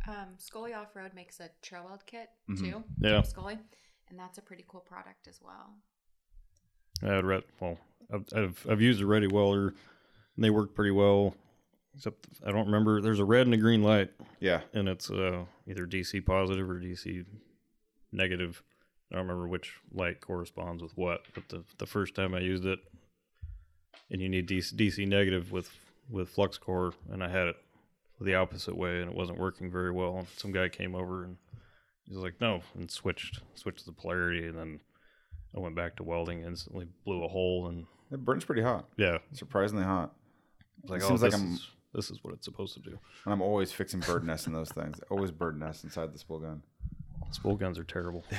Um, 0.09 0.29
Scully 0.37 0.73
Off 0.73 0.95
Road 0.95 1.13
makes 1.13 1.39
a 1.39 1.49
trail 1.61 1.85
weld 1.85 2.05
kit 2.05 2.29
Mhm. 2.49 2.57
too. 2.59 2.83
Yeah. 2.99 3.09
Jim 3.21 3.23
Scully, 3.25 3.59
and 4.09 4.17
that's 4.19 4.37
a 4.37 4.41
pretty 4.41 4.65
cool 4.67 4.81
product 4.81 5.27
as 5.27 5.39
well. 5.41 5.75
I 7.03 7.13
had 7.15 7.25
read 7.25 7.43
well. 7.59 7.77
I've, 8.11 8.25
I've 8.35 8.65
I've 8.69 8.81
used 8.81 9.01
a 9.01 9.05
Ready 9.05 9.27
Welder, 9.27 9.67
and 10.35 10.43
they 10.43 10.49
work 10.49 10.73
pretty 10.73 10.91
well. 10.91 11.35
Except 11.95 12.27
I 12.45 12.51
don't 12.51 12.65
remember. 12.65 13.01
There's 13.01 13.19
a 13.19 13.25
red 13.25 13.45
and 13.47 13.53
a 13.53 13.57
green 13.57 13.83
light, 13.83 14.11
Yeah, 14.39 14.61
and 14.73 14.87
it's 14.87 15.09
uh, 15.11 15.45
either 15.67 15.85
DC 15.85 16.25
positive 16.25 16.69
or 16.69 16.79
DC 16.79 17.25
negative. 18.11 18.63
I 19.11 19.15
don't 19.15 19.27
remember 19.27 19.47
which 19.47 19.73
light 19.91 20.21
corresponds 20.21 20.81
with 20.83 20.95
what. 20.97 21.25
But 21.33 21.49
the 21.49 21.63
the 21.77 21.85
first 21.85 22.15
time 22.15 22.33
I 22.33 22.39
used 22.39 22.65
it, 22.65 22.79
and 24.09 24.21
you 24.21 24.29
need 24.29 24.47
DC, 24.47 24.73
DC 24.75 25.07
negative 25.07 25.51
with 25.51 25.69
with 26.09 26.29
flux 26.29 26.57
core, 26.57 26.93
and 27.11 27.23
I 27.23 27.29
had 27.29 27.47
it 27.47 27.57
the 28.21 28.35
opposite 28.35 28.75
way, 28.77 29.01
and 29.01 29.09
it 29.11 29.15
wasn't 29.15 29.39
working 29.39 29.71
very 29.71 29.91
well. 29.91 30.17
And 30.17 30.27
some 30.37 30.51
guy 30.51 30.69
came 30.69 30.95
over 30.95 31.23
and 31.23 31.37
he 32.05 32.13
was 32.13 32.23
like, 32.23 32.39
"No," 32.41 32.61
and 32.75 32.89
switched 32.89 33.41
switched 33.55 33.85
the 33.85 33.91
polarity, 33.91 34.45
and 34.47 34.57
then 34.57 34.79
I 35.55 35.59
went 35.59 35.75
back 35.75 35.95
to 35.97 36.03
welding. 36.03 36.41
Instantly 36.43 36.87
blew 37.05 37.23
a 37.23 37.27
hole, 37.27 37.67
and 37.67 37.85
it 38.11 38.23
burns 38.25 38.45
pretty 38.45 38.61
hot, 38.61 38.87
yeah, 38.97 39.19
surprisingly 39.33 39.83
hot. 39.83 40.13
it's 40.81 40.89
like, 40.91 41.01
It 41.01 41.05
oh, 41.05 41.07
seems 41.09 41.21
like 41.21 41.31
this 41.31 41.39
I'm- 41.41 41.53
is 41.53 41.67
this 41.93 42.11
is 42.11 42.23
what 42.23 42.33
it's 42.35 42.45
supposed 42.45 42.75
to 42.75 42.79
do. 42.81 42.99
And 43.25 43.33
I'm 43.33 43.41
always 43.41 43.71
fixing 43.71 43.99
bird 44.01 44.23
nests 44.23 44.45
in 44.47 44.53
those 44.53 44.69
things. 44.71 44.99
Always 45.09 45.31
bird 45.31 45.59
nests 45.59 45.83
inside 45.83 46.13
the 46.13 46.19
spool 46.19 46.39
gun. 46.39 46.61
Spool 47.31 47.55
guns 47.55 47.79
are 47.79 47.83
terrible. 47.83 48.23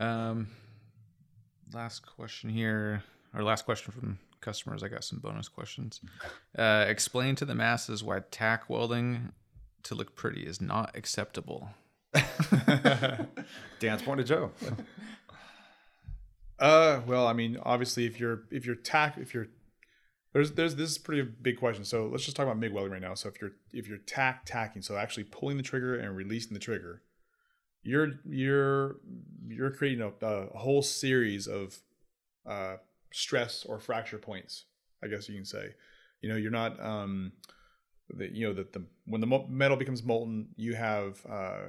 Um, 0.00 0.48
last 1.72 2.00
question 2.04 2.50
here, 2.50 3.02
or 3.32 3.42
last 3.42 3.64
question 3.64 3.92
from 3.92 4.18
customers. 4.44 4.82
I 4.82 4.88
got 4.88 5.04
some 5.04 5.18
bonus 5.18 5.48
questions. 5.48 6.00
Uh, 6.56 6.84
explain 6.88 7.34
to 7.36 7.44
the 7.44 7.54
masses 7.54 8.04
why 8.04 8.20
tack 8.30 8.68
welding 8.68 9.32
to 9.84 9.94
look 9.94 10.14
pretty 10.14 10.42
is 10.42 10.60
not 10.60 10.94
acceptable. 10.94 11.70
Dance 13.80 14.02
point 14.02 14.18
to 14.18 14.24
Joe. 14.24 14.50
Uh, 16.58 17.00
well, 17.06 17.26
I 17.26 17.32
mean, 17.32 17.58
obviously, 17.62 18.06
if 18.06 18.20
you're 18.20 18.44
if 18.50 18.64
you're 18.64 18.76
tack 18.76 19.18
if 19.18 19.34
you're 19.34 19.48
there's 20.32 20.52
there's 20.52 20.76
this 20.76 20.90
is 20.90 20.96
a 20.96 21.00
pretty 21.00 21.22
big 21.22 21.58
question. 21.58 21.84
So 21.84 22.06
let's 22.06 22.24
just 22.24 22.36
talk 22.36 22.44
about 22.44 22.58
MIG 22.58 22.72
welding 22.72 22.92
right 22.92 23.02
now. 23.02 23.14
So 23.14 23.28
if 23.28 23.40
you're 23.40 23.52
if 23.72 23.88
you're 23.88 23.98
tack 23.98 24.44
tacking, 24.44 24.82
so 24.82 24.96
actually 24.96 25.24
pulling 25.24 25.56
the 25.56 25.62
trigger 25.62 25.96
and 25.96 26.16
releasing 26.16 26.54
the 26.54 26.60
trigger, 26.60 27.02
you're 27.82 28.12
you're 28.28 28.96
you're 29.48 29.70
creating 29.70 30.00
a, 30.00 30.26
a 30.26 30.58
whole 30.58 30.82
series 30.82 31.46
of 31.46 31.78
uh, 32.46 32.76
stress 33.14 33.64
or 33.64 33.78
fracture 33.78 34.18
points. 34.18 34.64
I 35.02 35.06
guess 35.06 35.28
you 35.28 35.36
can 35.36 35.44
say. 35.44 35.74
You 36.20 36.28
know, 36.28 36.36
you're 36.36 36.50
not 36.50 36.82
um, 36.84 37.32
the 38.10 38.28
you 38.32 38.46
know 38.46 38.54
that 38.54 38.72
the 38.72 38.84
when 39.06 39.20
the 39.20 39.44
metal 39.48 39.76
becomes 39.76 40.02
molten, 40.02 40.48
you 40.56 40.74
have 40.74 41.24
uh, 41.28 41.66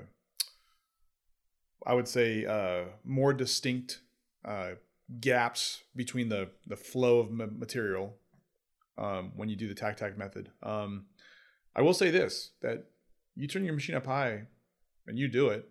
I 1.85 1.93
would 1.93 2.07
say 2.07 2.45
uh, 2.45 2.85
more 3.03 3.33
distinct 3.33 3.99
uh, 4.43 4.71
gaps 5.19 5.83
between 5.95 6.29
the 6.29 6.49
the 6.65 6.77
flow 6.77 7.19
of 7.19 7.31
material 7.31 8.15
um, 8.97 9.31
when 9.35 9.49
you 9.49 9.55
do 9.55 9.67
the 9.67 9.75
tack 9.75 9.97
tack 9.97 10.17
method. 10.17 10.49
Um, 10.63 11.05
I 11.75 11.81
will 11.81 11.93
say 11.93 12.09
this: 12.09 12.51
that 12.61 12.85
you 13.35 13.47
turn 13.47 13.65
your 13.65 13.73
machine 13.73 13.95
up 13.95 14.07
high 14.07 14.47
and 15.05 15.19
you 15.19 15.27
do 15.27 15.49
it. 15.49 15.67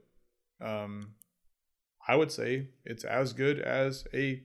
Um, 0.61 1.15
I 2.07 2.17
would 2.17 2.31
say 2.31 2.69
it's 2.85 3.05
as 3.05 3.33
good 3.33 3.59
as 3.59 4.07
a 4.13 4.43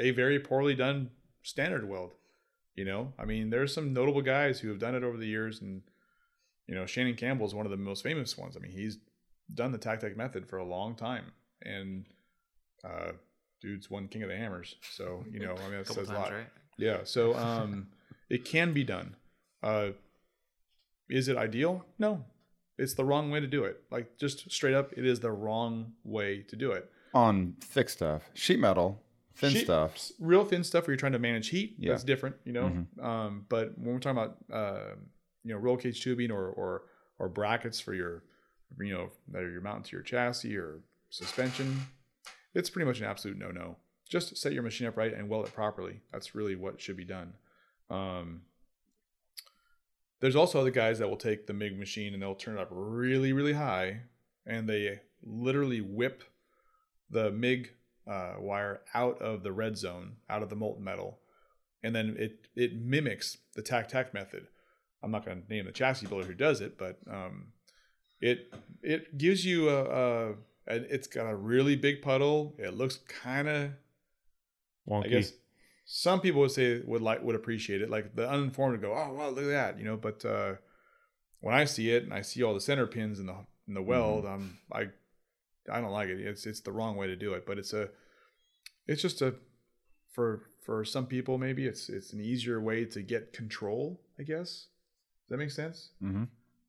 a 0.00 0.10
very 0.10 0.38
poorly 0.40 0.74
done 0.74 1.10
standard 1.42 1.88
weld. 1.88 2.14
You 2.74 2.84
know, 2.84 3.12
I 3.18 3.24
mean, 3.24 3.50
there's 3.50 3.74
some 3.74 3.92
notable 3.92 4.22
guys 4.22 4.60
who 4.60 4.68
have 4.68 4.78
done 4.78 4.94
it 4.94 5.04
over 5.04 5.16
the 5.16 5.26
years, 5.26 5.60
and 5.60 5.82
you 6.66 6.74
know, 6.74 6.86
Shannon 6.86 7.14
Campbell 7.14 7.46
is 7.46 7.54
won 7.54 7.66
of 7.66 7.70
the 7.70 7.76
most 7.76 8.02
famous 8.02 8.38
ones. 8.38 8.56
I 8.56 8.60
mean, 8.60 8.72
he's 8.72 8.98
done 9.54 9.72
the 9.72 9.78
tack 9.78 10.00
tack 10.00 10.16
method 10.16 10.48
for 10.48 10.58
a 10.58 10.64
long 10.64 10.94
time, 10.94 11.26
and 11.62 12.06
uh, 12.84 13.12
dude's 13.60 13.90
one 13.90 14.08
king 14.08 14.22
of 14.22 14.28
the 14.28 14.36
hammers. 14.36 14.76
So 14.92 15.24
you 15.30 15.40
know, 15.40 15.54
I 15.54 15.62
mean, 15.68 15.78
that 15.78 15.86
couple 15.88 16.04
says 16.04 16.10
a 16.10 16.14
lot. 16.14 16.32
right? 16.32 16.46
Yeah. 16.78 17.00
So 17.04 17.34
um, 17.34 17.88
it 18.30 18.44
can 18.44 18.72
be 18.72 18.84
done. 18.84 19.16
Uh, 19.62 19.90
is 21.08 21.28
it 21.28 21.36
ideal? 21.36 21.84
No. 21.98 22.24
It's 22.78 22.94
the 22.94 23.04
wrong 23.04 23.30
way 23.30 23.40
to 23.40 23.46
do 23.46 23.64
it. 23.64 23.82
Like 23.90 24.16
just 24.16 24.50
straight 24.50 24.74
up, 24.74 24.92
it 24.96 25.04
is 25.04 25.20
the 25.20 25.32
wrong 25.32 25.92
way 26.02 26.42
to 26.48 26.56
do 26.56 26.72
it. 26.72 26.90
On 27.12 27.56
thick 27.60 27.90
stuff, 27.90 28.30
sheet 28.32 28.58
metal, 28.58 29.02
thin 29.34 29.56
stuff. 29.64 30.10
real 30.18 30.44
thin 30.44 30.64
stuff 30.64 30.86
where 30.86 30.92
you're 30.92 30.98
trying 30.98 31.12
to 31.12 31.18
manage 31.18 31.48
heat. 31.48 31.76
Yeah. 31.78 31.92
That's 31.92 32.04
different, 32.04 32.36
you 32.44 32.52
know. 32.52 32.86
Um, 33.02 33.46
but 33.48 33.78
when 33.78 33.94
we're 33.94 34.00
talking 34.00 34.18
about 34.18 34.36
uh, 34.52 34.94
you 35.44 35.54
know 35.54 35.58
roll 35.58 35.76
cage 35.76 36.02
tubing 36.02 36.30
or 36.30 36.48
or 36.48 36.82
or 37.18 37.28
brackets 37.28 37.80
for 37.80 37.94
your 37.94 38.22
you 38.78 38.92
know 38.92 39.10
that 39.32 39.40
you're 39.40 39.60
mounting 39.60 39.84
to 39.84 39.96
your 39.96 40.02
chassis 40.02 40.56
or 40.56 40.80
suspension, 41.10 41.80
it's 42.54 42.70
pretty 42.70 42.86
much 42.86 43.00
an 43.00 43.06
absolute 43.06 43.38
no 43.38 43.50
no. 43.50 43.76
Just 44.08 44.36
set 44.36 44.52
your 44.52 44.62
machine 44.62 44.88
up 44.88 44.96
right 44.96 45.14
and 45.14 45.28
weld 45.28 45.46
it 45.46 45.54
properly. 45.54 46.00
That's 46.12 46.34
really 46.34 46.56
what 46.56 46.80
should 46.80 46.96
be 46.96 47.04
done. 47.04 47.34
Um, 47.88 48.42
there's 50.20 50.36
also 50.36 50.60
other 50.60 50.70
guys 50.70 50.98
that 50.98 51.08
will 51.08 51.16
take 51.16 51.46
the 51.46 51.52
MIG 51.54 51.78
machine 51.78 52.12
and 52.12 52.22
they'll 52.22 52.34
turn 52.34 52.58
it 52.58 52.60
up 52.60 52.68
really, 52.70 53.32
really 53.32 53.54
high, 53.54 54.02
and 54.44 54.68
they 54.68 55.00
literally 55.22 55.80
whip 55.80 56.22
the 57.10 57.30
MIG 57.30 57.72
uh, 58.06 58.34
wire 58.38 58.80
out 58.94 59.20
of 59.20 59.42
the 59.42 59.52
red 59.52 59.76
zone, 59.76 60.16
out 60.28 60.42
of 60.42 60.50
the 60.50 60.56
molten 60.56 60.84
metal, 60.84 61.18
and 61.82 61.94
then 61.94 62.16
it 62.18 62.48
it 62.54 62.80
mimics 62.80 63.38
the 63.54 63.62
tack 63.62 63.88
tack 63.88 64.14
method. 64.14 64.46
I'm 65.02 65.10
not 65.10 65.24
going 65.24 65.42
to 65.42 65.48
name 65.48 65.64
the 65.64 65.72
chassis 65.72 66.06
builder 66.06 66.26
who 66.26 66.34
does 66.34 66.60
it, 66.60 66.76
but 66.76 66.98
um, 67.10 67.52
it 68.20 68.52
it 68.82 69.16
gives 69.16 69.44
you 69.44 69.70
a, 69.70 69.84
a, 69.84 70.34
it's 70.66 71.06
got 71.06 71.30
a 71.30 71.34
really 71.34 71.76
big 71.76 72.02
puddle. 72.02 72.54
It 72.58 72.74
looks 72.74 72.98
kind 73.08 73.48
of 73.48 73.70
Wonky. 74.88 75.06
I 75.06 75.08
guess 75.08 75.32
some 75.84 76.20
people 76.20 76.40
would 76.42 76.50
say 76.50 76.80
would 76.84 77.02
like 77.02 77.22
would 77.22 77.36
appreciate 77.36 77.82
it. 77.82 77.90
Like 77.90 78.14
the 78.14 78.28
uninformed 78.28 78.72
would 78.72 78.82
go, 78.82 78.92
"Oh, 78.92 79.12
wow, 79.12 79.30
look 79.30 79.44
at 79.44 79.50
that," 79.50 79.78
you 79.78 79.84
know. 79.84 79.96
But 79.96 80.24
uh, 80.24 80.54
when 81.40 81.54
I 81.54 81.64
see 81.64 81.90
it 81.90 82.04
and 82.04 82.12
I 82.12 82.22
see 82.22 82.42
all 82.42 82.54
the 82.54 82.60
center 82.60 82.86
pins 82.86 83.18
in 83.18 83.26
the 83.26 83.36
in 83.66 83.74
the 83.74 83.82
weld, 83.82 84.26
I'm 84.26 84.58
I 84.72 84.88
I 85.70 85.80
don't 85.80 85.92
like 85.92 86.08
it. 86.08 86.20
It's 86.20 86.46
it's 86.46 86.60
the 86.60 86.72
wrong 86.72 86.96
way 86.96 87.06
to 87.06 87.16
do 87.16 87.34
it. 87.34 87.46
But 87.46 87.58
it's 87.58 87.72
a 87.72 87.88
it's 88.86 89.02
just 89.02 89.22
a 89.22 89.34
for 90.12 90.42
for 90.64 90.84
some 90.84 91.06
people 91.06 91.38
maybe 91.38 91.66
it's 91.66 91.88
it's 91.88 92.12
an 92.12 92.20
easier 92.20 92.60
way 92.60 92.84
to 92.86 93.02
get 93.02 93.32
control. 93.32 94.00
I 94.18 94.22
guess 94.24 94.66
does 95.28 95.30
that 95.30 95.38
make 95.38 95.50
sense? 95.50 95.90
Mm-hmm. 96.02 96.24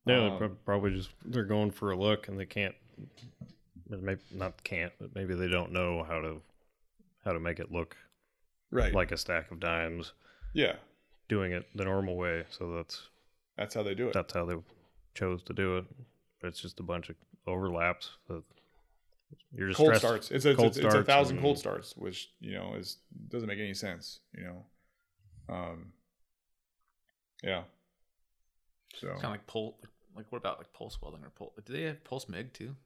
Yeah, 0.06 0.16
they're 0.20 0.28
Um, 0.30 0.38
prob- 0.38 0.64
probably 0.64 0.94
just 0.94 1.10
they're 1.24 1.44
going 1.44 1.70
for 1.70 1.90
a 1.92 1.96
look 1.96 2.28
and 2.28 2.38
they 2.38 2.46
can't. 2.46 2.74
Maybe 3.88 4.20
not 4.32 4.62
can't, 4.64 4.92
but 4.98 5.14
maybe 5.14 5.34
they 5.34 5.48
don't 5.48 5.70
know 5.72 6.02
how 6.04 6.20
to 6.20 6.40
how 7.24 7.32
to 7.32 7.40
make 7.40 7.58
it 7.60 7.70
look 7.70 7.96
Right. 8.70 8.94
like 8.94 9.12
a 9.12 9.18
stack 9.18 9.50
of 9.50 9.60
dimes, 9.60 10.12
yeah, 10.54 10.76
doing 11.28 11.52
it 11.52 11.66
the 11.74 11.84
normal 11.84 12.16
way. 12.16 12.44
So 12.50 12.74
that's 12.76 13.08
that's 13.56 13.74
how 13.74 13.82
they 13.82 13.94
do 13.94 14.08
it. 14.08 14.14
that's 14.14 14.32
how 14.32 14.46
they 14.46 14.54
chose 15.14 15.42
to 15.44 15.52
do 15.52 15.76
it. 15.78 15.84
It's 16.42 16.60
just 16.60 16.80
a 16.80 16.82
bunch 16.82 17.10
of 17.10 17.16
overlaps. 17.46 18.10
That 18.28 18.42
you're 19.54 19.68
just 19.68 19.76
cold 19.76 19.88
stressed- 19.88 20.02
starts. 20.02 20.30
It's 20.30 20.44
a, 20.44 20.54
cold 20.54 20.68
it's, 20.68 20.78
it's 20.78 20.94
a 20.94 21.04
thousand 21.04 21.36
and- 21.36 21.42
cold 21.44 21.58
starts, 21.58 21.96
which 21.96 22.30
you 22.40 22.54
know 22.54 22.74
is 22.78 22.98
doesn't 23.28 23.48
make 23.48 23.58
any 23.58 23.74
sense. 23.74 24.20
You 24.36 24.44
know, 24.44 24.64
um, 25.54 25.92
yeah. 27.42 27.62
So 28.96 29.08
it's 29.08 29.14
Kind 29.22 29.24
of 29.26 29.30
like 29.32 29.46
pulse. 29.46 29.74
Like 30.14 30.26
what 30.30 30.38
about 30.38 30.58
like 30.58 30.72
pulse 30.72 30.98
welding 31.00 31.24
or 31.24 31.30
pulse? 31.30 31.52
Do 31.64 31.72
they 31.72 31.82
have 31.82 32.04
pulse 32.04 32.28
MIG 32.28 32.52
too? 32.52 32.76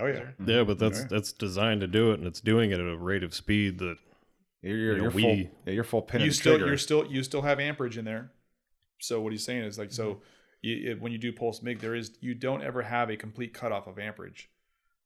oh 0.00 0.06
yeah, 0.06 0.30
Yeah, 0.44 0.64
but 0.64 0.78
that's 0.80 1.00
Yeah. 1.00 1.06
that's 1.10 1.32
designed 1.32 1.80
to 1.82 1.86
do 1.86 2.10
it, 2.10 2.18
and 2.18 2.26
it's 2.26 2.40
doing 2.40 2.70
it 2.72 2.80
at 2.80 2.86
a 2.86 2.96
rate 2.96 3.22
of 3.22 3.32
speed 3.34 3.78
that 3.78 3.96
You're, 4.62 4.76
you're, 4.76 4.92
You 4.92 4.96
know, 4.96 5.02
you're 5.04 5.12
we- 5.12 5.22
full. 5.22 5.36
Yeah, 5.66 5.72
you're 5.72 5.84
full 5.84 6.02
pin 6.02 6.20
you 6.22 6.26
and 6.26 6.34
still 6.34 6.54
trigger. 6.54 6.66
you're 6.66 6.78
still 6.78 7.06
you 7.06 7.22
still 7.22 7.42
have 7.42 7.60
amperage 7.60 7.96
in 7.98 8.04
there. 8.04 8.32
So 8.98 9.20
what 9.20 9.32
he's 9.32 9.44
saying 9.44 9.64
is 9.64 9.78
like 9.78 9.92
so 9.92 10.04
Mm-hmm. 10.14 10.20
you, 10.62 10.90
it, 10.92 11.00
when 11.00 11.12
you 11.12 11.18
do 11.18 11.32
pulse 11.32 11.62
mig, 11.62 11.78
there 11.80 11.94
is 11.94 12.16
you 12.20 12.34
don't 12.34 12.62
ever 12.62 12.82
have 12.82 13.10
a 13.10 13.16
complete 13.16 13.52
cutoff 13.54 13.86
of 13.86 13.98
amperage. 13.98 14.48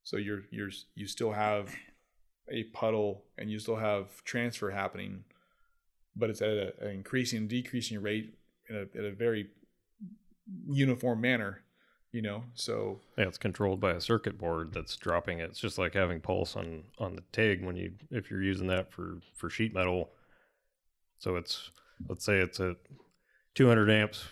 So 0.03 0.17
you're 0.17 0.43
you're 0.51 0.71
you 0.95 1.07
still 1.07 1.31
have 1.31 1.73
a 2.49 2.63
puddle 2.65 3.23
and 3.37 3.49
you 3.49 3.59
still 3.59 3.75
have 3.75 4.23
transfer 4.23 4.71
happening, 4.71 5.23
but 6.15 6.29
it's 6.29 6.41
at 6.41 6.49
a, 6.49 6.73
an 6.81 6.91
increasing 6.91 7.47
decreasing 7.47 8.01
rate 8.01 8.33
in 8.69 8.75
a, 8.75 8.97
in 8.97 9.05
a 9.05 9.11
very 9.11 9.47
uniform 10.67 11.21
manner. 11.21 11.61
You 12.11 12.23
know, 12.23 12.43
so 12.55 13.01
yeah, 13.19 13.27
it's 13.27 13.37
controlled 13.37 13.79
by 13.79 13.91
a 13.91 14.01
circuit 14.01 14.39
board 14.39 14.73
that's 14.73 14.95
dropping 14.95 15.39
it. 15.39 15.51
It's 15.51 15.59
just 15.59 15.77
like 15.77 15.93
having 15.93 16.21
pulse 16.21 16.55
on 16.55 16.85
on 16.97 17.15
the 17.15 17.23
TIG 17.31 17.63
when 17.63 17.75
you 17.75 17.91
if 18.09 18.31
you're 18.31 18.41
using 18.41 18.65
that 18.67 18.91
for 18.91 19.19
for 19.35 19.49
sheet 19.49 19.75
metal. 19.75 20.09
So 21.19 21.35
it's 21.35 21.69
let's 22.07 22.25
say 22.25 22.37
it's 22.37 22.59
a 22.59 22.75
200 23.53 23.91
amps 23.91 24.25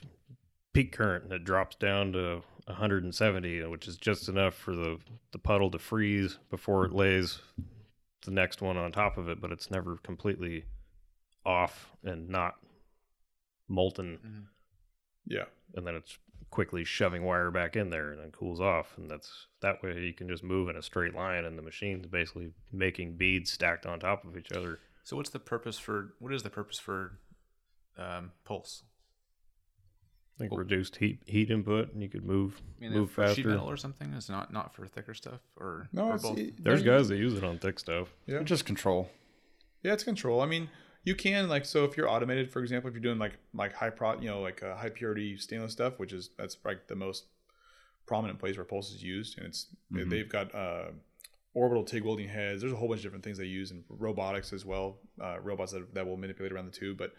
peak 0.73 0.91
current 0.91 1.25
and 1.25 1.33
it 1.33 1.43
drops 1.43 1.75
down 1.75 2.13
to 2.13 2.41
170, 2.67 3.63
which 3.65 3.87
is 3.87 3.97
just 3.97 4.29
enough 4.29 4.53
for 4.53 4.75
the 4.75 4.99
the 5.31 5.39
puddle 5.39 5.71
to 5.71 5.79
freeze 5.79 6.37
before 6.49 6.85
it 6.85 6.93
lays 6.93 7.39
the 8.25 8.31
next 8.31 8.61
one 8.61 8.77
on 8.77 8.91
top 8.91 9.17
of 9.17 9.29
it, 9.29 9.39
but 9.41 9.51
it's 9.51 9.71
never 9.71 9.97
completely 9.97 10.65
off 11.45 11.91
and 12.03 12.29
not 12.29 12.55
molten 13.69 14.19
yeah, 15.25 15.45
and 15.75 15.85
then 15.87 15.95
it's 15.95 16.17
quickly 16.49 16.83
shoving 16.83 17.23
wire 17.23 17.51
back 17.51 17.75
in 17.75 17.89
there 17.89 18.11
and 18.11 18.21
then 18.21 18.31
cools 18.31 18.61
off 18.61 18.93
and 18.97 19.09
that's 19.11 19.47
that 19.61 19.83
way 19.83 19.99
you 19.99 20.13
can 20.13 20.29
just 20.29 20.43
move 20.43 20.69
in 20.69 20.77
a 20.77 20.81
straight 20.81 21.13
line 21.13 21.43
and 21.43 21.57
the 21.57 21.61
machine's 21.61 22.05
basically 22.07 22.51
making 22.71 23.17
beads 23.17 23.51
stacked 23.51 23.85
on 23.85 23.99
top 23.99 24.23
of 24.23 24.37
each 24.37 24.51
other 24.53 24.79
So 25.07 25.15
what's 25.15 25.29
the 25.29 25.39
purpose 25.39 25.79
for? 25.79 26.15
What 26.19 26.33
is 26.33 26.43
the 26.43 26.49
purpose 26.49 26.79
for 26.79 27.13
um, 27.97 28.33
pulse? 28.43 28.83
I 30.37 30.39
think 30.39 30.51
reduced 30.57 30.95
heat 30.97 31.19
heat 31.25 31.49
input 31.49 31.91
and 31.93 32.01
you 32.01 32.09
could 32.09 32.23
move 32.23 32.61
I 32.79 32.83
mean, 32.83 32.93
move 32.93 33.11
for 33.11 33.27
sheet 33.27 33.35
faster 33.37 33.49
metal 33.49 33.69
or 33.69 33.77
something? 33.77 34.13
Is 34.13 34.29
not 34.29 34.53
not 34.53 34.75
for 34.75 34.85
thicker 34.87 35.13
stuff 35.13 35.39
or 35.55 35.89
no, 35.91 36.09
or 36.09 36.15
it's, 36.15 36.23
both? 36.23 36.37
it- 36.37 36.63
there's 36.63 36.83
no, 36.83 36.97
guys 36.97 37.07
that 37.09 37.17
use 37.17 37.33
it 37.33 37.43
on 37.43 37.57
thick 37.59 37.79
stuff 37.79 38.09
yeah. 38.25 38.43
just 38.43 38.65
control. 38.65 39.09
Yeah, 39.83 39.93
it's 39.93 40.03
control. 40.03 40.41
I 40.41 40.45
mean, 40.47 40.69
you 41.03 41.15
can 41.15 41.47
like 41.49 41.65
so 41.65 41.85
if 41.85 41.95
you're 41.97 42.09
automated, 42.09 42.51
for 42.51 42.61
example, 42.61 42.87
if 42.89 42.93
you're 42.93 43.01
doing 43.01 43.19
like 43.19 43.33
like 43.53 43.73
high 43.73 43.89
pro, 43.89 44.19
you 44.19 44.27
know, 44.29 44.41
like 44.41 44.61
uh, 44.63 44.75
high 44.75 44.89
purity 44.89 45.37
stainless 45.37 45.71
stuff, 45.71 45.97
which 45.99 46.13
is 46.13 46.29
that's 46.37 46.57
like 46.65 46.87
the 46.87 46.95
most 46.95 47.25
prominent 48.05 48.39
place 48.39 48.55
where 48.57 48.65
pulse 48.65 48.91
is 48.93 49.03
used, 49.03 49.37
and 49.37 49.47
it's 49.47 49.67
Mhm. 49.93 50.09
they've 50.09 50.29
got 50.29 50.53
uh, 50.53 50.91
orbital 51.53 51.83
TIG 51.83 52.03
welding 52.03 52.27
heads. 52.29 52.61
There's 52.61 52.73
a 52.73 52.75
whole 52.75 52.87
bunch 52.87 52.99
of 52.99 53.03
different 53.03 53.23
things 53.23 53.37
they 53.37 53.45
use 53.45 53.71
in 53.71 53.83
robotics 53.89 54.53
as 54.53 54.63
well, 54.65 54.99
uh, 55.21 55.39
robots 55.41 55.71
that, 55.71 55.93
that 55.93 56.05
will 56.05 56.17
manipulate 56.17 56.51
around 56.51 56.65
the 56.65 56.77
tube. 56.77 56.97
But 56.97 57.13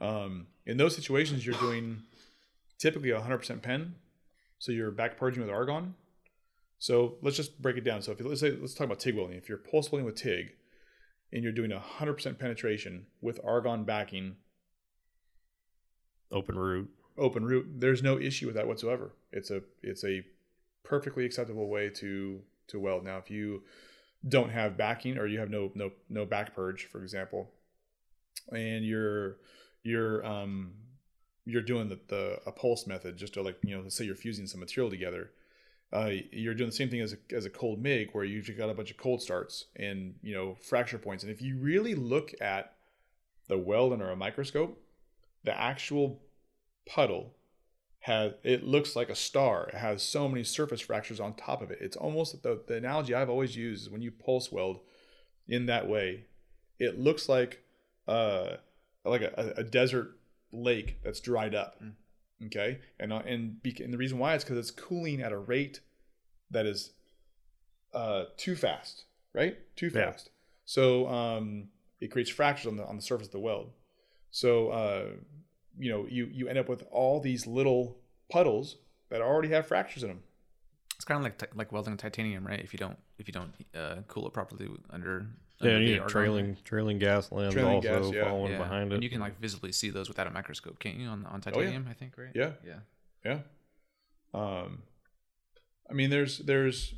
um, 0.00 0.46
in 0.66 0.76
those 0.76 0.94
situations, 0.94 1.44
you're 1.46 1.58
doing 1.58 2.02
typically 2.82 3.10
100% 3.10 3.62
pen, 3.62 3.94
so 4.58 4.72
you're 4.72 4.90
back 4.90 5.16
purging 5.16 5.42
with 5.42 5.50
argon. 5.50 5.94
So 6.78 7.14
let's 7.22 7.36
just 7.36 7.62
break 7.62 7.76
it 7.76 7.84
down. 7.84 8.02
So 8.02 8.10
if 8.10 8.18
you, 8.18 8.28
let's 8.28 8.40
say 8.40 8.50
let's 8.60 8.74
talk 8.74 8.86
about 8.86 8.98
TIG 8.98 9.14
welding. 9.14 9.36
If 9.36 9.48
you're 9.48 9.58
pulse 9.58 9.92
welding 9.92 10.04
with 10.04 10.16
TIG, 10.16 10.54
and 11.32 11.42
you're 11.42 11.52
doing 11.52 11.70
100% 11.70 12.38
penetration 12.38 13.06
with 13.20 13.40
argon 13.44 13.84
backing 13.84 14.36
open 16.30 16.58
root 16.58 16.90
open 17.18 17.44
root 17.44 17.66
there's 17.76 18.02
no 18.02 18.18
issue 18.18 18.46
with 18.46 18.54
that 18.54 18.66
whatsoever 18.66 19.12
it's 19.32 19.50
a 19.50 19.60
it's 19.82 20.02
a 20.02 20.22
perfectly 20.82 21.26
acceptable 21.26 21.68
way 21.68 21.90
to 21.90 22.40
to 22.66 22.80
weld 22.80 23.04
now 23.04 23.18
if 23.18 23.30
you 23.30 23.62
don't 24.26 24.50
have 24.50 24.78
backing 24.78 25.18
or 25.18 25.26
you 25.26 25.38
have 25.38 25.50
no 25.50 25.70
no 25.74 25.90
no 26.08 26.24
back 26.24 26.54
purge 26.54 26.86
for 26.86 27.02
example 27.02 27.50
and 28.50 28.82
you're 28.86 29.36
you're 29.82 30.24
um 30.24 30.72
you're 31.44 31.62
doing 31.62 31.88
the, 31.88 31.98
the 32.08 32.38
a 32.46 32.52
pulse 32.52 32.86
method 32.86 33.16
just 33.16 33.34
to 33.34 33.42
like 33.42 33.58
you 33.62 33.74
know 33.76 33.82
let's 33.82 33.96
say 33.96 34.04
you're 34.04 34.14
fusing 34.14 34.46
some 34.46 34.60
material 34.60 34.90
together 34.90 35.30
uh, 35.92 36.10
you're 36.30 36.54
doing 36.54 36.70
the 36.70 36.76
same 36.76 36.88
thing 36.88 37.02
as 37.02 37.12
a, 37.12 37.36
as 37.36 37.44
a 37.44 37.50
cold 37.50 37.82
MIG 37.82 38.10
where 38.12 38.24
you've 38.24 38.48
got 38.56 38.70
a 38.70 38.74
bunch 38.74 38.90
of 38.90 38.96
cold 38.96 39.20
starts 39.20 39.66
and 39.76 40.14
you 40.22 40.34
know 40.34 40.56
fracture 40.62 40.98
points. 40.98 41.22
And 41.22 41.30
if 41.30 41.42
you 41.42 41.58
really 41.58 41.94
look 41.94 42.32
at 42.40 42.72
the 43.48 43.58
weld 43.58 43.92
under 43.92 44.10
a 44.10 44.16
microscope 44.16 44.78
the 45.44 45.58
actual 45.58 46.20
puddle 46.86 47.34
has 48.00 48.32
it 48.42 48.64
looks 48.64 48.96
like 48.96 49.10
a 49.10 49.14
star. 49.14 49.68
It 49.68 49.74
has 49.74 50.02
so 50.02 50.28
many 50.28 50.44
surface 50.44 50.80
fractures 50.80 51.20
on 51.20 51.34
top 51.34 51.62
of 51.62 51.70
it. 51.70 51.78
It's 51.80 51.96
almost 51.96 52.42
the, 52.42 52.60
the 52.66 52.76
analogy 52.76 53.14
i've 53.14 53.30
always 53.30 53.56
used 53.56 53.82
is 53.82 53.90
when 53.90 54.02
you 54.02 54.10
pulse 54.10 54.50
weld 54.50 54.80
in 55.48 55.66
that 55.66 55.88
way 55.88 56.24
it 56.78 56.98
looks 56.98 57.28
like 57.28 57.62
uh 58.08 58.56
like 59.04 59.22
a, 59.22 59.54
a 59.56 59.64
desert 59.64 60.16
lake 60.52 60.98
that's 61.02 61.20
dried 61.20 61.54
up 61.54 61.80
okay? 62.46 62.78
And 63.00 63.12
uh, 63.12 63.22
and, 63.26 63.56
and 63.64 63.92
the 63.92 63.98
reason 63.98 64.18
why 64.18 64.34
is 64.34 64.44
because 64.44 64.58
it's 64.58 64.70
cooling 64.70 65.20
at 65.22 65.32
a 65.32 65.38
rate 65.38 65.80
that 66.50 66.66
is 66.66 66.92
uh 67.94 68.24
too 68.36 68.56
fast 68.56 69.04
right? 69.34 69.56
Too 69.76 69.86
Yeah. 69.86 70.10
fast. 70.10 70.30
So 70.64 71.08
um 71.08 71.68
it 72.00 72.10
creates 72.10 72.30
fractures 72.30 72.66
on 72.66 72.76
the 72.76 72.84
on 72.86 72.96
the 72.96 73.02
surface 73.02 73.28
of 73.28 73.32
the 73.32 73.40
weld. 73.40 73.70
So 74.30 74.68
uh 74.70 75.04
you 75.78 75.90
know 75.90 76.06
you 76.08 76.26
you 76.32 76.48
end 76.48 76.58
up 76.58 76.68
with 76.68 76.84
all 76.90 77.20
these 77.20 77.46
little 77.46 77.98
puddles 78.30 78.76
that 79.10 79.20
already 79.22 79.48
have 79.48 79.66
fractures 79.66 80.02
in 80.02 80.08
them 80.10 80.22
It's 80.96 81.04
kind 81.04 81.18
of 81.18 81.24
like 81.24 81.38
t- 81.38 81.46
like 81.54 81.72
welding 81.72 81.96
titanium, 81.96 82.46
right? 82.46 82.60
If 82.60 82.72
you 82.72 82.78
don't 82.78 82.98
if 83.18 83.26
you 83.28 83.32
don't 83.32 83.52
uh, 83.74 84.02
cool 84.08 84.26
it 84.26 84.32
properly 84.32 84.68
under 84.90 85.26
yeah 85.62 85.70
and 85.76 85.86
you 85.88 85.96
get 85.98 86.08
trailing 86.08 86.56
trailing 86.64 86.98
gas 86.98 87.30
lens 87.32 87.52
Trailing 87.54 87.74
also 87.76 88.02
gas, 88.02 88.12
yeah. 88.14 88.24
following 88.24 88.52
Yeah. 88.52 88.58
behind 88.58 88.92
it 88.92 88.96
and 88.96 89.04
you 89.04 89.10
can 89.10 89.20
like 89.20 89.38
visibly 89.40 89.72
see 89.72 89.90
those 89.90 90.08
without 90.08 90.26
a 90.26 90.30
microscope, 90.30 90.78
can't 90.78 90.96
you? 90.96 91.06
On 91.08 91.24
on 91.26 91.34
Oh, 91.34 91.36
yeah. 91.46 91.52
titanium, 91.52 91.86
I 91.88 91.94
think, 91.94 92.16
right? 92.18 92.30
yeah 92.34 92.52
Yeah. 92.64 92.80
Yeah. 93.24 93.38
Um, 94.34 94.82
I 95.90 95.92
mean, 95.94 96.10
there's 96.10 96.38
there's 96.38 96.94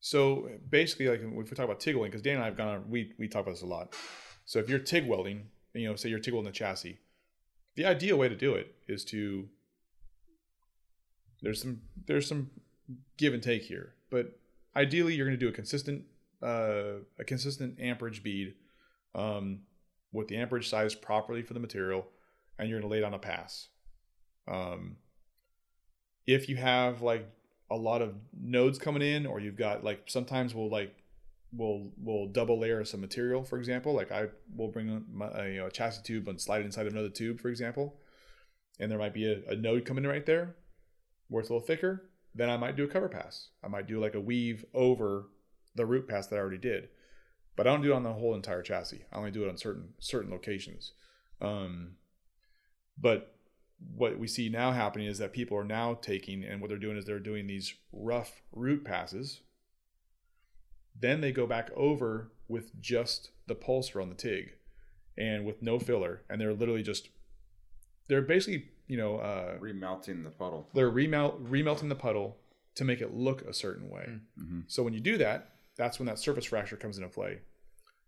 so 0.00 0.48
basically 0.68 1.08
like 1.08 1.20
if 1.20 1.30
we 1.30 1.44
talk 1.56 1.64
about 1.64 1.80
TIG 1.80 1.94
welding, 1.94 2.10
because 2.10 2.22
Dan 2.22 2.34
and 2.34 2.42
I 2.42 2.46
have 2.46 2.56
gone 2.56 2.68
on, 2.68 2.90
we 2.90 3.12
we 3.18 3.28
talk 3.28 3.42
about 3.42 3.52
this 3.52 3.62
a 3.62 3.66
lot. 3.66 3.94
So 4.44 4.58
if 4.58 4.68
you're 4.68 4.78
TIG 4.78 5.06
welding, 5.06 5.48
you 5.74 5.88
know, 5.88 5.96
say 5.96 6.08
you're 6.10 6.18
TIG 6.18 6.34
welding 6.34 6.50
a 6.50 6.52
chassis, 6.52 6.98
the 7.76 7.86
ideal 7.86 8.18
way 8.18 8.28
to 8.28 8.36
do 8.36 8.54
it 8.54 8.74
is 8.88 9.04
to 9.06 9.48
there's 11.40 11.60
some 11.62 11.80
there's 12.06 12.28
some 12.28 12.50
give 13.16 13.34
and 13.34 13.42
take 13.42 13.62
here, 13.62 13.94
but 14.10 14.38
ideally 14.76 15.14
you're 15.14 15.26
going 15.26 15.38
to 15.38 15.44
do 15.44 15.48
a 15.48 15.52
consistent 15.52 16.04
uh, 16.42 17.00
a 17.18 17.24
consistent 17.24 17.78
amperage 17.80 18.22
bead 18.22 18.54
um, 19.14 19.60
with 20.12 20.28
the 20.28 20.36
amperage 20.36 20.68
size 20.68 20.94
properly 20.94 21.42
for 21.42 21.54
the 21.54 21.60
material, 21.60 22.06
and 22.58 22.68
you're 22.68 22.80
going 22.80 22.88
to 22.88 22.94
lay 22.94 23.00
down 23.00 23.14
a 23.14 23.18
pass. 23.18 23.68
Um, 24.48 24.96
if 26.26 26.48
you 26.48 26.56
have 26.56 27.02
like 27.02 27.28
a 27.70 27.76
lot 27.76 28.02
of 28.02 28.14
nodes 28.38 28.78
coming 28.78 29.02
in, 29.02 29.26
or 29.26 29.40
you've 29.40 29.56
got 29.56 29.84
like 29.84 30.02
sometimes 30.06 30.54
we'll 30.54 30.70
like 30.70 30.94
we'll 31.52 31.90
we'll 31.96 32.26
double 32.26 32.58
layer 32.58 32.84
some 32.84 33.00
material, 33.00 33.44
for 33.44 33.58
example. 33.58 33.94
Like 33.94 34.12
I 34.12 34.26
will 34.54 34.68
bring 34.68 35.04
my, 35.12 35.28
a, 35.28 35.48
you 35.48 35.56
know, 35.58 35.66
a 35.66 35.70
chassis 35.70 36.02
tube 36.02 36.28
and 36.28 36.40
slide 36.40 36.62
it 36.62 36.66
inside 36.66 36.86
of 36.86 36.92
another 36.92 37.08
tube, 37.08 37.40
for 37.40 37.48
example, 37.48 37.98
and 38.78 38.90
there 38.90 38.98
might 38.98 39.14
be 39.14 39.26
a, 39.26 39.52
a 39.52 39.56
node 39.56 39.84
coming 39.84 40.04
in 40.04 40.10
right 40.10 40.26
there 40.26 40.56
where 41.28 41.40
it's 41.40 41.50
a 41.50 41.52
little 41.52 41.66
thicker. 41.66 42.08
Then 42.34 42.48
I 42.48 42.56
might 42.56 42.76
do 42.76 42.84
a 42.84 42.88
cover 42.88 43.08
pass. 43.08 43.48
I 43.62 43.68
might 43.68 43.86
do 43.86 44.00
like 44.00 44.14
a 44.14 44.20
weave 44.20 44.64
over 44.72 45.26
the 45.74 45.86
root 45.86 46.08
pass 46.08 46.26
that 46.28 46.36
I 46.36 46.38
already 46.40 46.58
did, 46.58 46.88
but 47.56 47.66
I 47.66 47.70
don't 47.70 47.82
do 47.82 47.92
it 47.92 47.96
on 47.96 48.02
the 48.02 48.12
whole 48.12 48.34
entire 48.34 48.62
chassis. 48.62 49.04
I 49.12 49.16
only 49.16 49.30
do 49.30 49.44
it 49.44 49.48
on 49.48 49.56
certain 49.56 49.94
certain 49.98 50.30
locations. 50.30 50.92
Um, 51.40 51.92
but 52.98 53.34
what 53.96 54.18
we 54.18 54.28
see 54.28 54.48
now 54.48 54.70
happening 54.72 55.08
is 55.08 55.18
that 55.18 55.32
people 55.32 55.56
are 55.58 55.64
now 55.64 55.94
taking 55.94 56.44
and 56.44 56.60
what 56.60 56.68
they're 56.68 56.78
doing 56.78 56.96
is 56.96 57.04
they're 57.04 57.18
doing 57.18 57.46
these 57.46 57.74
rough 57.92 58.42
root 58.52 58.84
passes. 58.84 59.40
Then 60.98 61.20
they 61.20 61.32
go 61.32 61.46
back 61.46 61.70
over 61.74 62.30
with 62.48 62.80
just 62.80 63.30
the 63.46 63.54
pulser 63.54 64.00
on 64.00 64.08
the 64.08 64.14
TIG 64.14 64.52
and 65.18 65.44
with 65.44 65.62
no 65.62 65.78
filler. 65.78 66.22
And 66.28 66.40
they're 66.40 66.52
literally 66.54 66.82
just, 66.82 67.08
they're 68.08 68.22
basically 68.22 68.68
you 68.86 68.96
know 68.98 69.16
uh, 69.18 69.56
Remelting 69.58 70.22
the 70.22 70.30
puddle. 70.30 70.68
they're 70.74 70.90
remelt 70.90 71.42
remelting 71.48 71.88
the 71.88 71.94
puddle 71.94 72.36
to 72.74 72.84
make 72.84 73.00
it 73.00 73.14
look 73.14 73.42
a 73.42 73.52
certain 73.54 73.88
way. 73.90 74.18
So 74.68 74.82
when 74.82 74.92
you 74.94 75.00
do 75.00 75.18
that, 75.18 75.52
that's 75.76 75.98
when 75.98 76.06
that 76.06 76.18
surface 76.18 76.44
fracture 76.44 76.76
comes 76.76 76.98
into 76.98 77.08
play. 77.08 77.38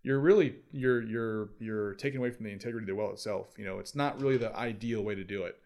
You're 0.02 0.20
really 0.20 0.56
you're 0.70 1.02
you're 1.02 1.50
you're 1.58 1.94
taking 1.94 2.18
away 2.18 2.30
from 2.30 2.44
the 2.44 2.52
integrity 2.52 2.84
of 2.84 2.88
the 2.88 2.94
well 2.94 3.12
itself. 3.12 3.54
You 3.56 3.64
know, 3.64 3.78
it's 3.78 3.94
not 3.94 4.20
really 4.20 4.36
the 4.36 4.54
ideal 4.56 5.02
way 5.02 5.14
to 5.14 5.24
do 5.24 5.44
it. 5.44 5.56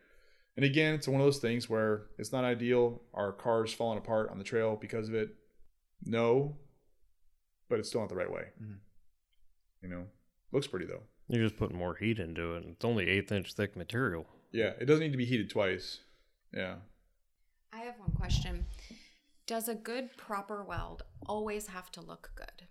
And 0.56 0.64
again, 0.64 0.94
it's 0.94 1.08
one 1.08 1.20
of 1.20 1.26
those 1.26 1.38
things 1.38 1.68
where 1.68 2.06
it's 2.18 2.32
not 2.32 2.44
ideal. 2.44 3.02
Our 3.14 3.32
cars 3.32 3.72
falling 3.72 3.98
apart 3.98 4.30
on 4.30 4.38
the 4.38 4.44
trail 4.44 4.76
because 4.80 5.08
of 5.08 5.14
it. 5.14 5.30
No, 6.04 6.56
but 7.68 7.78
it's 7.78 7.88
still 7.88 8.00
not 8.00 8.08
the 8.08 8.16
right 8.16 8.30
way. 8.30 8.44
Mm-hmm. 8.62 8.74
You 9.82 9.88
know, 9.88 10.04
looks 10.52 10.66
pretty 10.66 10.86
though. 10.86 11.02
You're 11.28 11.44
just 11.44 11.58
putting 11.58 11.76
more 11.76 11.94
heat 11.94 12.18
into 12.18 12.54
it. 12.54 12.64
It's 12.66 12.84
only 12.84 13.08
eighth 13.08 13.30
inch 13.32 13.54
thick 13.54 13.76
material. 13.76 14.26
Yeah, 14.52 14.72
it 14.80 14.86
doesn't 14.86 15.00
need 15.04 15.12
to 15.12 15.18
be 15.18 15.26
heated 15.26 15.50
twice. 15.50 16.00
Yeah. 16.54 16.76
I 17.72 17.80
have 17.80 17.98
one 17.98 18.12
question. 18.12 18.64
Does 19.48 19.66
a 19.66 19.74
good 19.74 20.16
proper 20.16 20.62
weld 20.62 21.02
always 21.26 21.66
have 21.68 21.90
to 21.92 22.00
look 22.02 22.30
good? 22.36 22.68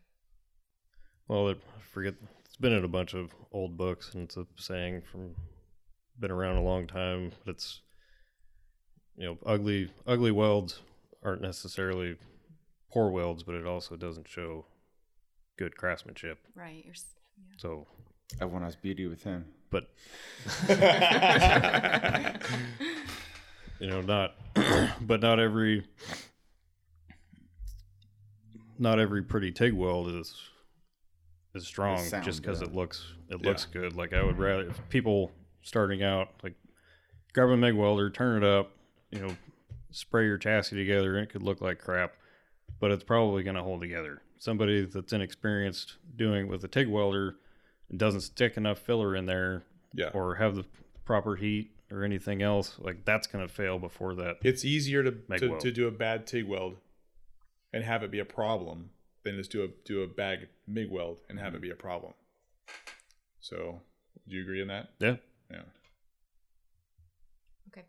Well, 1.27 1.49
it, 1.49 1.59
I 1.75 1.81
forget. 1.91 2.13
It's 2.45 2.55
been 2.55 2.71
in 2.71 2.83
a 2.85 2.87
bunch 2.87 3.13
of 3.15 3.31
old 3.51 3.75
books, 3.77 4.13
and 4.13 4.23
it's 4.23 4.37
a 4.37 4.45
saying 4.57 5.01
from 5.11 5.35
been 6.19 6.29
around 6.31 6.57
a 6.57 6.61
long 6.63 6.85
time. 6.87 7.31
But 7.45 7.55
it's 7.55 7.81
you 9.17 9.25
know, 9.25 9.37
ugly 9.45 9.91
ugly 10.05 10.31
welds 10.31 10.79
aren't 11.23 11.41
necessarily 11.41 12.15
poor 12.91 13.09
welds, 13.09 13.41
but 13.43 13.55
it 13.55 13.65
also 13.65 13.95
doesn't 13.95 14.27
show 14.27 14.65
good 15.57 15.75
craftsmanship. 15.75 16.37
Right. 16.55 16.83
You're, 16.85 16.93
s- 16.93 17.15
So, 17.57 17.87
Everyone 18.39 18.61
has 18.61 18.75
beauty 18.75 19.07
within. 19.07 19.45
but 19.71 19.89
you 23.79 23.87
know, 23.87 24.01
not 24.01 24.35
but 25.01 25.21
not 25.21 25.39
every 25.39 25.83
not 28.79 28.99
every 28.99 29.23
pretty 29.23 29.51
TIG 29.51 29.73
weld 29.73 30.09
is 30.09 30.35
is 31.55 31.65
strong 31.65 31.97
sound 32.03 32.23
just 32.23 32.41
because 32.41 32.59
good. 32.59 32.69
it 32.69 32.75
looks 32.75 33.13
it 33.29 33.39
Yeah. 33.41 33.47
looks 33.49 33.65
good. 33.65 33.95
Like 33.95 34.13
I 34.13 34.23
would 34.23 34.37
rather 34.37 34.67
if 34.69 34.89
people 34.89 35.31
starting 35.61 36.03
out 36.03 36.29
like 36.43 36.53
grab 37.33 37.49
a 37.49 37.57
MIG 37.57 37.73
welder, 37.75 38.09
turn 38.09 38.43
it 38.43 38.47
up, 38.47 38.71
you 39.11 39.19
know, 39.19 39.35
spray 39.91 40.25
your 40.25 40.37
chassis 40.37 40.75
together, 40.75 41.17
and 41.17 41.23
it 41.27 41.31
could 41.31 41.43
look 41.43 41.61
like 41.61 41.79
crap, 41.79 42.13
but 42.79 42.91
it's 42.91 43.03
probably 43.03 43.43
going 43.43 43.55
to 43.55 43.63
hold 43.63 43.81
together. 43.81 44.21
Somebody 44.39 44.85
that's 44.85 45.13
inexperienced 45.13 45.97
doing 46.15 46.45
it 46.45 46.49
with 46.49 46.63
a 46.63 46.67
TIG 46.67 46.87
welder 46.87 47.35
and 47.89 47.97
doesn't 47.99 48.21
stick 48.21 48.57
enough 48.57 48.79
filler 48.79 49.15
in 49.15 49.25
there 49.25 49.63
Yeah. 49.93 50.09
or 50.13 50.35
have 50.35 50.55
the 50.55 50.65
proper 51.05 51.35
heat 51.35 51.71
or 51.91 52.03
anything 52.03 52.41
else, 52.41 52.77
like 52.79 53.05
that's 53.05 53.27
going 53.27 53.47
to 53.47 53.51
fail 53.53 53.79
before 53.79 54.13
that. 54.15 54.37
It's 54.43 54.65
easier 54.65 55.03
to, 55.03 55.15
Meg 55.27 55.39
to, 55.39 55.47
weld. 55.49 55.61
to 55.61 55.71
do 55.71 55.87
a 55.87 55.91
bad 55.91 56.27
TIG 56.27 56.45
weld 56.47 56.77
and 57.73 57.83
have 57.83 58.03
it 58.03 58.11
be 58.11 58.19
a 58.19 58.25
problem 58.25 58.89
than 59.23 59.35
just 59.35 59.51
do 59.51 59.63
a 59.63 59.67
do 59.85 60.01
a 60.01 60.07
bag 60.07 60.47
MIG 60.67 60.89
weld 60.91 61.21
and 61.29 61.39
have 61.39 61.55
it 61.55 61.61
be 61.61 61.69
a 61.69 61.75
problem. 61.75 62.13
So, 63.39 63.81
do 64.27 64.35
you 64.35 64.41
agree 64.41 64.61
on 64.61 64.67
that? 64.67 64.89
Yeah. 64.99 65.15
Yeah. 65.51 65.61
okay. 67.69 67.85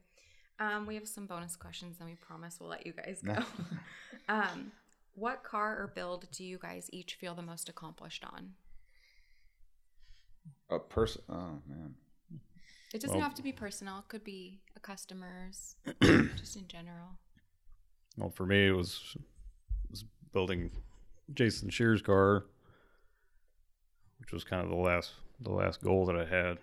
Um, 0.61 0.87
we 0.87 0.95
have 0.95 1.09
some 1.09 1.27
bonus 1.27 1.57
questions, 1.57 1.97
and 2.01 2.09
we 2.09 2.15
promise 2.17 2.59
we'll 2.61 2.69
let 2.71 2.87
you 2.87 2.93
guys 2.93 3.21
go. 3.25 3.37
um, 4.29 4.73
what 5.15 5.43
car 5.43 5.83
or 5.83 5.89
build 5.89 6.29
do 6.31 6.45
you 6.45 6.59
guys 6.59 6.89
each 6.93 7.15
feel 7.15 7.35
the 7.35 7.43
most 7.43 7.69
accomplished 7.69 8.25
on? 8.25 8.53
A 10.71 10.79
person. 10.79 11.23
Oh 11.29 11.59
man. 11.69 11.95
It 12.95 13.01
doesn't 13.01 13.17
Well- 13.17 13.25
have 13.25 13.35
to 13.35 13.43
be 13.43 13.53
personal. 13.53 13.99
It 13.99 14.09
could 14.09 14.25
be 14.25 14.61
a 14.77 14.81
customer's, 14.81 15.77
just 16.03 16.57
in 16.57 16.67
general. 16.69 17.19
Well, 18.17 18.31
for 18.31 18.47
me, 18.47 18.69
it 18.69 18.73
was 18.73 19.01
was 19.15 19.17
building 20.33 20.71
Jason 21.35 21.71
Scherer's 21.71 22.03
car, 22.03 22.45
which 24.21 24.33
was 24.33 24.45
kind 24.45 24.63
of 24.63 24.71
the 24.71 24.77
last 24.77 25.13
the 25.41 25.53
last 25.53 25.83
goal 25.83 26.05
that 26.07 26.17
I 26.17 26.25
had. 26.25 26.59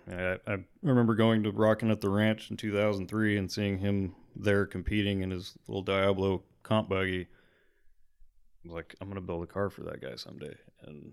I, 0.46 0.52
I 0.52 0.58
remember 0.82 1.14
going 1.14 1.42
to 1.44 1.50
Rockin' 1.50 1.90
at 1.90 2.02
the 2.02 2.10
Ranch 2.10 2.50
in 2.50 2.58
2003 2.58 3.38
and 3.38 3.50
seeing 3.50 3.78
him 3.78 4.14
there 4.34 4.66
competing 4.66 5.22
in 5.22 5.30
his 5.30 5.54
little 5.66 5.82
Diablo 5.82 6.42
comp 6.62 6.90
buggy. 6.90 7.22
I 7.22 8.68
was 8.68 8.74
like, 8.74 8.94
I'm 9.00 9.08
gonna 9.08 9.20
build 9.20 9.44
a 9.44 9.46
car 9.46 9.70
for 9.70 9.82
that 9.84 10.02
guy 10.02 10.16
someday. 10.16 10.54
And 10.82 11.12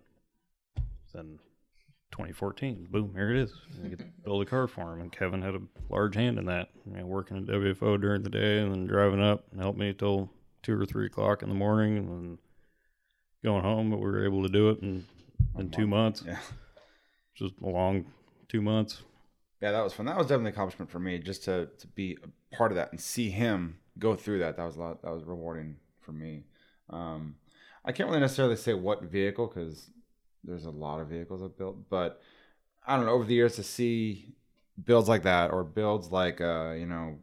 then 1.14 1.40
2014, 2.12 2.88
boom, 2.92 3.14
here 3.16 3.32
it 3.32 3.38
is. 3.38 3.54
I 3.84 3.88
get 3.88 4.00
to 4.00 4.06
build 4.26 4.42
a 4.42 4.46
car 4.46 4.68
for 4.68 4.94
him, 4.94 5.02
and 5.02 5.12
Kevin 5.12 5.42
had 5.42 5.56
a 5.56 5.62
large 5.90 6.16
hand 6.16 6.38
in 6.38 6.46
that. 6.46 6.70
You 6.86 6.98
know, 6.98 7.06
working 7.06 7.38
at 7.38 7.46
WFO 7.46 8.00
during 8.02 8.24
the 8.24 8.30
day 8.30 8.60
and 8.60 8.72
then 8.72 8.88
driving 8.88 9.22
up 9.22 9.46
and 9.52 9.62
helped 9.62 9.80
me 9.80 9.94
till 9.94 10.30
two 10.64 10.80
or 10.80 10.86
three 10.86 11.06
o'clock 11.06 11.44
in 11.44 11.50
the 11.50 11.56
morning 11.56 11.98
and 11.98 12.10
then 12.10 12.38
going 13.44 13.62
home. 13.64 13.90
But 13.92 13.98
we 13.98 14.06
were 14.06 14.26
able 14.26 14.42
to 14.44 14.50
do 14.50 14.70
it 14.70 14.80
in 14.82 15.06
in 15.60 15.70
two 15.70 15.86
months, 15.88 16.24
Yeah. 16.26 16.40
just 17.36 17.54
a 17.62 17.68
long 17.70 18.06
two 18.48 18.62
months. 18.62 19.04
Yeah, 19.62 19.72
that 19.72 19.84
was 19.84 19.94
fun. 19.94 20.06
That 20.08 20.18
was 20.18 20.28
definitely 20.28 20.50
an 20.50 20.54
accomplishment 20.56 20.90
for 20.92 21.00
me, 21.00 21.20
just 21.20 21.44
to 21.46 21.68
to 21.80 21.88
be 21.88 22.18
a 22.24 22.56
part 22.56 22.72
of 22.72 22.76
that 22.78 22.92
and 22.92 23.00
see 23.00 23.30
him 23.30 23.78
go 24.00 24.16
through 24.16 24.40
that. 24.40 24.58
That 24.58 24.66
was 24.66 24.76
a 24.78 24.80
lot. 24.80 25.02
That 25.04 25.12
was 25.14 25.24
rewarding 25.24 25.78
for 26.02 26.12
me. 26.12 26.44
Um, 26.90 27.36
I 27.86 27.92
can't 27.92 28.10
really 28.10 28.22
necessarily 28.22 28.56
say 28.56 28.74
what 28.74 29.04
vehicle 29.04 29.48
because 29.48 29.90
there's 30.44 30.66
a 30.66 30.72
lot 30.72 31.00
of 31.00 31.08
vehicles 31.08 31.42
I've 31.44 31.58
built, 31.58 31.90
but 31.90 32.22
I 32.86 32.96
don't 32.98 33.06
know. 33.06 33.14
Over 33.14 33.24
the 33.26 33.34
years, 33.36 33.56
to 33.56 33.64
see 33.64 34.36
builds 34.84 35.08
like 35.08 35.24
that 35.24 35.52
or 35.52 35.64
builds 35.64 36.12
like 36.12 36.42
uh, 36.42 36.72
you 36.78 36.86
know, 36.86 37.20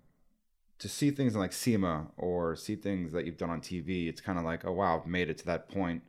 to 0.81 0.89
see 0.89 1.11
things 1.11 1.37
like 1.37 1.53
SEMA 1.53 2.09
or 2.17 2.57
see 2.57 2.77
things 2.77 3.13
that 3.13 3.25
you've 3.25 3.39
done 3.39 3.51
on 3.51 3.61
TV, 3.61 4.09
it's 4.09 4.21
kind 4.21 4.39
of 4.39 4.45
like, 4.45 4.65
oh 4.65 4.73
wow, 4.73 4.99
I've 4.99 5.07
made 5.07 5.31
it 5.31 5.39
to 5.39 5.47
that 5.47 5.69
point. 5.69 6.03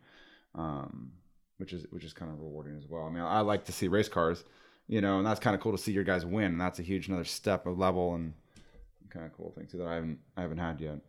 Um, 0.56 1.14
which 1.58 1.72
is 1.72 1.86
which 1.92 2.04
is 2.04 2.12
kind 2.12 2.32
of 2.32 2.40
rewarding 2.40 2.76
as 2.76 2.88
well. 2.88 3.04
I 3.04 3.10
mean, 3.10 3.22
I 3.22 3.42
like 3.42 3.66
to 3.66 3.72
see 3.72 3.88
race 3.88 4.10
cars 4.10 4.44
you 4.92 5.00
know, 5.00 5.18
and 5.18 5.26
that's 5.26 5.40
kind 5.40 5.56
of 5.56 5.62
cool 5.62 5.72
to 5.72 5.78
see 5.78 5.94
your 5.94 6.04
guys 6.04 6.26
win. 6.26 6.52
And 6.52 6.62
that's 6.62 6.78
a 6.78 6.84
huge 6.84 7.08
another 7.08 7.24
step 7.24 7.66
of 7.66 7.80
level 7.80 8.14
and 8.14 8.34
kind 9.10 9.26
of 9.26 9.34
cool 9.34 9.52
thing 9.52 9.66
too 9.66 9.78
that 9.78 9.88
I 9.88 9.96
haven't 9.96 10.20
I 10.38 10.42
haven't 10.42 10.58
had 10.58 10.82
yet. 10.82 11.00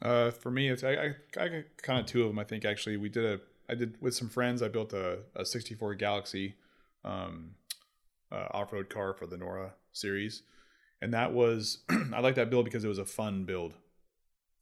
Uh, 0.00 0.30
for 0.30 0.50
me, 0.50 0.68
it's 0.68 0.84
I, 0.84 0.92
I, 0.92 1.14
I 1.40 1.64
kind 1.82 1.98
of 1.98 2.06
two 2.06 2.22
of 2.22 2.28
them. 2.28 2.38
I 2.38 2.44
think 2.44 2.66
actually 2.66 2.98
we 2.98 3.08
did 3.08 3.24
a 3.24 3.40
I 3.70 3.74
did 3.74 4.00
with 4.02 4.14
some 4.14 4.28
friends. 4.28 4.62
I 4.62 4.68
built 4.68 4.92
a, 4.92 5.20
a 5.34 5.46
64 5.46 5.94
Galaxie 5.94 6.54
um, 7.04 7.52
uh, 8.30 8.48
off 8.50 8.72
road 8.72 8.90
car 8.90 9.14
for 9.14 9.26
the 9.26 9.36
NORRA 9.36 9.72
series, 9.92 10.42
and 11.00 11.14
that 11.14 11.32
was 11.32 11.78
I 12.14 12.20
like 12.20 12.34
that 12.36 12.50
build 12.50 12.64
because 12.64 12.84
it 12.84 12.88
was 12.88 12.98
a 12.98 13.04
fun 13.04 13.44
build. 13.44 13.74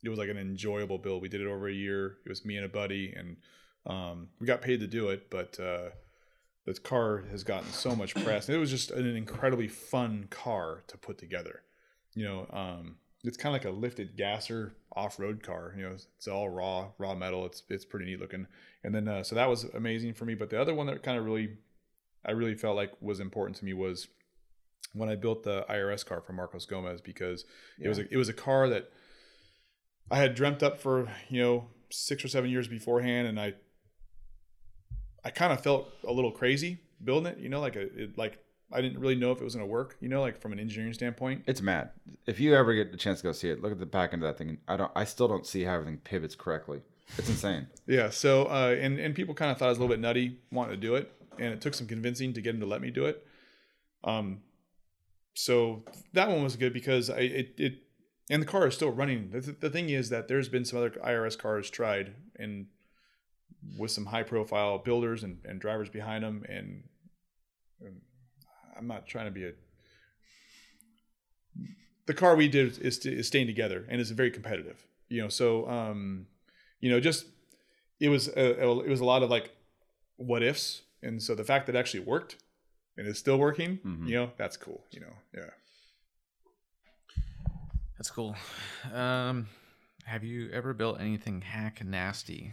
It 0.04 0.08
was 0.08 0.18
like 0.18 0.28
an 0.28 0.38
enjoyable 0.38 0.98
build. 0.98 1.22
We 1.22 1.28
did 1.28 1.40
it 1.40 1.46
over 1.46 1.68
a 1.68 1.72
year. 1.72 2.18
It 2.24 2.28
was 2.28 2.44
me 2.44 2.56
and 2.56 2.66
a 2.66 2.68
buddy, 2.68 3.14
and 3.16 3.36
um, 3.86 4.28
we 4.40 4.46
got 4.46 4.62
paid 4.62 4.80
to 4.80 4.86
do 4.86 5.08
it. 5.08 5.30
But 5.30 5.58
uh, 5.58 5.90
the 6.64 6.74
car 6.74 7.24
has 7.30 7.42
gotten 7.42 7.70
so 7.72 7.96
much 7.96 8.14
press. 8.24 8.48
It 8.48 8.58
was 8.58 8.70
just 8.70 8.90
an 8.90 9.16
incredibly 9.16 9.68
fun 9.68 10.26
car 10.30 10.82
to 10.88 10.98
put 10.98 11.18
together. 11.18 11.62
You 12.14 12.24
know, 12.24 12.46
um, 12.52 12.96
it's 13.24 13.36
kind 13.36 13.54
of 13.54 13.64
like 13.64 13.72
a 13.72 13.76
lifted 13.76 14.16
gasser 14.16 14.74
off-road 14.94 15.42
car. 15.42 15.74
You 15.76 15.88
know, 15.88 15.92
it's 15.92 16.28
all 16.28 16.48
raw, 16.48 16.88
raw 16.98 17.14
metal. 17.14 17.46
It's 17.46 17.62
it's 17.68 17.84
pretty 17.84 18.06
neat 18.06 18.20
looking. 18.20 18.46
And 18.84 18.94
then 18.94 19.08
uh, 19.08 19.22
so 19.22 19.34
that 19.34 19.48
was 19.48 19.64
amazing 19.64 20.14
for 20.14 20.24
me. 20.24 20.34
But 20.34 20.50
the 20.50 20.60
other 20.60 20.74
one 20.74 20.86
that 20.86 21.02
kind 21.02 21.18
of 21.18 21.24
really, 21.24 21.56
I 22.24 22.32
really 22.32 22.54
felt 22.54 22.76
like 22.76 22.92
was 23.00 23.18
important 23.18 23.56
to 23.56 23.64
me 23.64 23.72
was 23.72 24.08
when 24.92 25.08
I 25.08 25.16
built 25.16 25.42
the 25.42 25.64
IRS 25.68 26.04
car 26.04 26.20
for 26.20 26.32
Marcos 26.32 26.66
Gomez 26.66 27.00
because 27.00 27.44
it 27.78 27.88
was 27.88 27.98
a, 27.98 28.12
it 28.12 28.16
was 28.16 28.28
a 28.28 28.32
car 28.32 28.68
that 28.68 28.90
I 30.10 30.16
had 30.16 30.34
dreamt 30.34 30.62
up 30.62 30.78
for 30.78 31.08
you 31.28 31.42
know 31.42 31.68
six 31.90 32.24
or 32.24 32.28
seven 32.28 32.50
years 32.50 32.68
beforehand, 32.68 33.28
and 33.28 33.40
I 33.40 33.54
I 35.24 35.30
kind 35.30 35.52
of 35.52 35.62
felt 35.62 35.88
a 36.06 36.12
little 36.12 36.30
crazy 36.30 36.80
building 37.02 37.32
it. 37.32 37.38
You 37.38 37.48
know, 37.48 37.60
like 37.60 37.76
a, 37.76 37.82
it, 38.02 38.18
like 38.18 38.38
I 38.72 38.80
didn't 38.80 39.00
really 39.00 39.14
know 39.14 39.32
if 39.32 39.40
it 39.40 39.44
was 39.44 39.54
going 39.54 39.66
to 39.66 39.70
work. 39.70 39.96
You 40.00 40.08
know, 40.08 40.20
like 40.20 40.40
from 40.40 40.52
an 40.52 40.60
engineering 40.60 40.94
standpoint. 40.94 41.44
It's 41.46 41.60
mad. 41.60 41.90
If 42.26 42.40
you 42.40 42.54
ever 42.54 42.74
get 42.74 42.92
the 42.92 42.98
chance 42.98 43.20
to 43.20 43.24
go 43.24 43.32
see 43.32 43.50
it, 43.50 43.62
look 43.62 43.72
at 43.72 43.78
the 43.78 43.86
back 43.86 44.12
end 44.12 44.22
of 44.22 44.28
that 44.28 44.38
thing. 44.38 44.58
I 44.68 44.76
don't. 44.76 44.92
I 44.94 45.04
still 45.04 45.28
don't 45.28 45.46
see 45.46 45.64
how 45.64 45.74
everything 45.74 45.98
pivots 45.98 46.34
correctly. 46.34 46.80
It's 47.18 47.28
insane. 47.28 47.68
Yeah. 47.86 48.10
So, 48.10 48.44
uh, 48.46 48.76
and 48.80 48.98
and 48.98 49.14
people 49.14 49.34
kind 49.34 49.50
of 49.50 49.58
thought 49.58 49.66
I 49.66 49.70
was 49.70 49.78
a 49.78 49.80
little 49.80 49.94
bit 49.94 50.00
nutty 50.00 50.38
wanting 50.50 50.74
to 50.74 50.80
do 50.80 50.94
it, 50.96 51.12
and 51.38 51.52
it 51.52 51.60
took 51.60 51.74
some 51.74 51.86
convincing 51.86 52.32
to 52.34 52.40
get 52.40 52.54
him 52.54 52.60
to 52.60 52.66
let 52.66 52.80
me 52.80 52.90
do 52.90 53.06
it. 53.06 53.26
Um, 54.04 54.42
so 55.36 55.84
that 56.14 56.28
one 56.28 56.42
was 56.42 56.56
good 56.56 56.72
because 56.72 57.10
I 57.10 57.18
it, 57.18 57.54
it 57.58 57.74
and 58.30 58.42
the 58.42 58.46
car 58.46 58.66
is 58.66 58.74
still 58.74 58.90
running. 58.90 59.30
The, 59.30 59.54
the 59.60 59.70
thing 59.70 59.90
is 59.90 60.08
that 60.08 60.28
there's 60.28 60.48
been 60.48 60.64
some 60.64 60.78
other 60.78 60.90
IRS 60.90 61.38
cars 61.38 61.70
tried 61.70 62.14
and 62.38 62.66
with 63.78 63.90
some 63.90 64.06
high 64.06 64.22
profile 64.22 64.78
builders 64.78 65.22
and, 65.22 65.38
and 65.44 65.60
drivers 65.60 65.88
behind 65.88 66.24
them, 66.24 66.44
and, 66.48 66.84
and 67.80 68.00
I'm 68.76 68.86
not 68.86 69.06
trying 69.06 69.26
to 69.26 69.30
be 69.30 69.44
a. 69.44 69.52
The 72.06 72.14
car 72.14 72.34
we 72.34 72.48
did 72.48 72.78
is, 72.78 72.98
is 73.04 73.26
staying 73.26 73.46
together 73.46 73.84
and 73.88 74.00
is 74.00 74.10
very 74.12 74.30
competitive. 74.30 74.86
You 75.08 75.22
know, 75.22 75.28
so 75.28 75.68
um, 75.68 76.26
you 76.80 76.90
know, 76.90 76.98
just 76.98 77.26
it 78.00 78.08
was 78.08 78.28
a, 78.28 78.62
it 78.62 78.88
was 78.88 79.00
a 79.00 79.04
lot 79.04 79.22
of 79.22 79.30
like 79.30 79.50
what 80.16 80.42
ifs, 80.42 80.82
and 81.02 81.22
so 81.22 81.34
the 81.34 81.44
fact 81.44 81.66
that 81.66 81.76
it 81.76 81.78
actually 81.78 82.00
worked 82.00 82.36
and 82.97 83.06
it's 83.06 83.18
still 83.18 83.39
working, 83.39 83.78
Mhm. 83.85 84.09
you 84.09 84.14
know, 84.14 84.32
that's 84.36 84.56
cool. 84.56 84.85
You 84.90 85.01
know, 85.01 85.12
yeah. 85.35 85.51
That's 87.98 88.10
cool. 88.10 88.36
Um, 88.93 89.48
have 90.05 90.23
you 90.23 90.51
ever 90.52 90.74
built 90.74 91.01
anything 91.01 91.40
hack 91.40 91.82
nasty? 91.85 92.52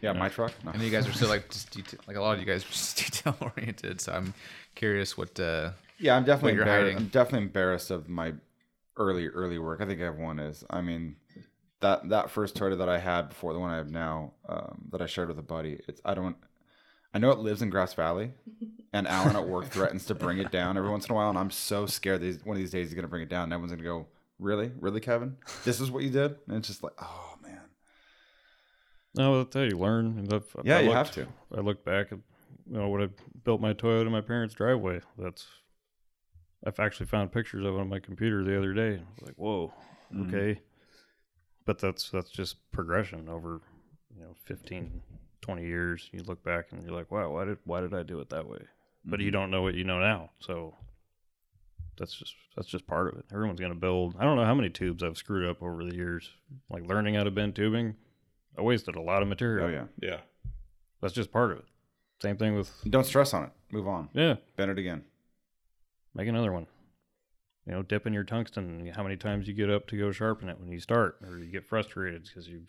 Yeah, 0.00 0.12
my 0.12 0.28
truck. 0.28 0.52
No. 0.64 0.72
I 0.72 0.76
know 0.76 0.84
you 0.84 0.90
guys 0.90 1.06
are 1.08 1.12
still 1.12 1.28
like 1.28 1.48
just 1.50 1.70
detail, 1.70 2.00
like 2.06 2.16
a 2.16 2.20
lot 2.20 2.34
of 2.34 2.40
you 2.40 2.46
guys 2.46 2.64
are 2.64 2.68
just 2.68 2.96
detail 3.04 3.36
oriented. 3.40 4.00
So 4.00 4.12
I'm 4.12 4.34
curious 4.74 5.16
what. 5.16 5.38
Uh, 5.38 5.72
Yeah, 5.98 6.16
I'm 6.16 6.24
definitely 6.24 6.54
you're 6.54 6.66
embar- 6.66 6.96
I'm 6.96 7.08
definitely 7.08 7.46
embarrassed 7.46 7.90
of 7.90 8.08
my 8.08 8.34
early 8.96 9.28
early 9.28 9.58
work. 9.58 9.80
I 9.80 9.86
think 9.86 10.00
everyone 10.00 10.38
is. 10.38 10.64
I 10.70 10.80
mean, 10.80 11.16
that 11.80 12.08
that 12.08 12.30
first 12.30 12.54
Toyota 12.56 12.78
that 12.78 12.88
I 12.88 12.98
had 12.98 13.28
before 13.28 13.52
the 13.52 13.58
one 13.60 13.70
I 13.70 13.76
have 13.76 13.90
now, 13.90 14.32
um, 14.48 14.88
that 14.92 15.00
I 15.02 15.06
shared 15.06 15.28
with 15.28 15.38
a 15.38 15.42
buddy. 15.42 15.80
It's 15.88 16.00
I 16.04 16.14
don't. 16.14 16.36
I 17.14 17.18
know 17.18 17.30
it 17.30 17.38
lives 17.38 17.62
in 17.62 17.70
Grass 17.70 17.94
Valley, 17.94 18.32
and 18.92 19.06
Alan 19.06 19.36
at 19.36 19.46
work 19.48 19.66
threatens 19.66 20.04
to 20.06 20.14
bring 20.14 20.38
it 20.38 20.50
down 20.50 20.76
every 20.76 20.90
once 20.90 21.06
in 21.06 21.12
a 21.12 21.14
while, 21.14 21.28
and 21.30 21.38
I'm 21.38 21.50
so 21.50 21.86
scared 21.86 22.20
that 22.22 22.44
one 22.44 22.56
of 22.56 22.60
these 22.60 22.70
days 22.72 22.88
he's 22.88 22.94
gonna 22.94 23.08
bring 23.08 23.22
it 23.22 23.28
down. 23.28 23.44
And 23.44 23.52
everyone's 23.52 23.72
gonna 23.72 23.84
go, 23.84 24.06
"Really, 24.40 24.72
really, 24.80 25.00
Kevin? 25.00 25.36
This 25.64 25.80
is 25.80 25.90
what 25.90 26.02
you 26.02 26.10
did?" 26.10 26.36
And 26.48 26.56
it's 26.58 26.68
just 26.68 26.82
like, 26.82 26.92
oh 27.00 27.36
man. 27.42 27.60
No, 29.14 29.42
that's 29.42 29.54
how 29.54 29.62
you 29.62 29.78
learn. 29.78 30.18
And 30.18 30.32
I've- 30.32 30.44
Yeah, 30.64 30.78
I 30.78 30.80
you 30.80 30.86
looked- 30.88 30.96
have 30.96 31.10
to. 31.12 31.28
I 31.56 31.60
look 31.60 31.84
back 31.84 32.10
at 32.12 32.18
you 32.66 32.78
know 32.78 32.88
when 32.88 33.02
I 33.02 33.08
built 33.44 33.60
my 33.60 33.74
Toyota 33.74 34.06
in 34.06 34.12
my 34.12 34.20
parents' 34.20 34.54
driveway. 34.54 35.00
That's 35.16 35.46
I've 36.66 36.80
actually 36.80 37.06
found 37.06 37.30
pictures 37.30 37.64
of 37.64 37.74
it 37.74 37.78
on 37.80 37.88
my 37.90 38.00
computer 38.00 38.42
the 38.42 38.56
other 38.58 38.72
day. 38.72 38.94
I 38.96 39.04
was 39.14 39.22
like, 39.26 39.36
whoa, 39.36 39.72
Mm-hmm. 40.12 40.34
okay. 40.34 40.60
But 41.66 41.78
that's 41.78 42.10
that's 42.10 42.30
just 42.30 42.56
progression 42.72 43.28
over 43.28 43.60
you 44.16 44.22
know 44.22 44.34
15, 44.44 45.02
20 45.44 45.62
years. 45.62 46.08
You 46.12 46.22
look 46.22 46.42
back 46.42 46.66
and 46.72 46.82
you're 46.82 46.94
like, 46.94 47.10
wow, 47.10 47.30
why 47.30 47.44
did 47.44 47.58
why 47.64 47.80
did 47.82 47.92
I 47.94 48.02
do 48.02 48.18
it 48.20 48.30
that 48.30 48.48
way? 48.48 48.58
But 49.04 49.18
Mm-hmm. 49.18 49.24
you 49.26 49.30
don't 49.30 49.50
know 49.50 49.60
what 49.62 49.74
you 49.74 49.84
know 49.84 50.00
now, 50.00 50.30
so 50.38 50.74
that's 51.98 52.14
just 52.14 52.34
that's 52.56 52.66
just 52.68 52.86
part 52.86 53.08
of 53.12 53.18
it. 53.18 53.26
Everyone's 53.32 53.60
gonna 53.60 53.74
build. 53.74 54.16
I 54.18 54.24
don't 54.24 54.36
know 54.36 54.44
how 54.46 54.54
many 54.54 54.70
tubes 54.70 55.02
I've 55.02 55.18
screwed 55.18 55.46
up 55.48 55.62
over 55.62 55.84
the 55.84 55.94
years. 55.94 56.30
Like 56.70 56.86
learning 56.86 57.14
how 57.14 57.24
to 57.24 57.30
bend 57.30 57.54
tubing, 57.54 57.94
I 58.58 58.62
wasted 58.62 58.96
a 58.96 59.02
lot 59.02 59.20
of 59.22 59.28
material. 59.28 59.66
Oh 59.66 59.70
yeah. 59.70 59.84
Yeah. 60.00 60.20
That's 61.02 61.12
just 61.14 61.30
part 61.30 61.52
of 61.52 61.58
it. 61.58 61.64
Same 62.22 62.38
thing 62.38 62.54
with 62.56 62.72
Don't 62.88 63.04
stress 63.04 63.34
on 63.34 63.44
it. 63.44 63.50
Move 63.70 63.86
on. 63.86 64.08
yeah, 64.14 64.36
Bend 64.56 64.70
it 64.70 64.78
again. 64.78 65.04
make 66.14 66.28
another 66.28 66.52
one. 66.52 66.66
You 67.66 67.72
know, 67.72 67.82
dip 67.82 68.06
in 68.06 68.12
your 68.14 68.24
tungsten. 68.24 68.90
How 68.94 69.02
many 69.02 69.16
times 69.16 69.46
you 69.48 69.52
get 69.54 69.68
up 69.70 69.86
to 69.88 69.98
go 69.98 70.12
sharpen 70.12 70.48
it 70.48 70.58
when 70.58 70.70
you 70.70 70.80
start, 70.80 71.18
or 71.26 71.38
you 71.38 71.50
get 71.52 71.66
frustrated 71.66 72.24
because 72.24 72.48
you 72.48 72.62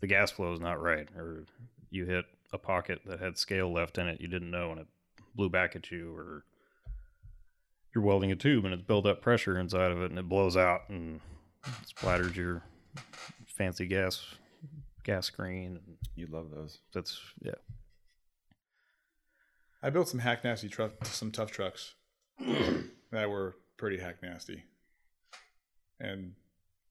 the 0.00 0.06
gas 0.06 0.30
flow 0.30 0.52
is 0.52 0.60
not 0.60 0.80
right, 0.80 1.08
or 1.16 1.44
you 1.90 2.06
hit 2.06 2.24
a 2.52 2.58
pocket 2.58 3.00
that 3.06 3.20
had 3.20 3.38
scale 3.38 3.72
left 3.72 3.98
in 3.98 4.08
it 4.08 4.20
you 4.20 4.26
didn't 4.26 4.50
know 4.50 4.72
and 4.72 4.80
it 4.80 4.86
blew 5.34 5.48
back 5.48 5.76
at 5.76 5.90
you, 5.90 6.14
or 6.16 6.44
you're 7.94 8.04
welding 8.04 8.32
a 8.32 8.36
tube 8.36 8.64
and 8.64 8.74
it's 8.74 8.82
built 8.82 9.06
up 9.06 9.20
pressure 9.20 9.58
inside 9.58 9.90
of 9.90 10.00
it 10.02 10.10
and 10.10 10.18
it 10.18 10.28
blows 10.28 10.56
out 10.56 10.88
and 10.88 11.20
splatters 11.86 12.34
your 12.36 12.62
fancy 13.46 13.86
gas 13.86 14.24
gas 15.04 15.26
screen. 15.26 15.78
You 16.14 16.26
love 16.30 16.50
those. 16.50 16.78
that's 16.92 17.18
yeah. 17.42 17.54
I 19.82 19.90
built 19.90 20.08
some 20.08 20.20
hack 20.20 20.44
nasty 20.44 20.68
truck, 20.68 21.04
some 21.06 21.30
tough 21.30 21.50
trucks 21.50 21.94
that 23.10 23.30
were 23.30 23.56
pretty 23.78 23.98
hack 23.98 24.16
nasty, 24.22 24.64
and 25.98 26.34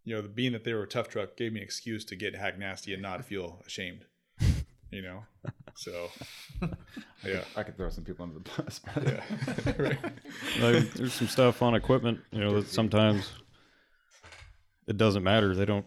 you 0.04 0.16
know, 0.16 0.22
the, 0.22 0.30
being 0.30 0.54
that 0.54 0.64
they 0.64 0.74
were 0.74 0.84
a 0.84 0.88
tough 0.88 1.08
truck 1.08 1.36
gave 1.38 1.54
me 1.54 1.60
an 1.60 1.64
excuse 1.64 2.06
to 2.06 2.16
get 2.16 2.36
hack 2.36 2.58
nasty 2.58 2.94
and 2.94 3.02
not 3.02 3.24
feel 3.26 3.62
ashamed. 3.66 4.06
You 4.92 5.04
know, 5.04 5.24
so 5.76 6.10
yeah, 7.24 7.44
I 7.56 7.62
could 7.62 7.78
throw 7.78 7.90
some 7.90 8.04
people 8.04 8.24
under 8.24 8.40
the 8.40 8.50
bus. 8.58 8.82
yeah, 8.98 9.74
right. 9.78 10.00
like, 10.62 10.94
there's 10.94 11.14
some 11.14 11.28
stuff 11.28 11.62
on 11.62 11.76
equipment, 11.76 12.20
you 12.32 12.40
know, 12.40 12.60
that 12.60 12.68
sometimes 12.68 13.32
it 14.88 14.98
doesn't 14.98 15.24
matter. 15.24 15.54
They 15.54 15.66
don't 15.66 15.86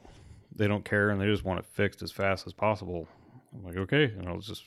they 0.55 0.69
don't 0.69 0.85
care 0.85 1.11
and 1.11 1.21
they 1.21 1.27
just 1.27 1.45
want 1.45 1.59
it 1.59 1.67
fixed 1.67 2.01
as 2.03 2.13
fast 2.13 2.47
as 2.47 2.53
possible. 2.53 3.09
I'm 3.53 3.65
like, 3.65 3.77
okay, 3.77 4.05
and 4.05 4.29
I'll 4.29 4.39
just 4.39 4.63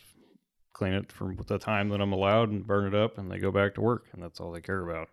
clean 0.73 0.93
it 0.93 1.11
from 1.11 1.38
the 1.47 1.57
time 1.57 1.88
that 1.89 2.01
I'm 2.01 2.11
allowed 2.11 2.49
and 2.49 2.67
burn 2.67 2.93
it 2.93 2.93
up 2.93 3.17
and 3.17 3.31
they 3.31 3.39
go 3.39 3.51
back 3.51 3.76
to 3.76 3.81
work 3.81 4.07
and 4.11 4.22
that's 4.22 4.41
all 4.41 4.51
they 4.51 4.61
care 4.61 4.88
about. 4.88 5.07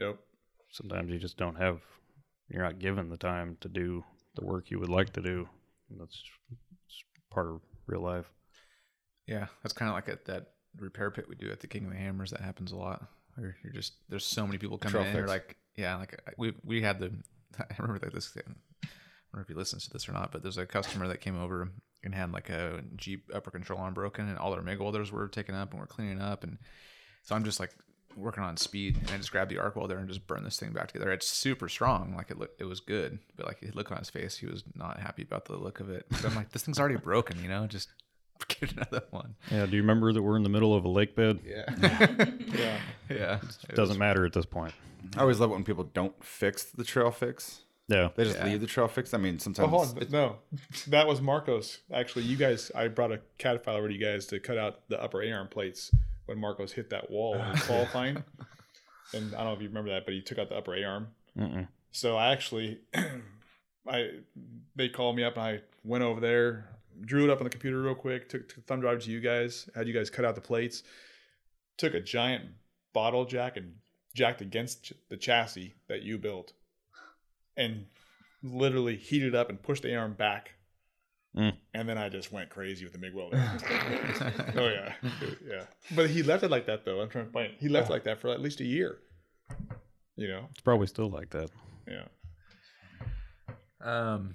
Yep. 0.00 0.18
Sometimes 0.70 1.10
you 1.10 1.18
just 1.18 1.36
don't 1.36 1.56
have 1.56 1.80
you're 2.48 2.62
not 2.62 2.78
given 2.78 3.08
the 3.08 3.16
time 3.16 3.56
to 3.60 3.68
do 3.68 4.04
the 4.34 4.44
work 4.44 4.70
you 4.70 4.78
would 4.78 4.88
like 4.88 5.12
to 5.14 5.22
do. 5.22 5.48
And 5.90 6.00
that's 6.00 6.22
it's 6.86 7.04
part 7.30 7.46
of 7.46 7.60
real 7.86 8.00
life. 8.00 8.30
yeah, 9.26 9.46
that's 9.62 9.72
kind 9.72 9.88
of 9.88 9.94
like 9.94 10.08
at 10.08 10.24
that 10.26 10.52
repair 10.78 11.10
pit 11.10 11.26
we 11.28 11.34
do 11.34 11.50
at 11.50 11.60
the 11.60 11.66
King 11.66 11.84
of 11.86 11.92
the 11.92 11.98
Hammers. 11.98 12.30
That 12.30 12.40
happens 12.40 12.72
a 12.72 12.76
lot. 12.76 13.06
Where 13.36 13.56
you're 13.62 13.72
just 13.72 13.94
there's 14.08 14.24
so 14.26 14.46
many 14.46 14.58
people 14.58 14.78
coming 14.78 14.92
Trail 14.92 15.06
in. 15.06 15.16
You're 15.16 15.26
like, 15.26 15.56
yeah, 15.76 15.96
like 15.96 16.20
we 16.36 16.54
we 16.64 16.82
had 16.82 16.98
the 16.98 17.12
I 17.58 17.64
remember 17.78 18.04
like 18.04 18.12
this. 18.12 18.28
Thing. 18.28 18.42
I 18.84 18.88
don't 19.32 19.40
know 19.40 19.42
if 19.42 19.48
he 19.48 19.54
listens 19.54 19.84
to 19.86 19.92
this 19.92 20.08
or 20.08 20.12
not, 20.12 20.32
but 20.32 20.42
there's 20.42 20.58
a 20.58 20.66
customer 20.66 21.08
that 21.08 21.20
came 21.20 21.38
over 21.38 21.70
and 22.02 22.14
had 22.14 22.32
like 22.32 22.48
a 22.48 22.82
Jeep 22.96 23.30
upper 23.34 23.50
control 23.50 23.78
arm 23.78 23.94
broken, 23.94 24.28
and 24.28 24.38
all 24.38 24.50
their 24.50 24.62
MIG 24.62 24.80
welders 24.80 25.12
were 25.12 25.28
taken 25.28 25.54
up 25.54 25.70
and 25.70 25.80
we're 25.80 25.86
cleaning 25.86 26.20
up, 26.20 26.44
and 26.44 26.58
so 27.22 27.34
I'm 27.34 27.44
just 27.44 27.60
like 27.60 27.70
working 28.18 28.42
on 28.42 28.56
speed, 28.56 28.96
and 28.98 29.10
I 29.10 29.16
just 29.16 29.30
grabbed 29.32 29.50
the 29.50 29.58
arc 29.58 29.76
welder 29.76 29.98
and 29.98 30.08
just 30.08 30.26
burned 30.26 30.44
this 30.46 30.58
thing 30.58 30.72
back 30.72 30.92
together. 30.92 31.10
It's 31.12 31.26
super 31.28 31.68
strong, 31.68 32.14
like 32.16 32.30
it 32.30 32.38
look, 32.38 32.50
it 32.58 32.64
was 32.64 32.80
good, 32.80 33.18
but 33.36 33.46
like 33.46 33.60
the 33.60 33.70
look 33.72 33.90
on 33.92 33.98
his 33.98 34.10
face, 34.10 34.36
he 34.36 34.46
was 34.46 34.64
not 34.74 35.00
happy 35.00 35.22
about 35.22 35.44
the 35.46 35.56
look 35.56 35.80
of 35.80 35.88
it. 35.90 36.06
So 36.20 36.28
I'm 36.28 36.34
like, 36.34 36.50
this 36.50 36.62
thing's 36.64 36.78
already 36.78 36.96
broken, 36.96 37.42
you 37.42 37.48
know, 37.48 37.66
just 37.66 37.88
get 38.48 38.72
another 38.72 39.02
one. 39.10 39.34
Yeah, 39.50 39.66
do 39.66 39.76
you 39.76 39.82
remember 39.82 40.12
that 40.12 40.22
we're 40.22 40.36
in 40.36 40.42
the 40.42 40.48
middle 40.48 40.74
of 40.74 40.84
a 40.84 40.88
lake 40.88 41.14
bed? 41.16 41.40
Yeah, 41.46 41.64
Yeah. 42.54 42.78
yeah. 43.10 43.38
It 43.68 43.74
doesn't 43.76 43.98
matter 43.98 44.24
at 44.26 44.32
this 44.32 44.46
point. 44.46 44.74
I 45.16 45.20
always 45.22 45.40
love 45.40 45.50
it 45.50 45.54
when 45.54 45.64
people 45.64 45.84
don't 45.84 46.12
fix 46.24 46.64
the 46.64 46.84
trail 46.84 47.10
fix. 47.10 47.62
Yeah. 47.88 48.08
They 48.14 48.24
just 48.24 48.36
Yeah. 48.36 48.44
leave 48.44 48.60
the 48.60 48.66
trail 48.66 48.86
fix. 48.86 49.14
I 49.14 49.18
mean, 49.18 49.36
Oh, 49.36 49.38
sometimes 49.38 49.70
hold 49.70 49.88
on. 49.88 49.96
it's- 49.96 50.10
No, 50.12 50.36
that 50.88 51.06
was 51.06 51.20
Marcos. 51.22 51.78
Actually, 51.92 52.24
you 52.26 52.36
guys, 52.36 52.70
I 52.74 52.88
brought 52.88 53.12
a 53.12 53.20
CAD 53.38 53.64
file 53.64 53.76
over 53.76 53.88
to 53.88 53.94
you 53.94 54.00
guys 54.04 54.26
to 54.26 54.38
cut 54.40 54.58
out 54.58 54.86
the 54.88 55.02
upper 55.02 55.22
A 55.22 55.32
arm 55.32 55.48
plates 55.48 55.90
when 56.28 56.38
Marcos 56.38 56.72
hit 56.72 56.90
that 56.90 57.10
wall 57.10 57.36
oh, 57.38 57.42
he 57.42 57.50
was 57.52 57.62
qualifying. 57.62 58.22
And 59.14 59.34
I 59.34 59.38
don't 59.38 59.46
know 59.46 59.52
if 59.54 59.62
you 59.62 59.68
remember 59.68 59.90
that, 59.92 60.04
but 60.04 60.12
he 60.12 60.20
took 60.20 60.38
out 60.38 60.50
the 60.50 60.56
upper 60.56 60.74
A 60.74 60.84
arm. 60.84 61.08
Mm-mm. 61.34 61.66
So 61.92 62.18
I 62.18 62.30
actually, 62.32 62.80
I 63.88 64.10
they 64.76 64.90
called 64.90 65.16
me 65.16 65.24
up 65.24 65.38
and 65.38 65.42
I 65.42 65.60
went 65.82 66.04
over 66.04 66.20
there, 66.20 66.68
drew 67.00 67.24
it 67.24 67.30
up 67.30 67.38
on 67.38 67.44
the 67.44 67.50
computer 67.50 67.80
real 67.80 67.94
quick, 67.94 68.28
took, 68.28 68.48
took 68.48 68.56
the 68.56 68.62
thumb 68.62 68.80
drive 68.80 69.02
to 69.04 69.10
you 69.10 69.20
guys, 69.20 69.68
had 69.74 69.88
you 69.88 69.94
guys 69.94 70.10
cut 70.10 70.26
out 70.26 70.34
the 70.34 70.42
plates, 70.42 70.82
took 71.78 71.94
a 71.94 72.00
giant 72.00 72.44
bottle 72.92 73.24
jack 73.24 73.56
and 73.56 73.76
jacked 74.14 74.42
against 74.42 74.84
ch- 74.84 74.92
the 75.08 75.16
chassis 75.16 75.74
that 75.88 76.02
you 76.02 76.18
built, 76.18 76.52
and 77.56 77.86
literally 78.42 78.96
heated 78.96 79.34
up 79.34 79.48
and 79.48 79.62
pushed 79.62 79.84
the 79.84 79.96
arm 79.96 80.12
back. 80.12 80.54
Mm. 81.36 81.56
And 81.74 81.88
then 81.88 81.98
I 81.98 82.08
just 82.08 82.32
went 82.32 82.50
crazy 82.50 82.84
with 82.84 82.94
the 82.94 82.98
MIG 82.98 83.14
welder. 83.14 83.36
oh 84.56 84.68
yeah, 84.68 84.94
yeah. 85.46 85.64
But 85.94 86.10
he 86.10 86.22
left 86.22 86.42
it 86.42 86.50
like 86.50 86.66
that 86.66 86.84
though. 86.84 87.00
I'm 87.00 87.08
trying 87.08 87.26
to 87.26 87.32
find. 87.32 87.52
He 87.58 87.68
left 87.68 87.90
it 87.90 87.92
like 87.92 88.04
that 88.04 88.20
for 88.20 88.28
at 88.28 88.40
least 88.40 88.60
a 88.60 88.64
year. 88.64 88.98
You 90.16 90.28
know. 90.28 90.46
It's 90.50 90.62
probably 90.62 90.86
still 90.86 91.10
like 91.10 91.30
that. 91.30 91.50
Yeah. 91.86 92.04
Um, 93.80 94.34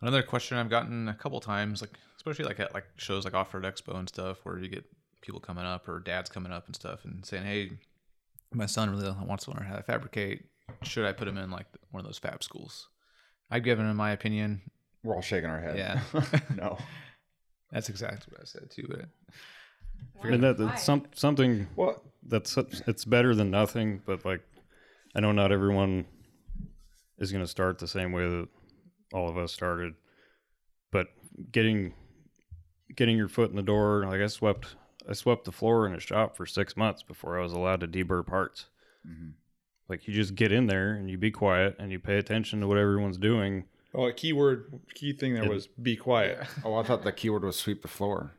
another 0.00 0.22
question 0.22 0.56
I've 0.56 0.70
gotten 0.70 1.08
a 1.08 1.14
couple 1.14 1.40
times, 1.40 1.82
like 1.82 1.98
especially 2.16 2.44
like 2.44 2.60
at 2.60 2.72
like 2.72 2.86
shows 2.96 3.24
like 3.24 3.34
Off 3.34 3.52
Road 3.52 3.64
Expo 3.64 3.96
and 3.96 4.08
stuff, 4.08 4.38
where 4.44 4.58
you 4.58 4.68
get 4.68 4.84
people 5.20 5.40
coming 5.40 5.64
up 5.64 5.88
or 5.88 5.98
dads 5.98 6.30
coming 6.30 6.52
up 6.52 6.66
and 6.66 6.74
stuff 6.74 7.04
and 7.04 7.26
saying, 7.26 7.44
"Hey, 7.44 7.70
my 8.54 8.66
son 8.66 8.88
really 8.90 9.10
wants 9.26 9.44
to 9.44 9.50
learn 9.50 9.66
how 9.66 9.76
to 9.76 9.82
fabricate. 9.82 10.44
Should 10.82 11.04
I 11.04 11.12
put 11.12 11.28
him 11.28 11.36
in 11.36 11.50
like 11.50 11.66
one 11.90 12.00
of 12.00 12.06
those 12.06 12.18
fab 12.18 12.42
schools?" 12.42 12.88
I've 13.50 13.64
given 13.64 13.90
him 13.90 13.96
my 13.96 14.12
opinion. 14.12 14.62
We're 15.02 15.14
all 15.14 15.22
shaking 15.22 15.50
our 15.50 15.60
head. 15.60 15.76
Yeah. 15.76 16.00
no. 16.56 16.78
That's 17.72 17.88
exactly 17.88 18.32
what 18.32 18.40
I 18.40 18.44
said 18.44 18.70
too. 18.70 18.86
But 18.88 20.30
And 20.32 20.42
that, 20.42 20.58
that's 20.58 20.82
some, 20.82 21.04
something 21.14 21.68
Well, 21.76 22.02
that's 22.26 22.56
it's 22.86 23.04
better 23.04 23.34
than 23.34 23.50
nothing 23.50 24.02
but 24.04 24.24
like 24.24 24.42
i 25.14 25.20
know 25.20 25.32
not 25.32 25.52
everyone 25.52 26.04
is 27.18 27.32
going 27.32 27.44
to 27.44 27.50
start 27.50 27.78
the 27.78 27.88
same 27.88 28.12
way 28.12 28.28
that 28.28 28.48
all 29.12 29.28
of 29.28 29.36
us 29.36 29.52
started 29.52 29.94
but 30.90 31.08
getting 31.50 31.94
getting 32.94 33.16
your 33.16 33.28
foot 33.28 33.50
in 33.50 33.56
the 33.56 33.62
door 33.62 34.04
like 34.06 34.20
i 34.20 34.26
swept 34.26 34.76
i 35.08 35.12
swept 35.12 35.44
the 35.44 35.52
floor 35.52 35.86
in 35.86 35.94
a 35.94 36.00
shop 36.00 36.36
for 36.36 36.44
six 36.44 36.76
months 36.76 37.02
before 37.02 37.38
i 37.38 37.42
was 37.42 37.52
allowed 37.52 37.80
to 37.80 37.88
deburr 37.88 38.26
parts 38.26 38.66
mm-hmm. 39.06 39.30
like 39.88 40.06
you 40.06 40.12
just 40.12 40.34
get 40.34 40.52
in 40.52 40.66
there 40.66 40.92
and 40.92 41.10
you 41.10 41.16
be 41.16 41.30
quiet 41.30 41.74
and 41.78 41.90
you 41.90 41.98
pay 41.98 42.18
attention 42.18 42.60
to 42.60 42.66
what 42.66 42.78
everyone's 42.78 43.18
doing 43.18 43.64
Oh, 43.94 44.06
a 44.06 44.12
key 44.12 44.32
word, 44.32 44.72
key 44.94 45.12
thing 45.12 45.34
there 45.34 45.48
was 45.48 45.66
be 45.66 45.96
quiet. 45.96 46.46
oh, 46.64 46.74
I 46.74 46.82
thought 46.84 47.02
the 47.02 47.12
keyword 47.12 47.44
was 47.44 47.56
sweep 47.56 47.82
the 47.82 47.88
floor. 47.88 48.32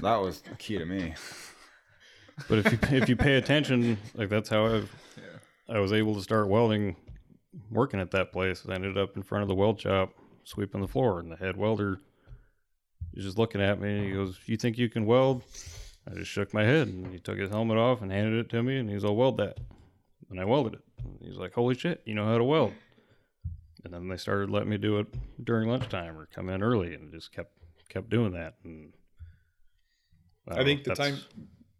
that 0.00 0.16
was 0.16 0.42
key 0.58 0.78
to 0.78 0.84
me. 0.84 1.14
but 2.48 2.58
if 2.58 2.72
you 2.72 2.96
if 2.96 3.08
you 3.08 3.16
pay 3.16 3.36
attention 3.36 3.98
like 4.14 4.28
that's 4.28 4.48
how 4.48 4.66
i 4.66 4.82
i 5.68 5.78
was 5.78 5.92
able 5.92 6.14
to 6.14 6.22
start 6.22 6.48
welding 6.48 6.96
working 7.70 8.00
at 8.00 8.10
that 8.10 8.32
place 8.32 8.64
i 8.68 8.74
ended 8.74 8.96
up 8.96 9.16
in 9.16 9.22
front 9.22 9.42
of 9.42 9.48
the 9.48 9.54
weld 9.54 9.80
shop 9.80 10.14
sweeping 10.44 10.80
the 10.80 10.88
floor 10.88 11.20
and 11.20 11.30
the 11.30 11.36
head 11.36 11.56
welder 11.56 11.98
is 13.14 13.24
just 13.24 13.38
looking 13.38 13.60
at 13.60 13.80
me 13.80 13.96
and 13.98 14.04
he 14.06 14.12
goes 14.12 14.38
you 14.46 14.56
think 14.56 14.78
you 14.78 14.88
can 14.88 15.04
weld 15.04 15.42
i 16.10 16.14
just 16.14 16.30
shook 16.30 16.52
my 16.54 16.64
head 16.64 16.88
and 16.88 17.12
he 17.12 17.18
took 17.18 17.38
his 17.38 17.50
helmet 17.50 17.76
off 17.76 18.00
and 18.00 18.10
handed 18.10 18.38
it 18.38 18.48
to 18.48 18.62
me 18.62 18.78
and 18.78 18.88
he's 18.88 19.04
all 19.04 19.14
weld 19.16 19.36
that 19.36 19.58
and 20.30 20.40
i 20.40 20.44
welded 20.44 20.74
it 20.74 20.80
and 21.04 21.18
he's 21.20 21.36
like 21.36 21.52
holy 21.52 21.74
shit 21.74 22.00
you 22.06 22.14
know 22.14 22.24
how 22.24 22.38
to 22.38 22.44
weld 22.44 22.72
and 23.84 23.92
then 23.92 24.08
they 24.08 24.16
started 24.16 24.50
letting 24.50 24.68
me 24.68 24.78
do 24.78 24.98
it 24.98 25.06
during 25.42 25.68
lunchtime 25.68 26.16
or 26.18 26.26
come 26.26 26.48
in 26.48 26.62
early, 26.62 26.94
and 26.94 27.12
just 27.12 27.32
kept 27.32 27.52
kept 27.88 28.10
doing 28.10 28.32
that. 28.32 28.54
And 28.64 28.92
I, 30.48 30.56
don't 30.56 30.64
think 30.64 30.86
know, 30.86 30.94
the 30.94 31.02
time, 31.02 31.18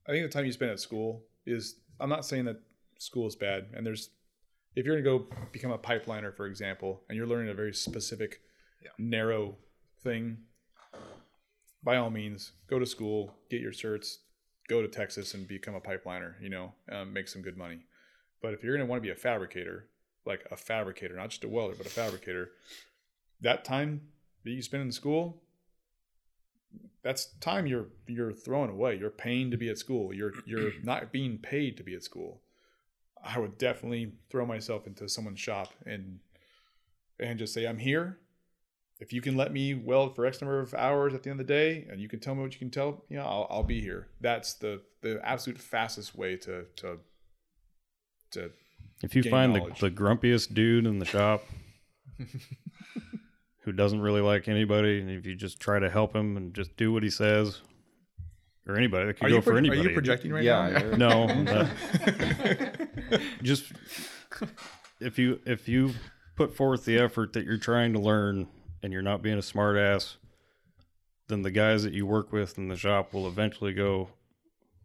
I 0.07 0.13
think 0.13 0.31
the 0.31 0.33
time 0.33 0.45
you 0.45 0.53
spend 0.53 0.71
at 0.71 0.81
school 0.81 1.25
is. 1.47 1.77
I'm 2.01 2.09
not 2.09 2.25
saying 2.25 2.47
that 2.47 2.61
school 2.99 3.27
is 3.27 3.37
bad, 3.37 3.69
and 3.75 3.87
there's, 3.87 4.11
if 4.75 4.85
you're 4.85 5.01
gonna 5.01 5.19
go 5.19 5.27
become 5.53 5.71
a 5.71 5.79
pipeliner, 5.79 6.35
for 6.35 6.47
example, 6.47 7.03
and 7.09 7.17
you're 7.17 7.27
learning 7.27 7.51
a 7.51 7.55
very 7.55 7.75
specific, 7.75 8.41
narrow 8.99 9.57
thing, 10.03 10.39
by 11.85 11.97
all 11.97 12.11
means, 12.11 12.53
go 12.69 12.79
to 12.79 12.87
school, 12.87 13.35
get 13.51 13.61
your 13.61 13.73
certs, 13.73 14.17
go 14.69 14.83
to 14.83 14.89
Texas 14.89 15.35
and 15.35 15.47
become 15.47 15.75
a 15.75 15.81
pipeliner. 15.81 16.35
You 16.41 16.51
know, 16.51 16.73
um, 16.91 17.13
make 17.13 17.29
some 17.29 17.43
good 17.43 17.57
money. 17.57 17.87
But 18.41 18.55
if 18.55 18.65
you're 18.65 18.77
gonna 18.77 18.89
want 18.89 19.01
to 19.01 19.07
be 19.07 19.13
a 19.13 19.17
fabricator, 19.17 19.89
like 20.25 20.47
a 20.51 20.57
fabricator, 20.57 21.17
not 21.17 21.31
just 21.31 21.45
a 21.45 21.49
welder, 21.49 21.75
but 21.75 21.87
a 21.87 21.91
fabricator, 21.91 22.51
that 23.41 23.65
time 23.65 24.03
that 24.45 24.51
you 24.51 24.63
spend 24.63 24.83
in 24.83 24.93
school, 24.93 25.43
that's 27.03 27.27
time 27.41 27.67
you're 27.67 27.89
you're 28.07 28.33
throwing 28.33 28.71
away. 28.71 28.97
You're 28.97 29.11
paying 29.11 29.51
to 29.51 29.57
be 29.57 29.69
at 29.69 29.79
school. 29.79 30.15
You're 30.15 30.33
you're 30.47 30.73
not 30.83 31.13
being 31.13 31.39
paid 31.39 31.77
to 31.77 31.83
be 31.83 31.95
at 31.95 32.05
school. 32.05 32.41
I 33.25 33.39
would 33.39 33.59
definitely 33.59 34.15
throw 34.31 34.47
myself 34.47 34.87
into 34.87 35.09
someone's 35.09 35.41
shop 35.41 35.73
and 35.85 36.21
and 37.19 37.39
just 37.39 37.55
say 37.55 37.67
I'm 37.67 37.79
here. 37.79 38.19
If 39.01 39.13
you 39.13 39.21
can 39.21 39.37
let 39.37 39.53
me 39.53 39.75
weld 39.75 40.15
for 40.15 40.25
X 40.27 40.41
number 40.41 40.61
of 40.61 40.75
hours 40.75 41.13
at 41.13 41.25
the 41.25 41.31
end 41.31 41.41
of 41.41 41.47
the 41.47 41.53
day, 41.53 41.89
and 41.91 42.01
you 42.01 42.09
can 42.09 42.21
tell 42.21 42.37
me 42.37 42.43
what 42.43 42.53
you 42.53 42.61
can 42.61 42.71
tell, 42.71 43.05
you 43.09 43.17
know, 43.17 43.25
I'll, 43.25 43.49
I'll 43.51 43.63
be 43.65 43.81
here. 43.81 44.09
That's 44.21 44.55
the 44.55 44.81
the 45.01 45.21
absolute 45.25 45.59
fastest 45.59 46.15
way 46.15 46.37
to 46.37 46.67
to 46.77 46.99
to 48.31 48.51
If 49.03 49.17
you 49.17 49.23
gain 49.23 49.31
find 49.31 49.55
the, 49.55 49.59
knowledge. 49.61 49.81
the 49.81 49.91
grumpiest 49.91 50.55
dude 50.55 50.87
in 50.87 50.99
the 50.99 51.05
shop 51.05 51.43
who 53.61 53.73
doesn't 53.73 54.01
really 54.01 54.21
like 54.21 54.49
anybody, 54.49 55.01
and 55.01 55.11
if 55.11 55.27
you 55.27 55.35
just 55.35 55.61
try 55.61 55.79
to 55.79 55.91
help 55.91 56.15
him 56.15 56.37
and 56.37 56.55
just 56.55 56.77
do 56.77 56.93
what 56.93 57.03
he 57.03 57.11
says, 57.11 57.61
or 58.67 58.77
anybody, 58.77 59.07
that 59.07 59.15
could 59.15 59.27
Are 59.27 59.31
go 59.31 59.35
you, 59.37 59.43
for 59.43 59.51
pro- 59.53 59.61
are 59.71 59.75
you 59.75 59.91
projecting 59.91 60.33
right 60.33 60.45
yeah, 60.45 60.69
now? 60.69 60.79
you're- 60.85 60.97
No, 60.97 61.27
that- 61.45 62.89
uh, 63.13 63.19
just 63.43 63.73
if 65.01 65.19
you 65.19 65.41
if 65.45 65.69
you 65.69 65.93
put 66.37 66.55
forth 66.57 66.85
the 66.85 66.99
effort 66.99 67.33
that 67.35 67.45
you're 67.45 67.59
trying 67.59 67.93
to 67.93 67.99
learn 67.99 68.49
and 68.83 68.93
you're 68.93 69.03
not 69.03 69.23
being 69.23 69.39
a 69.39 69.43
smart 69.43 69.77
ass, 69.77 70.17
then 71.29 71.43
the 71.43 71.51
guys 71.51 71.83
that 71.83 71.93
you 71.93 72.07
work 72.07 72.33
with 72.33 72.57
in 72.59 72.69
the 72.69 72.77
shop 72.77 73.13
will 73.13 73.27
eventually 73.27 73.73
go, 73.73 74.11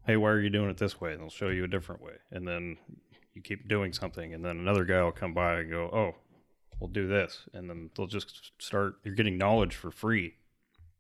"Hey, 0.06 0.18
why 0.18 0.30
are 0.32 0.40
you 0.40 0.49
doing 0.49 0.69
it 0.69 0.78
this 0.78 0.99
way?" 0.99 1.14
And 1.14 1.22
they'll 1.22 1.30
show 1.30 1.49
you 1.49 1.64
a 1.64 1.68
different 1.68 2.02
way, 2.02 2.14
and 2.32 2.48
then 2.48 2.78
you 3.38 3.41
keep 3.41 3.68
doing 3.68 3.93
something, 3.93 4.34
and 4.34 4.43
then 4.43 4.57
another 4.57 4.84
guy 4.84 5.01
will 5.01 5.11
come 5.11 5.34
by 5.34 5.59
and 5.59 5.69
go, 5.69 5.89
"Oh, 5.93 6.15
we'll 6.80 6.89
do 6.89 7.07
this," 7.07 7.43
and 7.53 7.69
then 7.69 7.89
they'll 7.95 8.07
just 8.07 8.51
start. 8.59 8.95
You're 9.03 9.15
getting 9.15 9.38
knowledge 9.38 9.76
for 9.76 9.91
free. 9.91 10.35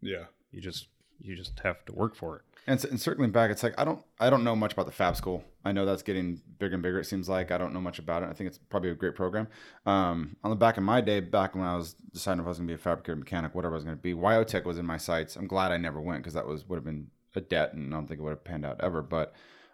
Yeah. 0.01 0.25
You 0.51 0.61
just 0.61 0.87
you 1.19 1.35
just 1.35 1.59
have 1.59 1.83
to 1.85 1.93
work 1.93 2.15
for 2.15 2.37
it. 2.37 2.41
And, 2.67 2.83
and 2.85 2.99
circling 3.01 3.31
back, 3.31 3.49
it's 3.49 3.63
like 3.63 3.73
I 3.77 3.83
don't 3.83 4.03
I 4.19 4.29
don't 4.29 4.43
know 4.43 4.55
much 4.55 4.73
about 4.73 4.85
the 4.85 4.91
Fab 4.91 5.15
School. 5.15 5.43
I 5.65 5.71
know 5.71 5.85
that's 5.85 6.03
getting 6.03 6.41
bigger 6.59 6.75
and 6.75 6.83
bigger. 6.83 6.99
It 6.99 7.05
seems 7.05 7.27
like 7.27 7.51
I 7.51 7.57
don't 7.57 7.73
know 7.73 7.81
much 7.81 7.97
about 7.97 8.23
it. 8.23 8.29
I 8.29 8.33
think 8.33 8.47
it's 8.47 8.57
probably 8.57 8.91
a 8.91 8.95
great 8.95 9.15
program. 9.15 9.47
Um, 9.85 10.35
on 10.43 10.51
the 10.51 10.55
back 10.55 10.77
of 10.77 10.83
my 10.83 11.01
day, 11.01 11.19
back 11.19 11.55
when 11.55 11.63
I 11.63 11.75
was 11.75 11.93
deciding 12.13 12.41
if 12.41 12.45
I 12.45 12.49
was 12.49 12.57
going 12.57 12.67
to 12.67 12.71
be 12.71 12.75
a 12.75 12.77
fabricator, 12.77 13.15
mechanic, 13.15 13.55
whatever 13.55 13.73
I 13.73 13.77
was 13.77 13.83
going 13.83 13.97
to 13.97 14.01
be, 14.01 14.13
Wyotech 14.13 14.63
was 14.63 14.77
in 14.77 14.85
my 14.85 14.97
sights. 14.97 15.35
I'm 15.35 15.47
glad 15.47 15.71
I 15.71 15.77
never 15.77 15.99
went 15.99 16.21
because 16.21 16.35
that 16.35 16.45
was 16.45 16.67
would 16.67 16.75
have 16.77 16.85
been 16.85 17.07
a 17.35 17.41
debt, 17.41 17.73
and 17.73 17.93
I 17.93 17.97
don't 17.97 18.07
think 18.07 18.19
it 18.19 18.23
would 18.23 18.31
have 18.31 18.43
panned 18.43 18.65
out 18.65 18.81
ever. 18.81 19.01
But 19.01 19.33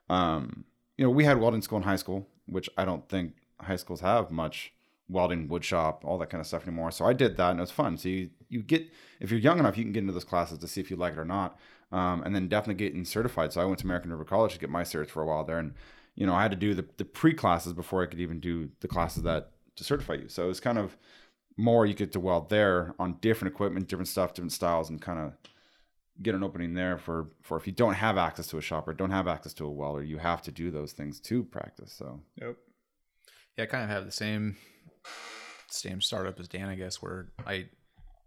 um, 0.09 0.65
you 0.97 1.05
know, 1.05 1.11
we 1.11 1.23
had 1.23 1.39
welding 1.39 1.61
school 1.61 1.77
in 1.77 1.83
high 1.83 1.95
school, 1.95 2.27
which 2.45 2.69
I 2.77 2.85
don't 2.85 3.07
think 3.07 3.33
high 3.59 3.75
schools 3.75 4.01
have 4.01 4.31
much 4.31 4.73
welding, 5.09 5.47
wood 5.47 5.63
shop, 5.63 6.03
all 6.05 6.17
that 6.17 6.29
kind 6.29 6.41
of 6.41 6.47
stuff 6.47 6.67
anymore. 6.67 6.91
So 6.91 7.05
I 7.05 7.13
did 7.13 7.37
that, 7.37 7.51
and 7.51 7.59
it 7.59 7.61
was 7.61 7.71
fun. 7.71 7.97
So 7.97 8.09
you 8.09 8.29
you 8.49 8.61
get 8.61 8.89
if 9.19 9.31
you're 9.31 9.39
young 9.39 9.59
enough, 9.59 9.77
you 9.77 9.83
can 9.83 9.93
get 9.93 10.01
into 10.01 10.13
those 10.13 10.23
classes 10.23 10.57
to 10.59 10.67
see 10.67 10.81
if 10.81 10.89
you 10.89 10.97
like 10.97 11.13
it 11.13 11.19
or 11.19 11.25
not, 11.25 11.59
um, 11.91 12.23
and 12.23 12.35
then 12.35 12.47
definitely 12.47 12.83
getting 12.83 13.05
certified. 13.05 13.53
So 13.53 13.61
I 13.61 13.65
went 13.65 13.79
to 13.79 13.85
American 13.85 14.11
River 14.11 14.25
College 14.25 14.53
to 14.53 14.59
get 14.59 14.69
my 14.69 14.83
certs 14.83 15.09
for 15.09 15.21
a 15.21 15.25
while 15.25 15.43
there, 15.43 15.59
and 15.59 15.73
you 16.15 16.25
know 16.25 16.33
I 16.33 16.41
had 16.41 16.51
to 16.51 16.57
do 16.57 16.73
the 16.73 16.85
the 16.97 17.05
pre 17.05 17.33
classes 17.33 17.73
before 17.73 18.03
I 18.03 18.07
could 18.07 18.19
even 18.19 18.39
do 18.39 18.69
the 18.79 18.87
classes 18.87 19.23
that 19.23 19.51
to 19.75 19.83
certify 19.83 20.13
you. 20.13 20.29
So 20.29 20.45
it 20.45 20.47
was 20.47 20.59
kind 20.59 20.77
of 20.77 20.97
more 21.57 21.85
you 21.85 21.93
get 21.93 22.11
to 22.13 22.19
weld 22.19 22.49
there 22.49 22.95
on 22.99 23.17
different 23.21 23.53
equipment, 23.53 23.87
different 23.87 24.07
stuff, 24.07 24.33
different 24.33 24.51
styles, 24.51 24.89
and 24.89 25.01
kind 25.01 25.19
of 25.19 25.33
get 26.21 26.35
an 26.35 26.43
opening 26.43 26.73
there 26.73 26.97
for 26.97 27.29
for 27.41 27.57
if 27.57 27.65
you 27.65 27.73
don't 27.73 27.95
have 27.95 28.17
access 28.17 28.47
to 28.47 28.57
a 28.57 28.61
shop 28.61 28.87
or 28.87 28.93
don't 28.93 29.11
have 29.11 29.27
access 29.27 29.53
to 29.55 29.65
a 29.65 29.71
welder, 29.71 30.03
you 30.03 30.17
have 30.17 30.41
to 30.43 30.51
do 30.51 30.71
those 30.71 30.93
things 30.93 31.19
to 31.21 31.43
practice. 31.43 31.91
So 31.91 32.21
Yep. 32.41 32.57
Yeah, 33.57 33.63
I 33.63 33.67
kind 33.67 33.83
of 33.83 33.89
have 33.89 34.05
the 34.05 34.11
same 34.11 34.57
same 35.69 36.01
startup 36.01 36.39
as 36.39 36.47
Dan, 36.47 36.69
I 36.69 36.75
guess, 36.75 37.01
where 37.01 37.29
I 37.45 37.67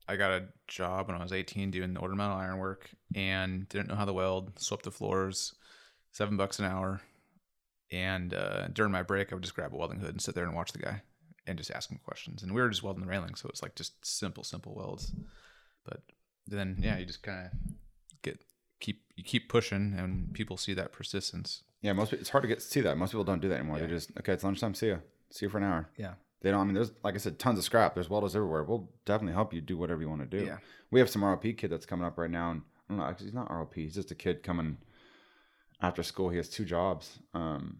I 0.08 0.16
got 0.16 0.30
a 0.30 0.44
job 0.68 1.08
when 1.08 1.16
I 1.16 1.22
was 1.22 1.32
18 1.32 1.70
doing 1.70 1.96
ornamental 1.96 2.36
iron 2.36 2.58
work 2.58 2.90
and 3.14 3.68
didn't 3.68 3.88
know 3.88 3.96
how 3.96 4.04
to 4.04 4.12
weld, 4.12 4.52
swept 4.58 4.84
the 4.84 4.90
floors, 4.92 5.54
seven 6.12 6.36
bucks 6.36 6.58
an 6.58 6.64
hour. 6.64 7.00
And 7.92 8.34
uh, 8.34 8.68
during 8.68 8.92
my 8.92 9.02
break, 9.02 9.32
I 9.32 9.36
would 9.36 9.42
just 9.42 9.54
grab 9.54 9.72
a 9.72 9.76
welding 9.76 10.00
hood 10.00 10.10
and 10.10 10.20
sit 10.20 10.34
there 10.34 10.44
and 10.44 10.54
watch 10.54 10.72
the 10.72 10.78
guy 10.78 11.02
and 11.46 11.58
just 11.58 11.70
ask 11.70 11.90
him 11.90 12.00
questions. 12.04 12.42
And 12.42 12.52
we 12.52 12.60
were 12.60 12.68
just 12.68 12.82
welding 12.82 13.02
the 13.02 13.08
railing, 13.08 13.34
so 13.34 13.48
it's 13.48 13.62
like 13.62 13.74
just 13.74 14.04
simple, 14.04 14.44
simple 14.44 14.74
welds. 14.74 15.12
Then, 16.46 16.76
yeah, 16.80 16.98
you 16.98 17.04
just 17.06 17.22
kind 17.22 17.46
of 17.46 17.52
get 18.22 18.40
keep 18.80 19.02
you 19.16 19.24
keep 19.24 19.48
pushing, 19.48 19.94
and 19.98 20.32
people 20.32 20.56
see 20.56 20.74
that 20.74 20.92
persistence. 20.92 21.62
yeah, 21.82 21.92
most 21.92 22.12
it's 22.12 22.28
hard 22.30 22.42
to 22.42 22.48
get 22.48 22.62
see 22.62 22.80
that. 22.82 22.96
Most 22.96 23.10
people 23.10 23.24
don't 23.24 23.40
do 23.42 23.48
that 23.48 23.56
anymore. 23.58 23.76
They 23.78 23.84
Yeah. 23.84 23.90
just 23.90 24.10
okay, 24.18 24.32
it's 24.32 24.44
lunchtime. 24.44 24.74
See 24.74 24.86
you. 24.88 25.02
See 25.30 25.46
you 25.46 25.50
for 25.50 25.58
an 25.58 25.64
hour. 25.64 25.88
Yeah, 25.96 26.14
They 26.42 26.50
don't. 26.52 26.60
I 26.60 26.64
mean, 26.64 26.74
there's 26.74 26.92
like 27.02 27.14
I 27.14 27.18
said, 27.18 27.38
tons 27.38 27.58
of 27.58 27.64
scrap. 27.64 27.94
There's 27.94 28.08
welders 28.08 28.36
everywhere. 28.36 28.62
We'll 28.64 28.90
definitely 29.04 29.34
help 29.34 29.52
you 29.52 29.60
do 29.60 29.76
whatever 29.76 30.00
you 30.00 30.08
want 30.08 30.28
to 30.28 30.38
do. 30.38 30.44
Yeah. 30.44 30.58
We 30.90 31.00
have 31.00 31.10
some 31.10 31.22
ROP 31.22 31.56
kid 31.56 31.70
that's 31.70 31.86
coming 31.86 32.06
up 32.06 32.16
right 32.18 32.30
now, 32.30 32.52
and 32.52 32.62
I 32.88 32.92
don't 32.94 32.98
know. 32.98 33.14
He's 33.18 33.34
not 33.34 33.48
ROP. 33.50 33.74
He's 33.74 33.94
just 33.96 34.10
a 34.12 34.14
kid 34.14 34.42
coming 34.44 34.78
after 35.80 36.02
school. 36.02 36.28
He 36.30 36.36
has 36.36 36.48
two 36.48 36.64
jobs, 36.64 37.18
um, 37.34 37.78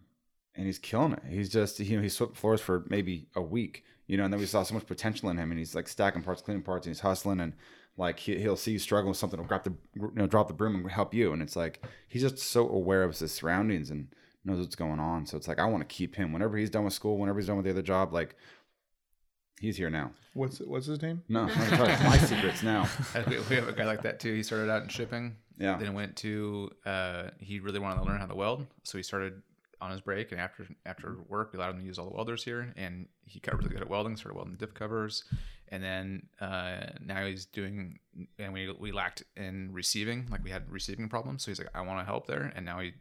and 0.55 0.65
he's 0.65 0.77
killing 0.79 1.13
it. 1.13 1.23
He's 1.29 1.49
just 1.49 1.79
you 1.79 1.95
know 1.97 2.03
he 2.03 2.09
swept 2.09 2.35
floors 2.35 2.59
for 2.61 2.85
maybe 2.89 3.27
a 3.35 3.41
week, 3.41 3.83
you 4.07 4.17
know, 4.17 4.25
and 4.25 4.33
then 4.33 4.39
we 4.41 4.45
saw 4.45 4.63
so 4.63 4.73
much 4.73 4.85
potential 4.85 5.29
in 5.29 5.37
him, 5.37 5.51
and 5.51 5.57
he's 5.59 5.73
like 5.75 5.87
stacking 5.87 6.21
parts, 6.23 6.41
cleaning 6.41 6.63
parts, 6.63 6.85
and 6.85 6.93
he's 6.93 7.01
hustling, 7.01 7.39
and 7.39 7.53
like 7.97 8.19
he, 8.19 8.37
he'll 8.39 8.55
see 8.55 8.71
you 8.71 8.79
struggling 8.79 9.09
with 9.09 9.17
something, 9.17 9.39
he'll 9.39 9.47
grab 9.47 9.63
the 9.63 9.73
you 9.95 10.11
know 10.13 10.27
drop 10.27 10.47
the 10.47 10.53
broom 10.53 10.75
and 10.75 10.89
help 10.89 11.13
you, 11.13 11.33
and 11.33 11.41
it's 11.41 11.55
like 11.55 11.83
he's 12.07 12.21
just 12.21 12.37
so 12.37 12.69
aware 12.69 13.03
of 13.03 13.17
his 13.17 13.31
surroundings 13.31 13.89
and 13.89 14.07
knows 14.45 14.59
what's 14.59 14.75
going 14.75 14.99
on. 14.99 15.25
So 15.25 15.37
it's 15.37 15.47
like 15.47 15.59
I 15.59 15.65
want 15.65 15.87
to 15.87 15.93
keep 15.93 16.15
him 16.15 16.31
whenever 16.31 16.57
he's 16.57 16.69
done 16.69 16.83
with 16.85 16.93
school, 16.93 17.17
whenever 17.17 17.39
he's 17.39 17.47
done 17.47 17.57
with 17.57 17.65
the 17.65 17.71
other 17.71 17.81
job, 17.81 18.13
like 18.13 18.35
he's 19.59 19.77
here 19.77 19.89
now. 19.89 20.11
What's 20.33 20.59
what's 20.59 20.85
his 20.85 21.01
name? 21.01 21.23
No, 21.27 21.41
I'm 21.41 21.47
gonna 21.47 21.77
tell 21.77 21.89
you 21.89 22.03
my 22.09 22.17
secrets 22.17 22.63
now. 22.63 22.87
we 23.27 23.39
we 23.49 23.55
have 23.55 23.67
a 23.67 23.73
guy 23.73 23.85
like 23.85 24.03
that 24.03 24.19
too. 24.19 24.33
He 24.33 24.43
started 24.43 24.69
out 24.71 24.83
in 24.83 24.89
shipping. 24.89 25.35
Yeah. 25.57 25.77
Then 25.77 25.93
went 25.93 26.15
to. 26.17 26.69
Uh, 26.85 27.29
he 27.39 27.59
really 27.59 27.79
wanted 27.79 28.01
to 28.01 28.05
learn 28.05 28.19
how 28.19 28.27
to 28.27 28.35
weld, 28.35 28.67
so 28.83 28.97
he 28.97 29.03
started 29.03 29.41
on 29.81 29.91
his 29.91 30.01
break. 30.01 30.31
And 30.31 30.39
after 30.39 30.67
after 30.85 31.17
work, 31.27 31.51
we 31.51 31.57
allowed 31.57 31.71
him 31.71 31.79
to 31.79 31.85
use 31.85 31.97
all 31.97 32.07
the 32.07 32.15
welders 32.15 32.43
here, 32.43 32.73
and 32.77 33.07
he 33.25 33.39
got 33.39 33.57
really 33.57 33.69
good 33.69 33.81
at 33.81 33.89
welding. 33.89 34.15
Started 34.15 34.35
welding 34.35 34.55
diff 34.55 34.73
covers, 34.73 35.23
and 35.69 35.83
then 35.83 36.27
uh, 36.39 36.87
now 37.03 37.25
he's 37.25 37.45
doing. 37.45 37.99
And 38.39 38.53
we 38.53 38.71
we 38.79 38.91
lacked 38.91 39.23
in 39.35 39.69
receiving, 39.71 40.27
like 40.31 40.43
we 40.43 40.49
had 40.49 40.69
receiving 40.71 41.09
problems. 41.09 41.43
So 41.43 41.51
he's 41.51 41.59
like, 41.59 41.69
I 41.73 41.81
want 41.81 41.99
to 41.99 42.05
help 42.05 42.27
there, 42.27 42.51
and 42.55 42.65
now 42.65 42.79
he 42.79 42.93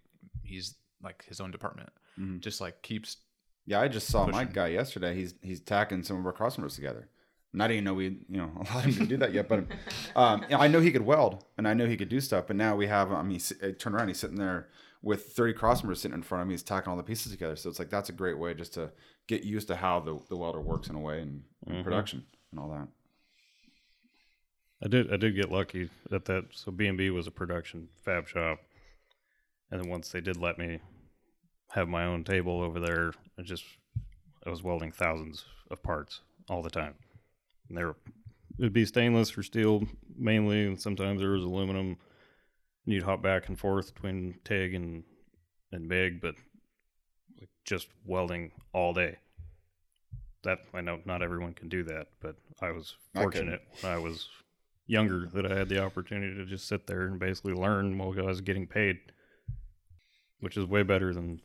he's 0.42 0.74
like 1.02 1.24
his 1.26 1.40
own 1.40 1.50
department. 1.50 1.90
Just 2.40 2.60
like 2.60 2.82
keeps. 2.82 3.18
Yeah, 3.66 3.80
I 3.80 3.88
just 3.88 4.08
saw 4.08 4.26
my 4.26 4.44
guy 4.44 4.68
yesterday. 4.68 5.14
He's 5.14 5.34
he's 5.42 5.60
tacking 5.60 6.02
some 6.02 6.18
of 6.18 6.26
our 6.26 6.32
customers 6.32 6.74
together. 6.74 7.08
And 7.52 7.62
I 7.62 7.68
didn't 7.68 7.76
even 7.76 7.84
know 7.84 7.94
we 7.94 8.04
you 8.04 8.36
know 8.36 8.50
allowed 8.60 8.84
him 8.84 8.94
to 8.94 9.06
do 9.06 9.16
that 9.18 9.32
yet, 9.32 9.48
but 9.48 9.64
um, 10.14 10.44
I 10.50 10.68
know 10.68 10.80
he 10.80 10.92
could 10.92 11.06
weld 11.06 11.44
and 11.56 11.66
I 11.66 11.74
know 11.74 11.86
he 11.86 11.96
could 11.96 12.08
do 12.08 12.20
stuff. 12.20 12.46
But 12.46 12.56
now 12.56 12.76
we 12.76 12.86
have 12.86 13.12
I 13.12 13.22
mean, 13.22 13.40
turn 13.78 13.94
around, 13.94 14.08
he's 14.08 14.18
sitting 14.18 14.36
there 14.36 14.68
with 15.02 15.28
thirty 15.28 15.52
crossmembers 15.52 15.98
sitting 15.98 16.16
in 16.16 16.22
front 16.22 16.42
of 16.42 16.48
me. 16.48 16.54
He's 16.54 16.62
tacking 16.62 16.90
all 16.90 16.96
the 16.96 17.02
pieces 17.02 17.32
together. 17.32 17.56
So 17.56 17.70
it's 17.70 17.78
like 17.78 17.90
that's 17.90 18.08
a 18.08 18.12
great 18.12 18.38
way 18.38 18.54
just 18.54 18.74
to 18.74 18.92
get 19.26 19.42
used 19.42 19.68
to 19.68 19.76
how 19.76 20.00
the, 20.00 20.18
the 20.28 20.36
welder 20.36 20.60
works 20.60 20.88
in 20.88 20.94
a 20.94 21.00
way 21.00 21.20
and, 21.20 21.42
and 21.66 21.82
production 21.82 22.24
and 22.50 22.60
all 22.60 22.68
that. 22.70 22.88
I 24.82 24.88
did 24.88 25.12
I 25.12 25.16
did 25.16 25.34
get 25.34 25.50
lucky 25.50 25.88
at 26.12 26.24
that. 26.26 26.44
So 26.52 26.70
B 26.70 26.86
and 26.86 26.98
B 26.98 27.10
was 27.10 27.26
a 27.26 27.30
production 27.30 27.88
fab 28.04 28.28
shop, 28.28 28.58
and 29.70 29.82
then 29.82 29.90
once 29.90 30.10
they 30.10 30.20
did 30.20 30.36
let 30.36 30.58
me 30.58 30.80
have 31.70 31.88
my 31.88 32.04
own 32.04 32.24
table 32.24 32.60
over 32.62 32.78
there, 32.78 33.12
I 33.38 33.42
just 33.42 33.64
I 34.46 34.50
was 34.50 34.62
welding 34.62 34.92
thousands 34.92 35.44
of 35.70 35.82
parts 35.82 36.20
all 36.48 36.62
the 36.62 36.70
time. 36.70 36.94
And 37.68 37.76
they 37.76 37.84
were 37.84 37.96
it'd 38.58 38.72
be 38.72 38.84
stainless 38.84 39.36
or 39.36 39.42
steel 39.42 39.82
mainly, 40.16 40.66
and 40.66 40.80
sometimes 40.80 41.20
there 41.20 41.30
was 41.30 41.44
aluminum. 41.44 41.96
And 42.84 42.94
you'd 42.94 43.02
hop 43.02 43.22
back 43.22 43.48
and 43.48 43.58
forth 43.58 43.94
between 43.94 44.38
TIG 44.44 44.74
and 44.74 45.04
and 45.72 45.88
MIG, 45.88 46.20
but 46.20 46.36
just 47.64 47.88
welding 48.04 48.52
all 48.72 48.92
day. 48.92 49.16
That 50.46 50.60
I 50.72 50.80
know 50.80 51.00
not 51.04 51.22
everyone 51.22 51.54
can 51.54 51.68
do 51.68 51.82
that, 51.84 52.06
but 52.20 52.36
I 52.62 52.70
was 52.70 52.94
I 53.16 53.22
fortunate 53.22 53.62
when 53.80 53.92
I 53.92 53.98
was 53.98 54.28
younger 54.86 55.28
that 55.34 55.44
I 55.44 55.56
had 55.58 55.68
the 55.68 55.82
opportunity 55.84 56.36
to 56.36 56.46
just 56.46 56.68
sit 56.68 56.86
there 56.86 57.02
and 57.02 57.18
basically 57.18 57.52
learn 57.52 57.98
while 57.98 58.14
I 58.16 58.22
was 58.22 58.40
getting 58.40 58.68
paid, 58.68 58.96
which 60.38 60.56
is 60.56 60.64
way 60.64 60.84
better 60.84 61.12
than 61.12 61.40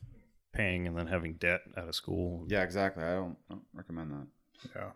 paying 0.54 0.86
and 0.86 0.96
then 0.96 1.08
having 1.08 1.34
debt 1.34 1.62
out 1.76 1.88
of 1.88 1.96
school. 1.96 2.46
Yeah, 2.48 2.62
exactly. 2.62 3.04
I 3.04 3.16
don't, 3.16 3.38
I 3.50 3.54
don't 3.56 3.66
recommend 3.74 4.12
that. 4.12 4.28
Yeah. 4.76 4.92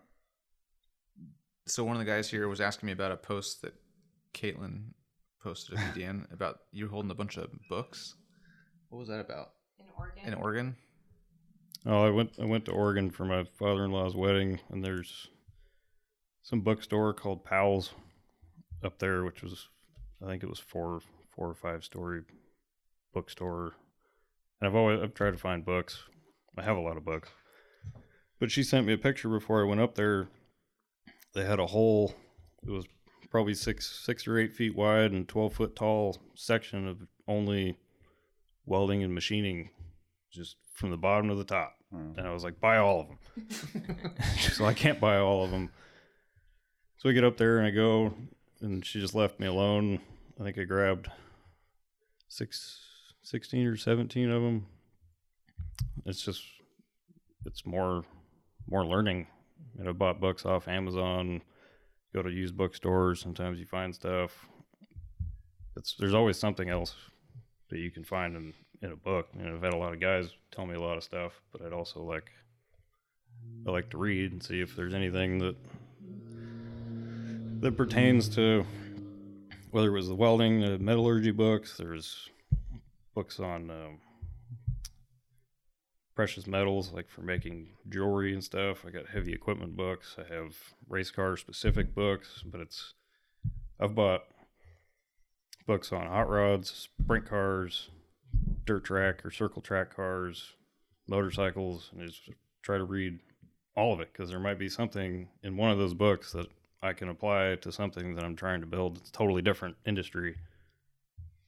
So 1.66 1.82
one 1.82 1.96
of 1.96 1.98
the 1.98 2.04
guys 2.04 2.30
here 2.30 2.46
was 2.46 2.60
asking 2.60 2.86
me 2.86 2.92
about 2.92 3.10
a 3.10 3.16
post 3.16 3.62
that 3.62 3.74
Caitlin 4.34 4.92
posted 5.42 5.74
of 5.74 5.80
you, 5.96 6.02
Dan, 6.02 6.28
about 6.32 6.60
you 6.70 6.86
holding 6.88 7.10
a 7.10 7.14
bunch 7.14 7.38
of 7.38 7.50
books. 7.68 8.14
What 8.88 9.00
was 9.00 9.08
that 9.08 9.18
about? 9.18 9.48
In 9.80 9.86
Oregon. 9.98 10.24
In 10.24 10.34
Oregon? 10.34 10.76
Oh, 11.84 12.04
I 12.04 12.10
went 12.10 12.32
I 12.40 12.44
went 12.44 12.64
to 12.66 12.72
Oregon 12.72 13.10
for 13.10 13.24
my 13.24 13.44
father-in-law's 13.58 14.16
wedding, 14.16 14.60
and 14.70 14.84
there's 14.84 15.28
some 16.42 16.60
bookstore 16.60 17.12
called 17.12 17.44
Powell's 17.44 17.92
up 18.82 18.98
there, 18.98 19.24
which 19.24 19.42
was 19.42 19.68
I 20.22 20.26
think 20.26 20.42
it 20.42 20.48
was 20.48 20.58
four 20.58 21.00
four 21.34 21.48
or 21.48 21.54
five 21.54 21.84
story 21.84 22.22
bookstore. 23.12 23.74
And 24.60 24.68
I've 24.68 24.74
always 24.74 25.00
I've 25.00 25.14
tried 25.14 25.32
to 25.32 25.38
find 25.38 25.64
books. 25.64 26.02
I 26.56 26.62
have 26.62 26.76
a 26.76 26.80
lot 26.80 26.96
of 26.96 27.04
books, 27.04 27.28
but 28.40 28.50
she 28.50 28.62
sent 28.62 28.86
me 28.86 28.94
a 28.94 28.98
picture 28.98 29.28
before 29.28 29.60
I 29.60 29.68
went 29.68 29.80
up 29.80 29.94
there. 29.94 30.28
They 31.34 31.44
had 31.44 31.60
a 31.60 31.66
whole 31.66 32.14
it 32.66 32.70
was 32.70 32.86
probably 33.30 33.54
six 33.54 34.02
six 34.04 34.26
or 34.26 34.38
eight 34.38 34.54
feet 34.54 34.74
wide 34.74 35.12
and 35.12 35.28
twelve 35.28 35.52
foot 35.52 35.76
tall 35.76 36.16
section 36.34 36.88
of 36.88 37.02
only 37.28 37.78
welding 38.64 39.02
and 39.02 39.14
machining, 39.14 39.70
just 40.32 40.56
from 40.76 40.90
the 40.90 40.96
bottom 40.96 41.28
to 41.28 41.34
the 41.34 41.44
top. 41.44 41.74
Mm. 41.92 42.18
And 42.18 42.26
I 42.26 42.32
was 42.32 42.44
like, 42.44 42.60
buy 42.60 42.76
all 42.76 43.00
of 43.00 43.08
them. 43.08 44.06
She's 44.36 44.60
like, 44.60 44.76
I 44.76 44.78
can't 44.78 45.00
buy 45.00 45.18
all 45.18 45.44
of 45.44 45.50
them. 45.50 45.70
So 46.98 47.08
I 47.08 47.12
get 47.12 47.24
up 47.24 47.36
there 47.36 47.58
and 47.58 47.66
I 47.66 47.70
go, 47.70 48.14
and 48.60 48.84
she 48.84 49.00
just 49.00 49.14
left 49.14 49.40
me 49.40 49.46
alone. 49.46 50.00
I 50.38 50.44
think 50.44 50.58
I 50.58 50.64
grabbed 50.64 51.08
six, 52.28 52.80
16 53.22 53.66
or 53.66 53.76
17 53.76 54.30
of 54.30 54.42
them. 54.42 54.66
It's 56.04 56.22
just, 56.22 56.42
it's 57.46 57.64
more, 57.64 58.04
more 58.68 58.84
learning. 58.84 59.26
And 59.78 59.88
I 59.88 59.92
bought 59.92 60.20
books 60.20 60.44
off 60.44 60.68
Amazon, 60.68 61.42
go 62.14 62.22
to 62.22 62.30
used 62.30 62.56
bookstores. 62.56 63.20
Sometimes 63.20 63.58
you 63.58 63.66
find 63.66 63.94
stuff. 63.94 64.46
It's, 65.76 65.94
there's 65.98 66.14
always 66.14 66.38
something 66.38 66.68
else 66.68 66.94
that 67.70 67.78
you 67.78 67.90
can 67.90 68.04
find 68.04 68.36
in, 68.36 68.54
in 68.82 68.92
a 68.92 68.96
book. 68.96 69.28
You 69.36 69.44
know, 69.44 69.54
I've 69.56 69.62
had 69.62 69.74
a 69.74 69.78
lot 69.78 69.92
of 69.92 70.00
guys 70.00 70.30
tell 70.50 70.66
me 70.66 70.74
a 70.74 70.80
lot 70.80 70.96
of 70.96 71.04
stuff, 71.04 71.32
but 71.52 71.62
I'd 71.62 71.72
also 71.72 72.02
like 72.02 72.30
I 73.66 73.70
like 73.70 73.90
to 73.90 73.98
read 73.98 74.32
and 74.32 74.42
see 74.42 74.60
if 74.60 74.76
there's 74.76 74.94
anything 74.94 75.38
that 75.38 75.56
that 77.60 77.76
pertains 77.76 78.28
to 78.30 78.64
whether 79.70 79.88
it 79.88 79.92
was 79.92 80.08
the 80.08 80.14
welding, 80.14 80.60
the 80.60 80.78
metallurgy 80.78 81.32
books. 81.32 81.76
There's 81.76 82.28
books 83.14 83.40
on 83.40 83.70
um, 83.70 83.98
precious 86.14 86.46
metals, 86.46 86.92
like 86.92 87.08
for 87.08 87.22
making 87.22 87.68
jewelry 87.88 88.32
and 88.32 88.42
stuff. 88.42 88.84
I 88.86 88.90
got 88.90 89.06
heavy 89.08 89.32
equipment 89.32 89.76
books. 89.76 90.16
I 90.18 90.32
have 90.32 90.54
race 90.88 91.10
car 91.10 91.36
specific 91.36 91.94
books, 91.94 92.42
but 92.44 92.60
it's 92.60 92.94
I've 93.80 93.94
bought 93.94 94.22
books 95.66 95.92
on 95.92 96.06
hot 96.06 96.30
rods, 96.30 96.88
sprint 97.00 97.26
cars, 97.26 97.90
dirt 98.64 98.84
track 98.84 99.24
or 99.24 99.30
circle 99.30 99.62
track 99.62 99.94
cars, 99.94 100.52
motorcycles, 101.08 101.90
and 101.92 102.08
just 102.08 102.28
try 102.62 102.78
to 102.78 102.84
read 102.84 103.18
all 103.76 103.92
of 103.92 104.00
it 104.00 104.10
because 104.12 104.30
there 104.30 104.40
might 104.40 104.58
be 104.58 104.68
something 104.68 105.28
in 105.42 105.56
one 105.56 105.70
of 105.70 105.78
those 105.78 105.94
books 105.94 106.32
that 106.32 106.46
I 106.82 106.92
can 106.92 107.08
apply 107.08 107.56
to 107.62 107.70
something 107.72 108.14
that 108.14 108.24
I'm 108.24 108.36
trying 108.36 108.60
to 108.60 108.66
build. 108.66 108.98
It's 108.98 109.10
a 109.10 109.12
totally 109.12 109.42
different 109.42 109.76
industry. 109.86 110.36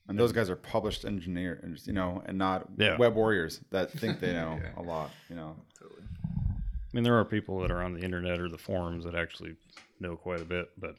And 0.07 0.17
those 0.17 0.31
guys 0.31 0.49
are 0.49 0.55
published 0.55 1.05
engineers, 1.05 1.85
you 1.85 1.93
know, 1.93 2.23
and 2.25 2.37
not 2.37 2.67
Yeah. 2.77 2.97
web 2.97 3.15
warriors 3.15 3.61
that 3.69 3.91
think 3.91 4.19
they 4.19 4.33
know 4.39 4.59
Yeah. 4.61 4.71
a 4.77 4.81
lot, 4.81 5.11
you 5.29 5.35
know. 5.35 5.55
Totally. 5.79 6.01
I 6.25 6.91
mean, 6.93 7.03
there 7.03 7.15
are 7.19 7.25
people 7.25 7.59
that 7.61 7.69
are 7.69 7.83
on 7.83 7.93
the 7.93 8.01
internet 8.01 8.39
or 8.39 8.49
the 8.49 8.57
forums 8.57 9.05
that 9.05 9.13
actually 9.13 9.55
know 9.99 10.15
quite 10.15 10.41
a 10.41 10.45
bit, 10.45 10.69
but 10.79 10.95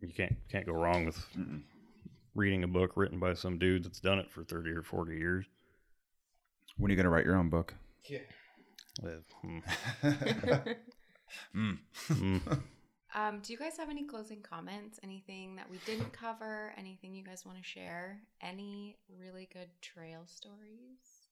you 0.00 0.08
can't 0.08 0.36
can't 0.48 0.66
go 0.66 0.72
wrong 0.72 1.04
with 1.04 1.24
reading 2.40 2.64
a 2.64 2.68
book 2.68 2.92
written 2.96 3.18
by 3.18 3.34
some 3.34 3.58
dude 3.58 3.84
that's 3.84 4.00
done 4.00 4.18
it 4.18 4.30
for 4.30 4.42
30 4.42 4.70
or 4.70 4.82
40 4.82 5.14
years. 5.14 5.44
When 6.78 6.90
are 6.90 6.92
you 6.92 6.96
going 6.96 7.04
to 7.04 7.10
write 7.10 7.26
your 7.26 7.36
own 7.36 7.50
book? 7.50 7.74
Uh, 9.04 9.08
hmm. 9.42 9.58
Mm. 11.56 11.78
Mm. 12.08 12.60
Um, 13.12 13.40
do 13.42 13.52
you 13.52 13.58
guys 13.58 13.76
have 13.76 13.90
any 13.90 14.04
closing 14.04 14.40
comments? 14.40 15.00
Anything 15.02 15.56
that 15.56 15.68
we 15.68 15.78
didn't 15.84 16.12
cover? 16.12 16.72
Anything 16.78 17.12
you 17.12 17.24
guys 17.24 17.44
want 17.44 17.58
to 17.58 17.64
share? 17.64 18.20
Any 18.40 18.98
really 19.18 19.48
good 19.52 19.68
trail 19.82 20.20
stories? 20.26 21.26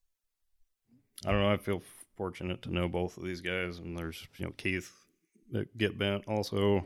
I 1.24 1.30
don't 1.30 1.40
know. 1.40 1.52
I 1.52 1.56
feel 1.56 1.80
fortunate 2.16 2.62
to 2.62 2.74
know 2.74 2.88
both 2.88 3.16
of 3.16 3.22
these 3.22 3.40
guys, 3.40 3.78
and 3.78 3.96
there's 3.96 4.26
you 4.38 4.46
know 4.46 4.52
Keith 4.56 4.90
at 5.54 5.78
Get 5.78 5.96
Bent 5.96 6.26
also. 6.26 6.84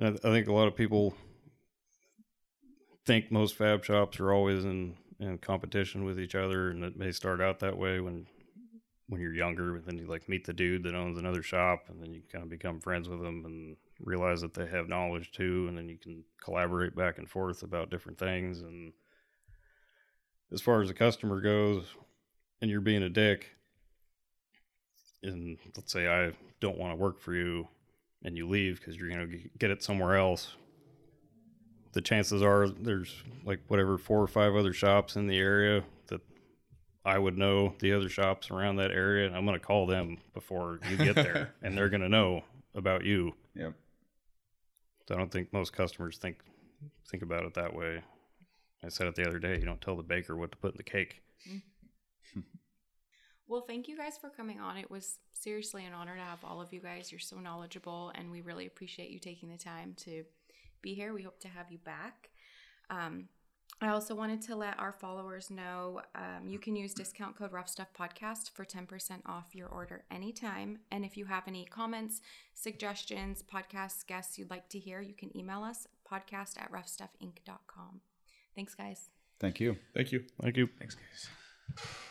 I, 0.00 0.10
I 0.10 0.10
think 0.12 0.46
a 0.46 0.52
lot 0.52 0.68
of 0.68 0.76
people 0.76 1.12
think 3.08 3.32
most 3.32 3.56
fab 3.56 3.82
shops 3.82 4.20
are 4.20 4.34
always 4.34 4.66
in, 4.66 4.94
in 5.18 5.38
competition 5.38 6.04
with 6.04 6.20
each 6.20 6.34
other, 6.34 6.68
and 6.68 6.84
it 6.84 6.94
may 6.94 7.10
start 7.10 7.40
out 7.40 7.58
that 7.60 7.76
way 7.76 8.00
when 8.00 8.26
when 9.08 9.22
you're 9.22 9.32
younger, 9.32 9.72
but 9.72 9.86
then 9.86 9.96
you 9.96 10.06
like 10.06 10.28
meet 10.28 10.44
the 10.44 10.52
dude 10.52 10.82
that 10.82 10.94
owns 10.94 11.16
another 11.16 11.42
shop, 11.42 11.84
and 11.88 12.02
then 12.02 12.12
you 12.12 12.20
kind 12.30 12.44
of 12.44 12.50
become 12.50 12.78
friends 12.78 13.08
with 13.08 13.22
them 13.22 13.42
and 13.46 13.74
realize 14.00 14.42
that 14.42 14.52
they 14.52 14.66
have 14.66 14.90
knowledge 14.90 15.32
too, 15.32 15.64
and 15.66 15.78
then 15.78 15.88
you 15.88 15.96
can 15.96 16.22
collaborate 16.38 16.94
back 16.94 17.16
and 17.16 17.30
forth 17.30 17.62
about 17.62 17.88
different 17.88 18.18
things. 18.18 18.60
And 18.60 18.92
as 20.52 20.60
far 20.60 20.82
as 20.82 20.88
the 20.88 20.94
customer 20.94 21.40
goes, 21.40 21.86
and 22.60 22.70
you're 22.70 22.82
being 22.82 23.02
a 23.02 23.08
dick, 23.08 23.56
and 25.22 25.56
let's 25.74 25.90
say 25.90 26.06
I 26.06 26.32
don't 26.60 26.76
want 26.76 26.92
to 26.92 26.96
work 26.96 27.18
for 27.18 27.32
you, 27.32 27.68
and 28.22 28.36
you 28.36 28.46
leave 28.46 28.78
because 28.78 28.96
you're 28.96 29.08
going 29.08 29.30
to 29.30 29.38
get 29.58 29.70
it 29.70 29.82
somewhere 29.82 30.16
else, 30.16 30.54
the 31.92 32.00
chances 32.00 32.42
are 32.42 32.68
there's 32.68 33.14
like 33.44 33.60
whatever 33.68 33.98
four 33.98 34.22
or 34.22 34.26
five 34.26 34.54
other 34.54 34.72
shops 34.72 35.16
in 35.16 35.26
the 35.26 35.38
area 35.38 35.82
that 36.08 36.20
I 37.04 37.18
would 37.18 37.38
know 37.38 37.74
the 37.78 37.92
other 37.92 38.08
shops 38.08 38.50
around 38.50 38.76
that 38.76 38.90
area, 38.90 39.26
and 39.26 39.36
I'm 39.36 39.44
going 39.44 39.58
to 39.58 39.64
call 39.64 39.86
them 39.86 40.18
before 40.34 40.80
you 40.90 40.96
get 40.96 41.14
there, 41.14 41.54
and 41.62 41.76
they're 41.76 41.88
going 41.88 42.02
to 42.02 42.08
know 42.08 42.42
about 42.74 43.04
you. 43.04 43.34
Yep. 43.54 43.74
So 45.06 45.14
I 45.14 45.18
don't 45.18 45.32
think 45.32 45.52
most 45.52 45.72
customers 45.72 46.18
think 46.18 46.38
think 47.08 47.22
about 47.22 47.44
it 47.44 47.54
that 47.54 47.74
way. 47.74 48.02
I 48.84 48.88
said 48.88 49.06
it 49.06 49.14
the 49.16 49.26
other 49.26 49.38
day. 49.38 49.58
You 49.58 49.64
don't 49.64 49.80
tell 49.80 49.96
the 49.96 50.02
baker 50.02 50.36
what 50.36 50.52
to 50.52 50.58
put 50.58 50.72
in 50.72 50.76
the 50.76 50.82
cake. 50.82 51.22
Mm-hmm. 51.48 52.40
Well, 53.50 53.62
thank 53.62 53.88
you 53.88 53.96
guys 53.96 54.18
for 54.18 54.28
coming 54.28 54.60
on. 54.60 54.76
It 54.76 54.90
was 54.90 55.20
seriously 55.32 55.86
an 55.86 55.94
honor 55.94 56.14
to 56.14 56.20
have 56.20 56.44
all 56.44 56.60
of 56.60 56.70
you 56.70 56.80
guys. 56.80 57.10
You're 57.10 57.18
so 57.18 57.36
knowledgeable, 57.38 58.12
and 58.14 58.30
we 58.30 58.42
really 58.42 58.66
appreciate 58.66 59.08
you 59.08 59.18
taking 59.18 59.48
the 59.48 59.56
time 59.56 59.94
to 60.00 60.22
be 60.82 60.94
here. 60.94 61.12
We 61.12 61.22
hope 61.22 61.40
to 61.40 61.48
have 61.48 61.70
you 61.70 61.78
back. 61.78 62.30
Um, 62.90 63.28
I 63.80 63.88
also 63.88 64.14
wanted 64.14 64.42
to 64.42 64.56
let 64.56 64.78
our 64.80 64.92
followers 64.92 65.50
know 65.50 66.00
um, 66.16 66.48
you 66.48 66.58
can 66.58 66.74
use 66.74 66.92
discount 66.92 67.36
code 67.36 67.52
Ruff 67.52 67.68
Stuff 67.68 67.88
Podcast 67.96 68.50
for 68.50 68.64
10% 68.64 69.20
off 69.24 69.54
your 69.54 69.68
order 69.68 70.04
anytime. 70.10 70.80
And 70.90 71.04
if 71.04 71.16
you 71.16 71.26
have 71.26 71.44
any 71.46 71.64
comments, 71.64 72.20
suggestions, 72.54 73.42
podcasts, 73.42 74.04
guests 74.04 74.36
you'd 74.36 74.50
like 74.50 74.68
to 74.70 74.80
hear, 74.80 75.00
you 75.00 75.14
can 75.14 75.36
email 75.36 75.62
us 75.62 75.86
podcast 76.10 76.60
at 76.60 76.72
ruffstuffinc.com. 76.72 78.00
Thanks, 78.56 78.74
guys. 78.74 79.10
Thank 79.38 79.60
you. 79.60 79.76
Thank 79.94 80.10
you. 80.10 80.24
Thank 80.42 80.56
you. 80.56 80.68
Thanks, 80.78 80.96
guys. 80.96 82.08